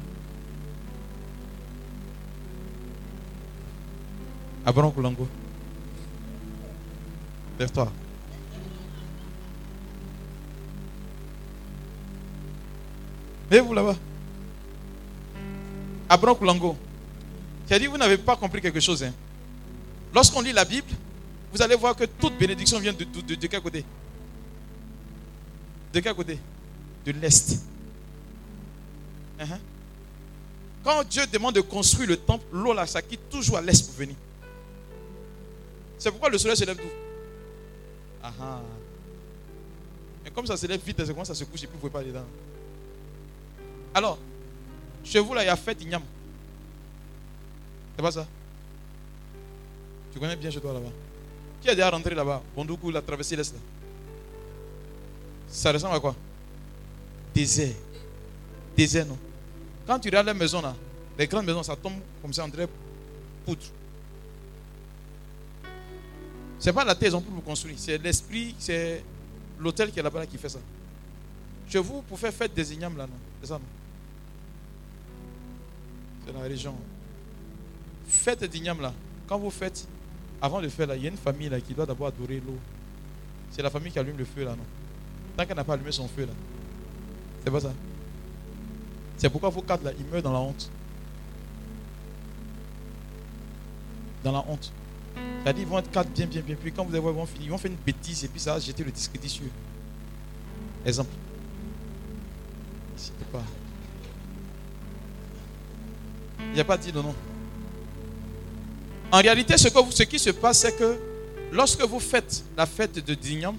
Abraham 4.63 4.93
Koulango. 4.93 5.27
Lève-toi. 7.59 7.91
Lève-vous 13.49 13.73
là-bas. 13.73 13.95
Abraham 16.09 16.37
Koulango. 16.37 16.77
Dit, 17.67 17.87
vous 17.87 17.97
n'avez 17.97 18.17
pas 18.17 18.35
compris 18.35 18.61
quelque 18.61 18.81
chose. 18.81 19.01
Hein. 19.03 19.13
Lorsqu'on 20.13 20.41
lit 20.41 20.51
la 20.51 20.65
Bible, 20.65 20.91
vous 21.52 21.61
allez 21.61 21.76
voir 21.76 21.95
que 21.95 22.06
toute 22.06 22.38
bénédiction 22.38 22.80
vient 22.80 22.94
de, 22.94 23.03
de, 23.03 23.36
de 23.36 23.48
quel 23.48 23.61
côté? 23.61 23.86
De 25.94 25.99
quel 25.99 26.14
côté? 26.14 26.40
De 27.06 27.11
l'Est. 27.11 27.60
Uh-huh. 29.40 29.60
Quand 30.84 31.03
Dieu 31.03 31.28
demande 31.28 31.56
de 31.56 31.61
construire 31.61 32.10
le 32.10 32.18
temple, 32.18 32.45
l'eau 32.52 32.73
là, 32.73 32.86
ça 32.88 33.02
quitte 33.02 33.30
toujours 33.30 33.57
à 33.57 33.61
l'Est 33.61 33.86
pour 33.86 33.95
venir. 33.95 34.15
C'est 35.98 36.10
pourquoi 36.10 36.30
le 36.30 36.38
soleil 36.38 36.57
se 36.57 36.65
lève 36.65 36.78
d'où? 36.78 36.90
Ah, 38.23 38.32
ah. 38.40 38.61
Et 40.26 40.30
comme 40.32 40.45
ça 40.45 40.56
se 40.56 40.65
lève 40.68 40.82
vite, 40.84 40.98
c'est 40.98 41.11
comment 41.11 41.26
ça 41.26 41.36
se 41.36 41.44
couche 41.44 41.64
et 41.64 41.68
puis 41.68 41.72
vous 41.72 41.78
ne 41.78 41.82
pouvez 41.82 41.91
pas 41.91 41.99
aller 41.99 42.10
dedans. 42.10 42.26
Alors, 43.94 44.18
chez 45.03 45.19
vous 45.19 45.34
là, 45.34 45.44
il 45.44 45.48
y 45.48 45.49
a 45.49 45.56
fête 45.56 45.82
igname. 45.82 46.03
C'est 47.95 48.02
pas 48.02 48.11
ça? 48.11 48.28
Tu 50.14 50.19
connais 50.19 50.36
bien 50.36 50.49
chez 50.49 50.61
toi 50.61 50.73
là-bas. 50.73 50.91
Qui 51.61 51.69
a 51.69 51.75
déjà 51.75 51.89
rentré 51.89 52.15
là-bas? 52.15 52.41
Bondoukou, 52.55 52.89
la 52.91 53.01
traversée 53.01 53.35
l'Est. 53.35 53.55
Ça 55.47 55.71
ressemble 55.71 55.95
à 55.95 55.99
quoi? 55.99 56.15
Désert. 57.33 57.75
Désert, 58.75 59.05
non? 59.05 59.17
Quand 59.85 59.99
tu 59.99 60.07
regardes 60.07 60.27
les 60.27 60.33
maisons 60.33 60.61
là, 60.61 60.75
les 61.17 61.27
grandes 61.27 61.45
maisons, 61.45 61.63
ça 61.63 61.75
tombe 61.75 61.99
comme 62.21 62.33
ça, 62.33 62.47
dirait 62.47 62.67
poutre. 63.45 63.65
Ce 66.59 66.67
n'est 66.67 66.73
pas 66.73 66.85
la 66.85 66.95
terre 66.95 67.11
pour 67.11 67.21
vous 67.21 67.41
construire, 67.41 67.75
c'est 67.77 67.97
l'esprit, 67.97 68.55
c'est 68.59 69.03
l'hôtel 69.59 69.91
qui 69.91 69.99
est 69.99 70.03
là-bas 70.03 70.25
qui 70.25 70.38
fait 70.38 70.49
ça. 70.49 70.59
Chez 71.67 71.79
vous, 71.79 72.01
pour 72.03 72.19
faire 72.19 72.33
fête 72.33 72.53
des 72.53 72.73
ignames 72.73 72.97
là, 72.97 73.07
non? 73.07 73.17
C'est 73.41 73.47
ça, 73.47 73.55
non? 73.55 73.61
C'est 76.25 76.33
la 76.33 76.41
région. 76.41 76.75
Fête 78.07 78.43
d'igname 78.43 78.81
là, 78.81 78.93
quand 79.27 79.39
vous 79.39 79.49
faites, 79.49 79.88
avant 80.41 80.61
de 80.61 80.68
faire 80.69 80.88
là, 80.88 80.95
il 80.95 81.03
y 81.03 81.05
a 81.05 81.09
une 81.09 81.18
famille 81.18 81.49
là 81.49 81.61
qui 81.61 81.73
doit 81.73 81.85
d'abord 81.85 82.07
adorer 82.07 82.41
l'eau. 82.45 82.57
C'est 83.51 83.61
la 83.61 83.69
famille 83.69 83.91
qui 83.91 83.99
allume 83.99 84.18
le 84.18 84.26
feu 84.26 84.43
là, 84.43 84.51
non? 84.51 84.65
Tant 85.38 85.45
qu'elle 85.45 85.55
n'a 85.55 85.63
pas 85.63 85.73
allumé 85.73 85.91
son 85.91 86.07
feu 86.07 86.26
là. 86.26 86.34
C'est 87.43 87.51
pas 87.51 87.59
ça? 87.59 87.73
C'est 89.18 89.30
pourquoi 89.30 89.49
vos 89.49 89.61
quatre 89.61 89.84
là, 89.84 89.91
ils 89.97 90.05
meurent 90.05 90.23
dans 90.23 90.34
la 90.34 90.39
honte. 90.39 90.72
Dans 94.23 94.31
la 94.31 94.43
honte. 94.47 94.72
C'est-à-dire, 95.43 95.63
ils 95.63 95.68
vont 95.68 95.80
être 95.80 95.89
quatre 95.89 96.09
bien, 96.11 96.27
bien, 96.27 96.41
bien. 96.41 96.55
Puis 96.55 96.72
quand 96.72 96.85
vous 96.85 96.91
allez 96.91 96.99
voir, 96.99 97.13
ils 97.13 97.18
vont 97.18 97.26
finir, 97.26 97.47
ils 97.47 97.51
vont 97.51 97.57
faire 97.57 97.72
une 97.72 97.77
bêtise 97.77 98.23
et 98.23 98.27
puis 98.27 98.39
ça 98.39 98.53
va 98.53 98.59
jeter 98.59 98.84
le 98.84 98.91
discrédit 98.91 99.30
sur 99.30 99.45
eux. 99.45 99.49
Exemple. 100.85 101.09
pas. 103.31 103.43
Il 106.39 106.53
n'y 106.53 106.59
a 106.59 106.65
pas 106.65 106.77
dit 106.77 106.91
non, 106.93 107.03
non. 107.03 107.15
En 109.11 109.17
réalité, 109.19 109.57
ce, 109.57 110.03
qui 110.03 110.19
se 110.19 110.29
passe, 110.29 110.59
c'est 110.59 110.77
que 110.77 110.97
lorsque 111.51 111.81
vous 111.81 111.99
faites 111.99 112.43
la 112.55 112.65
fête 112.65 113.05
de 113.05 113.13
Dignam, 113.13 113.57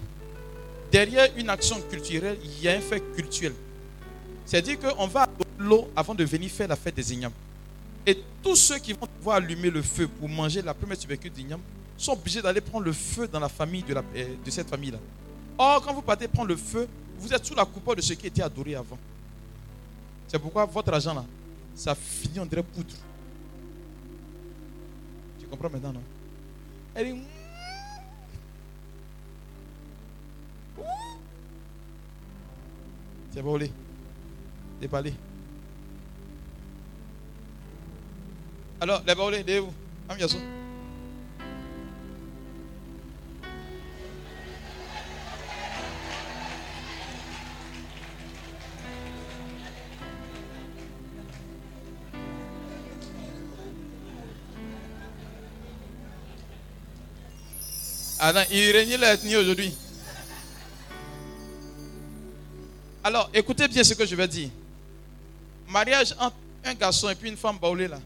derrière 0.90 1.28
une 1.36 1.50
action 1.50 1.80
culturelle, 1.90 2.38
il 2.42 2.62
y 2.62 2.68
a 2.68 2.72
un 2.72 2.80
fait 2.80 3.00
culturel. 3.14 3.54
C'est-à-dire 4.46 4.78
qu'on 4.78 5.06
va 5.06 5.28
l'eau 5.58 5.88
avant 5.94 6.14
de 6.14 6.24
venir 6.24 6.50
faire 6.50 6.68
la 6.68 6.76
fête 6.76 6.94
des 6.94 7.12
Ignames. 7.12 7.32
Et 8.06 8.18
tous 8.42 8.56
ceux 8.56 8.78
qui 8.78 8.92
vont 8.92 9.06
pouvoir 9.06 9.36
allumer 9.36 9.70
le 9.70 9.82
feu 9.82 10.08
pour 10.08 10.28
manger 10.28 10.62
la 10.62 10.74
première 10.74 10.98
tubercule 10.98 11.30
d'igname 11.30 11.60
sont 11.96 12.12
obligés 12.14 12.42
d'aller 12.42 12.60
prendre 12.60 12.84
le 12.84 12.92
feu 12.92 13.28
dans 13.28 13.38
la 13.38 13.48
famille 13.48 13.84
euh, 13.90 14.26
de 14.44 14.50
cette 14.50 14.68
famille-là. 14.68 14.98
Or, 15.56 15.82
quand 15.82 15.94
vous 15.94 16.02
partez 16.02 16.26
prendre 16.26 16.48
le 16.48 16.56
feu, 16.56 16.88
vous 17.18 17.32
êtes 17.32 17.44
sous 17.44 17.54
la 17.54 17.64
coupole 17.64 17.96
de 17.96 18.00
ce 18.00 18.14
qui 18.14 18.26
était 18.26 18.42
adoré 18.42 18.74
avant. 18.74 18.98
C'est 20.26 20.38
pourquoi 20.38 20.64
votre 20.64 20.92
argent 20.92 21.14
là, 21.14 21.24
ça 21.76 21.94
finit 21.94 22.40
en 22.40 22.46
dirait 22.46 22.62
poudre. 22.64 22.94
Comprends 25.52 25.68
maintenant, 25.68 25.92
non 25.92 26.02
Elle 26.94 27.12
dit. 27.12 27.22
C'est 33.32 33.42
volé. 33.42 33.70
C'est 34.80 34.88
pas 34.88 35.02
Alors, 38.80 39.02
les 39.06 39.14
baoulés, 39.14 39.44
de 39.44 39.58
vous. 39.58 39.72
Il 58.50 58.70
régnait 58.72 58.96
l'ethnie 58.96 59.36
aujourd'hui. 59.36 59.74
Alors, 63.04 63.28
écoutez 63.34 63.68
bien 63.68 63.82
ce 63.82 63.94
que 63.94 64.06
je 64.06 64.14
vais 64.14 64.28
dire. 64.28 64.50
Mariage 65.68 66.14
entre 66.18 66.36
un 66.64 66.74
garçon 66.74 67.08
et 67.08 67.14
puis 67.14 67.28
une 67.28 67.36
femme 67.36 67.58
baoulée 67.58 67.88
là. 67.88 67.98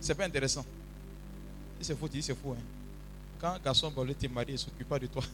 C'est 0.00 0.14
pas 0.14 0.24
intéressant. 0.24 0.64
C'est 1.80 1.98
faux, 1.98 2.08
c'est 2.12 2.34
faux. 2.34 2.52
Hein. 2.58 2.62
Quand 3.40 3.52
un 3.54 3.58
garçon 3.58 3.90
va 3.90 4.02
t'es 4.14 4.28
marié, 4.28 4.50
il 4.50 4.52
ne 4.54 4.58
s'occupe 4.58 4.88
pas 4.88 4.98
de 4.98 5.06
toi. 5.06 5.22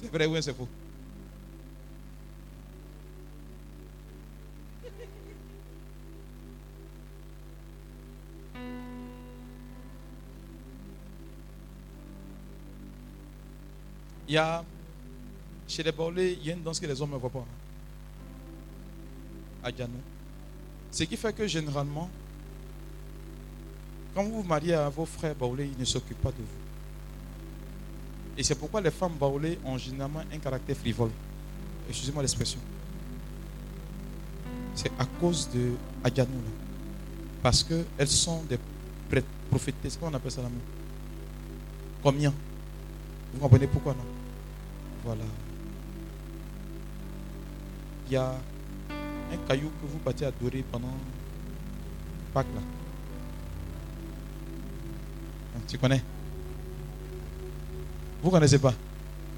C'est 0.00 0.12
vrai 0.12 0.26
ou 0.26 0.40
c'est 0.42 0.54
faux? 0.54 0.68
A, 14.36 14.64
chez 15.68 15.82
les 15.82 15.92
Baoulés, 15.92 16.38
il 16.40 16.46
y 16.46 16.50
a 16.50 16.54
une 16.54 16.62
danse 16.62 16.78
que 16.80 16.86
les 16.86 17.00
hommes 17.00 17.10
ne 17.10 17.16
voient 17.16 17.30
pas. 17.30 17.44
À 19.62 19.72
Dianou. 19.72 20.00
Ce 20.90 21.04
qui 21.04 21.16
fait 21.16 21.32
que 21.32 21.46
généralement, 21.46 22.08
quand 24.14 24.24
vous 24.24 24.42
vous 24.42 24.48
mariez 24.48 24.74
à 24.74 24.88
vos 24.88 25.04
frères 25.04 25.34
baoulés, 25.34 25.70
ils 25.70 25.78
ne 25.78 25.84
s'occupent 25.84 26.22
pas 26.22 26.30
de 26.30 26.38
vous. 26.38 26.46
Et 28.38 28.42
c'est 28.42 28.54
pourquoi 28.54 28.80
les 28.80 28.90
femmes 28.90 29.16
baoulées 29.18 29.58
ont 29.64 29.76
généralement 29.76 30.22
un 30.32 30.38
caractère 30.38 30.76
frivole. 30.76 31.10
Excusez-moi 31.88 32.22
l'expression. 32.22 32.60
C'est 34.74 34.92
à 34.98 35.04
cause 35.20 35.50
de 35.50 35.72
Adjanou. 36.04 36.40
Parce 37.42 37.62
qu'elles 37.62 38.08
sont 38.08 38.42
des 38.44 38.58
prophétesses. 39.50 39.98
Comment 39.98 40.16
appelle 40.16 40.30
ça 40.30 40.42
la 40.42 40.48
main 40.48 40.54
Combien? 42.02 42.32
Vous 43.34 43.40
comprenez 43.40 43.66
pourquoi 43.66 43.92
non? 43.92 44.15
Voilà. 45.06 45.22
Il 48.08 48.12
y 48.14 48.16
a 48.16 48.34
un 49.32 49.36
caillou 49.46 49.70
que 49.80 49.86
vous 49.86 49.98
partez 49.98 50.24
adorer 50.24 50.64
pendant 50.72 50.92
Pâques 52.34 52.46
là. 52.52 52.60
Tu 55.68 55.78
connais? 55.78 56.02
Vous 58.20 58.28
ne 58.28 58.32
connaissez 58.32 58.58
pas? 58.58 58.74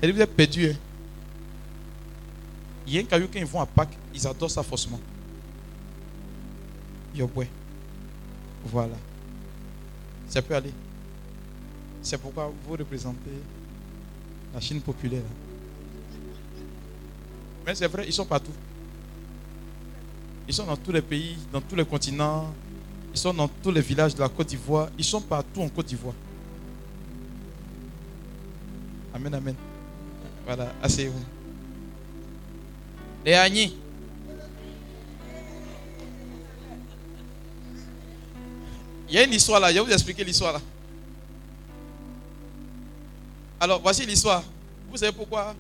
Elle 0.01 0.13
vous 0.13 0.23
êtes 0.23 0.35
perdu. 0.35 0.71
Hein? 0.71 0.77
Il 2.87 2.95
y 2.95 2.99
a 2.99 3.03
un 3.03 3.05
caillou 3.05 3.29
quand 3.31 3.39
ils 3.39 3.45
vont 3.45 3.61
à 3.61 3.67
Pâques, 3.67 3.99
ils 4.15 4.27
adorent 4.27 4.51
ça 4.51 4.63
forcément. 4.63 5.01
Yobwe. 7.15 7.47
Voilà. 8.65 8.97
Ça 10.29 10.41
peut 10.41 10.55
aller. 10.55 10.73
C'est 12.01 12.17
pourquoi 12.17 12.51
vous 12.65 12.73
représentez 12.73 13.43
la 14.55 14.61
Chine 14.61 14.81
populaire. 14.81 15.21
Mais 17.69 17.75
c'est 17.75 17.87
vrai, 17.87 18.05
ils 18.07 18.15
sont 18.15 18.25
partout. 18.25 18.55
Ils 20.49 20.55
sont 20.55 20.65
dans 20.65 20.79
tous 20.79 20.91
les 20.91 21.03
pays, 21.03 21.37
dans 21.53 21.61
tous 21.61 21.77
les 21.77 21.85
continents, 21.85 22.55
ils 23.13 23.19
sont 23.19 23.35
dans 23.35 23.47
tous 23.47 23.71
les 23.71 23.83
villages 23.83 24.15
de 24.15 24.21
la 24.21 24.29
Côte 24.31 24.47
d'Ivoire. 24.47 24.89
Ils 24.97 25.05
sont 25.05 25.21
partout 25.21 25.61
en 25.61 25.69
Côte 25.69 25.85
d'Ivoire. 25.85 26.15
Amen, 29.13 29.35
amen. 29.35 29.55
Voilà, 30.47 30.73
asseyez-vous. 30.83 31.23
Les 33.23 33.35
Agnis. 33.35 33.77
Il 39.11 39.15
y 39.15 39.19
a 39.19 39.25
une 39.25 39.35
histoire 39.35 39.61
là, 39.61 39.69
je 39.69 39.75
vais 39.75 39.85
vous 39.85 39.93
expliquer 39.93 40.25
l'histoire 40.25 40.55
là. 40.55 40.61
Alors, 43.61 43.83
voici 43.83 44.07
l'histoire. 44.07 44.43
Vous 44.91 44.97
savez 44.97 45.13
pourquoi? 45.13 45.55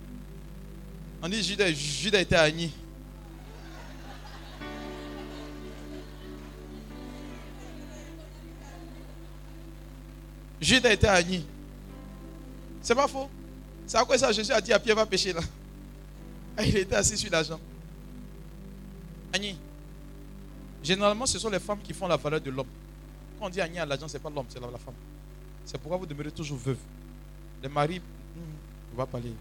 On 1.22 1.28
dit 1.28 1.42
Judas, 1.42 1.70
Judas 1.72 2.20
était 2.20 2.36
Agni. 2.36 2.72
Judas 10.60 10.92
était 10.92 11.08
Agni. 11.08 11.44
C'est 12.82 12.94
pas 12.94 13.08
faux. 13.08 13.28
C'est 13.86 13.96
à 13.96 14.04
quoi 14.04 14.18
ça 14.18 14.30
Jésus 14.32 14.52
a 14.52 14.60
dit 14.60 14.72
à 14.72 14.78
Pierre 14.78 14.96
va 14.96 15.06
pécher 15.06 15.32
là. 15.32 15.40
Ah, 16.56 16.64
il 16.64 16.76
était 16.76 16.94
assis 16.96 17.16
sur 17.16 17.30
l'argent. 17.30 17.60
Agni. 19.32 19.56
Généralement, 20.82 21.26
ce 21.26 21.38
sont 21.38 21.50
les 21.50 21.58
femmes 21.58 21.80
qui 21.82 21.92
font 21.92 22.06
la 22.06 22.16
valeur 22.16 22.40
de 22.40 22.50
l'homme. 22.50 22.66
Quand 23.38 23.46
on 23.46 23.48
dit 23.48 23.60
Agni 23.60 23.78
à 23.78 23.86
l'argent, 23.86 24.08
ce 24.08 24.14
n'est 24.14 24.18
pas 24.22 24.30
l'homme, 24.30 24.46
c'est 24.48 24.60
la, 24.60 24.66
femme. 24.78 24.94
C'est 25.64 25.78
pourquoi 25.78 25.98
vous 25.98 26.06
demeurez 26.06 26.30
toujours 26.30 26.58
veuve. 26.58 26.78
Les 27.62 27.68
maris, 27.68 27.98
hmm, 28.00 28.40
on 28.94 28.96
va 28.96 29.06
parler. 29.06 29.32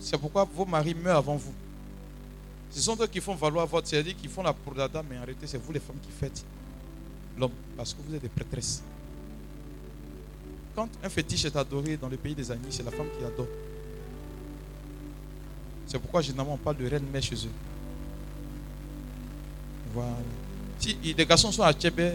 C'est 0.00 0.18
pourquoi 0.18 0.44
vos 0.44 0.64
maris 0.64 0.94
meurent 0.94 1.18
avant 1.18 1.36
vous. 1.36 1.52
Ce 2.70 2.80
sont 2.80 2.96
eux 3.00 3.06
qui 3.06 3.20
font 3.20 3.34
valoir 3.34 3.66
votre 3.66 3.86
c'est-à-dire 3.86 4.16
qui 4.16 4.28
font 4.28 4.42
la 4.42 4.88
dame, 4.88 5.06
mais 5.10 5.16
en 5.18 5.22
réalité, 5.22 5.46
c'est 5.46 5.58
vous 5.58 5.72
les 5.72 5.80
femmes 5.80 5.98
qui 6.02 6.10
faites 6.10 6.44
l'homme, 7.38 7.52
parce 7.76 7.94
que 7.94 7.98
vous 8.06 8.14
êtes 8.14 8.22
des 8.22 8.28
prêtresses. 8.28 8.82
Quand 10.74 10.88
un 11.02 11.08
fétiche 11.08 11.44
est 11.44 11.56
adoré 11.56 11.96
dans 11.96 12.08
le 12.08 12.16
pays 12.16 12.34
des 12.34 12.50
amis, 12.50 12.68
c'est 12.70 12.84
la 12.84 12.90
femme 12.90 13.08
qui 13.18 13.24
adore. 13.24 13.46
C'est 15.86 15.98
pourquoi 15.98 16.22
généralement 16.22 16.54
on 16.54 16.58
parle 16.58 16.76
de 16.76 16.88
reine 16.88 17.04
mère 17.12 17.22
chez 17.22 17.34
eux. 17.34 17.52
Voilà. 19.92 20.12
Si 20.78 20.96
les 21.02 21.26
garçons 21.26 21.50
sont 21.50 21.62
à 21.62 21.72
Tchébé, 21.72 22.12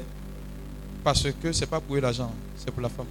parce 1.03 1.30
que 1.32 1.52
c'est 1.52 1.68
pas 1.68 1.82
pour 1.82 1.98
l'argent, 1.98 2.34
c'est 2.57 2.72
pour 2.72 2.82
la 2.82 2.90
femme. 2.90 3.06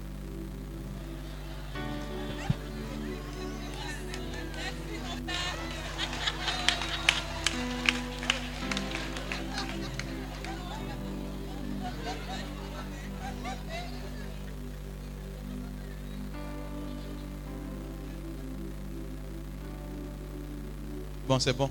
C'est 21.41 21.57
bon. 21.57 21.71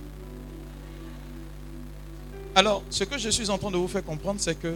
Alors, 2.56 2.84
ce 2.90 3.03
que 3.03 3.18
je 3.18 3.30
suis 3.30 3.49
en 3.49 3.57
train 3.57 3.72
de 3.72 3.77
vous 3.77 3.88
faire 3.88 4.03
comprendre, 4.03 4.40
c'est 4.40 4.56
que 4.56 4.76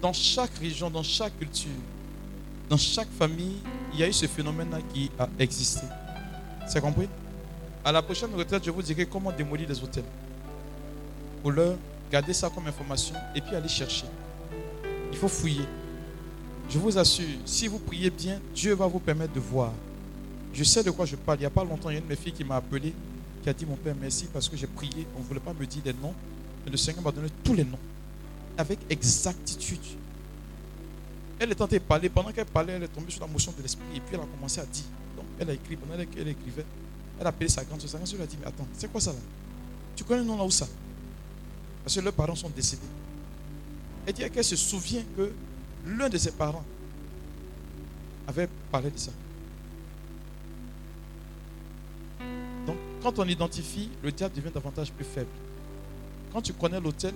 dans 0.00 0.12
chaque 0.12 0.56
région, 0.58 0.90
dans 0.90 1.02
chaque 1.02 1.38
culture, 1.38 1.70
dans 2.68 2.78
chaque 2.78 3.10
famille, 3.18 3.56
il 3.92 4.00
y 4.00 4.02
a 4.02 4.08
eu 4.08 4.12
ce 4.12 4.26
phénomène-là 4.26 4.78
qui 4.92 5.10
a 5.18 5.28
existé. 5.38 5.86
C'est 6.66 6.80
compris? 6.80 7.08
À 7.84 7.92
la 7.92 8.00
prochaine 8.00 8.34
retraite, 8.34 8.64
je 8.64 8.70
vous 8.70 8.82
dirai 8.82 9.04
comment 9.04 9.30
démolir 9.30 9.68
les 9.68 9.82
hôtels. 9.82 10.04
Pour 11.42 11.52
leur 11.52 11.76
garder 12.10 12.32
ça 12.32 12.48
comme 12.48 12.66
information 12.66 13.14
et 13.34 13.40
puis 13.42 13.54
aller 13.54 13.68
chercher. 13.68 14.06
Il 15.12 15.18
faut 15.18 15.28
fouiller. 15.28 15.66
Je 16.70 16.78
vous 16.78 16.96
assure, 16.96 17.26
si 17.44 17.68
vous 17.68 17.78
priez 17.78 18.08
bien, 18.08 18.40
Dieu 18.54 18.74
va 18.74 18.86
vous 18.86 18.98
permettre 18.98 19.34
de 19.34 19.40
voir. 19.40 19.72
Je 20.54 20.64
sais 20.64 20.82
de 20.82 20.90
quoi 20.90 21.04
je 21.04 21.16
parle. 21.16 21.38
Il 21.38 21.40
n'y 21.40 21.46
a 21.46 21.50
pas 21.50 21.64
longtemps, 21.64 21.90
il 21.90 21.94
y 21.94 21.96
a 21.96 21.98
une 21.98 22.04
de 22.04 22.08
mes 22.08 22.16
filles 22.16 22.32
qui 22.32 22.44
m'a 22.44 22.56
appelé 22.56 22.94
qui 23.44 23.50
a 23.50 23.52
dit 23.52 23.66
Mon 23.66 23.76
Père, 23.76 23.94
merci 24.00 24.26
parce 24.32 24.48
que 24.48 24.56
j'ai 24.56 24.66
prié. 24.66 25.06
On 25.14 25.20
ne 25.20 25.24
voulait 25.24 25.38
pas 25.38 25.52
me 25.52 25.66
dire 25.66 25.82
les 25.84 25.92
noms. 25.92 26.14
Mais 26.64 26.70
le 26.70 26.78
Seigneur 26.78 27.04
m'a 27.04 27.12
donné 27.12 27.28
tous 27.44 27.52
les 27.52 27.64
noms. 27.64 27.78
Avec 28.56 28.78
exactitude. 28.88 29.84
Elle 31.38 31.52
est 31.52 31.54
tentée 31.54 31.78
de 31.78 31.84
parler. 31.84 32.08
Pendant 32.08 32.32
qu'elle 32.32 32.46
parlait, 32.46 32.72
elle 32.72 32.84
est 32.84 32.88
tombée 32.88 33.10
sur 33.10 33.20
la 33.20 33.26
motion 33.26 33.52
de 33.56 33.62
l'esprit. 33.62 33.84
Et 33.94 34.00
puis 34.00 34.14
elle 34.14 34.20
a 34.20 34.24
commencé 34.24 34.60
à 34.60 34.64
dire. 34.64 34.84
Donc 35.14 35.26
elle 35.38 35.50
a 35.50 35.52
écrit. 35.52 35.76
Pendant 35.76 36.02
qu'elle 36.06 36.28
écrivait, 36.28 36.64
elle 37.20 37.26
a 37.26 37.28
appelé 37.28 37.48
sa 37.48 37.62
grande 37.64 37.80
soeur. 37.82 37.90
Sa 37.90 37.98
grande 37.98 38.10
lui 38.14 38.22
a 38.22 38.26
dit 38.26 38.38
Mais 38.40 38.46
attends, 38.46 38.66
c'est 38.72 38.90
quoi 38.90 39.00
ça 39.00 39.12
là? 39.12 39.18
Tu 39.94 40.04
connais 40.04 40.20
le 40.20 40.26
nom 40.26 40.38
là 40.38 40.44
où 40.44 40.50
ça? 40.50 40.66
Parce 41.84 41.94
que 41.94 42.00
leurs 42.00 42.14
parents 42.14 42.34
sont 42.34 42.48
décédés. 42.48 42.82
Elle 44.06 44.14
dit 44.14 44.22
qu'elle 44.30 44.44
se 44.44 44.56
souvient 44.56 45.02
que 45.16 45.30
l'un 45.86 46.08
de 46.08 46.16
ses 46.16 46.30
parents 46.32 46.64
avait 48.26 48.48
parlé 48.72 48.90
de 48.90 48.98
ça. 48.98 49.12
Quand 53.04 53.18
on 53.18 53.28
identifie, 53.28 53.90
le 54.02 54.10
diable 54.10 54.34
devient 54.34 54.50
davantage 54.50 54.90
plus 54.90 55.04
faible. 55.04 55.28
Quand 56.32 56.40
tu 56.40 56.54
connais 56.54 56.80
l'autel, 56.80 57.12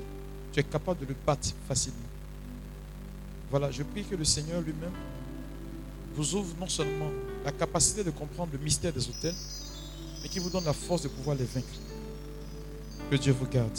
tu 0.52 0.60
es 0.60 0.62
capable 0.62 1.01
de 1.01 1.06
le 1.06 1.16
battre 1.27 1.48
facilement. 1.66 1.97
Voilà, 3.51 3.70
je 3.70 3.82
prie 3.82 4.05
que 4.05 4.15
le 4.15 4.24
Seigneur 4.24 4.60
lui-même 4.60 4.93
vous 6.15 6.35
ouvre 6.35 6.55
non 6.60 6.69
seulement 6.69 7.10
la 7.43 7.52
capacité 7.52 8.05
de 8.05 8.10
comprendre 8.10 8.51
le 8.52 8.59
mystère 8.59 8.93
des 8.93 9.09
hôtels, 9.09 9.35
mais 10.23 10.28
qui 10.28 10.39
vous 10.40 10.51
donne 10.51 10.66
la 10.66 10.74
force 10.74 11.05
de 11.05 11.09
pouvoir 11.09 11.36
les 11.36 11.47
vaincre. 11.47 11.66
Que 13.10 13.16
Dieu 13.16 13.32
vous 13.32 13.47
garde. 13.47 13.78